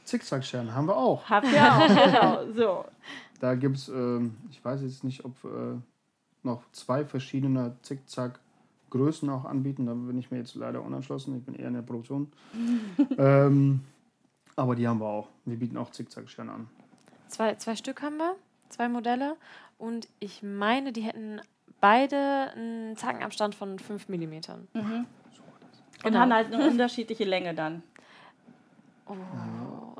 Zickzackscheren 0.04 0.72
haben 0.72 0.86
wir 0.86 0.96
auch. 0.96 1.28
Habt 1.28 1.48
ihr 1.52 1.64
auch, 1.64 1.88
genau. 2.04 2.52
So. 2.52 2.84
Da 3.40 3.54
gibt 3.54 3.76
es, 3.76 3.88
ähm, 3.88 4.36
ich 4.50 4.64
weiß 4.64 4.82
jetzt 4.82 5.02
nicht, 5.02 5.24
ob 5.24 5.32
äh, 5.44 5.80
noch 6.42 6.62
zwei 6.70 7.04
verschiedene 7.04 7.76
Zickzack-Größen 8.86 9.28
auch 9.30 9.44
anbieten. 9.44 9.86
Da 9.86 9.94
bin 9.94 10.18
ich 10.18 10.30
mir 10.30 10.38
jetzt 10.38 10.54
leider 10.54 10.82
unentschlossen. 10.82 11.36
Ich 11.36 11.44
bin 11.44 11.54
eher 11.54 11.68
in 11.68 11.74
der 11.74 11.82
Produktion. 11.82 12.28
ähm, 13.18 13.80
aber 14.56 14.74
die 14.74 14.86
haben 14.88 15.00
wir 15.00 15.06
auch. 15.06 15.28
Wir 15.44 15.58
bieten 15.58 15.76
auch 15.76 15.90
Zickzackscheren 15.90 16.48
an. 16.48 16.68
Zwei, 17.28 17.54
zwei 17.56 17.76
Stück 17.76 18.02
haben 18.02 18.16
wir, 18.16 18.36
zwei 18.68 18.88
Modelle. 18.88 19.36
Und 19.78 20.08
ich 20.20 20.42
meine, 20.42 20.92
die 20.92 21.02
hätten 21.02 21.40
beide 21.80 22.52
einen 22.54 22.96
Zackenabstand 22.96 23.54
von 23.54 23.78
5 23.78 24.08
mm. 24.08 24.14
Und 24.14 25.06
Genau. 26.02 26.18
haben 26.18 26.32
halt 26.32 26.52
eine 26.52 26.68
unterschiedliche 26.68 27.24
Länge 27.24 27.54
dann. 27.54 27.82
Oh, 29.06 29.14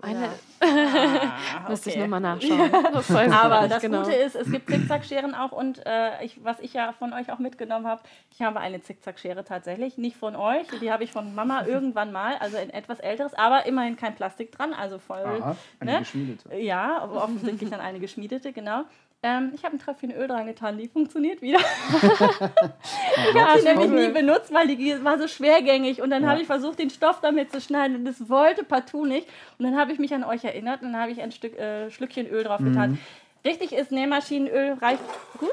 eine, 0.07 0.31
Ah, 0.61 1.69
müsste 1.69 1.91
ich 1.91 1.97
okay. 1.97 2.05
nochmal 2.05 2.21
nachschauen. 2.21 2.71
Das 2.93 3.11
ich 3.11 3.17
Aber 3.17 3.69
das 3.69 3.83
genau. 3.83 4.03
Gute 4.03 4.15
ist, 4.15 4.35
es 4.35 4.51
gibt 4.51 4.71
Zickzackscheren 4.71 5.35
auch 5.35 5.53
und 5.53 5.85
äh, 5.85 6.25
ich, 6.25 6.43
was 6.43 6.61
ich 6.61 6.73
ja 6.73 6.93
von 6.93 7.13
euch 7.13 7.31
auch 7.31 7.39
mitgenommen 7.39 7.87
habe, 7.87 8.01
ich 8.33 8.43
habe 8.43 8.61
eine 8.61 8.81
Zickzackschere 8.81 9.45
tatsächlich, 9.45 9.99
nicht 9.99 10.17
von 10.17 10.35
euch, 10.35 10.67
die 10.81 10.91
habe 10.91 11.05
ich 11.05 11.13
von 11.13 11.35
Mama 11.35 11.65
irgendwann 11.67 12.13
mal, 12.13 12.37
also 12.39 12.57
ein 12.57 12.71
etwas 12.71 13.01
älteres, 13.01 13.35
aber 13.35 13.67
immerhin 13.67 13.97
kein 13.97 14.15
Plastik 14.15 14.53
dran, 14.53 14.73
also 14.73 14.99
voll, 14.99 15.25
Aha, 15.25 15.57
eine 15.81 15.93
ne? 15.93 15.99
geschmiedete. 16.01 16.55
Ja, 16.57 17.05
offensichtlich 17.05 17.71
dann 17.71 17.81
eine 17.81 18.01
geschmiedete, 18.01 18.53
genau. 18.53 18.85
Ähm, 19.27 19.51
ich 19.57 19.65
habe 19.65 19.75
ein 19.75 19.81
Tröpfchen 19.81 20.13
Öl 20.13 20.29
dran 20.29 20.47
getan, 20.47 20.79
die 20.79 20.87
funktioniert 20.87 21.43
wieder. 21.43 21.59
ich 21.59 23.35
habe 23.43 23.59
sie 23.61 23.65
nämlich 23.67 23.91
nie 23.91 24.09
benutzt, 24.13 24.53
weil 24.55 24.69
die 24.69 25.03
war 25.03 25.19
so 25.19 25.27
schwergängig 25.27 26.01
und 26.01 26.11
dann 26.11 26.23
Ja. 26.23 26.31
habe 26.31 26.41
ich 26.41 26.47
versucht, 26.47 26.79
den 26.79 26.91
Stoff 26.91 27.21
damit 27.21 27.51
zu 27.51 27.61
schneiden 27.61 27.97
und 27.97 28.07
es 28.07 28.29
wollte 28.29 28.63
partout 28.63 29.05
nicht. 29.05 29.27
Und 29.59 29.65
dann 29.65 29.77
habe 29.77 29.93
ich 29.93 29.99
mich 29.99 30.15
an 30.15 30.23
euch 30.23 30.45
erinnert 30.45 30.83
und 30.83 30.93
dann 30.93 31.01
habe 31.03 31.11
ich 31.11 31.21
ein 31.21 31.33
Stück, 31.33 31.59
äh, 31.59 31.91
Schlückchen 31.91 32.29
Öl 32.29 32.45
drauf 32.45 32.61
getan. 32.63 32.99
Richtig 33.45 33.73
ist, 33.73 33.91
Nähmaschinenöl 33.91 34.75
reicht 34.75 35.03
gut. 35.39 35.51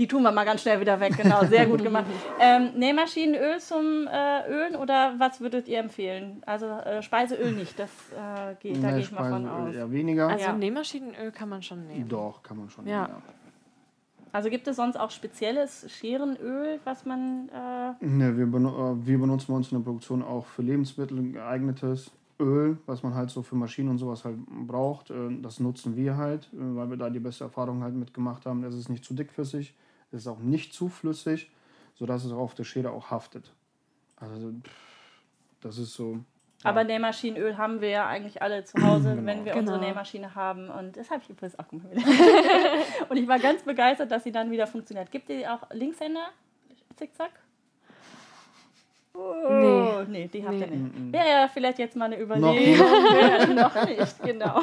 Die 0.00 0.08
tun 0.08 0.22
wir 0.22 0.32
mal 0.32 0.44
ganz 0.44 0.62
schnell 0.62 0.80
wieder 0.80 0.98
weg, 0.98 1.14
genau, 1.16 1.44
sehr 1.44 1.66
gut 1.66 1.82
gemacht. 1.82 2.06
Ähm, 2.40 2.70
Nähmaschinenöl 2.76 3.60
zum 3.60 4.08
äh, 4.08 4.48
Ölen 4.50 4.74
oder 4.74 5.14
was 5.18 5.40
würdet 5.42 5.68
ihr 5.68 5.78
empfehlen? 5.78 6.42
Also 6.46 6.64
äh, 6.66 7.02
Speiseöl 7.02 7.52
nicht, 7.52 7.78
das 7.78 7.90
äh, 8.16 8.54
geht, 8.60 8.82
da 8.82 8.86
Nee, 8.88 8.92
gehe 8.94 9.00
ich 9.00 9.12
mal 9.12 9.30
von 9.30 9.46
aus. 9.46 9.74
eher 9.74 9.92
weniger. 9.92 10.28
Also 10.28 10.46
Ja. 10.46 10.52
Nähmaschinenöl 10.54 11.30
kann 11.32 11.50
man 11.50 11.62
schon 11.62 11.86
nehmen. 11.86 12.08
Doch, 12.08 12.42
kann 12.42 12.56
man 12.56 12.70
schon. 12.70 12.86
Ja. 12.86 13.08
nehmen, 13.08 13.22
Also 14.32 14.48
gibt 14.48 14.66
es 14.68 14.76
sonst 14.76 14.96
auch 14.98 15.10
spezielles 15.10 15.84
Scherenöl, 15.92 16.80
was 16.84 17.04
man. 17.04 17.50
Äh, 17.50 18.04
Ne, 18.06 18.36
wir, 18.38 18.46
benu 18.46 18.68
äh, 18.70 19.06
wir 19.06 19.18
benutzen 19.18 19.46
bei 19.48 19.54
uns 19.54 19.70
in 19.70 19.78
der 19.78 19.84
Produktion 19.84 20.22
auch 20.22 20.46
für 20.46 20.62
Lebensmittel 20.62 21.32
geeignetes 21.32 22.10
Öl, 22.38 22.78
was 22.86 23.02
man 23.02 23.14
halt 23.14 23.28
so 23.28 23.42
für 23.42 23.54
Maschinen 23.56 23.90
und 23.90 23.98
sowas 23.98 24.24
halt 24.24 24.36
braucht. 24.66 25.10
Äh, 25.10 25.14
Das 25.42 25.60
nutzen 25.60 25.94
wir 25.94 26.16
halt, 26.16 26.44
äh, 26.54 26.56
weil 26.76 26.88
wir 26.88 26.96
da 26.96 27.10
die 27.10 27.20
beste 27.20 27.44
Erfahrung 27.44 27.82
halt 27.82 27.94
mitgemacht 27.94 28.46
haben. 28.46 28.64
Es 28.64 28.74
ist 28.74 28.88
nicht 28.88 29.04
zu 29.04 29.12
dickflüssig, 29.12 29.74
es 30.12 30.22
ist 30.22 30.26
auch 30.26 30.38
nicht 30.38 30.72
zu 30.74 30.88
flüssig, 30.88 31.50
sodass 31.94 32.24
es 32.24 32.32
auf 32.32 32.54
der 32.54 32.64
Schere 32.64 32.90
auch 32.90 33.10
haftet. 33.10 33.52
Also 34.16 34.52
das 35.60 35.78
ist 35.78 35.94
so. 35.94 36.18
Aber 36.62 36.84
Nähmaschinenöl 36.84 37.56
haben 37.56 37.80
wir 37.80 37.88
ja 37.88 38.06
eigentlich 38.06 38.42
alle 38.42 38.64
zu 38.64 38.82
Hause, 38.82 39.16
wenn 39.24 39.44
wir 39.46 39.56
unsere 39.56 39.78
Genau. 39.78 39.88
Nähmaschine 39.88 40.34
haben. 40.34 40.68
Und 40.68 40.96
das 40.96 41.10
habe 41.10 41.22
ich 41.22 41.30
übrigens 41.30 41.58
auch 41.58 41.66
gemacht. 41.68 41.86
und 43.08 43.16
ich 43.16 43.26
war 43.26 43.38
ganz 43.38 43.62
begeistert, 43.62 44.10
dass 44.10 44.24
sie 44.24 44.32
dann 44.32 44.50
wieder 44.50 44.66
funktioniert. 44.66 45.10
Gibt 45.10 45.30
ihr 45.30 45.52
auch 45.54 45.62
Linkshänder? 45.72 46.28
Zickzack? 46.96 47.30
Oh, 49.14 50.02
nee, 50.06 50.28
die 50.28 50.44
habt 50.46 50.54
ihr 50.60 50.66
Nee. 50.66 50.76
nicht. 50.76 51.12
Wäre 51.12 51.28
ja 51.28 51.48
vielleicht 51.48 51.78
jetzt 51.78 51.96
mal 51.96 52.06
eine 52.06 52.20
Überlegung. 52.20 52.86
Ja, 53.20 53.46
noch 53.46 53.86
nicht, 53.86 54.22
genau. 54.22 54.60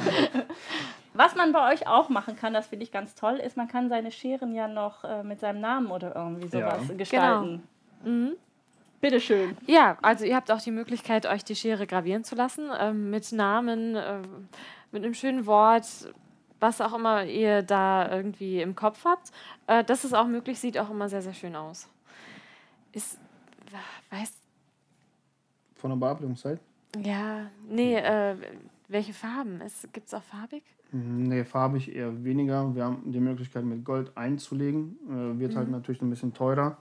Was 1.17 1.33
man 1.35 1.51
bei 1.51 1.73
euch 1.73 1.87
auch 1.87 2.09
machen 2.09 2.35
kann, 2.35 2.53
das 2.53 2.67
finde 2.67 2.83
ich 2.83 2.91
ganz 2.91 3.15
toll, 3.15 3.37
ist, 3.37 3.57
man 3.57 3.67
kann 3.67 3.89
seine 3.89 4.11
Scheren 4.11 4.53
ja 4.53 4.67
noch 4.67 5.03
äh, 5.03 5.23
mit 5.23 5.39
seinem 5.39 5.59
Namen 5.61 5.87
oder 5.89 6.15
irgendwie 6.15 6.47
sowas 6.47 6.87
Ja. 6.89 6.93
gestalten. 6.95 7.63
Bitteschön. 9.01 9.57
Ja, 9.65 9.97
also 10.01 10.25
ihr 10.25 10.35
habt 10.35 10.51
auch 10.51 10.61
die 10.61 10.71
Möglichkeit, 10.71 11.25
euch 11.25 11.43
die 11.43 11.55
Schere 11.55 11.87
gravieren 11.87 12.23
zu 12.23 12.35
lassen 12.35 12.69
ähm, 12.79 13.09
mit 13.09 13.31
Namen, 13.31 13.95
ähm, 13.95 14.47
mit 14.91 15.03
einem 15.03 15.13
schönen 15.15 15.45
Wort, 15.45 15.85
was 16.59 16.81
auch 16.81 16.93
immer 16.93 17.23
ihr 17.23 17.61
da 17.63 18.11
irgendwie 18.11 18.61
im 18.61 18.75
Kopf 18.75 19.03
habt. 19.05 19.31
Äh, 19.67 19.83
das 19.83 20.05
ist 20.05 20.13
auch 20.13 20.27
möglich, 20.27 20.59
sieht 20.59 20.77
auch 20.77 20.89
immer 20.89 21.09
sehr, 21.09 21.21
sehr 21.23 21.33
schön 21.33 21.55
aus. 21.55 21.87
Ist, 22.93 23.19
weiß, 24.11 24.33
Von 25.75 25.89
der 25.91 25.97
Bearbeitungszeit? 25.97 26.59
ja, 27.03 27.47
nee, 27.67 27.95
äh, 27.97 28.35
welche 28.87 29.13
Farben? 29.13 29.61
Gibt 29.93 30.07
es 30.07 30.13
auch 30.13 30.23
farbig? 30.23 30.63
Nee, 30.91 31.43
farbig 31.43 31.93
eher 31.93 32.23
weniger. 32.23 32.73
Wir 32.73 32.85
haben 32.85 33.11
die 33.11 33.19
Möglichkeit, 33.19 33.65
mit 33.65 33.83
Gold 33.83 34.15
einzulegen. 34.15 34.97
Äh, 35.09 35.39
wird 35.39 35.55
halt 35.55 35.69
natürlich 35.69 36.01
ein 36.01 36.09
bisschen 36.09 36.33
teurer. 36.33 36.77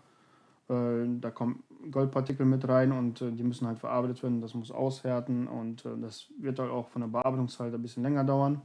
Äh, 0.68 1.06
da 1.20 1.30
kommen 1.30 1.62
Goldpartikel 1.90 2.46
mit 2.46 2.66
rein 2.68 2.92
und 2.92 3.20
äh, 3.20 3.32
die 3.32 3.42
müssen 3.42 3.66
halt 3.66 3.78
verarbeitet 3.78 4.22
werden. 4.22 4.40
Das 4.40 4.54
muss 4.54 4.70
aushärten 4.70 5.48
und 5.48 5.84
äh, 5.84 5.96
das 6.00 6.26
wird 6.38 6.58
halt 6.58 6.70
auch 6.70 6.88
von 6.88 7.02
der 7.02 7.08
Bearbeitungszeit 7.08 7.74
ein 7.74 7.82
bisschen 7.82 8.02
länger 8.02 8.24
dauern. 8.24 8.62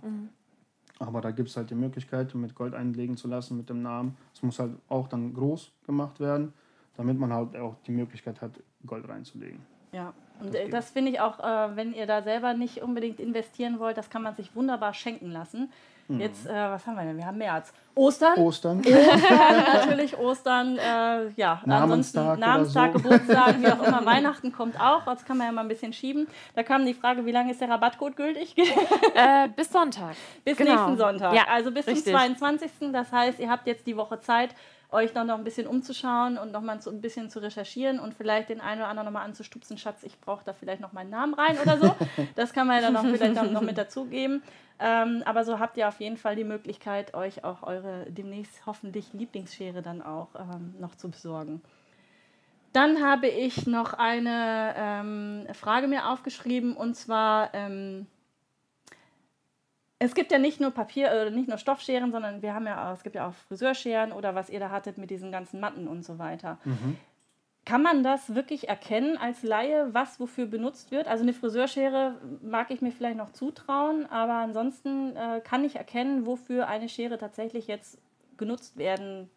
Aber 1.00 1.22
da 1.22 1.32
gibt 1.32 1.50
es 1.50 1.58
halt 1.58 1.72
die 1.72 1.76
Möglichkeit, 1.76 2.34
mit 2.36 2.54
Gold 2.54 2.76
einlegen 2.76 3.18
zu 3.18 3.28
lassen 3.28 3.58
mit 3.58 3.70
dem 3.70 3.82
Namen. 3.82 4.16
Es 4.36 4.44
muss 4.44 4.60
halt 4.60 4.74
auch 4.88 5.08
dann 5.08 5.34
groß 5.34 5.72
gemacht 5.88 6.20
werden, 6.20 6.54
damit 6.96 7.18
man 7.18 7.34
halt 7.34 7.58
auch 7.58 7.76
die 7.88 7.92
Möglichkeit 7.92 8.40
hat, 8.42 8.62
Gold 8.86 9.10
reinzulegen. 9.10 9.62
Ja, 9.92 10.14
und 10.42 10.56
äh, 10.56 10.70
das 10.70 10.90
finde 10.92 11.12
ich 11.12 11.20
auch, 11.22 11.40
äh, 11.40 11.76
wenn 11.76 11.94
ihr 11.94 12.06
da 12.06 12.22
selber 12.22 12.54
nicht 12.54 12.82
unbedingt 12.82 13.20
investieren 13.20 13.80
wollt, 13.80 13.98
das 13.98 14.10
kann 14.10 14.22
man 14.24 14.36
sich 14.36 14.56
wunderbar 14.56 14.94
schenken 14.94 15.32
lassen. 15.32 15.72
Jetzt, 16.08 16.46
äh, 16.46 16.52
was 16.54 16.86
haben 16.86 16.96
wir 16.98 17.04
denn? 17.04 17.16
Wir 17.16 17.26
haben 17.26 17.38
März. 17.38 17.72
Ostern. 17.96 18.38
Ostern. 18.38 18.80
Ostern, 18.86 19.64
natürlich 19.74 20.18
Ostern, 20.18 20.78
äh, 20.78 21.30
ja, 21.38 21.62
Namenstag 21.66 22.22
ansonsten 22.24 22.40
Namenstag, 22.42 22.92
so. 22.94 23.00
Geburtstag, 23.00 23.62
wie 23.62 23.68
auch 23.68 23.82
immer, 23.88 24.06
Weihnachten 24.06 24.52
kommt 24.52 24.78
auch, 24.78 25.06
das 25.06 25.24
kann 25.24 25.38
man 25.38 25.48
ja 25.48 25.54
mal 25.54 25.62
ein 25.62 25.70
bisschen 25.70 25.94
schieben. 25.94 26.28
Da 26.54 26.64
kam 26.64 26.86
die 26.86 26.94
Frage, 26.94 27.26
wie 27.26 27.32
lange 27.32 27.52
ist 27.52 27.62
der 27.62 27.70
Rabattcode 27.70 28.18
gültig? 28.18 28.56
Äh, 29.14 29.50
bis 29.56 29.72
Sonntag. 29.72 30.16
bis 30.44 30.58
Genau. 30.58 30.72
nächsten 30.72 30.98
Sonntag, 30.98 31.34
Ja, 31.34 31.44
also 31.50 31.72
bis 31.72 31.86
richtig. 31.88 32.06
zum 32.06 32.14
22. 32.14 32.72
Das 32.92 33.12
heißt, 33.12 33.40
ihr 33.40 33.50
habt 33.50 33.68
jetzt 33.68 33.86
die 33.88 33.96
Woche 33.96 34.20
Zeit, 34.20 34.50
euch 34.92 35.14
dann 35.14 35.28
noch 35.28 35.38
ein 35.38 35.44
bisschen 35.44 35.68
umzuschauen 35.68 36.38
und 36.38 36.52
noch 36.52 36.62
mal 36.62 36.82
so 36.82 36.90
ein 36.90 37.02
bisschen 37.02 37.30
zu 37.30 37.40
recherchieren 37.40 38.00
und 38.00 38.14
vielleicht 38.14 38.50
den 38.50 38.60
einen 38.60 38.82
oder 38.82 38.90
anderen 38.90 39.06
noch 39.06 39.14
mal 39.14 39.24
anzustupsen, 39.24 39.78
Schatz, 39.78 40.04
ich 40.04 40.20
brauche 40.20 40.44
da 40.44 40.54
vielleicht 40.54 40.82
noch 40.82 40.92
meinen 40.92 41.10
Namen 41.10 41.34
rein 41.34 41.58
oder 41.60 41.78
so. 41.78 41.96
Das 42.36 42.54
kann 42.54 42.68
man 42.68 42.78
ja 42.78 42.92
dann 42.92 42.94
noch 42.94 43.06
vielleicht 43.06 43.38
auch 43.38 43.50
noch 43.50 43.62
mit 43.62 43.78
dazugeben. 43.78 44.44
Ähm, 44.80 45.24
aber 45.26 45.44
so 45.44 45.60
habt 45.60 45.78
ihr 45.78 45.88
auf 45.88 46.00
jeden 46.00 46.18
Fall 46.18 46.36
die 46.36 46.44
Möglichkeit, 46.44 47.14
euch 47.14 47.44
auch 47.44 47.64
eure 47.64 48.06
demnächst 48.10 48.66
hoffentlich 48.66 49.14
Lieblingsschere 49.14 49.82
dann 49.82 50.02
auch 50.02 50.30
ähm, 50.36 50.76
noch 50.80 50.96
zu 50.96 51.10
besorgen. 51.10 51.62
Dann 52.74 53.04
habe 53.04 53.28
ich 53.28 53.68
noch 53.68 53.94
eine 53.94 54.74
ähm, 54.78 55.48
Frage 55.54 55.88
mir 55.88 56.10
aufgeschrieben 56.10 56.76
und 56.76 56.96
zwar 56.96 57.54
ähm, 57.54 58.08
es 60.04 60.16
gibt 60.16 60.32
ja 60.32 60.40
nicht 60.40 60.60
nur 60.60 60.72
Papier 60.72 61.12
oder 61.12 61.30
nicht 61.30 61.48
nur 61.48 61.60
Stoffscheren, 61.60 62.12
sondern 62.12 62.42
wir 62.42 62.56
haben 62.56 62.66
ja 62.66 62.90
auch, 62.90 62.96
es 62.96 63.04
gibt 63.04 63.16
ja 63.16 63.28
auch 63.28 63.34
Friseurscheren 63.48 64.12
oder 64.12 64.34
was 64.34 64.50
ihr 64.50 64.60
da 64.60 64.72
hattet 64.72 64.98
mit 64.98 65.12
diesen 65.12 65.32
ganzen 65.32 65.60
Matten 65.60 65.88
und 65.88 66.04
so 66.04 66.18
weiter. 66.18 66.58
Kann 67.66 67.84
man 67.84 68.02
das 68.02 68.34
wirklich 68.34 68.68
erkennen 68.68 69.18
als 69.18 69.44
Laie, 69.44 69.94
was 69.94 70.20
wofür 70.20 70.48
benutzt 70.48 70.90
wird? 70.90 71.08
Also 71.08 71.22
eine 71.22 71.34
Friseurschere 71.34 72.16
mag 72.42 72.72
ich 72.72 72.82
mir 72.82 72.92
vielleicht 72.92 73.18
noch 73.18 73.32
zutrauen, 73.32 74.08
aber 74.08 74.34
ansonsten 74.34 75.16
äh, 75.16 75.40
kann 75.42 75.64
ich 75.64 75.76
erkennen, 75.76 76.26
wofür 76.26 76.68
eine 76.68 76.90
Schere 76.90 77.20
tatsächlich 77.20 77.68
jetzt 77.68 78.00
genutzt 78.38 78.78
werden 78.78 79.30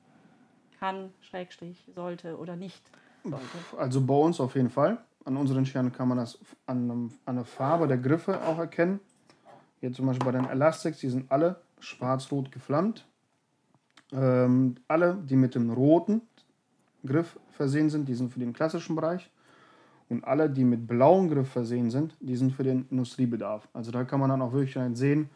kann, 0.81 1.13
Schrägstrich, 1.21 1.85
sollte 1.95 2.39
oder 2.39 2.57
nicht 2.57 2.83
sollte. 3.23 3.45
Also 3.77 4.01
bei 4.01 4.15
uns 4.15 4.41
auf 4.41 4.55
jeden 4.55 4.71
Fall. 4.71 4.97
An 5.27 5.37
unseren 5.37 5.67
Scheren 5.67 5.93
kann 5.93 6.09
man 6.09 6.17
das 6.17 6.39
an, 6.65 7.13
an 7.27 7.37
der 7.37 7.45
Farbe 7.45 7.87
der 7.87 7.99
Griffe 7.99 8.41
auch 8.47 8.59
erkennen. 8.59 9.01
Jetzt 9.85 9.97
zum 9.97 10.07
Beispiel 10.07 10.25
bei 10.25 10.39
den 10.39 10.49
Elastics, 10.49 11.01
die 11.01 11.11
sind 11.11 11.31
alle 11.31 11.57
schwarz-rot 11.79 12.51
geflammt. 12.51 13.07
Ähm, 14.13 14.77
alle, 14.89 15.19
die 15.23 15.37
mit 15.37 15.55
dem 15.55 15.71
roten 15.71 16.23
Griff 17.05 17.39
versehen 17.51 17.91
sind, 17.91 18.09
die 18.09 18.15
sind 18.15 18.33
für 18.33 18.41
den 18.41 18.55
klassischen 18.55 18.97
Bereich. 18.97 19.31
Und 20.09 20.25
alle, 20.25 20.49
die 20.49 20.65
mit 20.65 20.87
blauem 20.87 21.29
Griff 21.29 21.51
versehen 21.51 21.91
sind, 21.91 22.17
die 22.21 22.35
sind 22.35 22.55
für 22.55 22.63
den 22.63 22.87
Industriebedarf. 22.89 23.69
Also 23.75 23.91
da 23.91 24.05
kann 24.05 24.21
man 24.21 24.31
dann 24.31 24.41
auch 24.41 24.55
wirklich 24.55 24.75
sehen, 24.97 25.29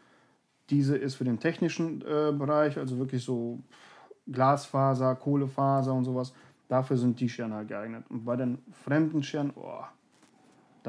diese 0.71 0.97
ist 0.97 1.13
für 1.13 1.25
den 1.25 1.39
technischen 1.39 2.01
äh, 2.01 2.31
Bereich, 2.31 2.75
also 2.79 2.97
wirklich 2.97 3.23
so 3.23 3.59
Glasfaser, 4.31 5.15
Kohlefaser 5.15 5.93
und 5.93 6.05
sowas. 6.05 6.33
Dafür 6.67 6.97
sind 6.97 7.19
die 7.19 7.29
Scheren 7.29 7.53
halt 7.53 7.67
geeignet. 7.67 8.05
Und 8.09 8.25
bei 8.25 8.35
den 8.35 8.57
fremden 8.83 9.21
Scheren, 9.21 9.53
oh, 9.55 9.83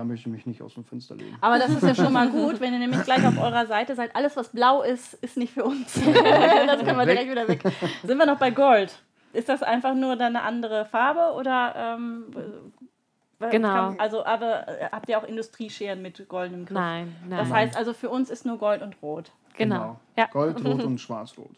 da 0.00 0.04
möchte 0.04 0.30
ich 0.30 0.34
mich 0.34 0.46
nicht 0.46 0.62
aus 0.62 0.72
dem 0.72 0.84
Fenster 0.84 1.14
legen. 1.14 1.36
Aber 1.42 1.58
das 1.58 1.68
ist 1.68 1.82
ja 1.82 1.94
schon 1.94 2.14
mal 2.14 2.30
gut, 2.30 2.58
wenn 2.58 2.72
ihr 2.72 2.78
nämlich 2.78 3.02
gleich 3.02 3.26
auf 3.26 3.36
eurer 3.36 3.66
Seite 3.66 3.94
seid. 3.94 4.16
Alles, 4.16 4.34
was 4.34 4.48
blau 4.48 4.80
ist, 4.80 5.12
ist 5.12 5.36
nicht 5.36 5.52
für 5.52 5.62
uns. 5.64 5.92
das 5.94 6.02
können 6.04 6.96
wir 6.96 7.04
direkt 7.04 7.30
wieder 7.30 7.46
weg. 7.46 7.62
Sind 8.02 8.16
wir 8.16 8.24
noch 8.24 8.38
bei 8.38 8.50
Gold? 8.50 8.98
Ist 9.34 9.50
das 9.50 9.62
einfach 9.62 9.94
nur 9.94 10.16
dann 10.16 10.34
eine 10.36 10.42
andere 10.46 10.86
Farbe 10.86 11.34
oder? 11.36 11.74
Ähm, 11.76 12.24
äh, 12.34 13.50
Genau. 13.50 13.68
kann- 13.68 14.00
also, 14.00 14.24
aber 14.24 14.68
äh, 14.68 14.88
habt 14.90 15.08
ihr 15.10 15.18
auch 15.18 15.24
Industriescheren 15.24 16.00
mit 16.00 16.26
goldenem 16.30 16.64
Griff? 16.64 16.74
Nein, 16.78 17.14
nein. 17.28 17.38
Das 17.38 17.50
heißt 17.50 17.76
also, 17.76 17.92
für 17.92 18.08
uns 18.08 18.30
ist 18.30 18.46
nur 18.46 18.56
Gold 18.56 18.80
und 18.80 18.96
Rot. 19.02 19.32
genau. 19.56 20.00
Ja. 20.16 20.26
Gold, 20.26 20.56
Rot 20.64 20.82
und 20.82 20.98
Schwarz-Rot. 20.98 21.56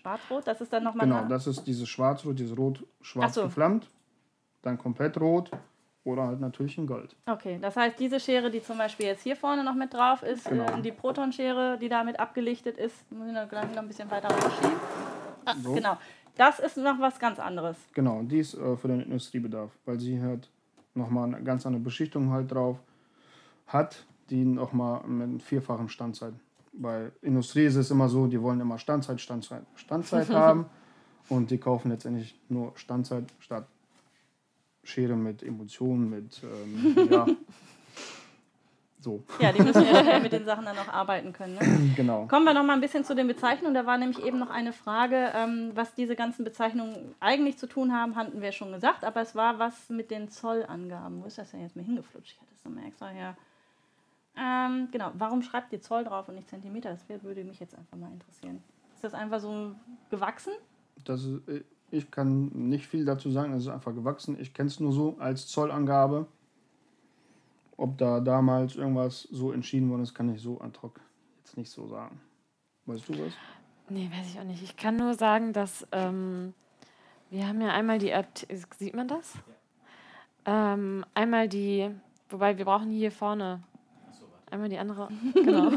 Schwarz-Rot, 0.00 0.48
das 0.48 0.60
ist 0.60 0.72
dann 0.72 0.82
nochmal. 0.82 1.06
Genau, 1.06 1.24
das 1.28 1.46
ist 1.46 1.64
dieses 1.64 1.88
Schwarz-Rot, 1.88 2.38
dieses 2.38 2.56
Rot-Schwarz 2.58 3.34
so. 3.34 3.44
geflammt. 3.44 3.88
Dann 4.62 4.78
komplett 4.78 5.20
rot 5.20 5.50
oder 6.04 6.26
halt 6.26 6.40
natürlich 6.40 6.76
in 6.78 6.86
Gold. 6.86 7.14
Okay, 7.26 7.58
das 7.60 7.76
heißt, 7.76 7.98
diese 7.98 8.18
Schere, 8.18 8.50
die 8.50 8.62
zum 8.62 8.78
Beispiel 8.78 9.06
jetzt 9.06 9.22
hier 9.22 9.36
vorne 9.36 9.62
noch 9.64 9.74
mit 9.74 9.92
drauf 9.94 10.22
ist, 10.22 10.48
Genau. 10.48 10.64
äh, 10.64 10.82
die 10.82 10.92
Protonschere, 10.92 11.78
die 11.80 11.88
damit 11.88 12.18
abgelichtet 12.18 12.76
ist, 12.76 13.10
muss 13.12 13.28
ich 13.28 13.32
noch 13.34 13.48
gleich 13.48 13.70
noch 13.70 13.82
ein 13.82 13.88
bisschen 13.88 14.10
weiter 14.10 14.28
rausschieben. 14.28 14.76
Ah, 15.44 15.54
So. 15.62 15.72
Genau. 15.74 15.96
Das 16.36 16.58
ist 16.60 16.76
noch 16.78 16.98
was 16.98 17.18
ganz 17.18 17.38
anderes. 17.38 17.76
Genau, 17.92 18.22
die 18.22 18.38
ist 18.38 18.54
äh, 18.54 18.76
für 18.76 18.88
den 18.88 19.02
Industriebedarf, 19.02 19.70
weil 19.84 20.00
sie 20.00 20.20
halt 20.20 20.48
nochmal 20.94 21.26
eine 21.34 21.42
ganz 21.44 21.66
andere 21.66 21.82
Beschichtung 21.82 22.30
halt 22.30 22.50
drauf 22.50 22.78
hat, 23.66 24.04
die 24.30 24.44
nochmal 24.44 25.02
mit 25.06 25.42
vierfachen 25.42 25.88
Standzeit. 25.88 26.32
Bei 26.72 27.12
Industrie 27.20 27.64
ist 27.64 27.76
es 27.76 27.90
immer 27.90 28.08
so, 28.08 28.26
die 28.26 28.40
wollen 28.40 28.60
immer 28.60 28.78
Standzeit, 28.78 29.20
Standzeit, 29.20 29.62
Standzeit 29.74 30.30
haben 30.34 30.66
und 31.28 31.50
die 31.50 31.58
kaufen 31.58 31.90
letztendlich 31.90 32.34
nur 32.48 32.72
Standzeit 32.76 33.24
statt 33.38 33.66
Schere 34.84 35.16
mit 35.16 35.42
Emotionen, 35.42 36.10
mit, 36.10 36.40
ähm, 36.42 37.08
ja, 37.10 37.26
so, 39.00 39.22
Ja, 39.40 39.52
die 39.52 39.62
müssen 39.62 39.84
ja 39.84 40.18
mit 40.18 40.32
den 40.32 40.44
Sachen 40.44 40.64
dann 40.64 40.78
auch 40.78 40.88
arbeiten 40.88 41.32
können. 41.32 41.54
Ne? 41.54 41.92
genau. 41.96 42.26
Kommen 42.26 42.44
wir 42.44 42.54
noch 42.54 42.64
mal 42.64 42.74
ein 42.74 42.80
bisschen 42.80 43.04
zu 43.04 43.14
den 43.14 43.26
Bezeichnungen. 43.26 43.74
Da 43.74 43.86
war 43.86 43.98
nämlich 43.98 44.22
eben 44.24 44.38
noch 44.38 44.50
eine 44.50 44.72
Frage, 44.72 45.32
ähm, 45.34 45.72
was 45.74 45.94
diese 45.94 46.16
ganzen 46.16 46.44
Bezeichnungen 46.44 47.14
eigentlich 47.20 47.58
zu 47.58 47.66
tun 47.66 47.92
haben, 47.92 48.16
hatten 48.16 48.40
wir 48.40 48.52
schon 48.52 48.72
gesagt. 48.72 49.04
Aber 49.04 49.20
es 49.20 49.34
war 49.34 49.58
was 49.58 49.88
mit 49.88 50.10
den 50.10 50.28
Zollangaben. 50.28 51.22
Wo 51.22 51.26
ist 51.26 51.38
das 51.38 51.50
denn 51.50 51.60
jetzt 51.60 51.76
mal 51.76 51.84
hingeflutscht? 51.84 52.32
Ich 52.32 52.40
hatte 52.40 52.52
es 52.56 52.64
nochmal 52.64 52.86
extra 52.86 53.08
hier. 53.08 53.36
Ähm, 54.36 54.88
genau, 54.90 55.12
warum 55.14 55.42
schreibt 55.42 55.72
ihr 55.72 55.80
Zoll 55.80 56.04
drauf 56.04 56.28
und 56.28 56.36
nicht 56.36 56.48
Zentimeter? 56.48 56.90
Das 56.90 57.22
würde 57.22 57.44
mich 57.44 57.60
jetzt 57.60 57.76
einfach 57.76 57.96
mal 57.96 58.10
interessieren. 58.10 58.62
Ist 58.94 59.04
das 59.04 59.14
einfach 59.14 59.40
so 59.40 59.74
gewachsen? 60.10 60.52
Das 61.04 61.24
ist, 61.24 61.48
äh, 61.48 61.64
ich 61.92 62.10
kann 62.10 62.46
nicht 62.46 62.86
viel 62.86 63.04
dazu 63.04 63.30
sagen, 63.30 63.52
es 63.52 63.64
ist 63.64 63.68
einfach 63.68 63.94
gewachsen. 63.94 64.38
Ich 64.40 64.54
kenne 64.54 64.68
es 64.68 64.80
nur 64.80 64.92
so 64.92 65.16
als 65.18 65.46
Zollangabe. 65.46 66.26
Ob 67.76 67.98
da 67.98 68.20
damals 68.20 68.76
irgendwas 68.76 69.28
so 69.30 69.52
entschieden 69.52 69.90
worden 69.90 70.02
ist, 70.02 70.14
kann 70.14 70.32
ich 70.34 70.40
so 70.40 70.60
ad 70.60 70.78
hoc 70.80 71.00
jetzt 71.38 71.56
nicht 71.56 71.70
so 71.70 71.86
sagen. 71.86 72.18
Weißt 72.86 73.08
du 73.08 73.12
was? 73.12 73.32
Nee, 73.88 74.10
weiß 74.10 74.26
ich 74.32 74.40
auch 74.40 74.44
nicht. 74.44 74.62
Ich 74.62 74.76
kann 74.76 74.96
nur 74.96 75.14
sagen, 75.14 75.52
dass 75.52 75.86
ähm, 75.92 76.54
wir 77.30 77.46
haben 77.46 77.60
ja 77.60 77.72
einmal 77.72 77.98
die 77.98 78.14
Art 78.14 78.46
sieht 78.78 78.94
man 78.94 79.08
das? 79.08 79.34
Ähm, 80.46 81.04
einmal 81.12 81.48
die, 81.48 81.90
wobei 82.30 82.56
wir 82.56 82.64
brauchen 82.64 82.90
hier 82.90 83.12
vorne 83.12 83.62
einmal 84.52 84.68
die 84.68 84.78
andere. 84.78 85.08
Genau. 85.34 85.70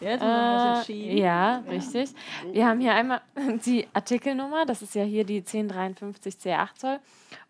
Jetzt 0.00 0.22
Äh, 0.22 0.84
schieben. 0.84 1.16
ja, 1.18 1.58
richtig. 1.70 2.10
Wir 2.52 2.66
haben 2.66 2.80
hier 2.80 2.94
einmal 2.94 3.20
die 3.66 3.86
Artikelnummer, 3.92 4.64
das 4.66 4.82
ist 4.82 4.94
ja 4.94 5.02
hier 5.04 5.24
die 5.24 5.38
1053 5.38 6.34
C8 6.34 6.74
Zoll 6.76 6.98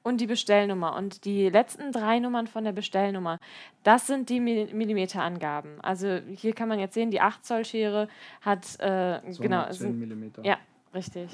und 0.03 0.21
die 0.21 0.27
Bestellnummer. 0.27 0.97
Und 0.97 1.25
die 1.25 1.49
letzten 1.49 1.93
drei 1.93 2.19
Nummern 2.19 2.47
von 2.47 2.65
der 2.65 2.73
Bestellnummer, 2.73 3.39
das 3.85 4.07
sind 4.07 4.29
die 4.29 4.41
Mi- 4.41 4.73
Millimeterangaben. 4.75 5.81
Also 5.81 6.19
hier 6.35 6.53
kann 6.55 6.69
man 6.69 6.79
jetzt 6.79 6.95
sehen, 6.95 7.11
die 7.11 7.21
8 7.21 7.45
Zoll 7.45 7.65
Schere 7.65 8.09
hat, 8.41 8.65
äh, 8.81 9.21
genau, 9.39 9.65
210 9.65 9.73
sind, 9.75 9.99
Millimeter. 9.99 10.45
ja, 10.45 10.57
richtig. 10.95 11.31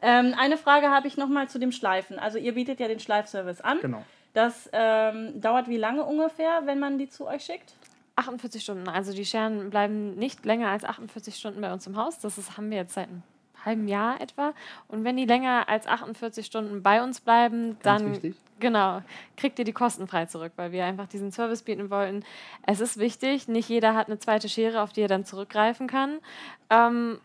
Ähm, 0.00 0.34
eine 0.38 0.56
Frage 0.56 0.90
habe 0.90 1.08
ich 1.08 1.16
nochmal 1.16 1.48
zu 1.48 1.58
dem 1.58 1.72
Schleifen. 1.72 2.20
Also 2.20 2.38
ihr 2.38 2.54
bietet 2.54 2.78
ja 2.78 2.86
den 2.86 3.00
Schleifservice 3.00 3.60
an. 3.60 3.78
Genau. 3.80 4.04
Das 4.32 4.68
ähm, 4.72 5.40
dauert 5.40 5.68
wie 5.68 5.76
lange 5.76 6.04
ungefähr, 6.04 6.62
wenn 6.66 6.78
man 6.78 6.98
die 6.98 7.08
zu 7.08 7.26
euch 7.26 7.44
schickt? 7.44 7.74
48 8.16 8.62
Stunden. 8.62 8.88
Also 8.88 9.12
die 9.12 9.24
Scheren 9.24 9.70
bleiben 9.70 10.14
nicht 10.16 10.44
länger 10.44 10.68
als 10.68 10.84
48 10.84 11.34
Stunden 11.34 11.60
bei 11.60 11.72
uns 11.72 11.86
im 11.86 11.96
Haus. 11.96 12.18
Das 12.18 12.38
ist, 12.38 12.56
haben 12.56 12.70
wir 12.70 12.78
jetzt 12.78 12.94
seit 12.94 13.08
einem 13.08 13.22
halben 13.64 13.88
Jahr 13.88 14.20
etwa. 14.20 14.52
Und 14.88 15.04
wenn 15.04 15.16
die 15.16 15.24
länger 15.24 15.68
als 15.68 15.86
48 15.86 16.46
Stunden 16.46 16.82
bei 16.82 17.02
uns 17.02 17.20
bleiben, 17.20 17.76
Ganz 17.82 18.02
dann 18.02 18.12
wichtig. 18.12 18.36
genau, 18.58 19.02
kriegt 19.36 19.58
ihr 19.58 19.64
die 19.64 19.72
kostenfrei 19.72 20.26
zurück, 20.26 20.52
weil 20.56 20.72
wir 20.72 20.84
einfach 20.84 21.06
diesen 21.06 21.32
Service 21.32 21.62
bieten 21.62 21.90
wollten. 21.90 22.24
Es 22.66 22.80
ist 22.80 22.98
wichtig, 22.98 23.48
nicht 23.48 23.68
jeder 23.68 23.94
hat 23.94 24.08
eine 24.08 24.18
zweite 24.18 24.48
Schere, 24.48 24.82
auf 24.82 24.92
die 24.92 25.02
er 25.02 25.08
dann 25.08 25.24
zurückgreifen 25.24 25.86
kann. 25.86 26.18
Ähm, 26.70 27.20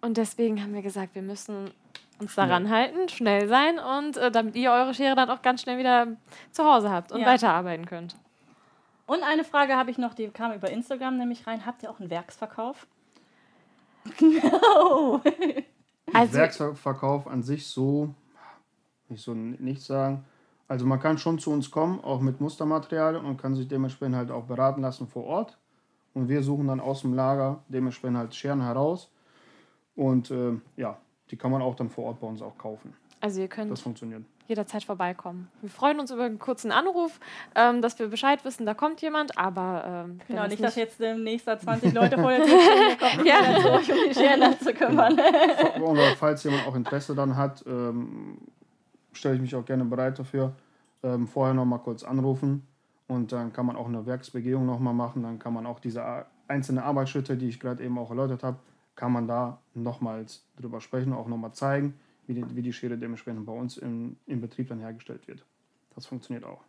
und 0.00 0.16
deswegen 0.16 0.62
haben 0.62 0.74
wir 0.74 0.82
gesagt, 0.82 1.14
wir 1.14 1.22
müssen 1.22 1.70
uns 2.20 2.34
daran 2.34 2.70
halten, 2.70 3.08
schnell 3.08 3.48
sein 3.48 3.78
und 3.78 4.16
äh, 4.16 4.30
damit 4.30 4.54
ihr 4.56 4.70
eure 4.70 4.94
Schere 4.94 5.14
dann 5.16 5.30
auch 5.30 5.42
ganz 5.42 5.62
schnell 5.62 5.78
wieder 5.78 6.06
zu 6.52 6.64
Hause 6.64 6.90
habt 6.90 7.12
und 7.12 7.20
Ja. 7.20 7.26
weiterarbeiten 7.26 7.86
könnt. 7.86 8.16
Und 9.06 9.22
eine 9.22 9.44
Frage 9.44 9.76
habe 9.76 9.90
ich 9.90 9.98
noch, 9.98 10.14
die 10.14 10.28
kam 10.28 10.52
über 10.52 10.70
Instagram 10.70 11.18
nämlich 11.18 11.46
rein. 11.46 11.66
Habt 11.66 11.82
ihr 11.82 11.90
auch 11.90 12.00
einen 12.00 12.10
Werksverkauf? 12.10 12.86
oh. 14.76 15.20
Also- 16.12 16.34
Werksverkauf 16.34 17.26
an 17.26 17.42
sich 17.42 17.66
so, 17.66 18.14
nicht 19.08 19.22
so 19.22 19.34
nicht 19.34 19.82
sagen. 19.82 20.24
Also 20.68 20.86
man 20.86 20.98
kann 21.00 21.18
schon 21.18 21.38
zu 21.38 21.50
uns 21.50 21.70
kommen, 21.70 22.00
auch 22.02 22.20
mit 22.20 22.40
Mustermaterial 22.40 23.16
und 23.16 23.36
kann 23.36 23.54
sich 23.54 23.68
dementsprechend 23.68 24.16
halt 24.16 24.30
auch 24.30 24.44
beraten 24.44 24.80
lassen 24.80 25.06
vor 25.06 25.24
Ort. 25.24 25.58
Und 26.14 26.28
wir 26.28 26.42
suchen 26.42 26.68
dann 26.68 26.80
aus 26.80 27.02
dem 27.02 27.12
Lager 27.12 27.62
dementsprechend 27.68 28.16
halt 28.16 28.34
Scheren 28.34 28.62
heraus. 28.62 29.10
Und 29.96 30.30
äh, 30.30 30.52
ja, 30.76 30.96
die 31.34 31.38
kann 31.38 31.50
man 31.50 31.62
auch 31.62 31.74
dann 31.74 31.90
vor 31.90 32.04
Ort 32.04 32.20
bei 32.20 32.28
uns 32.28 32.40
auch 32.40 32.56
kaufen. 32.56 32.94
Also 33.20 33.40
ihr 33.40 33.48
könnt 33.48 33.72
Das 33.72 33.80
funktioniert. 33.80 34.22
jederzeit 34.46 34.84
vorbeikommen. 34.84 35.48
Wir 35.62 35.68
freuen 35.70 35.98
uns 35.98 36.12
über 36.12 36.22
einen 36.22 36.38
kurzen 36.38 36.70
Anruf, 36.70 37.18
ähm, 37.56 37.82
dass 37.82 37.98
wir 37.98 38.06
Bescheid 38.06 38.44
wissen, 38.44 38.66
da 38.66 38.74
kommt 38.74 39.02
jemand, 39.02 39.36
aber 39.36 40.04
ähm, 40.06 40.20
Genau, 40.28 40.46
nicht, 40.46 40.62
dass 40.62 40.76
jetzt 40.76 41.00
demnächst 41.00 41.48
da 41.48 41.58
20 41.58 41.92
Leute 41.92 42.18
vor 42.18 42.30
der 42.30 42.44
Tür 42.44 42.56
nicht 43.16 43.24
Ja. 43.26 43.38
um 43.74 43.80
die 44.08 44.14
Scheren 44.14 44.60
zu 44.60 44.72
kümmern. 44.74 45.18
Oder 45.82 46.14
falls 46.16 46.44
jemand 46.44 46.68
auch 46.68 46.76
Interesse 46.76 47.16
dann 47.16 47.36
hat, 47.36 47.64
ähm, 47.66 48.38
stelle 49.12 49.34
ich 49.34 49.40
mich 49.40 49.56
auch 49.56 49.64
gerne 49.64 49.84
bereit 49.84 50.16
dafür. 50.20 50.52
Ähm, 51.02 51.26
vorher 51.26 51.52
noch 51.54 51.64
mal 51.64 51.78
kurz 51.78 52.04
anrufen 52.04 52.64
und 53.08 53.32
dann 53.32 53.52
kann 53.52 53.66
man 53.66 53.74
auch 53.74 53.88
eine 53.88 54.06
Werksbegehung 54.06 54.66
noch 54.66 54.78
mal 54.78 54.92
machen. 54.92 55.24
Dann 55.24 55.40
kann 55.40 55.52
man 55.52 55.66
auch 55.66 55.80
diese 55.80 56.26
einzelnen 56.46 56.84
Arbeitsschritte, 56.84 57.36
die 57.36 57.48
ich 57.48 57.58
gerade 57.58 57.82
eben 57.82 57.98
auch 57.98 58.10
erläutert 58.10 58.44
habe, 58.44 58.58
kann 58.96 59.12
man 59.12 59.26
da 59.28 59.60
nochmals 59.74 60.44
drüber 60.60 60.80
sprechen, 60.80 61.12
auch 61.12 61.26
noch 61.26 61.36
mal 61.36 61.52
zeigen, 61.52 61.94
wie 62.26 62.34
die, 62.34 62.56
wie 62.56 62.62
die 62.62 62.72
Schere 62.72 62.96
dementsprechend 62.96 63.44
bei 63.46 63.52
uns 63.52 63.76
im, 63.76 64.16
im 64.26 64.40
Betrieb 64.40 64.68
dann 64.68 64.80
hergestellt 64.80 65.26
wird. 65.28 65.44
Das 65.94 66.06
funktioniert 66.06 66.44
auch. 66.44 66.60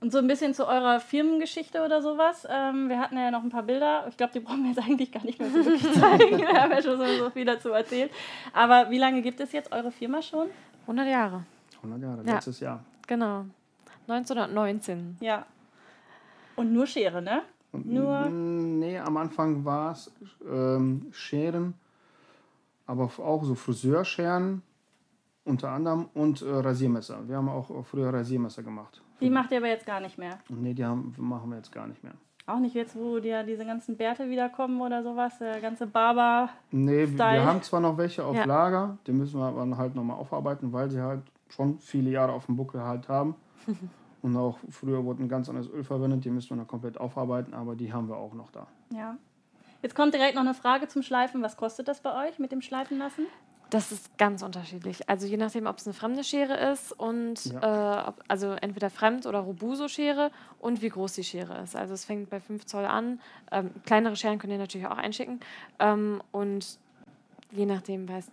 Und 0.00 0.12
so 0.12 0.18
ein 0.18 0.26
bisschen 0.26 0.52
zu 0.52 0.66
eurer 0.66 1.00
Firmengeschichte 1.00 1.82
oder 1.82 2.02
sowas. 2.02 2.46
Ähm, 2.50 2.88
wir 2.90 2.98
hatten 3.00 3.16
ja 3.16 3.30
noch 3.30 3.42
ein 3.42 3.48
paar 3.48 3.62
Bilder. 3.62 4.06
Ich 4.08 4.16
glaube, 4.16 4.32
die 4.34 4.40
brauchen 4.40 4.62
wir 4.62 4.70
jetzt 4.72 4.78
eigentlich 4.86 5.10
gar 5.10 5.24
nicht 5.24 5.38
mehr 5.38 5.48
so 5.50 5.64
wirklich 5.64 5.90
zeigen. 5.94 6.38
wir 6.38 6.48
haben 6.48 6.70
ja 6.70 6.82
schon 6.82 6.98
so, 6.98 7.06
so 7.24 7.30
viel 7.30 7.44
dazu 7.46 7.70
erzählt. 7.70 8.10
Aber 8.52 8.90
wie 8.90 8.98
lange 8.98 9.22
gibt 9.22 9.40
es 9.40 9.52
jetzt 9.52 9.72
eure 9.72 9.90
Firma 9.90 10.20
schon? 10.20 10.48
100 10.82 11.08
Jahre, 11.08 11.44
100 11.78 12.00
Jahre, 12.02 12.22
Ja. 12.24 12.34
letztes 12.34 12.60
Jahr. 12.60 12.84
genau. 13.06 13.46
1919. 14.08 15.16
Ja. 15.20 15.46
Und 16.54 16.72
nur 16.72 16.86
Schere, 16.86 17.20
ne? 17.20 17.42
Nur- 17.84 18.28
Nee, 18.28 18.98
am 18.98 19.16
Anfang 19.16 19.64
war 19.64 19.92
es 19.92 20.12
ähm, 20.48 21.06
Scheren, 21.12 21.74
aber 22.86 23.04
auch 23.18 23.44
so 23.44 23.54
Friseurscheren 23.54 24.62
unter 25.44 25.70
anderem 25.70 26.08
und 26.14 26.42
äh, 26.42 26.48
Rasiermesser. 26.50 27.26
Wir 27.28 27.36
haben 27.36 27.48
auch 27.48 27.84
früher 27.84 28.12
Rasiermesser 28.12 28.62
gemacht. 28.62 29.00
Die 29.20 29.30
macht 29.30 29.50
ihr 29.52 29.58
aber 29.58 29.68
jetzt 29.68 29.86
gar 29.86 30.00
nicht 30.00 30.18
mehr. 30.18 30.38
Nee, 30.48 30.74
die 30.74 30.84
haben, 30.84 31.14
machen 31.18 31.50
wir 31.50 31.56
jetzt 31.56 31.72
gar 31.72 31.86
nicht 31.86 32.02
mehr. 32.02 32.12
Auch 32.48 32.58
nicht 32.60 32.74
jetzt, 32.74 32.94
wo 32.94 33.18
dir 33.18 33.42
diese 33.42 33.64
ganzen 33.64 33.96
Bärte 33.96 34.28
wiederkommen 34.28 34.80
oder 34.80 35.02
sowas. 35.02 35.38
Der 35.38 35.60
ganze 35.60 35.86
Barber. 35.86 36.48
Nee, 36.70 37.06
Style. 37.06 37.38
wir 37.40 37.44
haben 37.46 37.62
zwar 37.62 37.80
noch 37.80 37.96
welche 37.98 38.24
auf 38.24 38.36
Ja. 38.36 38.44
Lager, 38.44 38.98
die 39.06 39.12
müssen 39.12 39.40
wir 39.40 39.46
aber 39.46 39.76
halt 39.76 39.94
nochmal 39.96 40.16
aufarbeiten, 40.16 40.72
weil 40.72 40.88
sie 40.90 41.00
halt 41.00 41.22
schon 41.48 41.78
viele 41.78 42.10
Jahre 42.10 42.32
auf 42.32 42.46
dem 42.46 42.56
Buckel 42.56 42.82
halt 42.82 43.08
haben. 43.08 43.34
und 44.26 44.36
auch 44.36 44.58
früher 44.70 45.04
wurde 45.04 45.22
ein 45.22 45.28
ganz 45.28 45.48
anderes 45.48 45.70
Öl 45.70 45.84
verwendet, 45.84 46.24
die 46.24 46.30
müssen 46.30 46.50
wir 46.50 46.56
noch 46.56 46.66
komplett 46.66 46.98
aufarbeiten, 46.98 47.54
aber 47.54 47.76
die 47.76 47.92
haben 47.92 48.08
wir 48.08 48.16
auch 48.16 48.34
noch 48.34 48.50
da. 48.50 48.66
Ja. 48.92 49.16
Jetzt 49.82 49.94
kommt 49.94 50.14
direkt 50.14 50.34
noch 50.34 50.42
eine 50.42 50.52
Frage 50.52 50.88
zum 50.88 51.02
Schleifen. 51.02 51.42
Was 51.42 51.56
kostet 51.56 51.86
das 51.86 52.00
bei 52.00 52.26
euch 52.26 52.40
mit 52.40 52.50
dem 52.50 52.60
Schleifen 52.60 52.98
lassen? 52.98 53.26
Das 53.70 53.92
ist 53.92 54.18
ganz 54.18 54.42
unterschiedlich. 54.42 55.08
Also 55.08 55.28
je 55.28 55.36
nachdem, 55.36 55.66
ob 55.66 55.78
es 55.78 55.86
eine 55.86 55.94
fremde 55.94 56.24
Schere 56.24 56.72
ist 56.72 56.90
und 56.92 57.54
äh, 57.62 57.66
ob, 57.66 58.22
also 58.26 58.50
entweder 58.50 58.90
Fremd- 58.90 59.26
oder 59.26 59.38
Robuso-Schere 59.38 60.32
und 60.58 60.82
wie 60.82 60.88
groß 60.88 61.14
die 61.14 61.24
Schere 61.24 61.62
ist. 61.62 61.76
Also 61.76 61.94
es 61.94 62.04
fängt 62.04 62.28
bei 62.28 62.40
5 62.40 62.66
Zoll 62.66 62.84
an. 62.84 63.20
Ähm, 63.52 63.70
kleinere 63.84 64.16
Scheren 64.16 64.40
könnt 64.40 64.52
ihr 64.52 64.58
natürlich 64.58 64.88
auch 64.88 64.98
einschicken. 64.98 65.38
Ähm, 65.78 66.20
und 66.32 66.78
je 67.52 67.66
nachdem, 67.66 68.08
weiß 68.08 68.30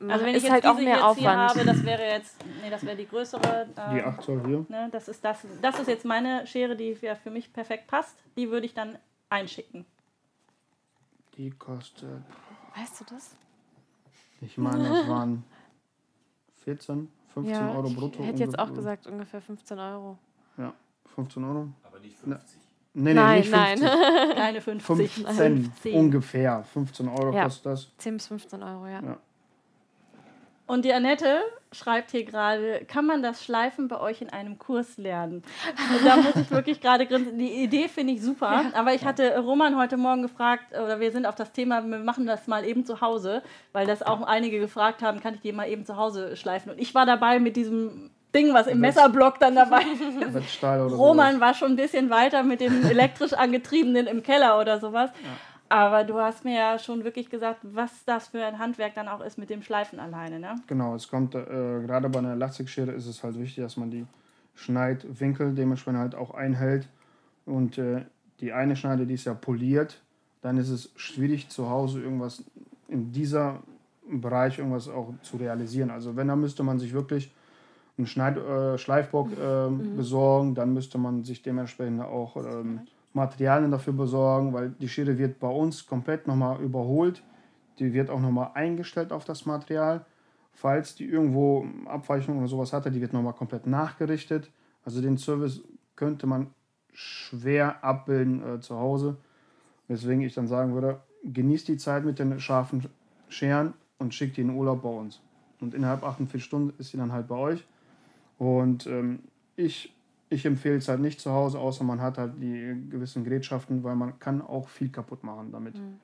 Also 0.00 0.24
wenn 0.24 0.30
ich 0.30 0.36
ist 0.36 0.42
jetzt 0.44 0.52
halt 0.52 0.64
diese 0.64 0.72
auch 0.72 0.76
mehr 0.78 0.86
jetzt 0.88 0.98
hier 0.98 1.06
Aufwand. 1.32 1.50
habe, 1.50 1.64
das 1.64 1.84
wäre 1.84 2.02
jetzt, 2.02 2.36
nee, 2.62 2.70
das 2.70 2.84
wäre 2.86 2.96
die 2.96 3.08
größere. 3.08 3.66
ähm, 3.76 3.94
Die 3.96 4.02
8 4.02 4.22
Zoll 4.22 4.42
hier, 4.46 4.64
Ne, 4.68 4.88
das, 4.92 5.08
ist 5.08 5.24
das, 5.24 5.38
das 5.60 5.78
ist 5.80 5.88
jetzt 5.88 6.04
meine 6.04 6.46
Schere, 6.46 6.76
die 6.76 6.96
ja 7.00 7.14
für 7.16 7.30
mich 7.30 7.52
perfekt 7.52 7.88
passt. 7.88 8.16
Die 8.36 8.48
würde 8.50 8.66
ich 8.66 8.74
dann 8.74 8.96
einschicken. 9.28 9.84
die 11.36 11.50
kostet 11.50 12.08
weißt 12.76 13.00
du 13.00 13.04
das? 13.14 13.34
Ich 14.40 14.56
meine, 14.56 15.00
es 15.00 15.08
waren 15.08 15.42
14, 16.64 17.10
15 17.34 17.54
ja, 17.54 17.72
Euro 17.74 17.88
ich 17.88 17.96
brutto. 17.96 18.22
hätte 18.22 18.42
jetzt 18.42 18.58
auch 18.58 18.72
gesagt 18.72 19.06
ungefähr 19.08 19.40
15 19.40 19.78
Euro. 19.78 20.16
Ja, 20.58 20.72
15 21.14 21.42
Euro. 21.44 21.68
Aber 21.82 21.98
nicht 21.98 22.16
50. 22.18 22.60
Nee, 22.94 23.02
nee, 23.10 23.14
nein, 23.14 23.40
nicht 23.40 23.50
nein. 23.50 23.78
50. 23.78 23.98
Keine 24.36 24.60
50. 24.60 25.10
15 25.26 25.34
15. 25.64 25.94
ungefähr. 25.94 26.62
15 26.72 27.08
Euro 27.08 27.32
Ja. 27.34 27.44
kostet 27.44 27.66
das. 27.66 27.96
10 27.98 28.14
bis 28.16 28.26
15 28.28 28.62
Euro, 28.62 28.86
ja. 28.86 29.00
Ja. 29.02 29.18
Und 30.68 30.84
die 30.84 30.92
Annette 30.92 31.40
schreibt 31.72 32.10
hier 32.10 32.24
gerade, 32.24 32.84
kann 32.86 33.06
man 33.06 33.22
das 33.22 33.42
Schleifen 33.42 33.88
bei 33.88 33.98
euch 33.98 34.20
in 34.20 34.28
einem 34.28 34.58
Kurs 34.58 34.98
lernen? 34.98 35.42
Und 35.94 36.06
da 36.06 36.16
muss 36.16 36.36
ich 36.36 36.50
wirklich 36.50 36.80
gerade 36.82 37.06
grinsen. 37.06 37.38
Die 37.38 37.64
Idee 37.64 37.88
finde 37.88 38.12
ich 38.12 38.22
super, 38.22 38.64
aber 38.74 38.92
ich 38.92 39.04
hatte 39.04 39.38
Roman 39.38 39.78
heute 39.78 39.96
Morgen 39.96 40.20
gefragt, 40.20 40.72
oder 40.72 41.00
wir 41.00 41.10
sind 41.10 41.24
auf 41.24 41.34
das 41.34 41.52
Thema, 41.52 41.82
wir 41.82 41.98
machen 41.98 42.26
das 42.26 42.46
mal 42.46 42.66
eben 42.66 42.84
zu 42.84 43.00
Hause, 43.00 43.42
weil 43.72 43.86
das 43.86 44.02
auch 44.02 44.20
einige 44.22 44.60
gefragt 44.60 45.00
haben, 45.02 45.20
kann 45.20 45.34
ich 45.34 45.40
die 45.40 45.52
mal 45.52 45.68
eben 45.68 45.86
zu 45.86 45.96
Hause 45.96 46.36
schleifen? 46.36 46.70
Und 46.70 46.78
ich 46.78 46.94
war 46.94 47.06
dabei 47.06 47.40
mit 47.40 47.56
diesem 47.56 48.10
Ding, 48.34 48.52
was 48.52 48.66
im 48.66 48.80
Messerblock 48.80 49.40
dann 49.40 49.54
dabei 49.54 49.80
oder 50.20 50.94
Roman 50.94 51.40
war 51.40 51.54
schon 51.54 51.72
ein 51.72 51.76
bisschen 51.76 52.10
weiter 52.10 52.42
mit 52.42 52.60
dem 52.60 52.84
elektrisch 52.84 53.32
angetriebenen 53.32 54.06
im 54.06 54.22
Keller 54.22 54.60
oder 54.60 54.78
sowas. 54.78 55.10
Aber 55.68 56.04
du 56.04 56.18
hast 56.18 56.44
mir 56.44 56.54
ja 56.54 56.78
schon 56.78 57.04
wirklich 57.04 57.28
gesagt, 57.28 57.60
was 57.62 58.04
das 58.04 58.28
für 58.28 58.44
ein 58.44 58.58
Handwerk 58.58 58.94
dann 58.94 59.08
auch 59.08 59.20
ist 59.20 59.38
mit 59.38 59.50
dem 59.50 59.62
Schleifen 59.62 60.00
alleine, 60.00 60.40
ne? 60.40 60.54
Genau, 60.66 60.94
es 60.94 61.08
kommt, 61.08 61.34
äh, 61.34 61.44
gerade 61.44 62.08
bei 62.08 62.20
einer 62.20 62.32
Elastikschere 62.32 62.92
ist 62.92 63.06
es 63.06 63.22
halt 63.22 63.38
wichtig, 63.38 63.62
dass 63.62 63.76
man 63.76 63.90
die 63.90 64.06
Schneidwinkel 64.54 65.54
dementsprechend 65.54 66.00
halt 66.00 66.14
auch 66.14 66.32
einhält. 66.32 66.88
Und 67.44 67.78
äh, 67.78 68.04
die 68.40 68.52
eine 68.52 68.76
Schneide, 68.76 69.06
die 69.06 69.14
ist 69.14 69.24
ja 69.24 69.34
poliert, 69.34 70.00
dann 70.42 70.56
ist 70.56 70.70
es 70.70 70.90
schwierig 70.96 71.48
zu 71.48 71.68
Hause 71.68 72.00
irgendwas 72.00 72.44
in 72.88 73.12
dieser 73.12 73.62
Bereich 74.10 74.58
irgendwas 74.58 74.88
auch 74.88 75.12
zu 75.22 75.36
realisieren. 75.36 75.90
Also 75.90 76.16
wenn, 76.16 76.28
dann 76.28 76.40
müsste 76.40 76.62
man 76.62 76.78
sich 76.78 76.92
wirklich 76.92 77.32
einen 77.98 78.06
Schneid, 78.06 78.36
äh, 78.38 78.78
Schleifbock 78.78 79.30
ähm, 79.40 79.96
besorgen, 79.96 80.54
dann 80.54 80.72
müsste 80.72 80.98
man 80.98 81.24
sich 81.24 81.42
dementsprechend 81.42 82.00
auch 82.00 82.36
ähm, 82.36 82.80
Materialien 83.18 83.70
dafür 83.70 83.92
besorgen, 83.92 84.52
weil 84.52 84.70
die 84.70 84.88
Schere 84.88 85.18
wird 85.18 85.38
bei 85.38 85.48
uns 85.48 85.86
komplett 85.86 86.26
nochmal 86.26 86.60
überholt. 86.60 87.22
Die 87.78 87.92
wird 87.92 88.10
auch 88.10 88.20
nochmal 88.20 88.52
eingestellt 88.54 89.12
auf 89.12 89.24
das 89.24 89.46
Material. 89.46 90.04
Falls 90.52 90.94
die 90.94 91.04
irgendwo 91.04 91.66
Abweichungen 91.86 92.40
oder 92.40 92.48
sowas 92.48 92.72
hatte, 92.72 92.90
die 92.90 93.00
wird 93.00 93.12
nochmal 93.12 93.34
komplett 93.34 93.66
nachgerichtet. 93.66 94.50
Also 94.84 95.00
den 95.00 95.18
Service 95.18 95.62
könnte 95.94 96.26
man 96.26 96.48
schwer 96.92 97.84
abbilden 97.84 98.42
äh, 98.42 98.60
zu 98.60 98.76
Hause. 98.76 99.16
Weswegen 99.86 100.22
ich 100.22 100.34
dann 100.34 100.48
sagen 100.48 100.74
würde, 100.74 101.00
genießt 101.24 101.68
die 101.68 101.76
Zeit 101.76 102.04
mit 102.04 102.18
den 102.18 102.40
scharfen 102.40 102.86
Scheren 103.28 103.74
und 103.98 104.14
schickt 104.14 104.36
die 104.36 104.40
in 104.40 104.50
Urlaub 104.50 104.82
bei 104.82 104.88
uns. 104.88 105.20
Und 105.60 105.74
innerhalb 105.74 106.02
48 106.04 106.42
Stunden 106.42 106.72
ist 106.78 106.90
sie 106.90 106.96
dann 106.96 107.12
halt 107.12 107.28
bei 107.28 107.36
euch. 107.36 107.64
Und 108.38 108.86
ähm, 108.86 109.20
ich, 109.56 109.94
ich 110.30 110.44
empfehle 110.44 110.76
es 110.76 110.88
halt 110.88 111.00
nicht 111.00 111.20
zu 111.20 111.32
Hause, 111.32 111.58
außer 111.58 111.84
man 111.84 112.00
hat 112.00 112.18
halt 112.18 112.34
die 112.40 112.76
gewissen 112.88 113.24
Gerätschaften, 113.24 113.82
weil 113.82 113.96
man 113.96 114.18
kann 114.18 114.42
auch 114.42 114.68
viel 114.68 114.90
kaputt 114.90 115.24
machen 115.24 115.52
damit. 115.52 115.76
Mhm. 115.76 115.98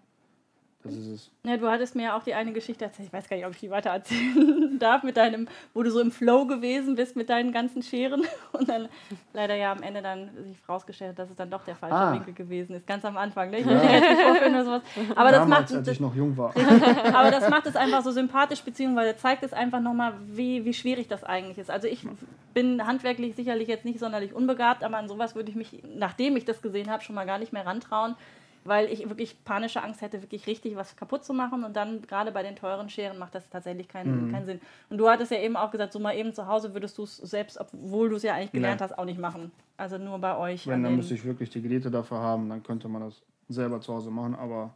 Das 0.85 0.93
ist 0.95 1.07
es. 1.07 1.31
Ja, 1.45 1.57
du 1.57 1.67
hattest 1.71 1.97
mir 1.97 2.03
ja 2.05 2.17
auch 2.17 2.23
die 2.23 2.35
eine 2.35 2.53
Geschichte 2.53 2.85
erzählt, 2.85 3.09
ich 3.09 3.13
weiß 3.13 3.27
gar 3.29 3.37
nicht, 3.37 3.47
ob 3.47 3.53
ich 3.53 3.61
die 3.61 3.71
weiter 3.71 3.89
erzählen 3.91 4.79
darf, 4.79 5.03
mit 5.03 5.17
deinem, 5.17 5.49
wo 5.73 5.83
du 5.83 5.91
so 5.91 5.99
im 6.01 6.11
Flow 6.11 6.45
gewesen 6.47 6.95
bist 6.95 7.17
mit 7.17 7.31
deinen 7.31 7.53
ganzen 7.53 7.83
Scheren 7.83 8.23
und 8.53 8.69
dann 8.69 8.89
leider 9.33 9.55
ja 9.55 9.73
am 9.73 9.83
Ende 9.83 10.03
dann 10.03 10.31
sich 10.45 10.57
rausgestellt 10.69 11.13
hat, 11.13 11.19
dass 11.21 11.31
es 11.31 11.37
dann 11.37 11.51
doch 11.51 11.65
der 11.65 11.75
falsche 11.75 11.97
Ah. 11.97 12.13
Winkel 12.13 12.35
gewesen 12.35 12.75
ist, 12.75 12.87
ganz 12.87 13.05
am 13.07 13.17
Anfang. 13.17 13.51
Ne? 13.51 13.61
Ich 13.61 13.65
vorführen 13.65 14.55
oder 14.55 14.65
sowas. 14.65 14.83
Aber 15.17 15.31
das, 15.31 15.41
Damals, 15.41 15.71
macht, 15.71 15.73
als 15.79 15.89
ich 15.89 16.01
noch 16.01 16.15
jung 16.15 16.37
war. 16.37 16.53
aber 17.15 17.31
das 17.31 17.49
macht 17.49 17.67
es 17.67 17.77
einfach 17.77 18.03
so 18.03 18.11
sympathisch, 18.11 18.63
beziehungsweise 18.63 19.17
zeigt 19.17 19.43
es 19.43 19.55
einfach 19.55 19.81
nochmal, 19.81 20.13
wie, 20.27 20.65
wie 20.67 20.75
schwierig 20.75 21.09
das 21.09 21.25
eigentlich 21.25 21.57
ist. 21.57 21.71
Also 21.71 21.89
ich 21.89 22.07
bin 22.53 22.87
handwerklich 22.87 23.37
sicherlich 23.37 23.69
jetzt 23.69 23.87
nicht 23.87 23.99
sonderlich 24.01 24.35
unbegabt, 24.35 24.85
aber 24.85 24.99
an 24.99 25.09
sowas 25.09 25.35
würde 25.35 25.49
ich 25.49 25.57
mich, 25.57 25.83
nachdem 25.97 26.37
ich 26.37 26.45
das 26.45 26.61
gesehen 26.61 26.91
habe, 26.91 27.03
schon 27.03 27.15
mal 27.15 27.25
gar 27.25 27.39
nicht 27.39 27.53
mehr 27.55 27.65
rantrauen, 27.65 28.17
weil 28.65 28.91
ich 28.91 29.09
wirklich 29.09 29.45
panische 29.45 29.83
Angst 29.83 30.01
hätte, 30.01 30.23
wirklich 30.23 30.47
richtig 30.47 30.77
was 30.77 30.97
kaputt 30.97 31.25
zu 31.25 31.33
machen. 31.35 31.65
Und 31.65 31.75
dann 31.77 32.03
gerade 32.03 32.33
bei 32.33 32.43
den 32.43 32.57
teuren 32.57 32.89
Scheren 32.89 33.19
macht 33.19 33.35
das 33.35 33.49
tatsächlich 33.49 33.89
keinen, 33.89 34.27
Mhm. 34.29 34.33
keinen 34.33 34.47
Sinn. 34.47 34.61
Und 34.91 34.99
du 34.99 35.09
hattest 35.09 35.31
ja 35.31 35.39
eben 35.39 35.57
auch 35.57 35.71
gesagt, 35.71 35.93
so 35.93 35.99
mal 35.99 36.17
eben 36.17 36.33
zu 36.33 36.47
Hause 36.47 36.73
würdest 36.75 36.97
du 36.99 37.03
es 37.05 37.17
selbst, 37.19 37.59
obwohl 37.61 38.09
du 38.09 38.17
es 38.17 38.23
ja 38.23 38.35
eigentlich 38.35 38.53
gelernt 38.53 38.81
Nee. 38.81 38.85
hast, 38.85 38.99
auch 38.99 39.05
nicht 39.05 39.19
machen. 39.21 39.53
Also 39.77 39.99
nur 39.99 40.19
bei 40.19 40.37
euch. 40.37 40.67
Wenn, 40.67 40.75
an 40.75 40.83
dann 40.85 40.97
müsste 40.97 41.15
ich 41.15 41.25
wirklich 41.25 41.51
die 41.51 41.63
Geräte 41.63 41.91
dafür 41.91 42.19
haben, 42.19 42.49
dann 42.49 42.63
könnte 42.63 42.89
man 42.89 43.03
das 43.03 43.23
selber 43.49 43.81
zu 43.81 43.93
Hause 43.95 44.11
machen, 44.11 44.35
aber 44.35 44.75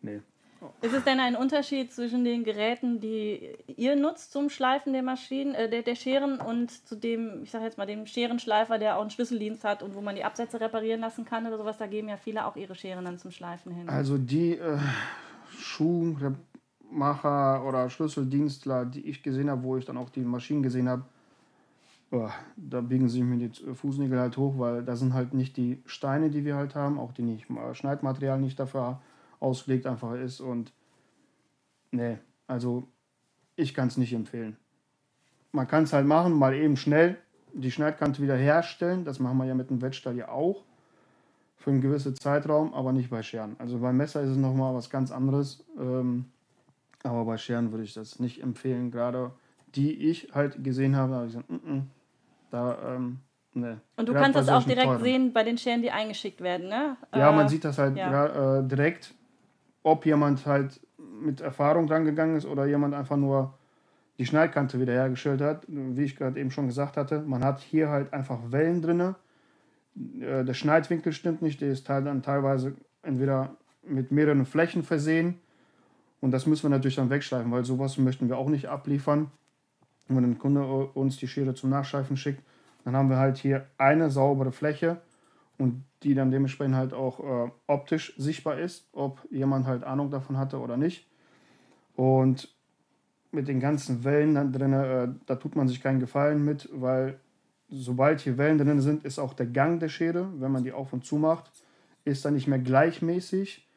nee. 0.00 0.20
Ist 0.80 0.94
es 0.94 1.04
denn 1.04 1.20
ein 1.20 1.36
Unterschied 1.36 1.92
zwischen 1.92 2.24
den 2.24 2.44
Geräten, 2.44 3.00
die 3.00 3.56
ihr 3.66 3.96
nutzt 3.96 4.32
zum 4.32 4.48
Schleifen 4.50 4.92
der 4.92 5.02
Maschinen, 5.02 5.54
äh, 5.54 5.68
der, 5.68 5.82
der 5.82 5.94
Scheren 5.94 6.40
und 6.40 6.70
zu 6.70 6.96
dem, 6.96 7.42
ich 7.42 7.50
sag 7.50 7.62
jetzt 7.62 7.78
mal, 7.78 7.86
dem 7.86 8.06
Scherenschleifer, 8.06 8.78
der 8.78 8.96
auch 8.96 9.00
einen 9.00 9.10
Schlüsseldienst 9.10 9.64
hat 9.64 9.82
und 9.82 9.94
wo 9.94 10.00
man 10.00 10.14
die 10.14 10.24
Absätze 10.24 10.60
reparieren 10.60 11.00
lassen 11.00 11.24
kann 11.24 11.46
oder 11.46 11.58
sowas? 11.58 11.78
Da 11.78 11.86
geben 11.86 12.08
ja 12.08 12.16
viele 12.16 12.46
auch 12.46 12.56
ihre 12.56 12.74
Scheren 12.74 13.04
dann 13.04 13.18
zum 13.18 13.30
Schleifen 13.30 13.72
hin. 13.72 13.88
Also 13.88 14.18
die 14.18 14.58
äh, 14.58 14.78
Schuhmacher 15.58 16.36
oder 17.66 17.90
Schlüsseldienstler, 17.90 18.86
die 18.86 19.06
ich 19.08 19.22
gesehen 19.22 19.50
habe, 19.50 19.62
wo 19.62 19.76
ich 19.76 19.84
dann 19.84 19.96
auch 19.96 20.10
die 20.10 20.20
Maschinen 20.20 20.62
gesehen 20.62 20.88
habe, 20.88 21.04
oh, 22.10 22.28
da 22.56 22.80
biegen 22.80 23.08
sich 23.08 23.22
mir 23.22 23.48
die 23.48 23.74
Fußnägel 23.74 24.18
halt 24.18 24.36
hoch, 24.36 24.54
weil 24.58 24.84
da 24.84 24.96
sind 24.96 25.14
halt 25.14 25.34
nicht 25.34 25.56
die 25.56 25.82
Steine, 25.86 26.30
die 26.30 26.44
wir 26.44 26.56
halt 26.56 26.74
haben, 26.74 26.98
auch 26.98 27.12
die 27.12 27.22
nicht, 27.22 27.50
äh, 27.50 27.74
Schneidmaterial 27.74 28.40
nicht 28.40 28.60
dafür 28.60 29.00
ausgelegt 29.42 29.86
einfach 29.86 30.14
ist 30.14 30.40
und 30.40 30.72
nee, 31.90 32.18
also 32.46 32.88
ich 33.56 33.74
kann 33.74 33.88
es 33.88 33.96
nicht 33.96 34.12
empfehlen. 34.12 34.56
Man 35.52 35.68
kann 35.68 35.84
es 35.84 35.92
halt 35.92 36.06
machen, 36.06 36.32
mal 36.32 36.54
eben 36.54 36.76
schnell 36.76 37.18
die 37.52 37.70
Schneidkante 37.70 38.22
wieder 38.22 38.36
herstellen, 38.36 39.04
das 39.04 39.18
machen 39.18 39.36
wir 39.38 39.44
ja 39.44 39.54
mit 39.54 39.68
dem 39.68 39.82
Wettstahl 39.82 40.16
ja 40.16 40.28
auch 40.28 40.64
für 41.56 41.70
einen 41.70 41.80
gewissen 41.80 42.16
Zeitraum, 42.16 42.74
aber 42.74 42.92
nicht 42.92 43.10
bei 43.10 43.22
Scheren. 43.22 43.56
Also 43.58 43.78
beim 43.78 43.96
Messer 43.96 44.22
ist 44.22 44.30
es 44.30 44.36
nochmal 44.36 44.74
was 44.74 44.90
ganz 44.90 45.12
anderes. 45.12 45.64
Ähm, 45.78 46.24
aber 47.04 47.24
bei 47.24 47.36
Scheren 47.36 47.70
würde 47.70 47.84
ich 47.84 47.94
das 47.94 48.18
nicht 48.18 48.42
empfehlen. 48.42 48.90
Gerade 48.90 49.32
die 49.74 50.10
ich 50.10 50.28
halt 50.34 50.62
gesehen 50.64 50.96
habe, 50.96 51.10
da 51.10 51.16
habe 51.18 51.26
ich 51.26 51.32
gesagt, 51.32 51.50
mm 51.50 51.54
-mm, 51.54 51.82
da, 52.50 52.94
ähm, 52.94 53.18
ne. 53.54 53.80
und 53.96 54.08
du 54.08 54.12
Gerade 54.12 54.32
kannst 54.32 54.38
das 54.38 54.48
auch 54.48 54.64
direkt 54.64 54.86
teuren. 54.86 55.02
sehen 55.02 55.32
bei 55.32 55.44
den 55.44 55.56
Scheren, 55.56 55.82
die 55.82 55.90
eingeschickt 55.90 56.40
werden, 56.40 56.68
ne? 56.68 56.96
Ja, 57.14 57.30
Äh, 57.30 57.36
man 57.36 57.48
sieht 57.48 57.64
das 57.64 57.78
halt 57.78 57.96
ja. 57.96 58.58
äh, 58.58 58.66
direkt, 58.66 59.14
ob 59.82 60.06
jemand 60.06 60.46
halt 60.46 60.80
mit 61.20 61.40
Erfahrung 61.40 61.88
rangegangen 61.88 62.36
ist 62.36 62.46
oder 62.46 62.66
jemand 62.66 62.94
einfach 62.94 63.16
nur 63.16 63.54
die 64.18 64.26
Schneidkante 64.26 64.80
wiederhergestellt 64.80 65.40
hat. 65.40 65.64
Wie 65.68 66.04
ich 66.04 66.16
gerade 66.16 66.38
eben 66.38 66.50
schon 66.50 66.66
gesagt 66.66 66.96
hatte, 66.96 67.20
man 67.20 67.44
hat 67.44 67.60
hier 67.60 67.88
halt 67.88 68.12
einfach 68.12 68.38
Wellen 68.50 68.82
drinne. 68.82 69.16
Äh, 70.20 70.44
Der 70.44 70.54
Schneidwinkel 70.54 71.12
stimmt 71.12 71.42
nicht, 71.42 71.60
der 71.60 71.70
ist 71.72 71.88
halt 71.88 72.06
dann 72.06 72.22
teilweise 72.22 72.74
entweder 73.02 73.56
mit 73.84 74.12
mehreren 74.12 74.46
Flächen 74.46 74.82
versehen 74.82 75.40
und 76.20 76.30
das 76.30 76.46
müssen 76.46 76.64
wir 76.64 76.70
natürlich 76.70 76.96
dann 76.96 77.10
wegschleifen, 77.10 77.50
weil 77.50 77.64
sowas 77.64 77.98
möchten 77.98 78.28
wir 78.28 78.38
auch 78.38 78.48
nicht 78.48 78.68
abliefern. 78.68 79.30
Wenn 80.08 80.24
ein 80.24 80.38
Kunde 80.38 80.64
uns 80.64 81.16
die 81.16 81.26
Schere 81.26 81.54
zum 81.54 81.70
Nachschleifen 81.70 82.16
schickt, 82.16 82.42
dann 82.84 82.96
haben 82.96 83.10
wir 83.10 83.16
halt 83.16 83.38
hier 83.38 83.66
eine 83.76 84.10
saubere 84.10 84.52
Fläche 84.52 85.00
und 85.62 85.84
die 86.02 86.14
dann 86.14 86.32
dementsprechend 86.32 86.74
halt 86.74 86.92
auch 86.92 87.20
äh, 87.20 87.50
optisch 87.68 88.14
sichtbar 88.16 88.58
ist, 88.58 88.88
ob 88.92 89.24
jemand 89.30 89.66
halt 89.66 89.84
Ahnung 89.84 90.10
davon 90.10 90.36
hatte 90.36 90.58
oder 90.58 90.76
nicht. 90.76 91.06
Und 91.94 92.52
mit 93.30 93.46
den 93.46 93.60
ganzen 93.60 94.02
Wellen 94.02 94.34
dann 94.34 94.52
drin, 94.52 94.72
äh, 94.72 95.08
da 95.26 95.36
tut 95.36 95.54
man 95.54 95.68
sich 95.68 95.80
keinen 95.80 96.00
Gefallen 96.00 96.44
mit, 96.44 96.68
weil 96.72 97.20
sobald 97.68 98.20
hier 98.20 98.36
Wellen 98.38 98.58
drin 98.58 98.80
sind, 98.80 99.04
ist 99.04 99.20
auch 99.20 99.34
der 99.34 99.46
Gang 99.46 99.78
der 99.78 99.88
Schere, 99.88 100.28
wenn 100.40 100.50
man 100.50 100.64
die 100.64 100.72
auf 100.72 100.92
und 100.92 101.04
zu 101.06 101.16
macht, 101.16 101.50
ist 102.04 102.24
dann 102.24 102.34
nicht 102.34 102.48
mehr 102.48 102.58
gleichmäßig. 102.58 103.68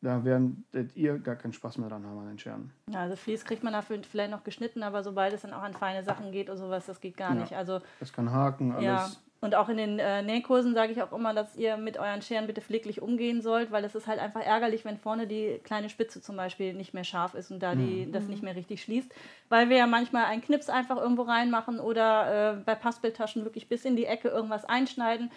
Da 0.00 0.24
werdet 0.24 0.94
ihr 0.94 1.18
gar 1.18 1.34
keinen 1.34 1.52
Spaß 1.52 1.78
mehr 1.78 1.88
dran 1.88 2.06
haben 2.06 2.18
an 2.20 2.28
den 2.28 2.38
Scheren. 2.38 2.72
Ja, 2.88 3.00
also 3.00 3.16
Vlies 3.16 3.44
kriegt 3.44 3.64
man 3.64 3.72
dafür 3.72 4.00
vielleicht 4.08 4.30
noch 4.30 4.44
geschnitten, 4.44 4.84
aber 4.84 5.02
sobald 5.02 5.32
es 5.34 5.42
dann 5.42 5.52
auch 5.52 5.62
an 5.62 5.74
feine 5.74 6.04
Sachen 6.04 6.30
geht 6.30 6.48
und 6.48 6.56
sowas, 6.56 6.86
das 6.86 7.00
geht 7.00 7.16
gar 7.16 7.34
Ja. 7.34 7.40
nicht. 7.40 7.54
Also 7.56 7.80
Es 7.98 8.12
kann 8.12 8.30
haken, 8.30 8.70
alles. 8.70 8.84
Ja, 8.84 9.10
und 9.40 9.54
auch 9.54 9.68
in 9.68 9.76
den 9.76 9.98
äh, 10.00 10.20
Nähkursen 10.22 10.74
sage 10.74 10.90
ich 10.92 11.00
auch 11.00 11.12
immer, 11.12 11.32
dass 11.32 11.54
ihr 11.54 11.76
mit 11.76 11.96
euren 11.96 12.22
Scheren 12.22 12.48
bitte 12.48 12.60
pfleglich 12.60 13.00
umgehen 13.00 13.40
sollt, 13.40 13.70
weil 13.70 13.84
es 13.84 13.94
ist 13.94 14.08
halt 14.08 14.18
einfach 14.18 14.44
ärgerlich, 14.44 14.84
wenn 14.84 14.98
vorne 14.98 15.28
die 15.28 15.60
kleine 15.62 15.88
Spitze 15.88 16.20
zum 16.20 16.36
Beispiel 16.36 16.74
nicht 16.74 16.92
mehr 16.92 17.04
scharf 17.04 17.34
ist 17.34 17.52
und 17.52 17.62
da 17.62 17.76
die, 17.76 18.10
das 18.10 18.26
nicht 18.26 18.42
mehr 18.42 18.56
richtig 18.56 18.82
schließt. 18.82 19.12
Weil 19.48 19.68
wir 19.68 19.76
ja 19.76 19.86
manchmal 19.86 20.24
einen 20.24 20.42
Knips 20.42 20.68
einfach 20.68 20.96
irgendwo 20.96 21.22
reinmachen 21.22 21.78
oder 21.78 22.54
äh, 22.54 22.56
bei 22.64 22.74
Passbildtaschen 22.74 23.44
wirklich 23.44 23.68
bis 23.68 23.84
in 23.84 23.94
die 23.94 24.06
Ecke 24.06 24.28
irgendwas 24.28 24.64
einschneiden. 24.64 25.30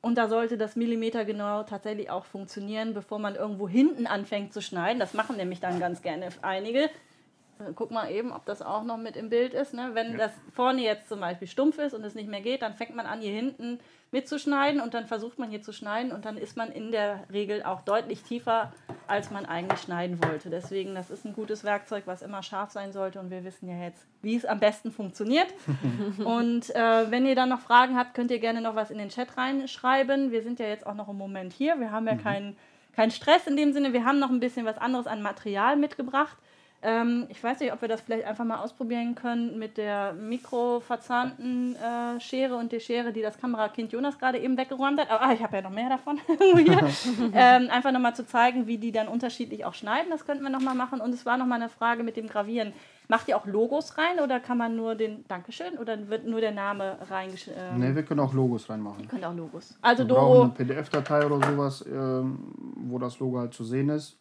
Und 0.00 0.18
da 0.18 0.28
sollte 0.28 0.58
das 0.58 0.74
Millimeter 0.74 1.24
genau 1.24 1.62
tatsächlich 1.62 2.10
auch 2.10 2.24
funktionieren, 2.24 2.94
bevor 2.94 3.20
man 3.20 3.36
irgendwo 3.36 3.68
hinten 3.68 4.08
anfängt 4.08 4.52
zu 4.52 4.60
schneiden. 4.60 4.98
Das 4.98 5.14
machen 5.14 5.36
nämlich 5.36 5.60
dann 5.60 5.78
ganz 5.78 6.02
gerne 6.02 6.28
einige. 6.42 6.90
Guck 7.74 7.90
mal 7.90 8.10
eben, 8.10 8.32
ob 8.32 8.44
das 8.44 8.62
auch 8.62 8.84
noch 8.84 8.96
mit 8.96 9.16
im 9.16 9.30
Bild 9.30 9.54
ist. 9.54 9.72
Ne? 9.72 9.90
Wenn 9.94 10.18
das 10.18 10.32
vorne 10.52 10.82
jetzt 10.82 11.08
zum 11.08 11.20
Beispiel 11.20 11.48
stumpf 11.48 11.78
ist 11.78 11.94
und 11.94 12.04
es 12.04 12.14
nicht 12.14 12.28
mehr 12.28 12.40
geht, 12.40 12.62
dann 12.62 12.74
fängt 12.74 12.94
man 12.94 13.06
an, 13.06 13.20
hier 13.20 13.32
hinten 13.32 13.78
mitzuschneiden 14.12 14.80
und 14.80 14.94
dann 14.94 15.06
versucht 15.06 15.38
man 15.38 15.50
hier 15.50 15.62
zu 15.62 15.72
schneiden 15.72 16.12
und 16.12 16.24
dann 16.24 16.36
ist 16.36 16.56
man 16.56 16.70
in 16.70 16.92
der 16.92 17.24
Regel 17.32 17.62
auch 17.62 17.80
deutlich 17.80 18.22
tiefer, 18.22 18.72
als 19.06 19.30
man 19.30 19.46
eigentlich 19.46 19.80
schneiden 19.80 20.22
wollte. 20.22 20.48
Deswegen, 20.48 20.94
das 20.94 21.10
ist 21.10 21.24
ein 21.24 21.32
gutes 21.32 21.64
Werkzeug, 21.64 22.04
was 22.06 22.22
immer 22.22 22.42
scharf 22.42 22.70
sein 22.70 22.92
sollte 22.92 23.18
und 23.20 23.30
wir 23.30 23.44
wissen 23.44 23.68
ja 23.68 23.84
jetzt, 23.84 24.06
wie 24.22 24.36
es 24.36 24.44
am 24.44 24.60
besten 24.60 24.92
funktioniert. 24.92 25.48
und 26.24 26.74
äh, 26.74 27.10
wenn 27.10 27.26
ihr 27.26 27.34
dann 27.34 27.48
noch 27.48 27.60
Fragen 27.60 27.96
habt, 27.96 28.14
könnt 28.14 28.30
ihr 28.30 28.38
gerne 28.38 28.60
noch 28.60 28.76
was 28.76 28.90
in 28.90 28.98
den 28.98 29.08
Chat 29.08 29.36
reinschreiben. 29.36 30.30
Wir 30.30 30.42
sind 30.42 30.60
ja 30.60 30.66
jetzt 30.66 30.86
auch 30.86 30.94
noch 30.94 31.08
im 31.08 31.18
Moment 31.18 31.52
hier. 31.52 31.80
Wir 31.80 31.90
haben 31.90 32.06
ja 32.06 32.16
keinen 32.16 32.56
kein 32.96 33.10
Stress 33.10 33.46
in 33.46 33.56
dem 33.56 33.72
Sinne. 33.74 33.92
Wir 33.92 34.04
haben 34.04 34.18
noch 34.18 34.30
ein 34.30 34.40
bisschen 34.40 34.64
was 34.64 34.78
anderes 34.78 35.06
an 35.06 35.20
Material 35.20 35.76
mitgebracht. 35.76 36.36
Ähm, 36.82 37.26
ich 37.30 37.42
weiß 37.42 37.60
nicht, 37.60 37.72
ob 37.72 37.80
wir 37.80 37.88
das 37.88 38.00
vielleicht 38.00 38.26
einfach 38.26 38.44
mal 38.44 38.58
ausprobieren 38.58 39.14
können 39.14 39.58
mit 39.58 39.76
der 39.76 40.12
mikroverzahnten 40.12 41.74
äh, 41.76 42.20
Schere 42.20 42.56
und 42.56 42.70
der 42.70 42.80
Schere, 42.80 43.12
die 43.12 43.22
das 43.22 43.38
Kamerakind 43.38 43.92
Jonas 43.92 44.18
gerade 44.18 44.38
eben 44.38 44.56
weggeräumt 44.56 45.00
hat. 45.00 45.10
Aber 45.10 45.22
ah, 45.22 45.32
ich 45.32 45.42
habe 45.42 45.56
ja 45.56 45.62
noch 45.62 45.70
mehr 45.70 45.88
davon. 45.88 46.20
Hier. 46.56 46.88
ähm, 47.34 47.70
einfach 47.70 47.92
nochmal 47.92 48.14
zu 48.14 48.26
zeigen, 48.26 48.66
wie 48.66 48.78
die 48.78 48.92
dann 48.92 49.08
unterschiedlich 49.08 49.64
auch 49.64 49.74
schneiden. 49.74 50.10
Das 50.10 50.26
könnten 50.26 50.42
wir 50.42 50.50
nochmal 50.50 50.74
machen. 50.74 51.00
Und 51.00 51.14
es 51.14 51.24
war 51.24 51.36
nochmal 51.36 51.60
eine 51.60 51.70
Frage 51.70 52.02
mit 52.02 52.16
dem 52.16 52.28
Gravieren. 52.28 52.72
Macht 53.08 53.28
ihr 53.28 53.36
auch 53.36 53.46
Logos 53.46 53.96
rein 53.98 54.18
oder 54.22 54.40
kann 54.40 54.58
man 54.58 54.74
nur 54.74 54.96
den, 54.96 55.24
Dankeschön, 55.28 55.78
oder 55.78 56.08
wird 56.08 56.26
nur 56.26 56.40
der 56.40 56.50
Name 56.50 56.98
reingeschrieben? 57.08 57.60
Ähm, 57.74 57.80
Ne, 57.80 57.94
wir 57.94 58.02
können 58.02 58.20
auch 58.20 58.32
Logos 58.32 58.68
reinmachen. 58.68 59.04
Ihr 59.04 59.08
könnt 59.08 59.24
auch 59.24 59.34
Logos. 59.34 59.78
Also 59.80 60.02
Wir 60.02 60.08
Doro, 60.08 60.42
eine 60.42 60.50
PDF-Datei 60.50 61.24
oder 61.24 61.46
sowas, 61.46 61.84
ähm, 61.86 62.52
wo 62.74 62.98
das 62.98 63.18
Logo 63.20 63.38
halt 63.38 63.54
zu 63.54 63.62
sehen 63.64 63.88
ist. 63.90 64.18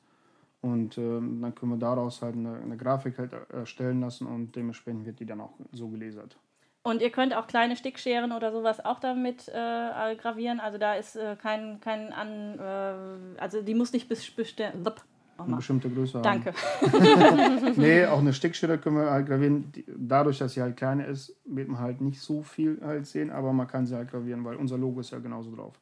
Und 0.65 0.97
ähm, 0.97 1.43
dann 1.43 1.53
können 1.53 1.73
wir 1.73 1.77
daraus 1.77 2.23
halt 2.23 2.33
eine, 2.35 2.55
eine 2.55 2.75
Grafik 2.75 3.19
halt 3.19 3.33
erstellen 3.53 4.01
lassen 4.01 4.25
und 4.25 4.55
dementsprechend 4.55 5.05
wird 5.05 5.19
die 5.19 5.25
dann 5.27 5.39
auch 5.39 5.53
so 5.71 5.89
gelasert. 5.89 6.37
Und 6.81 7.03
ihr 7.03 7.11
könnt 7.11 7.35
auch 7.35 7.45
kleine 7.45 7.75
Stickscheren 7.75 8.31
oder 8.31 8.51
sowas 8.51 8.83
auch 8.83 8.99
damit 8.99 9.47
äh, 9.47 10.15
gravieren. 10.15 10.59
Also 10.59 10.79
da 10.79 10.95
ist 10.95 11.17
äh, 11.17 11.35
kein, 11.39 11.79
kein 11.81 12.11
an, 12.11 12.57
äh, 12.57 13.39
also 13.39 13.61
die 13.61 13.75
muss 13.75 13.93
nicht 13.93 14.09
bis 14.09 14.31
bestimmt. 14.31 14.91
Eine 15.37 15.55
bestimmte 15.57 15.87
Größe 15.87 16.19
Danke. 16.23 16.53
haben. 16.81 17.75
Nee, 17.75 18.07
auch 18.07 18.19
eine 18.19 18.33
Stickschere 18.33 18.79
können 18.79 18.95
wir 18.95 19.11
halt 19.11 19.27
gravieren. 19.27 19.71
Dadurch, 19.85 20.39
dass 20.39 20.53
sie 20.53 20.63
halt 20.63 20.77
kleiner 20.77 21.05
ist, 21.05 21.39
wird 21.45 21.67
man 21.67 21.79
halt 21.79 22.01
nicht 22.01 22.19
so 22.19 22.41
viel 22.41 22.81
halt 22.81 23.05
sehen, 23.05 23.29
aber 23.29 23.53
man 23.53 23.67
kann 23.67 23.85
sie 23.85 23.95
halt 23.95 24.09
gravieren, 24.09 24.43
weil 24.43 24.55
unser 24.55 24.79
Logo 24.79 24.99
ist 24.99 25.11
ja 25.11 25.19
genauso 25.19 25.55
drauf. 25.55 25.79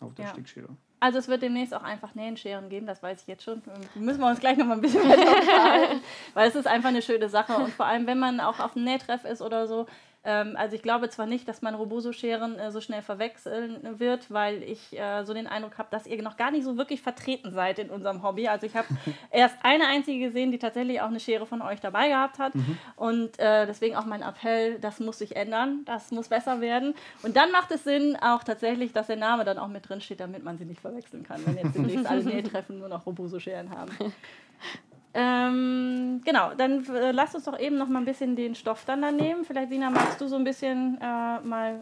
Auf 0.00 0.14
der 0.14 0.24
Ja. 0.24 0.30
Stickschere. 0.30 0.68
Also 1.00 1.18
es 1.18 1.28
wird 1.28 1.42
demnächst 1.42 1.74
auch 1.74 1.82
einfach 1.82 2.14
Nähenscheren 2.14 2.68
geben, 2.68 2.86
das 2.86 3.02
weiß 3.02 3.22
ich 3.22 3.26
jetzt 3.26 3.44
schon. 3.44 3.62
Müssen 3.94 4.20
wir 4.20 4.28
uns 4.28 4.40
gleich 4.40 4.56
noch 4.56 4.66
mal 4.66 4.74
ein 4.74 4.80
bisschen 4.80 5.06
weiter 5.08 6.00
weil 6.34 6.48
es 6.48 6.54
ist 6.54 6.66
einfach 6.66 6.88
eine 6.88 7.02
schöne 7.02 7.28
Sache 7.28 7.54
und 7.56 7.70
vor 7.70 7.86
allem, 7.86 8.06
wenn 8.06 8.18
man 8.18 8.40
auch 8.40 8.58
auf 8.58 8.74
einem 8.74 8.86
Nähtreff 8.86 9.24
ist 9.24 9.42
oder 9.42 9.66
so, 9.66 9.86
also 10.30 10.74
ich 10.74 10.82
glaube 10.82 11.10
zwar 11.10 11.26
nicht, 11.26 11.46
dass 11.48 11.60
man 11.60 11.74
Robuso-Scheren 11.74 12.58
äh, 12.58 12.70
so 12.70 12.80
schnell 12.80 13.02
verwechseln 13.02 13.98
wird, 13.98 14.30
weil 14.30 14.62
ich 14.62 14.98
äh, 14.98 15.24
so 15.24 15.34
den 15.34 15.46
Eindruck 15.46 15.76
habe, 15.78 15.88
dass 15.90 16.06
ihr 16.06 16.22
noch 16.22 16.36
gar 16.36 16.50
nicht 16.50 16.64
so 16.64 16.76
wirklich 16.78 17.02
vertreten 17.02 17.52
seid 17.52 17.78
in 17.78 17.90
unserem 17.90 18.22
Hobby. 18.22 18.48
Also 18.48 18.66
ich 18.66 18.74
habe 18.74 18.88
erst 19.30 19.56
eine 19.62 19.86
einzige 19.86 20.26
gesehen, 20.26 20.50
die 20.50 20.58
tatsächlich 20.58 21.00
auch 21.00 21.08
eine 21.08 21.20
Schere 21.20 21.46
von 21.46 21.60
euch 21.60 21.80
dabei 21.80 22.08
gehabt 22.08 22.38
hat. 22.38 22.52
Und 22.96 23.38
äh, 23.38 23.66
deswegen 23.66 23.96
auch 23.96 24.06
mein 24.06 24.22
Appell, 24.22 24.78
das 24.80 24.98
muss 25.00 25.18
sich 25.18 25.36
ändern, 25.36 25.82
das 25.84 26.10
muss 26.10 26.28
besser 26.28 26.60
werden. 26.60 26.94
Und 27.22 27.36
dann 27.36 27.50
macht 27.50 27.70
es 27.70 27.84
Sinn 27.84 28.16
auch 28.20 28.44
tatsächlich, 28.44 28.92
dass 28.92 29.08
der 29.08 29.16
Name 29.16 29.44
dann 29.44 29.58
auch 29.58 29.68
mit 29.68 29.88
drin 29.88 30.00
steht, 30.00 30.20
damit 30.20 30.42
man 30.42 30.56
sie 30.56 30.64
nicht 30.64 30.80
verwechseln 30.80 31.24
kann, 31.24 31.44
wenn 31.44 31.56
jetzt 31.56 31.74
demnächst 31.74 32.06
alle 32.06 32.24
Nähtreffen 32.24 32.78
nur 32.78 32.88
noch 32.88 33.04
Robuso-Scheren 33.06 33.70
haben. 33.70 33.92
Ähm, 35.16 36.20
genau, 36.24 36.54
dann 36.54 36.84
äh, 36.92 37.12
lass 37.12 37.34
uns 37.34 37.44
doch 37.44 37.58
eben 37.58 37.78
noch 37.78 37.88
mal 37.88 38.00
ein 38.00 38.04
bisschen 38.04 38.34
den 38.34 38.54
Stoff 38.54 38.84
dann 38.84 39.00
da 39.02 39.12
nehmen. 39.12 39.44
Vielleicht, 39.44 39.70
Sina, 39.70 39.88
magst 39.90 40.20
du 40.20 40.26
so 40.26 40.36
ein 40.36 40.44
bisschen 40.44 40.98
äh, 41.00 41.40
mal 41.40 41.80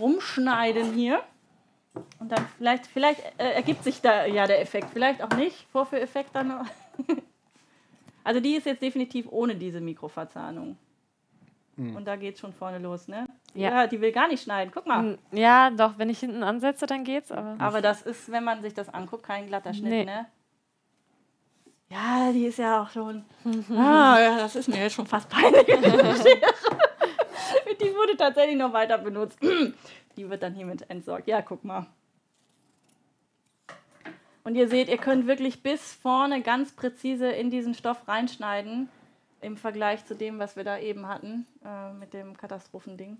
rumschneiden 0.00 0.92
hier. 0.94 1.20
Und 2.18 2.32
dann 2.32 2.46
vielleicht, 2.56 2.86
vielleicht 2.86 3.20
äh, 3.38 3.52
ergibt 3.52 3.84
sich 3.84 4.00
da 4.00 4.24
ja 4.24 4.46
der 4.46 4.60
Effekt, 4.62 4.88
vielleicht 4.92 5.22
auch 5.22 5.36
nicht. 5.36 5.66
Vorführeffekt 5.72 6.34
dann 6.34 6.48
noch. 6.48 6.64
also 8.24 8.40
die 8.40 8.54
ist 8.54 8.64
jetzt 8.66 8.80
definitiv 8.82 9.26
ohne 9.30 9.54
diese 9.56 9.80
Mikroverzahnung. 9.80 10.76
Und 11.76 12.04
da 12.04 12.16
geht's 12.16 12.40
schon 12.40 12.52
vorne 12.52 12.78
los, 12.78 13.08
ne? 13.08 13.26
Ja. 13.54 13.86
die 13.86 13.98
will 14.02 14.12
gar 14.12 14.28
nicht 14.28 14.42
schneiden. 14.42 14.70
Guck 14.74 14.86
mal. 14.86 14.98
Hm, 15.02 15.18
Ja, 15.32 15.70
doch, 15.70 15.96
wenn 15.96 16.10
ich 16.10 16.20
hinten 16.20 16.42
ansetze, 16.42 16.84
dann 16.84 17.04
geht's, 17.04 17.32
aber. 17.32 17.56
Aber 17.58 17.80
das 17.80 18.02
ist, 18.02 18.30
wenn 18.30 18.44
man 18.44 18.60
sich 18.60 18.74
das 18.74 18.90
anguckt, 18.92 19.22
kein 19.22 19.46
glatter 19.46 19.72
Schnitt, 19.72 19.90
Nee. 19.90 20.04
ne? 20.04 20.26
Ja, 21.90 22.30
die 22.32 22.46
ist 22.46 22.58
ja 22.58 22.82
auch 22.82 22.90
schon. 22.90 23.24
Ah, 23.70 24.20
ja, 24.20 24.36
das 24.38 24.54
ist 24.54 24.68
mir 24.68 24.80
jetzt 24.80 24.94
schon 24.94 25.08
fast 25.08 25.28
peinlich. 25.28 25.66
die 25.66 25.74
wurde 27.94 28.16
tatsächlich 28.16 28.56
noch 28.56 28.72
weiter 28.72 28.96
benutzt. 28.96 29.38
Die 30.16 30.30
wird 30.30 30.42
dann 30.42 30.54
hiermit 30.54 30.88
entsorgt. 30.88 31.26
Ja, 31.26 31.42
guck 31.42 31.64
mal. 31.64 31.86
Und 34.44 34.54
ihr 34.54 34.68
seht, 34.68 34.88
ihr 34.88 34.98
könnt 34.98 35.26
wirklich 35.26 35.64
bis 35.64 35.92
vorne 35.94 36.42
ganz 36.42 36.72
präzise 36.72 37.28
in 37.28 37.50
diesen 37.50 37.74
Stoff 37.74 38.06
reinschneiden. 38.06 38.88
Im 39.40 39.56
Vergleich 39.56 40.04
zu 40.04 40.14
dem, 40.14 40.38
was 40.38 40.54
wir 40.54 40.62
da 40.64 40.78
eben 40.78 41.08
hatten, 41.08 41.46
äh, 41.64 41.92
mit 41.94 42.14
dem 42.14 42.36
Katastrophending. 42.36 43.16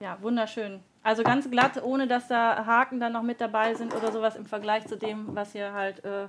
Ja, 0.00 0.16
wunderschön. 0.22 0.82
Also 1.02 1.22
ganz 1.22 1.50
glatt, 1.50 1.82
ohne 1.82 2.06
dass 2.06 2.28
da 2.28 2.66
Haken 2.66 3.00
dann 3.00 3.12
noch 3.12 3.22
mit 3.22 3.40
dabei 3.40 3.74
sind 3.74 3.94
oder 3.94 4.12
sowas 4.12 4.36
im 4.36 4.44
Vergleich 4.44 4.86
zu 4.86 4.96
dem, 4.96 5.34
was 5.34 5.52
hier 5.52 5.72
halt. 5.72 6.04
Äh, 6.04 6.26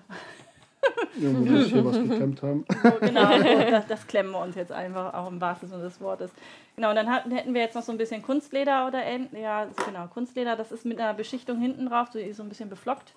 Irgendwo 1.20 1.52
muss 1.52 1.66
hier 1.68 1.84
was 1.84 1.98
geklemmt 1.98 2.42
haben. 2.42 2.66
so, 2.84 2.92
genau, 3.00 3.38
so, 3.38 3.44
das, 3.44 3.88
das 3.88 4.08
klemmen 4.08 4.32
wir 4.32 4.40
uns 4.40 4.56
jetzt 4.56 4.72
einfach, 4.72 5.14
auch 5.14 5.28
im 5.28 5.42
wahrsten 5.42 5.68
Sinne 5.68 5.84
des 5.84 6.00
Wortes. 6.00 6.32
Genau, 6.76 6.90
und 6.90 6.96
dann 6.96 7.10
hatten, 7.10 7.32
hätten 7.32 7.54
wir 7.54 7.62
jetzt 7.62 7.76
noch 7.76 7.82
so 7.82 7.92
ein 7.92 7.98
bisschen 7.98 8.22
Kunstleder 8.22 8.88
oder 8.88 9.02
ja, 9.38 9.68
genau, 9.86 10.08
Kunstleder, 10.08 10.56
das 10.56 10.72
ist 10.72 10.86
mit 10.86 11.00
einer 11.00 11.14
Beschichtung 11.14 11.60
hinten 11.60 11.88
drauf, 11.88 12.10
die 12.12 12.20
ist 12.20 12.38
so 12.38 12.44
ein 12.44 12.50
bisschen 12.50 12.70
beflockt. 12.70 13.14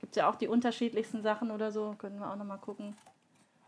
Gibt 0.00 0.12
es 0.12 0.16
ja 0.16 0.28
auch 0.28 0.36
die 0.36 0.48
unterschiedlichsten 0.48 1.22
Sachen 1.22 1.50
oder 1.50 1.72
so, 1.72 1.94
können 1.98 2.18
wir 2.18 2.30
auch 2.30 2.36
nochmal 2.36 2.58
gucken. 2.58 2.94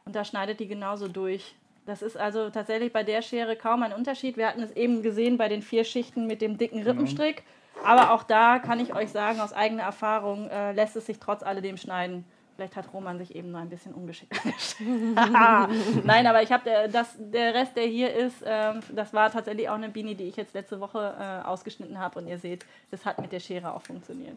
Und 0.04 0.14
da 0.14 0.24
schneidet 0.24 0.60
die 0.60 0.68
genauso 0.68 1.08
durch. 1.08 1.54
Das 1.90 2.02
ist 2.02 2.16
also 2.16 2.50
tatsächlich 2.50 2.92
bei 2.92 3.02
der 3.02 3.20
Schere 3.20 3.56
kaum 3.56 3.82
ein 3.82 3.92
Unterschied. 3.92 4.36
Wir 4.36 4.46
hatten 4.46 4.62
es 4.62 4.70
eben 4.76 5.02
gesehen 5.02 5.38
bei 5.38 5.48
den 5.48 5.60
vier 5.60 5.82
Schichten 5.82 6.28
mit 6.28 6.40
dem 6.40 6.56
dicken 6.56 6.84
Rippenstrick. 6.84 7.42
Aber 7.84 8.12
auch 8.12 8.22
da 8.22 8.60
kann 8.60 8.78
ich 8.78 8.94
euch 8.94 9.10
sagen, 9.10 9.40
aus 9.40 9.52
eigener 9.52 9.82
Erfahrung 9.82 10.48
äh, 10.50 10.70
lässt 10.70 10.94
es 10.94 11.06
sich 11.06 11.18
trotz 11.18 11.42
alledem 11.42 11.76
schneiden. 11.76 12.24
Vielleicht 12.54 12.76
hat 12.76 12.92
Roman 12.94 13.18
sich 13.18 13.34
eben 13.34 13.50
nur 13.50 13.60
ein 13.60 13.70
bisschen 13.70 13.92
ungeschickt. 13.92 14.32
Nein, 16.04 16.26
aber 16.28 16.44
ich 16.44 16.52
habe 16.52 16.62
der, 16.62 16.86
das, 16.86 17.16
der 17.18 17.54
Rest, 17.54 17.76
der 17.76 17.86
hier 17.86 18.14
ist, 18.14 18.36
ähm, 18.46 18.78
das 18.94 19.12
war 19.12 19.32
tatsächlich 19.32 19.68
auch 19.68 19.74
eine 19.74 19.88
Beanie, 19.88 20.14
die 20.14 20.28
ich 20.28 20.36
jetzt 20.36 20.54
letzte 20.54 20.78
Woche 20.78 21.16
äh, 21.18 21.44
ausgeschnitten 21.44 21.98
habe. 21.98 22.20
Und 22.20 22.28
ihr 22.28 22.38
seht, 22.38 22.64
das 22.92 23.04
hat 23.04 23.20
mit 23.20 23.32
der 23.32 23.40
Schere 23.40 23.74
auch 23.74 23.82
funktioniert. 23.82 24.36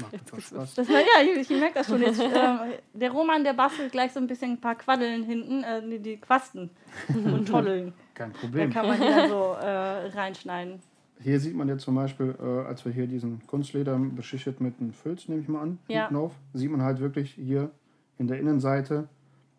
Macht 0.00 0.14
einfach 0.14 0.40
Spaß. 0.40 0.74
Das 0.74 0.88
ja, 0.88 0.96
ich, 1.22 1.50
ich 1.50 1.58
merke 1.60 1.74
das 1.74 1.86
schon 1.86 2.00
jetzt. 2.00 2.20
ähm, 2.20 2.58
der 2.94 3.10
Roman, 3.10 3.44
der 3.44 3.52
bastelt 3.52 3.92
gleich 3.92 4.12
so 4.12 4.20
ein 4.20 4.26
bisschen 4.26 4.52
ein 4.52 4.60
paar 4.60 4.74
Quaddeln 4.74 5.22
hinten, 5.24 5.62
äh, 5.62 5.82
die, 5.86 5.98
die 5.98 6.16
Quasten 6.16 6.70
und 7.14 7.46
Tollen. 7.48 7.92
Kein 8.14 8.32
Da 8.32 8.38
Problem. 8.38 8.70
kann 8.72 8.86
man 8.86 8.96
die 9.00 9.06
dann 9.06 9.28
so 9.28 9.52
äh, 9.60 10.06
reinschneiden. 10.08 10.80
Hier 11.20 11.38
sieht 11.40 11.54
man 11.54 11.68
jetzt 11.68 11.82
zum 11.82 11.94
Beispiel, 11.94 12.34
äh, 12.40 12.66
als 12.66 12.84
wir 12.84 12.92
hier 12.92 13.06
diesen 13.06 13.46
Kunstleder 13.46 13.96
beschichtet 13.98 14.60
mit 14.60 14.80
einem 14.80 14.92
Filz, 14.92 15.28
nehme 15.28 15.40
ich 15.42 15.48
mal 15.48 15.62
an, 15.62 15.78
Ja. 15.88 16.02
hinten 16.06 16.16
auf, 16.16 16.32
sieht 16.54 16.70
man 16.70 16.82
halt 16.82 17.00
wirklich 17.00 17.32
hier 17.32 17.70
in 18.18 18.26
der 18.26 18.38
Innenseite, 18.40 19.08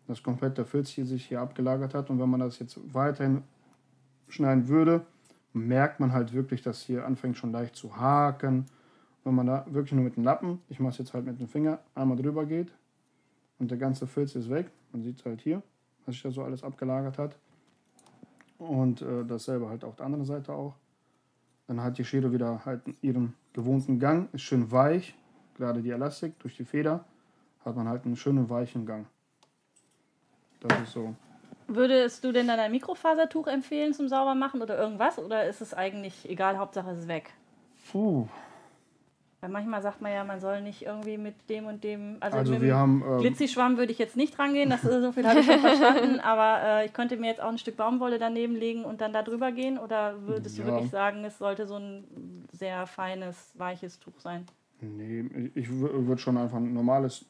dass 0.08 0.22
komplett 0.22 0.58
der 0.58 0.64
Filz 0.66 0.90
hier 0.90 1.06
sich 1.06 1.26
hier 1.26 1.40
abgelagert 1.40 1.94
hat. 1.94 2.10
Und 2.10 2.18
wenn 2.20 2.28
man 2.28 2.40
das 2.40 2.58
jetzt 2.58 2.78
weiterhin 2.92 3.42
schneiden 4.28 4.68
würde, 4.68 5.04
merkt 5.52 6.00
man 6.00 6.12
halt 6.12 6.32
wirklich, 6.32 6.62
dass 6.62 6.82
hier 6.82 7.06
anfängt 7.06 7.36
schon 7.36 7.52
leicht 7.52 7.76
zu 7.76 7.96
haken. 7.96 8.66
Wenn 9.26 9.34
man 9.34 9.46
da 9.46 9.66
wirklich 9.68 9.90
nur 9.90 10.04
mit 10.04 10.14
dem 10.14 10.22
Lappen, 10.22 10.62
ich 10.68 10.78
mache 10.78 10.92
es 10.92 10.98
jetzt 10.98 11.12
halt 11.12 11.26
mit 11.26 11.40
dem 11.40 11.48
Finger, 11.48 11.80
einmal 11.96 12.16
drüber 12.16 12.46
geht 12.46 12.72
und 13.58 13.72
der 13.72 13.76
ganze 13.76 14.06
Filz 14.06 14.36
ist 14.36 14.48
weg. 14.48 14.70
Man 14.92 15.02
sieht 15.02 15.18
es 15.18 15.24
halt 15.24 15.40
hier, 15.40 15.64
was 16.04 16.14
sich 16.14 16.22
da 16.22 16.30
so 16.30 16.44
alles 16.44 16.62
abgelagert 16.62 17.18
hat. 17.18 17.34
Und 18.58 19.02
äh, 19.02 19.24
dasselbe 19.24 19.68
halt 19.68 19.82
auf 19.82 19.96
der 19.96 20.06
anderen 20.06 20.24
Seite 20.24 20.52
auch. 20.52 20.76
Dann 21.66 21.82
hat 21.82 21.98
die 21.98 22.04
Schere 22.04 22.30
wieder 22.30 22.64
halt 22.64 22.82
ihren 23.02 23.34
gewohnten 23.52 23.98
Gang, 23.98 24.32
ist 24.32 24.42
schön 24.42 24.70
weich, 24.70 25.16
gerade 25.56 25.82
die 25.82 25.90
Elastik 25.90 26.38
durch 26.38 26.56
die 26.56 26.64
Feder 26.64 27.04
hat 27.64 27.74
man 27.74 27.88
halt 27.88 28.04
einen 28.04 28.14
schönen 28.14 28.48
weichen 28.48 28.86
Gang. 28.86 29.06
Das 30.60 30.82
ist 30.82 30.92
so. 30.92 31.16
Würdest 31.66 32.22
du 32.22 32.30
denn 32.30 32.46
dann 32.46 32.60
ein 32.60 32.70
Mikrofasertuch 32.70 33.48
empfehlen 33.48 33.92
zum 33.92 34.06
Saubermachen 34.06 34.62
oder 34.62 34.78
irgendwas? 34.78 35.18
Oder 35.18 35.48
ist 35.48 35.60
es 35.60 35.74
eigentlich 35.74 36.30
egal, 36.30 36.58
Hauptsache 36.58 36.90
es 36.90 37.00
ist 37.00 37.08
weg? 37.08 37.34
Puh. 37.90 38.28
Weil 39.46 39.52
manchmal 39.52 39.80
sagt 39.80 40.02
man 40.02 40.10
ja, 40.12 40.24
man 40.24 40.40
soll 40.40 40.60
nicht 40.60 40.82
irgendwie 40.82 41.18
mit 41.18 41.34
dem 41.48 41.66
und 41.66 41.84
dem. 41.84 42.16
Also, 42.18 42.38
Also 42.38 42.52
mit 42.54 42.62
wir 42.62 42.74
haben 42.74 43.04
ähm, 43.08 43.18
Glitzischwamm 43.20 43.76
würde 43.76 43.92
ich 43.92 43.98
jetzt 43.98 44.16
nicht 44.16 44.36
rangehen, 44.40 44.70
das 44.70 44.82
ist, 44.82 45.02
so 45.02 45.12
viel 45.12 45.24
habe 45.24 45.38
ich 45.38 45.46
schon 45.46 45.60
verstanden. 45.60 46.18
Aber 46.24 46.60
äh, 46.64 46.86
ich 46.86 46.92
könnte 46.92 47.16
mir 47.16 47.28
jetzt 47.28 47.40
auch 47.40 47.48
ein 47.50 47.58
Stück 47.58 47.76
Baumwolle 47.76 48.18
daneben 48.18 48.56
legen 48.56 48.84
und 48.84 49.00
dann 49.00 49.12
da 49.12 49.22
drüber 49.22 49.52
gehen. 49.52 49.78
Oder 49.78 50.20
würdest 50.26 50.58
du 50.58 50.62
Ja. 50.62 50.68
wirklich 50.68 50.90
sagen, 50.90 51.24
es 51.24 51.38
sollte 51.38 51.64
so 51.68 51.76
ein 51.76 52.44
sehr 52.50 52.88
feines, 52.88 53.52
weiches 53.54 54.00
Tuch 54.00 54.18
sein? 54.18 54.46
Nee, 54.80 55.50
ich 55.54 55.70
würde 55.70 56.20
schon 56.20 56.36
einfach 56.36 56.56
ein 56.56 56.74
normales, 56.74 57.24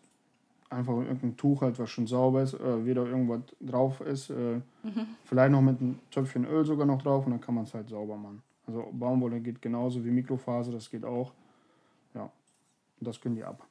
einfach 0.70 0.94
irgendein 0.96 1.36
Tuch 1.36 1.60
halt, 1.60 1.78
was 1.78 1.90
schon 1.90 2.06
sauber 2.06 2.42
ist, 2.42 2.54
äh, 2.54 2.86
weder 2.86 3.04
irgendwas 3.04 3.40
drauf 3.60 4.00
ist, 4.00 4.30
äh, 4.30 4.62
vielleicht 5.26 5.52
noch 5.52 5.60
mit 5.60 5.82
einem 5.82 5.98
Zöpfchen 6.10 6.46
Öl 6.46 6.64
sogar 6.64 6.86
noch 6.86 7.02
drauf 7.02 7.26
und 7.26 7.32
dann 7.32 7.42
kann 7.42 7.54
man 7.54 7.64
es 7.64 7.74
halt 7.74 7.90
sauber 7.90 8.16
machen. 8.16 8.40
Also 8.66 8.88
Baumwolle 8.90 9.38
geht 9.40 9.60
genauso 9.60 10.02
wie 10.02 10.10
Mikrofaser, 10.10 10.72
das 10.72 10.90
geht 10.90 11.04
auch. 11.04 11.32
Und 13.00 13.06
das 13.06 13.20
können 13.20 13.36
die 13.36 13.44
ab. 13.44 13.66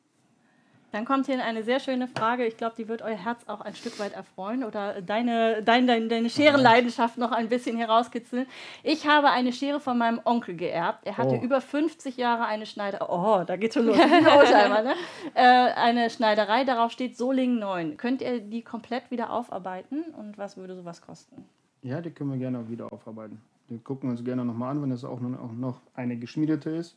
Dann 0.96 1.04
kommt 1.04 1.26
hier 1.26 1.44
eine 1.44 1.62
sehr 1.64 1.82
schöne 1.82 2.08
Frage. 2.08 2.46
Ich 2.46 2.56
glaube, 2.56 2.76
die 2.78 2.88
wird 2.88 3.02
euer 3.02 3.18
Herz 3.18 3.42
auch 3.48 3.60
ein 3.60 3.76
Stück 3.76 4.00
weit 4.00 4.14
erfreuen 4.14 4.64
oder 4.64 5.02
deine, 5.02 5.62
dein, 5.62 5.88
dein, 5.88 6.08
deine 6.08 6.30
Scherenleidenschaft 6.30 7.18
noch 7.18 7.34
ein 7.34 7.50
bisschen 7.50 7.76
herauskitzeln. 7.76 8.46
Ich 8.82 9.06
habe 9.06 9.30
eine 9.30 9.52
Schere 9.52 9.82
von 9.82 9.98
meinem 9.98 10.22
Onkel 10.24 10.56
geerbt. 10.56 11.06
Er 11.06 11.18
hatte 11.18 11.36
Oh. 11.38 11.44
über 11.44 11.60
50 11.60 12.16
Jahre 12.16 12.46
eine 12.46 12.66
Schneiderei. 12.66 13.06
Oh, 13.10 13.44
da 13.44 13.58
geht 13.58 13.74
schon 13.74 13.88
los. 13.88 13.98
Ne? 14.06 14.94
äh, 15.34 15.42
eine 15.42 16.10
Schneiderei, 16.10 16.64
darauf 16.64 16.94
steht 16.94 17.18
Soling 17.18 17.60
9. 17.60 17.98
Könnt 17.98 18.22
ihr 18.22 18.40
die 18.40 18.62
komplett 18.62 19.12
wieder 19.12 19.32
aufarbeiten 19.32 20.02
und 20.18 20.38
was 20.38 20.56
würde 20.56 20.76
sowas 20.78 21.02
kosten? 21.02 21.44
Ja, 21.82 22.00
die 22.00 22.12
können 22.12 22.32
wir 22.32 22.38
gerne 22.38 22.60
auch 22.60 22.70
wieder 22.70 22.92
aufarbeiten. 22.94 23.42
Wir 23.68 23.80
gucken 23.80 24.10
uns 24.10 24.24
gerne 24.24 24.46
nochmal 24.46 24.72
an, 24.72 24.82
wenn 24.82 24.92
das 24.92 25.04
noch, 25.04 25.12
auch 25.12 25.52
noch 25.52 25.82
eine 25.94 26.16
geschmiedete 26.16 26.70
ist 26.70 26.96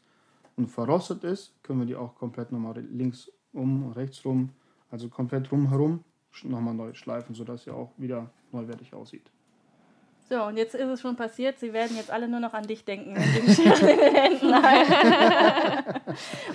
und 0.59 0.69
verrostet 0.69 1.25
ist, 1.25 1.53
können 1.63 1.79
wir 1.79 1.87
die 1.87 1.97
auch 1.97 2.15
komplett 2.17 2.53
nochmal 2.53 2.79
links 2.81 3.31
um, 3.53 3.93
rechts 3.93 4.25
rum, 4.25 4.51
also 4.91 5.09
komplett 5.09 5.51
rumherum 5.51 6.05
nochmal 6.45 6.75
neu 6.75 6.95
schleifen, 6.95 7.35
sodass 7.35 7.65
sie 7.65 7.71
auch 7.71 7.91
wieder 7.97 8.31
neuwertig 8.53 8.95
aussieht. 8.95 9.29
So, 10.29 10.43
und 10.45 10.57
jetzt 10.57 10.75
ist 10.75 10.87
es 10.87 11.01
schon 11.01 11.17
passiert. 11.17 11.59
Sie 11.59 11.73
werden 11.73 11.97
jetzt 11.97 12.11
alle 12.11 12.29
nur 12.29 12.39
noch 12.39 12.53
an 12.53 12.65
dich 12.65 12.85
denken, 12.85 13.17
wenn 13.17 13.49
sie 13.49 13.63
die 13.63 13.71
Schere 13.71 13.91
in 13.91 13.99
den 13.99 14.15
Händen 14.15 14.63
halten. 14.63 16.01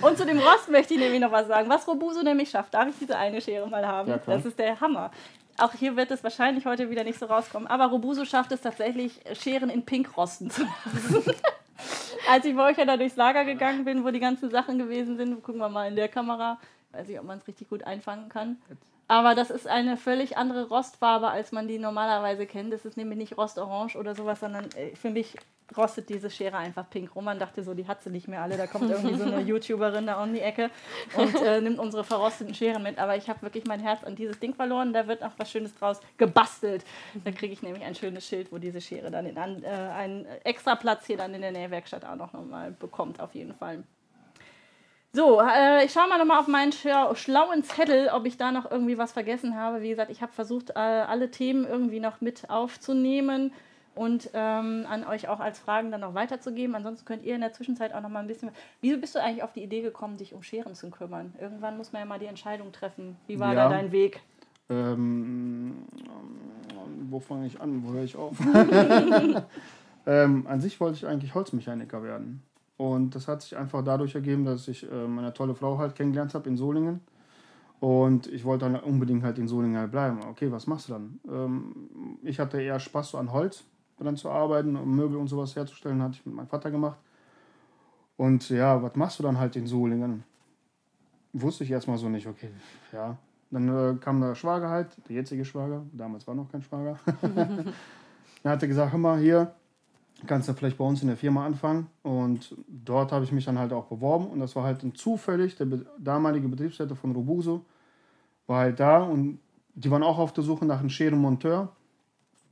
und 0.00 0.16
zu 0.16 0.24
dem 0.24 0.38
Rost 0.38 0.70
möchte 0.70 0.94
ich 0.94 1.00
nämlich 1.00 1.20
noch 1.20 1.32
was 1.32 1.48
sagen. 1.48 1.68
Was 1.68 1.86
Robuso 1.88 2.22
nämlich 2.22 2.50
schafft, 2.50 2.72
darf 2.72 2.88
ich 2.88 2.94
diese 3.00 3.18
eine 3.18 3.40
Schere 3.40 3.68
mal 3.68 3.86
haben? 3.86 4.08
Ja, 4.08 4.18
das 4.18 4.46
ist 4.46 4.58
der 4.58 4.80
Hammer. 4.80 5.10
Auch 5.58 5.72
hier 5.72 5.96
wird 5.96 6.12
es 6.12 6.22
wahrscheinlich 6.22 6.66
heute 6.66 6.88
wieder 6.88 7.02
nicht 7.02 7.18
so 7.18 7.26
rauskommen. 7.26 7.66
Aber 7.66 7.86
Robuso 7.86 8.24
schafft 8.24 8.52
es 8.52 8.60
tatsächlich, 8.60 9.20
Scheren 9.32 9.70
in 9.70 9.84
Pink 9.84 10.16
rosten 10.16 10.50
zu 10.50 10.62
lassen. 10.62 11.34
Als 12.28 12.44
ich 12.44 12.56
bei 12.56 12.70
euch 12.70 12.78
ja 12.78 12.84
da 12.84 12.96
durchs 12.96 13.16
Lager 13.16 13.44
gegangen 13.44 13.84
bin, 13.84 14.04
wo 14.04 14.10
die 14.10 14.20
ganzen 14.20 14.50
Sachen 14.50 14.78
gewesen 14.78 15.16
sind, 15.16 15.42
gucken 15.42 15.60
wir 15.60 15.68
mal 15.68 15.88
in 15.88 15.96
der 15.96 16.08
Kamera. 16.08 16.58
Weiß 16.92 17.08
nicht, 17.08 17.18
ob 17.18 17.26
man 17.26 17.38
es 17.38 17.46
richtig 17.46 17.68
gut 17.68 17.82
einfangen 17.82 18.28
kann. 18.28 18.56
Aber 19.06 19.34
das 19.34 19.50
ist 19.50 19.66
eine 19.66 19.96
völlig 19.96 20.36
andere 20.36 20.68
Rostfarbe, 20.68 21.28
als 21.28 21.52
man 21.52 21.68
die 21.68 21.78
normalerweise 21.78 22.46
kennt. 22.46 22.72
Das 22.72 22.84
ist 22.84 22.96
nämlich 22.96 23.18
nicht 23.18 23.36
Rostorange 23.36 23.98
oder 23.98 24.14
sowas, 24.14 24.40
sondern 24.40 24.70
äh, 24.72 24.96
für 24.96 25.10
mich 25.10 25.36
rostet 25.76 26.08
diese 26.08 26.30
Schere 26.30 26.56
einfach 26.56 26.88
pink 26.88 27.14
rum. 27.14 27.24
Man 27.24 27.38
dachte 27.38 27.62
so, 27.62 27.74
die 27.74 27.86
hat 27.86 28.02
sie 28.02 28.10
nicht 28.10 28.28
mehr 28.28 28.42
alle. 28.42 28.56
Da 28.56 28.66
kommt 28.66 28.90
irgendwie 28.90 29.14
so 29.14 29.24
eine 29.24 29.40
YouTuberin 29.42 30.06
da 30.06 30.22
um 30.22 30.32
die 30.32 30.40
Ecke 30.40 30.70
und 31.16 31.34
äh, 31.42 31.60
nimmt 31.60 31.78
unsere 31.78 32.04
verrosteten 32.04 32.54
Scheren 32.54 32.82
mit. 32.82 32.98
Aber 32.98 33.16
ich 33.16 33.28
habe 33.28 33.42
wirklich 33.42 33.64
mein 33.66 33.80
Herz 33.80 34.04
an 34.04 34.14
dieses 34.14 34.38
Ding 34.38 34.54
verloren. 34.54 34.92
Da 34.92 35.06
wird 35.06 35.22
auch 35.22 35.32
was 35.36 35.50
Schönes 35.50 35.74
draus 35.74 36.00
gebastelt. 36.16 36.84
Da 37.24 37.30
kriege 37.30 37.52
ich 37.52 37.62
nämlich 37.62 37.84
ein 37.84 37.94
schönes 37.94 38.26
Schild, 38.26 38.52
wo 38.52 38.58
diese 38.58 38.80
Schere 38.80 39.10
dann 39.10 39.26
in 39.26 39.38
an, 39.38 39.62
äh, 39.62 39.68
einen 39.68 40.26
extra 40.44 40.76
Platz 40.76 41.06
hier 41.06 41.16
dann 41.16 41.34
in 41.34 41.42
der 41.42 41.52
Nähwerkstatt 41.52 42.04
auch 42.04 42.16
noch 42.16 42.32
mal 42.32 42.70
bekommt, 42.72 43.20
auf 43.20 43.34
jeden 43.34 43.54
Fall. 43.54 43.84
So, 45.14 45.40
äh, 45.40 45.84
ich 45.84 45.92
schaue 45.92 46.08
mal 46.08 46.18
nochmal 46.18 46.40
auf 46.40 46.48
meinen 46.48 46.72
schlauen 46.72 47.62
Zettel, 47.62 48.08
ob 48.12 48.26
ich 48.26 48.36
da 48.36 48.50
noch 48.50 48.68
irgendwie 48.68 48.98
was 48.98 49.12
vergessen 49.12 49.54
habe. 49.54 49.80
Wie 49.80 49.88
gesagt, 49.88 50.10
ich 50.10 50.22
habe 50.22 50.32
versucht, 50.32 50.70
äh, 50.70 50.72
alle 50.74 51.30
Themen 51.30 51.64
irgendwie 51.64 52.00
noch 52.00 52.20
mit 52.20 52.50
aufzunehmen 52.50 53.52
und 53.94 54.30
ähm, 54.34 54.84
an 54.90 55.06
euch 55.06 55.28
auch 55.28 55.38
als 55.38 55.60
Fragen 55.60 55.92
dann 55.92 56.00
noch 56.00 56.14
weiterzugeben. 56.14 56.74
Ansonsten 56.74 57.04
könnt 57.04 57.22
ihr 57.22 57.36
in 57.36 57.42
der 57.42 57.52
Zwischenzeit 57.52 57.94
auch 57.94 58.00
noch 58.00 58.08
mal 58.08 58.18
ein 58.18 58.26
bisschen. 58.26 58.50
Wieso 58.80 58.98
bist 58.98 59.14
du 59.14 59.22
eigentlich 59.22 59.44
auf 59.44 59.52
die 59.52 59.62
Idee 59.62 59.82
gekommen, 59.82 60.16
dich 60.16 60.34
um 60.34 60.42
Scheren 60.42 60.74
zu 60.74 60.90
kümmern? 60.90 61.32
Irgendwann 61.40 61.76
muss 61.76 61.92
man 61.92 62.02
ja 62.02 62.06
mal 62.06 62.18
die 62.18 62.26
Entscheidung 62.26 62.72
treffen. 62.72 63.16
Wie 63.28 63.38
war 63.38 63.54
ja. 63.54 63.68
da 63.68 63.76
dein 63.76 63.92
Weg? 63.92 64.20
Ähm, 64.68 65.84
wo 67.08 67.20
fange 67.20 67.46
ich 67.46 67.60
an? 67.60 67.84
Wo 67.86 67.92
höre 67.92 68.02
ich 68.02 68.16
auf? 68.16 68.36
ähm, 70.06 70.46
an 70.48 70.60
sich 70.60 70.80
wollte 70.80 70.96
ich 70.96 71.06
eigentlich 71.06 71.36
Holzmechaniker 71.36 72.02
werden. 72.02 72.42
Und 72.76 73.14
das 73.14 73.28
hat 73.28 73.42
sich 73.42 73.56
einfach 73.56 73.84
dadurch 73.84 74.14
ergeben, 74.14 74.44
dass 74.44 74.68
ich 74.68 74.90
äh, 74.90 75.06
meine 75.06 75.32
tolle 75.32 75.54
Frau 75.54 75.78
halt 75.78 75.94
kennengelernt 75.94 76.34
habe 76.34 76.48
in 76.48 76.56
Solingen. 76.56 77.00
Und 77.80 78.26
ich 78.28 78.44
wollte 78.44 78.64
dann 78.64 78.76
unbedingt 78.76 79.22
halt 79.22 79.38
in 79.38 79.46
Solingen 79.46 79.78
halt 79.78 79.90
bleiben. 79.90 80.20
Okay, 80.30 80.50
was 80.50 80.66
machst 80.66 80.88
du 80.88 80.94
dann? 80.94 81.20
Ähm, 81.28 82.18
ich 82.22 82.40
hatte 82.40 82.60
eher 82.60 82.80
Spaß 82.80 83.10
so 83.10 83.18
an 83.18 83.32
Holz 83.32 83.64
dann 83.98 84.16
zu 84.16 84.30
arbeiten, 84.30 84.76
um 84.76 84.94
Möbel 84.94 85.16
und 85.16 85.28
sowas 85.28 85.54
herzustellen, 85.54 86.02
hatte 86.02 86.16
ich 86.18 86.26
mit 86.26 86.34
meinem 86.34 86.48
Vater 86.48 86.70
gemacht. 86.70 86.98
Und 88.16 88.48
ja, 88.50 88.82
was 88.82 88.94
machst 88.96 89.18
du 89.18 89.22
dann 89.22 89.38
halt 89.38 89.56
in 89.56 89.66
Solingen? 89.66 90.24
Wusste 91.32 91.64
ich 91.64 91.70
erstmal 91.70 91.98
so 91.98 92.08
nicht, 92.08 92.26
okay, 92.26 92.50
ja. 92.92 93.16
Dann 93.50 93.68
äh, 93.68 93.96
kam 93.98 94.20
der 94.20 94.34
Schwager 94.34 94.68
halt, 94.68 94.88
der 95.08 95.16
jetzige 95.16 95.44
Schwager, 95.44 95.84
damals 95.92 96.26
war 96.26 96.34
noch 96.34 96.50
kein 96.50 96.62
Schwager. 96.62 96.98
er 98.42 98.50
hatte 98.50 98.68
gesagt, 98.68 98.92
hör 98.92 98.98
mal, 98.98 99.18
hier, 99.18 99.54
kannst 100.26 100.48
du 100.48 100.54
vielleicht 100.54 100.78
bei 100.78 100.84
uns 100.84 101.02
in 101.02 101.08
der 101.08 101.16
Firma 101.16 101.44
anfangen. 101.44 101.88
Und 102.02 102.56
dort 102.68 103.12
habe 103.12 103.24
ich 103.24 103.32
mich 103.32 103.44
dann 103.44 103.58
halt 103.58 103.72
auch 103.72 103.86
beworben. 103.86 104.26
Und 104.26 104.40
das 104.40 104.56
war 104.56 104.64
halt 104.64 104.84
zufällig, 104.96 105.56
der 105.56 105.66
damalige 105.98 106.48
Betriebsleiter 106.48 106.96
von 106.96 107.12
Robuso 107.12 107.64
war 108.46 108.60
halt 108.60 108.80
da 108.80 109.02
und 109.02 109.38
die 109.74 109.90
waren 109.90 110.02
auch 110.02 110.18
auf 110.18 110.32
der 110.32 110.44
Suche 110.44 110.66
nach 110.66 110.80
einem 110.80 110.90
Scherenmonteur. 110.90 111.72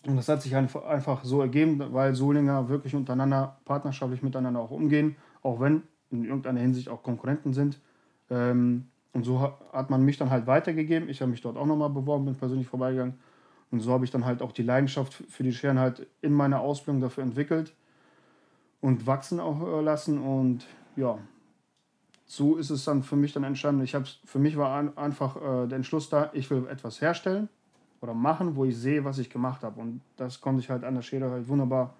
Und 0.07 0.17
das 0.17 0.29
hat 0.29 0.43
sich 0.43 0.57
einfach 0.57 1.23
so 1.23 1.41
ergeben, 1.41 1.81
weil 1.93 2.15
Solinger 2.15 2.69
wirklich 2.69 2.95
untereinander 2.95 3.59
partnerschaftlich 3.65 4.23
miteinander 4.23 4.59
auch 4.59 4.73
umgehen, 4.73 5.17
auch 5.43 5.61
wenn 5.61 5.83
in 6.11 6.25
irgendeiner 6.25 6.61
Hinsicht 6.61 6.89
auch 6.89 7.03
Konkurrenten 7.03 7.53
sind. 7.53 7.79
Ähm, 8.29 8.89
und 9.13 9.25
so 9.25 9.53
hat 9.73 9.91
man 9.91 10.05
mich 10.05 10.19
dann 10.19 10.31
halt 10.31 10.47
weitergegeben. 10.47 11.09
Ich 11.09 11.21
habe 11.21 11.31
mich 11.31 11.41
dort 11.41 11.57
auch 11.57 11.67
nochmal 11.67 11.91
beworben, 11.91 12.25
bin 12.25 12.35
persönlich 12.35 12.67
vorbeigegangen. 12.67 13.15
Und 13.73 13.81
so 13.81 13.93
habe 13.93 14.05
ich 14.05 14.11
dann 14.11 14.25
halt 14.25 14.43
auch 14.43 14.53
die 14.53 14.63
Leidenschaft 14.63 15.15
für 15.15 15.43
die 15.43 15.53
Scheren 15.53 15.79
halt 15.79 16.07
in 16.21 16.33
meiner 16.33 16.61
Ausbildung 16.61 17.01
dafür 17.01 17.25
entwickelt 17.25 17.75
und 18.83 19.07
wachsen 19.07 19.41
auch 19.41 19.63
äh, 19.63 19.81
lassen. 19.81 20.19
Und 20.19 20.67
ja, 20.95 21.19
so 22.27 22.57
ist 22.57 22.71
es 22.71 22.85
dann 22.85 23.03
für 23.03 23.17
mich 23.17 23.33
dann 23.33 23.45
entstanden. 23.45 23.83
Ich 23.83 23.95
habe 23.95 24.05
für 24.25 24.39
mich 24.39 24.57
war 24.59 24.97
einfach 24.97 25.37
äh, 25.37 25.67
der 25.67 25.77
Entschluss 25.77 26.11
da, 26.11 26.31
ich 26.35 26.51
will 26.51 26.67
etwas 26.69 27.01
herstellen 27.01 27.49
oder 28.03 28.13
machen, 28.13 28.57
wo 28.57 28.67
ich 28.67 28.77
sehe, 28.77 29.05
was 29.05 29.19
ich 29.19 29.31
gemacht 29.31 29.63
habe. 29.63 29.81
Und 29.81 30.03
das 30.17 30.41
konnte 30.41 30.61
ich 30.61 30.69
halt 30.69 30.85
an 30.85 30.95
der 30.95 31.03
Schere 31.03 31.31
halt 31.31 31.49
wunderbar 31.49 31.95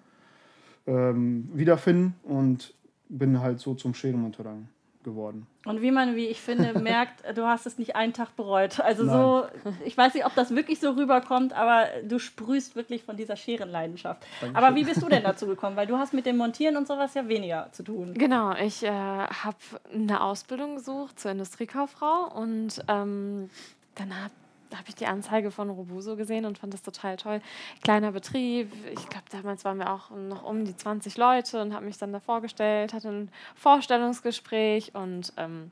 ähm, 0.85 1.49
wiederfinden 1.53 2.15
und 2.23 2.73
bin 3.09 3.39
halt 3.39 3.59
so 3.59 3.73
zum 3.73 3.93
Scherenmonteur 3.93 4.45
geworden. 5.03 5.47
Und 5.65 5.81
wie 5.81 5.91
man, 5.91 6.15
wie 6.15 6.27
ich 6.27 6.41
finde, 6.41 6.77
merkt, 6.79 7.23
du 7.35 7.45
hast 7.45 7.65
es 7.65 7.77
nicht 7.77 7.95
einen 7.95 8.13
Tag 8.13 8.35
bereut. 8.35 8.79
Also 8.79 9.03
Nein. 9.03 9.15
so, 9.15 9.45
ich 9.85 9.97
weiß 9.97 10.13
nicht, 10.13 10.25
ob 10.25 10.35
das 10.35 10.55
wirklich 10.55 10.79
so 10.79 10.91
rüberkommt, 10.91 11.53
aber 11.53 11.87
du 12.03 12.19
sprühst 12.19 12.75
wirklich 12.75 13.03
von 13.03 13.17
dieser 13.17 13.35
Scherenleidenschaft. 13.35 14.23
Dankeschön. 14.41 14.55
Aber 14.55 14.75
wie 14.75 14.83
bist 14.83 15.01
du 15.01 15.07
denn 15.07 15.23
dazu 15.23 15.47
gekommen? 15.47 15.75
Weil 15.75 15.87
du 15.87 15.97
hast 15.97 16.13
mit 16.13 16.25
dem 16.25 16.37
Montieren 16.37 16.77
und 16.77 16.87
sowas 16.87 17.13
ja 17.13 17.27
weniger 17.27 17.69
zu 17.71 17.83
tun. 17.83 18.13
Genau, 18.15 18.53
ich 18.53 18.83
äh, 18.83 18.89
habe 18.89 19.57
eine 19.93 20.21
Ausbildung 20.21 20.75
gesucht 20.75 21.19
zur 21.19 21.31
Industriekauffrau 21.31 22.31
und 22.35 22.83
ähm, 22.87 23.49
dann 23.95 24.15
habe 24.15 24.33
habe 24.73 24.89
ich 24.89 24.95
die 24.95 25.05
Anzeige 25.05 25.51
von 25.51 25.69
Robuso 25.69 26.15
gesehen 26.15 26.45
und 26.45 26.57
fand 26.57 26.73
das 26.73 26.81
total 26.81 27.17
toll. 27.17 27.41
Kleiner 27.83 28.11
Betrieb, 28.11 28.71
ich 28.91 29.09
glaube, 29.09 29.25
damals 29.31 29.65
waren 29.65 29.77
wir 29.79 29.91
auch 29.91 30.09
noch 30.09 30.43
um 30.43 30.65
die 30.65 30.75
20 30.75 31.17
Leute 31.17 31.61
und 31.61 31.73
habe 31.73 31.85
mich 31.85 31.97
dann 31.97 32.13
da 32.13 32.19
vorgestellt, 32.19 32.93
hatte 32.93 33.09
ein 33.09 33.31
Vorstellungsgespräch 33.55 34.95
und 34.95 35.33
ähm, 35.37 35.71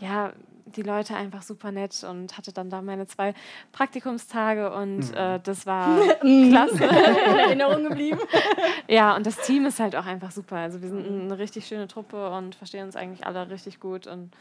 ja, 0.00 0.32
die 0.66 0.82
Leute 0.82 1.14
einfach 1.14 1.42
super 1.42 1.72
nett 1.72 2.04
und 2.04 2.36
hatte 2.36 2.52
dann 2.52 2.70
da 2.70 2.82
meine 2.82 3.06
zwei 3.06 3.34
Praktikumstage 3.72 4.72
und 4.72 5.10
mhm. 5.10 5.16
äh, 5.16 5.40
das 5.40 5.66
war 5.66 5.98
klasse. 6.20 6.84
In 6.84 7.38
Erinnerung 7.38 7.88
geblieben. 7.88 8.20
ja, 8.88 9.16
und 9.16 9.26
das 9.26 9.38
Team 9.38 9.66
ist 9.66 9.80
halt 9.80 9.96
auch 9.96 10.06
einfach 10.06 10.30
super. 10.30 10.56
Also 10.56 10.82
wir 10.82 10.88
sind 10.88 11.06
eine 11.06 11.38
richtig 11.38 11.66
schöne 11.66 11.88
Truppe 11.88 12.30
und 12.30 12.54
verstehen 12.54 12.86
uns 12.86 12.96
eigentlich 12.96 13.26
alle 13.26 13.50
richtig 13.50 13.80
gut 13.80 14.06
und 14.06 14.32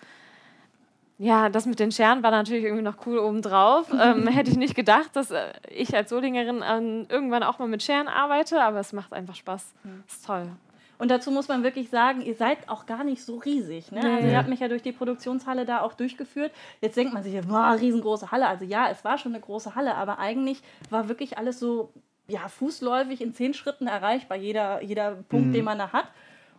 ja, 1.22 1.50
das 1.50 1.68
mit 1.68 1.80
den 1.80 1.92
Scheren 1.92 2.24
war 2.24 2.32
natürlich 2.32 2.64
irgendwie 2.64 2.84
noch 2.84 3.06
cool 3.06 3.20
obendrauf. 3.20 3.94
ähm, 4.02 4.28
hätte 4.28 4.50
ich 4.50 4.58
nicht 4.58 4.74
gedacht, 4.74 5.12
dass 5.14 5.30
äh, 5.30 5.52
ich 5.70 5.96
als 5.96 6.10
Solingerin 6.10 6.64
ähm, 6.68 7.06
irgendwann 7.10 7.44
auch 7.44 7.60
mal 7.60 7.68
mit 7.68 7.84
Scheren 7.84 8.08
arbeite, 8.08 8.60
aber 8.60 8.80
es 8.80 8.92
macht 8.92 9.14
einfach 9.14 9.36
Spaß. 9.36 9.74
Mhm. 9.84 10.04
Ist 10.08 10.26
toll. 10.26 10.48
Und 10.98 11.12
dazu 11.12 11.30
muss 11.30 11.48
man 11.48 11.64
wirklich 11.64 11.90
sagen, 11.90 12.22
ihr 12.22 12.34
seid 12.34 12.68
auch 12.70 12.88
gar 12.88 13.04
nicht 13.04 13.24
so 13.24 13.38
riesig. 13.38 13.92
Ne? 13.92 14.02
Nee. 14.02 14.16
Also 14.16 14.28
ihr 14.30 14.38
habt 14.38 14.50
mich 14.50 14.62
ja 14.62 14.68
durch 14.68 14.82
die 14.82 14.92
Produktionshalle 14.92 15.66
da 15.66 15.82
auch 15.82 15.94
durchgeführt. 15.94 16.52
Jetzt 16.80 16.98
denkt 16.98 17.14
man 17.14 17.22
sich, 17.22 17.40
boah, 17.48 17.78
riesengroße 17.80 18.32
Halle. 18.32 18.48
Also 18.48 18.66
ja, 18.66 18.90
es 18.90 19.04
war 19.04 19.20
schon 19.20 19.34
eine 19.34 19.42
große 19.42 19.76
Halle, 19.76 19.96
aber 19.96 20.18
eigentlich 20.18 20.62
war 20.90 21.08
wirklich 21.08 21.38
alles 21.38 21.60
so 21.60 21.94
ja, 22.28 22.48
fußläufig 22.48 23.22
in 23.22 23.34
zehn 23.34 23.54
Schritten 23.54 23.88
erreichbar, 23.88 24.38
jeder, 24.38 24.82
jeder 24.82 25.12
Punkt, 25.30 25.48
mhm. 25.48 25.54
den 25.54 25.66
man 25.66 25.78
da 25.78 25.92
hat. 25.92 26.06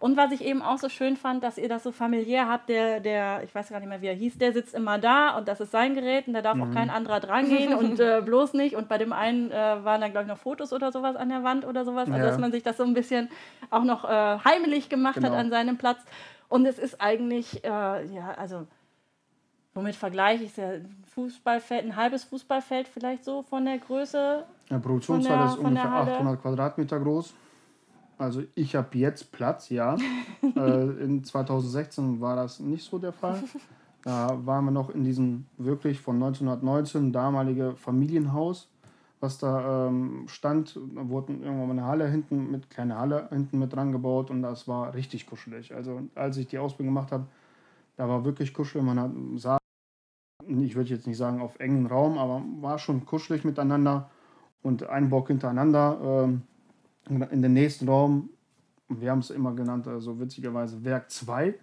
Und 0.03 0.17
was 0.17 0.33
ich 0.33 0.45
eben 0.45 0.63
auch 0.63 0.79
so 0.79 0.89
schön 0.89 1.17
fand, 1.17 1.45
dass 1.45 1.59
ihr 1.59 1.69
das 1.69 1.85
so 1.85 1.93
familiär 1.93 2.49
habt, 2.49 2.69
der, 2.69 2.99
der, 2.99 3.45
ich 3.45 3.55
weiß 3.55 3.69
gar 3.69 3.79
nicht 3.79 3.89
mehr, 3.89 4.03
wie 4.03 4.09
er 4.09 4.15
hieß, 4.15 4.37
der 4.37 4.53
sitzt 4.53 4.75
immer 4.75 4.99
da 4.99 5.39
und 5.39 5.47
das 5.47 5.61
ist 5.61 5.71
sein 5.71 5.95
Gerät 5.95 6.27
und 6.27 6.35
da 6.35 6.43
darf 6.43 6.57
mhm. 6.57 6.63
auch 6.65 6.75
kein 6.75 6.91
anderer 6.91 7.21
drangehen 7.21 7.73
und 7.73 8.01
äh, 8.01 8.21
bloß 8.25 8.55
nicht. 8.55 8.75
Und 8.75 8.89
bei 8.89 8.99
dem 8.99 9.13
einen 9.13 9.53
äh, 9.53 9.55
waren 9.55 10.01
dann, 10.01 10.11
glaube 10.11 10.25
ich, 10.25 10.29
noch 10.29 10.39
Fotos 10.39 10.73
oder 10.73 10.91
sowas 10.91 11.15
an 11.15 11.29
der 11.29 11.45
Wand 11.45 11.65
oder 11.65 11.85
sowas. 11.85 12.09
Also, 12.09 12.19
ja. 12.19 12.27
dass 12.27 12.37
man 12.37 12.51
sich 12.51 12.65
das 12.65 12.79
so 12.79 12.83
ein 12.83 12.95
bisschen 12.95 13.29
auch 13.71 13.85
noch 13.85 14.03
äh, 14.03 14.39
heimelig 14.45 14.89
gemacht 14.89 15.15
genau. 15.15 15.31
hat 15.31 15.39
an 15.39 15.51
seinem 15.51 15.79
Platz. 15.79 16.01
Und 16.49 16.67
es 16.67 16.81
ist 16.81 17.01
eigentlich, 17.01 17.63
äh, 17.63 17.69
ja, 17.69 18.35
also, 18.37 18.67
womit 19.73 19.95
vergleiche 19.95 20.43
ich 20.43 20.51
es? 20.51 20.57
Ja, 20.57 20.71
ein 20.71 21.05
Fußballfeld, 21.15 21.85
ein 21.85 21.95
halbes 21.95 22.25
Fußballfeld 22.25 22.89
vielleicht 22.89 23.23
so 23.23 23.43
von 23.43 23.65
der 23.65 23.79
Größe. 23.79 24.43
Ja, 24.69 24.79
Produktionshalle 24.81 25.47
ist 25.47 25.59
ungefähr 25.59 25.93
800 25.93 26.43
Quadratmeter 26.43 26.99
groß. 26.99 27.35
Also 28.23 28.45
ich 28.55 28.77
habe 28.77 28.97
jetzt 28.97 29.33
Platz, 29.33 29.69
ja. 29.69 29.97
äh, 30.57 31.05
in 31.05 31.25
2016 31.25 32.21
war 32.21 32.37
das 32.37 32.61
nicht 32.61 32.85
so 32.85 32.99
der 32.99 33.13
Fall. 33.13 33.43
Da 34.05 34.39
waren 34.47 34.65
wir 34.65 34.71
noch 34.71 34.91
in 34.91 35.03
diesem 35.03 35.47
wirklich 35.59 36.01
von 36.01 36.17
1919 36.17 37.13
damalige 37.13 37.75
Familienhaus, 37.75 38.71
was 39.19 39.39
da 39.39 39.89
ähm, 39.89 40.25
stand. 40.29 40.79
Da 40.95 41.09
wurde 41.09 41.33
irgendwann 41.33 41.67
mal 41.67 41.71
eine 41.73 41.85
Halle 41.85 42.09
hinten 42.09 42.51
mit, 42.51 42.71
kleine 42.71 42.97
Halle 42.97 43.29
hinten 43.31 43.59
mit 43.59 43.73
dran 43.73 43.91
gebaut 43.91 44.31
und 44.31 44.43
das 44.43 44.69
war 44.69 44.95
richtig 44.95 45.27
kuschelig. 45.27 45.75
Also 45.75 46.03
als 46.15 46.37
ich 46.37 46.47
die 46.47 46.59
Ausbildung 46.59 46.95
gemacht 46.95 47.11
habe, 47.11 47.27
da 47.97 48.09
war 48.09 48.25
wirklich 48.25 48.55
kuschelig. 48.55 48.87
Man 48.87 49.01
hat, 49.01 49.11
sah, 49.35 49.59
ich 50.47 50.77
würde 50.77 50.91
jetzt 50.91 51.09
nicht 51.09 51.19
sagen 51.19 51.41
auf 51.41 51.59
engen 51.59 51.87
Raum, 51.87 52.19
aber 52.19 52.43
war 52.61 52.79
schon 52.79 53.05
kuschelig 53.05 53.45
miteinander 53.45 54.11
und 54.63 54.89
ein 54.89 55.11
Bock 55.11 55.27
hintereinander. 55.27 55.99
Ähm, 56.03 56.43
in 57.09 57.43
den 57.43 57.53
nächsten 57.53 57.89
Raum, 57.89 58.31
wir 58.89 59.11
haben 59.11 59.21
es 59.21 59.31
immer 59.31 59.55
genannt, 59.55 59.89
also 59.89 60.19
witzigerweise 60.19 60.85
Werk 60.85 61.11
2. 61.11 61.55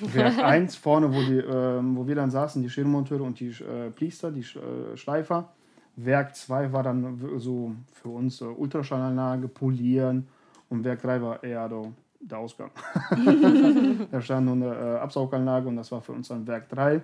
Werk 0.00 0.38
1 0.44 0.76
vorne, 0.76 1.12
wo, 1.12 1.20
die, 1.20 1.38
äh, 1.38 1.80
wo 1.96 2.06
wir 2.06 2.14
dann 2.14 2.30
saßen, 2.30 2.62
die 2.62 2.70
Schirmmonteure 2.70 3.22
und 3.22 3.38
die 3.40 3.48
äh, 3.48 3.90
Priester, 3.90 4.30
die 4.30 4.40
äh, 4.40 4.96
Schleifer. 4.96 5.52
Werk 5.96 6.34
2 6.34 6.72
war 6.72 6.82
dann 6.82 7.18
so 7.38 7.74
für 7.92 8.08
uns 8.08 8.40
äh, 8.40 8.44
Ultraschallanlage, 8.44 9.48
Polieren 9.48 10.26
und 10.68 10.84
Werk 10.84 11.02
3 11.02 11.22
war 11.22 11.44
eher 11.44 11.68
so 11.68 11.92
der 12.20 12.38
Ausgang. 12.38 12.70
da 14.10 14.20
stand 14.20 14.46
nur 14.46 14.54
eine 14.54 14.74
äh, 14.74 14.98
Absauganlage 14.98 15.68
und 15.68 15.76
das 15.76 15.90
war 15.92 16.00
für 16.00 16.12
uns 16.12 16.28
dann 16.28 16.46
Werk 16.46 16.68
3. 16.70 17.02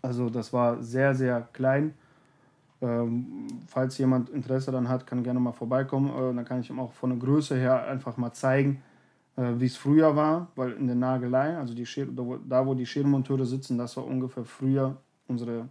Also 0.00 0.30
das 0.30 0.52
war 0.52 0.82
sehr, 0.82 1.14
sehr 1.14 1.48
klein 1.52 1.94
ähm, 2.82 3.46
falls 3.68 3.96
jemand 3.98 4.28
Interesse 4.30 4.72
dann 4.72 4.88
hat, 4.88 5.06
kann 5.06 5.22
gerne 5.22 5.38
mal 5.38 5.52
vorbeikommen. 5.52 6.10
Äh, 6.10 6.34
dann 6.34 6.44
kann 6.44 6.60
ich 6.60 6.68
ihm 6.68 6.80
auch 6.80 6.92
von 6.92 7.10
der 7.10 7.18
Größe 7.18 7.56
her 7.56 7.86
einfach 7.86 8.16
mal 8.16 8.32
zeigen, 8.32 8.82
äh, 9.36 9.52
wie 9.56 9.66
es 9.66 9.76
früher 9.76 10.16
war, 10.16 10.48
weil 10.56 10.72
in 10.72 10.88
der 10.88 10.96
Nagelei, 10.96 11.56
also 11.56 11.74
die 11.74 11.86
Schere, 11.86 12.10
da 12.48 12.66
wo 12.66 12.74
die 12.74 12.84
Scherenmonteure 12.84 13.46
sitzen, 13.46 13.78
das 13.78 13.96
war 13.96 14.04
ungefähr 14.04 14.44
früher 14.44 14.96
unsere 15.28 15.68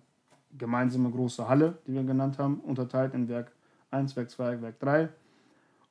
gemeinsame 0.58 1.12
große 1.12 1.48
Halle, 1.48 1.78
die 1.86 1.94
wir 1.94 2.04
genannt 2.04 2.40
haben, 2.40 2.62
unterteilt 2.62 3.14
in 3.14 3.28
Werk 3.28 3.52
1, 3.92 4.16
Werk 4.16 4.30
2, 4.30 4.62
Werk 4.62 4.80
3. 4.80 5.10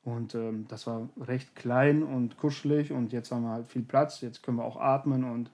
Und 0.03 0.35
ähm, 0.35 0.65
das 0.69 0.87
war 0.87 1.09
recht 1.21 1.55
klein 1.55 2.03
und 2.03 2.39
kuschelig 2.39 2.93
und 2.93 3.13
jetzt 3.13 3.31
haben 3.31 3.43
wir 3.43 3.51
halt 3.51 3.69
viel 3.69 3.83
Platz. 3.83 4.23
Jetzt 4.23 4.43
können 4.43 4.57
wir 4.57 4.65
auch 4.65 4.81
atmen 4.81 5.25
und 5.25 5.51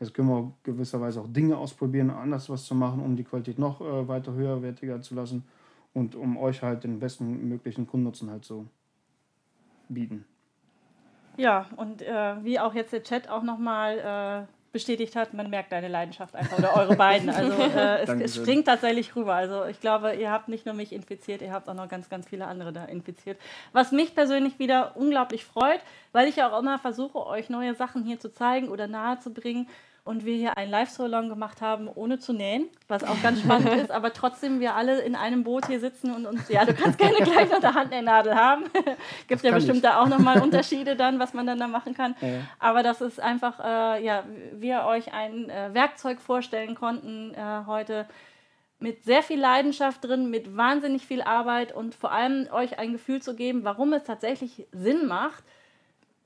jetzt 0.00 0.14
können 0.14 0.28
wir 0.28 0.52
gewisserweise 0.62 1.20
auch 1.20 1.28
Dinge 1.28 1.56
ausprobieren, 1.56 2.10
anders 2.10 2.48
was 2.50 2.64
zu 2.64 2.74
machen, 2.74 3.00
um 3.00 3.16
die 3.16 3.24
Qualität 3.24 3.58
noch 3.58 3.80
äh, 3.80 4.08
weiter 4.08 4.32
höherwertiger 4.32 5.00
zu 5.02 5.14
lassen 5.14 5.44
und 5.94 6.14
um 6.14 6.36
euch 6.36 6.62
halt 6.62 6.84
den 6.84 6.98
besten 6.98 7.48
möglichen 7.48 7.86
Kundennutzen 7.86 8.30
halt 8.30 8.44
so 8.44 8.66
bieten. 9.88 10.24
Ja, 11.36 11.66
und 11.76 12.02
äh, 12.02 12.44
wie 12.44 12.58
auch 12.58 12.74
jetzt 12.74 12.92
der 12.92 13.02
Chat 13.02 13.28
auch 13.28 13.42
nochmal 13.42 14.46
äh, 14.48 14.55
bestätigt 14.76 15.16
hat, 15.16 15.32
man 15.32 15.48
merkt 15.48 15.72
deine 15.72 15.88
Leidenschaft 15.88 16.34
einfach 16.34 16.58
oder 16.58 16.76
eure 16.76 16.96
beiden. 16.96 17.30
Also 17.30 17.50
äh, 17.76 18.02
es, 18.02 18.10
es, 18.10 18.36
springt 18.36 18.66
tatsächlich 18.66 19.16
rüber. 19.16 19.34
Also 19.34 19.64
ich 19.64 19.80
glaube, 19.80 20.14
ihr 20.14 20.30
habt 20.30 20.48
nicht 20.48 20.66
nur 20.66 20.74
mich 20.74 20.92
infiziert, 20.92 21.40
ihr 21.40 21.50
habt 21.50 21.66
auch 21.70 21.74
noch 21.74 21.88
ganz, 21.88 22.10
ganz 22.10 22.28
viele 22.28 22.46
andere 22.46 22.74
da 22.74 22.84
infiziert. 22.84 23.38
Was 23.72 23.90
mich 23.90 24.14
persönlich 24.14 24.58
wieder 24.58 24.94
unglaublich 24.94 25.46
freut, 25.46 25.80
weil 26.12 26.28
ich 26.28 26.36
ja 26.36 26.52
auch 26.52 26.60
immer 26.60 26.78
versuche, 26.78 27.26
euch 27.26 27.48
neue 27.48 27.74
Sachen 27.74 28.04
hier 28.04 28.20
zu 28.20 28.30
zeigen 28.30 28.68
oder 28.68 28.86
nahe 28.86 29.18
zu 29.18 29.32
bringen 29.32 29.66
und 30.06 30.24
wir 30.24 30.36
hier 30.36 30.56
einen 30.56 30.70
Live-Salon 30.70 31.28
gemacht 31.28 31.60
haben, 31.60 31.88
ohne 31.92 32.20
zu 32.20 32.32
nähen, 32.32 32.68
was 32.86 33.02
auch 33.02 33.20
ganz 33.22 33.40
spannend 33.40 33.68
ist, 33.82 33.90
aber 33.90 34.12
trotzdem 34.12 34.60
wir 34.60 34.76
alle 34.76 35.00
in 35.00 35.16
einem 35.16 35.42
Boot 35.42 35.66
hier 35.66 35.80
sitzen 35.80 36.14
und 36.14 36.26
uns, 36.26 36.48
ja, 36.48 36.64
du 36.64 36.74
kannst 36.74 36.96
gerne 36.96 37.16
gleich 37.16 37.50
noch 37.50 37.58
der 37.58 37.74
Handnähnadel 37.74 38.36
haben. 38.36 38.64
Gibt 39.26 39.42
ja 39.42 39.52
bestimmt 39.52 39.78
ich. 39.78 39.82
da 39.82 40.00
auch 40.00 40.06
nochmal 40.06 40.40
Unterschiede 40.40 40.94
dann, 40.94 41.18
was 41.18 41.34
man 41.34 41.44
dann 41.46 41.58
da 41.58 41.66
machen 41.66 41.92
kann. 41.94 42.14
Ja. 42.20 42.28
Aber 42.60 42.84
das 42.84 43.00
ist 43.00 43.18
einfach, 43.18 43.58
äh, 43.58 44.04
ja, 44.04 44.22
wir 44.52 44.84
euch 44.84 45.12
ein 45.12 45.50
äh, 45.50 45.74
Werkzeug 45.74 46.20
vorstellen 46.20 46.76
konnten 46.76 47.34
äh, 47.34 47.66
heute 47.66 48.06
mit 48.78 49.04
sehr 49.04 49.24
viel 49.24 49.40
Leidenschaft 49.40 50.04
drin, 50.04 50.30
mit 50.30 50.56
wahnsinnig 50.56 51.04
viel 51.04 51.22
Arbeit 51.22 51.74
und 51.74 51.96
vor 51.96 52.12
allem 52.12 52.46
euch 52.52 52.78
ein 52.78 52.92
Gefühl 52.92 53.20
zu 53.20 53.34
geben, 53.34 53.64
warum 53.64 53.92
es 53.92 54.04
tatsächlich 54.04 54.66
Sinn 54.70 55.06
macht, 55.06 55.42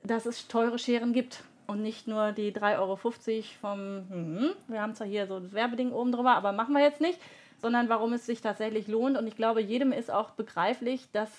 dass 0.03 0.27
es 0.27 0.47
teure 0.47 0.77
Scheren 0.77 1.13
gibt 1.13 1.43
und 1.71 1.81
nicht 1.81 2.05
nur 2.05 2.33
die 2.33 2.51
3,50 2.51 2.79
Euro 2.79 2.97
vom, 2.97 3.79
hm, 4.09 4.49
wir 4.67 4.81
haben 4.81 4.93
zwar 4.93 5.07
hier 5.07 5.25
so 5.25 5.39
das 5.39 5.53
Werbeding 5.53 5.93
oben 5.93 6.11
drüber, 6.11 6.31
aber 6.31 6.51
machen 6.51 6.73
wir 6.73 6.83
jetzt 6.83 6.99
nicht, 6.99 7.17
sondern 7.61 7.87
warum 7.87 8.11
es 8.11 8.25
sich 8.25 8.41
tatsächlich 8.41 8.89
lohnt. 8.89 9.17
Und 9.17 9.25
ich 9.25 9.37
glaube, 9.37 9.61
jedem 9.61 9.93
ist 9.93 10.11
auch 10.11 10.31
begreiflich, 10.31 11.07
dass 11.13 11.29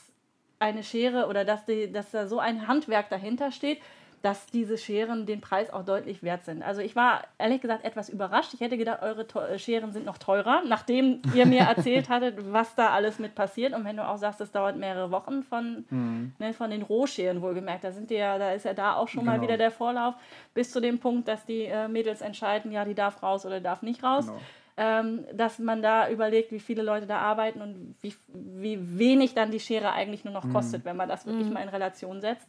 eine 0.59 0.85
Schere 0.85 1.27
oder 1.27 1.45
dass, 1.45 1.67
die, 1.67 1.93
dass 1.93 2.13
da 2.13 2.27
so 2.27 2.39
ein 2.39 2.67
Handwerk 2.67 3.11
dahinter 3.11 3.53
steht, 3.53 3.79
dass 4.23 4.47
diese 4.47 4.79
Scheren 4.79 5.27
den 5.27 5.41
Preis 5.41 5.73
auch 5.73 5.85
deutlich 5.85 6.23
wert 6.23 6.45
sind. 6.45 6.63
Also 6.63 6.81
ich 6.81 6.95
war 6.95 7.23
ehrlich 7.39 7.61
gesagt 7.61 7.85
etwas 7.85 8.09
überrascht. 8.09 8.55
Ich 8.55 8.61
hätte 8.61 8.79
gedacht, 8.79 9.03
eure 9.03 9.27
äh, 9.51 9.59
Scheren 9.59 9.91
sind 9.91 10.07
noch 10.07 10.17
teurer, 10.17 10.63
nachdem 10.65 11.21
ihr 11.35 11.45
mir 11.45 11.63
erzählt 11.63 12.09
hattet, 12.09 12.37
was 12.53 12.77
da 12.77 12.91
alles 12.91 13.19
mit 13.19 13.35
passiert. 13.35 13.75
Und 13.75 13.85
wenn 13.85 13.97
du 13.97 14.07
auch 14.07 14.17
sagst, 14.17 14.41
es 14.41 14.53
dauert 14.53 14.77
mehrere 14.77 15.11
Wochen 15.11 15.43
von, 15.43 15.85
mhm. 15.91 16.33
ne, 16.39 16.55
von 16.55 16.71
den 16.71 16.83
Rohscheren 16.83 17.43
wohlgemerkt, 17.43 17.83
da 17.83 17.91
sind 17.91 18.11
die 18.11 18.15
ja, 18.15 18.39
da 18.39 18.53
ist 18.53 18.65
ja 18.65 18.75
da 18.75 18.95
auch 18.95 19.09
schon 19.09 19.25
genau. 19.25 19.37
mal 19.37 19.43
wieder 19.43 19.57
der 19.57 19.73
Vorlauf, 19.73 20.15
bis 20.55 20.71
zu 20.71 20.81
dem 20.81 21.01
Punkt, 21.01 21.27
dass 21.27 21.45
die 21.45 21.65
äh, 21.65 21.89
Mädels 21.89 22.21
entscheiden, 22.21 22.71
ja, 22.71 22.85
die 22.85 22.95
darf 22.95 23.25
raus 23.25 23.45
oder 23.45 23.61
darf 23.61 23.83
nicht 23.83 24.05
raus. 24.05 24.27
Genau. 24.27 24.39
Ähm, 24.75 25.25
dass 25.35 25.59
man 25.59 25.83
da 25.83 26.09
überlegt, 26.09 26.51
wie 26.51 26.61
viele 26.61 26.83
Leute 26.83 27.07
da 27.07 27.19
arbeiten 27.19 27.61
und 27.61 27.95
wie, 28.01 28.15
wie 28.29 28.99
wenig 28.99 29.35
dann 29.35 29.51
die 29.51 29.61
Schere 29.61 29.93
eigentlich 29.93 30.25
nur 30.25 30.33
noch 30.33 30.45
mhm. 30.45 30.55
kostet, 30.55 30.87
wenn 30.87 30.97
man 30.97 31.11
das 31.11 31.27
wirklich 31.27 31.49
mhm. 31.49 31.55
mal 31.55 31.63
in 31.63 31.69
Relation 31.69 32.23
setzt. 32.23 32.49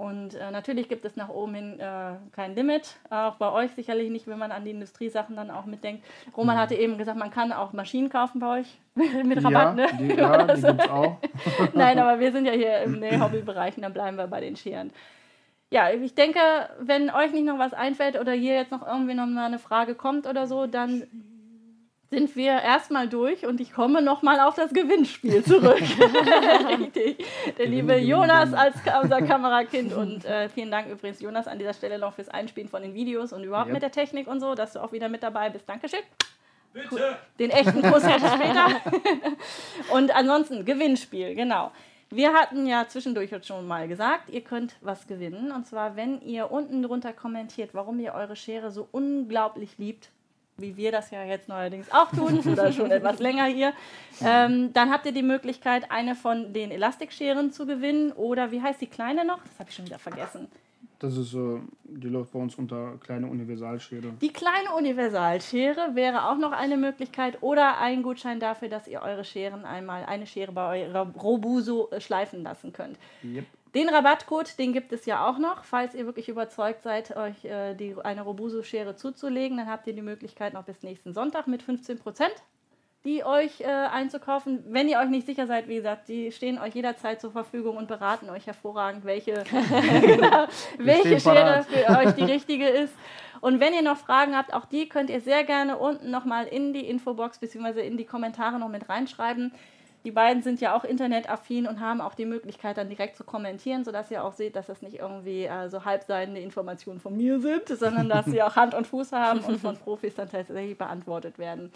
Und 0.00 0.34
äh, 0.34 0.50
natürlich 0.50 0.88
gibt 0.88 1.04
es 1.04 1.14
nach 1.16 1.28
oben 1.28 1.52
hin 1.52 1.78
äh, 1.78 2.12
kein 2.32 2.54
Limit. 2.54 2.96
Auch 3.10 3.34
bei 3.34 3.52
euch 3.52 3.72
sicherlich 3.72 4.08
nicht, 4.08 4.26
wenn 4.26 4.38
man 4.38 4.50
an 4.50 4.64
die 4.64 4.70
Industriesachen 4.70 5.36
dann 5.36 5.50
auch 5.50 5.66
mitdenkt. 5.66 6.06
Roman 6.34 6.56
mhm. 6.56 6.60
hatte 6.60 6.74
eben 6.74 6.96
gesagt, 6.96 7.18
man 7.18 7.30
kann 7.30 7.52
auch 7.52 7.74
Maschinen 7.74 8.08
kaufen 8.08 8.40
bei 8.40 8.60
euch 8.60 8.78
mit 8.94 9.44
Rabatt. 9.44 9.52
Ja, 9.52 9.74
ne? 9.74 9.88
die, 9.98 10.14
ja, 10.14 10.54
die 10.54 10.62
gibt's 10.62 10.88
auch. 10.88 11.18
Nein, 11.74 11.98
aber 11.98 12.18
wir 12.18 12.32
sind 12.32 12.46
ja 12.46 12.52
hier 12.52 12.78
im 12.78 12.98
nee, 12.98 13.20
Hobbybereich 13.20 13.76
und 13.76 13.82
dann 13.82 13.92
bleiben 13.92 14.16
wir 14.16 14.26
bei 14.26 14.40
den 14.40 14.56
Scheren. 14.56 14.90
Ja, 15.68 15.90
ich 15.90 16.14
denke, 16.14 16.40
wenn 16.80 17.10
euch 17.10 17.32
nicht 17.32 17.44
noch 17.44 17.58
was 17.58 17.74
einfällt 17.74 18.18
oder 18.18 18.32
hier 18.32 18.54
jetzt 18.54 18.72
noch 18.72 18.86
irgendwie 18.86 19.12
noch 19.12 19.26
mal 19.26 19.44
eine 19.44 19.58
Frage 19.58 19.94
kommt 19.94 20.26
oder 20.26 20.46
so, 20.46 20.66
dann 20.66 21.02
sind 22.10 22.34
wir 22.34 22.60
erstmal 22.60 23.08
durch 23.08 23.46
und 23.46 23.60
ich 23.60 23.72
komme 23.72 24.02
nochmal 24.02 24.40
auf 24.40 24.56
das 24.56 24.72
Gewinnspiel 24.72 25.44
zurück. 25.44 25.80
Richtig. 26.68 27.24
Der 27.56 27.66
liebe 27.66 27.96
Jonas 27.96 28.52
als 28.52 28.74
unser 29.00 29.22
Kamerakind 29.22 29.92
und 29.96 30.24
äh, 30.24 30.48
vielen 30.48 30.72
Dank 30.72 30.88
übrigens, 30.90 31.20
Jonas, 31.20 31.46
an 31.46 31.58
dieser 31.58 31.72
Stelle 31.72 31.98
noch 31.98 32.14
fürs 32.14 32.28
Einspielen 32.28 32.68
von 32.68 32.82
den 32.82 32.94
Videos 32.94 33.32
und 33.32 33.44
überhaupt 33.44 33.68
ja. 33.68 33.74
mit 33.74 33.82
der 33.82 33.92
Technik 33.92 34.26
und 34.26 34.40
so, 34.40 34.56
dass 34.56 34.72
du 34.72 34.80
auch 34.80 34.90
wieder 34.90 35.08
mit 35.08 35.22
dabei 35.22 35.50
bist. 35.50 35.68
Dankeschön. 35.68 36.00
Bitte. 36.72 37.16
Den 37.38 37.50
echten 37.50 37.82
Kuss 37.82 38.04
hätte 38.04 38.26
später. 38.26 38.66
und 39.92 40.14
ansonsten 40.14 40.64
Gewinnspiel, 40.64 41.36
genau. 41.36 41.70
Wir 42.10 42.32
hatten 42.32 42.66
ja 42.66 42.88
zwischendurch 42.88 43.30
schon 43.44 43.68
mal 43.68 43.86
gesagt, 43.86 44.30
ihr 44.30 44.40
könnt 44.40 44.74
was 44.80 45.06
gewinnen. 45.06 45.52
Und 45.52 45.66
zwar, 45.66 45.94
wenn 45.94 46.20
ihr 46.22 46.50
unten 46.50 46.82
drunter 46.82 47.12
kommentiert, 47.12 47.70
warum 47.72 48.00
ihr 48.00 48.14
eure 48.14 48.34
Schere 48.34 48.72
so 48.72 48.88
unglaublich 48.90 49.78
liebt, 49.78 50.10
wie 50.60 50.76
wir 50.76 50.92
das 50.92 51.10
ja 51.10 51.24
jetzt 51.24 51.48
neuerdings 51.48 51.90
auch 51.92 52.10
tun, 52.10 52.38
oder 52.40 52.72
schon 52.72 52.90
etwas 52.90 53.18
länger 53.18 53.46
hier, 53.46 53.72
ähm, 54.24 54.72
dann 54.72 54.90
habt 54.90 55.06
ihr 55.06 55.12
die 55.12 55.22
Möglichkeit, 55.22 55.90
eine 55.90 56.14
von 56.14 56.52
den 56.52 56.70
Elastikscheren 56.70 57.52
zu 57.52 57.66
gewinnen. 57.66 58.12
Oder 58.12 58.50
wie 58.50 58.60
heißt 58.60 58.80
die 58.80 58.86
kleine 58.86 59.24
noch? 59.24 59.38
Das 59.44 59.58
habe 59.58 59.70
ich 59.70 59.76
schon 59.76 59.86
wieder 59.86 59.98
vergessen. 59.98 60.48
Das 61.00 61.16
ist, 61.16 61.32
äh, 61.32 61.58
die 61.84 62.08
läuft 62.08 62.32
bei 62.32 62.38
uns 62.38 62.54
unter 62.56 62.98
kleine 62.98 63.26
Universalschere. 63.26 64.12
Die 64.20 64.32
kleine 64.32 64.74
Universalschere 64.76 65.94
wäre 65.94 66.28
auch 66.28 66.36
noch 66.36 66.52
eine 66.52 66.76
Möglichkeit 66.76 67.42
oder 67.42 67.78
ein 67.78 68.02
Gutschein 68.02 68.38
dafür, 68.38 68.68
dass 68.68 68.86
ihr 68.86 69.00
eure 69.00 69.24
Scheren 69.24 69.64
einmal, 69.64 70.04
eine 70.04 70.26
Schere 70.26 70.52
bei 70.52 70.82
eurer 70.82 71.10
Robuso 71.18 71.88
äh, 71.90 72.02
schleifen 72.02 72.42
lassen 72.42 72.74
könnt. 72.74 72.98
Yep. 73.24 73.46
Den 73.74 73.88
Rabattcode, 73.88 74.58
den 74.58 74.72
gibt 74.72 74.92
es 74.92 75.06
ja 75.06 75.28
auch 75.28 75.38
noch. 75.38 75.64
Falls 75.64 75.94
ihr 75.94 76.06
wirklich 76.06 76.28
überzeugt 76.28 76.82
seid, 76.82 77.16
euch 77.16 77.44
äh, 77.44 77.74
die, 77.74 77.94
eine 78.02 78.22
Robuso-Schere 78.22 78.96
zuzulegen, 78.96 79.58
dann 79.58 79.68
habt 79.68 79.86
ihr 79.86 79.92
die 79.92 80.02
Möglichkeit 80.02 80.54
noch 80.54 80.64
bis 80.64 80.82
nächsten 80.82 81.12
Sonntag 81.12 81.46
mit 81.46 81.62
15 81.62 81.98
Prozent 81.98 82.34
die 83.04 83.24
euch 83.24 83.60
äh, 83.60 83.64
einzukaufen. 83.64 84.62
Wenn 84.68 84.88
ihr 84.88 84.98
euch 84.98 85.08
nicht 85.08 85.26
sicher 85.26 85.46
seid, 85.46 85.68
wie 85.68 85.76
gesagt, 85.76 86.08
die 86.08 86.32
stehen 86.32 86.58
euch 86.58 86.74
jederzeit 86.74 87.20
zur 87.20 87.32
Verfügung 87.32 87.76
und 87.76 87.88
beraten 87.88 88.28
euch 88.28 88.46
hervorragend, 88.46 89.04
welche, 89.04 89.32
genau, 90.02 90.46
welche 90.76 91.18
Schere 91.18 91.64
für 91.64 91.98
euch 91.98 92.14
die 92.14 92.24
richtige 92.24 92.68
ist. 92.68 92.94
Und 93.40 93.58
wenn 93.58 93.72
ihr 93.72 93.82
noch 93.82 93.96
Fragen 93.96 94.36
habt, 94.36 94.52
auch 94.52 94.66
die 94.66 94.86
könnt 94.86 95.08
ihr 95.08 95.22
sehr 95.22 95.44
gerne 95.44 95.78
unten 95.78 96.10
nochmal 96.10 96.46
in 96.46 96.74
die 96.74 96.86
Infobox 96.86 97.38
bzw. 97.38 97.86
in 97.86 97.96
die 97.96 98.04
Kommentare 98.04 98.58
noch 98.58 98.68
mit 98.68 98.90
reinschreiben. 98.90 99.52
Die 100.04 100.10
beiden 100.10 100.42
sind 100.42 100.60
ja 100.60 100.74
auch 100.74 100.84
internetaffin 100.84 101.66
und 101.66 101.80
haben 101.80 102.00
auch 102.00 102.14
die 102.14 102.24
Möglichkeit, 102.24 102.78
dann 102.78 102.88
direkt 102.88 103.16
zu 103.16 103.24
kommentieren, 103.24 103.84
sodass 103.84 104.10
ihr 104.10 104.24
auch 104.24 104.32
seht, 104.32 104.56
dass 104.56 104.66
das 104.66 104.80
nicht 104.80 104.98
irgendwie 104.98 105.44
äh, 105.44 105.68
so 105.68 105.84
halbseitende 105.84 106.40
Informationen 106.40 107.00
von 107.00 107.16
mir 107.16 107.40
sind, 107.40 107.68
sondern 107.68 108.08
dass 108.08 108.26
sie 108.26 108.42
auch 108.42 108.56
Hand 108.56 108.74
und 108.74 108.86
Fuß 108.86 109.12
haben 109.12 109.40
und 109.40 109.58
von 109.58 109.76
Profis 109.84 110.14
dann 110.14 110.30
tatsächlich 110.30 110.78
beantwortet 110.78 111.38
werden. 111.38 111.70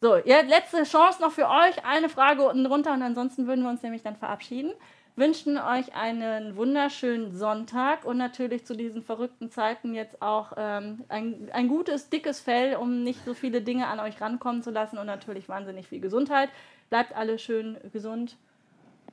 So, 0.00 0.16
ja, 0.16 0.42
letzte 0.42 0.84
Chance 0.84 1.20
noch 1.20 1.32
für 1.32 1.48
euch. 1.48 1.84
Eine 1.84 2.08
Frage 2.08 2.46
unten 2.46 2.64
drunter 2.64 2.92
und 2.92 3.02
ansonsten 3.02 3.46
würden 3.46 3.64
wir 3.64 3.70
uns 3.70 3.82
nämlich 3.82 4.02
dann 4.02 4.14
verabschieden. 4.14 4.72
Wünschen 5.16 5.58
euch 5.58 5.96
einen 5.96 6.54
wunderschönen 6.54 7.36
Sonntag 7.36 8.04
und 8.04 8.18
natürlich 8.18 8.64
zu 8.64 8.76
diesen 8.76 9.02
verrückten 9.02 9.50
Zeiten 9.50 9.92
jetzt 9.94 10.22
auch 10.22 10.52
ähm, 10.56 11.02
ein, 11.08 11.48
ein 11.52 11.66
gutes, 11.66 12.08
dickes 12.08 12.38
Fell, 12.38 12.76
um 12.76 13.02
nicht 13.02 13.24
so 13.24 13.34
viele 13.34 13.60
Dinge 13.60 13.88
an 13.88 13.98
euch 13.98 14.20
rankommen 14.20 14.62
zu 14.62 14.70
lassen 14.70 14.96
und 14.96 15.06
natürlich 15.06 15.48
wahnsinnig 15.48 15.88
viel 15.88 15.98
Gesundheit. 15.98 16.50
Bleibt 16.90 17.14
alle 17.14 17.38
schön 17.38 17.76
gesund. 17.92 18.36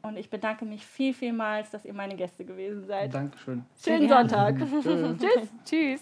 Und 0.02 0.18
ich 0.18 0.30
bedanke 0.30 0.65
mich 0.65 0.85
viel, 0.85 1.14
vielmals, 1.14 1.72
dass 1.72 1.84
ihr 1.84 1.93
meine 1.93 2.15
Gäste 2.15 2.45
gewesen 2.45 2.85
seid. 2.85 3.14
Dankeschön. 3.14 3.65
Schönen 3.84 4.07
Sonntag. 4.07 4.56
Tschüss. 4.84 5.18
Tschüss. 5.65 6.02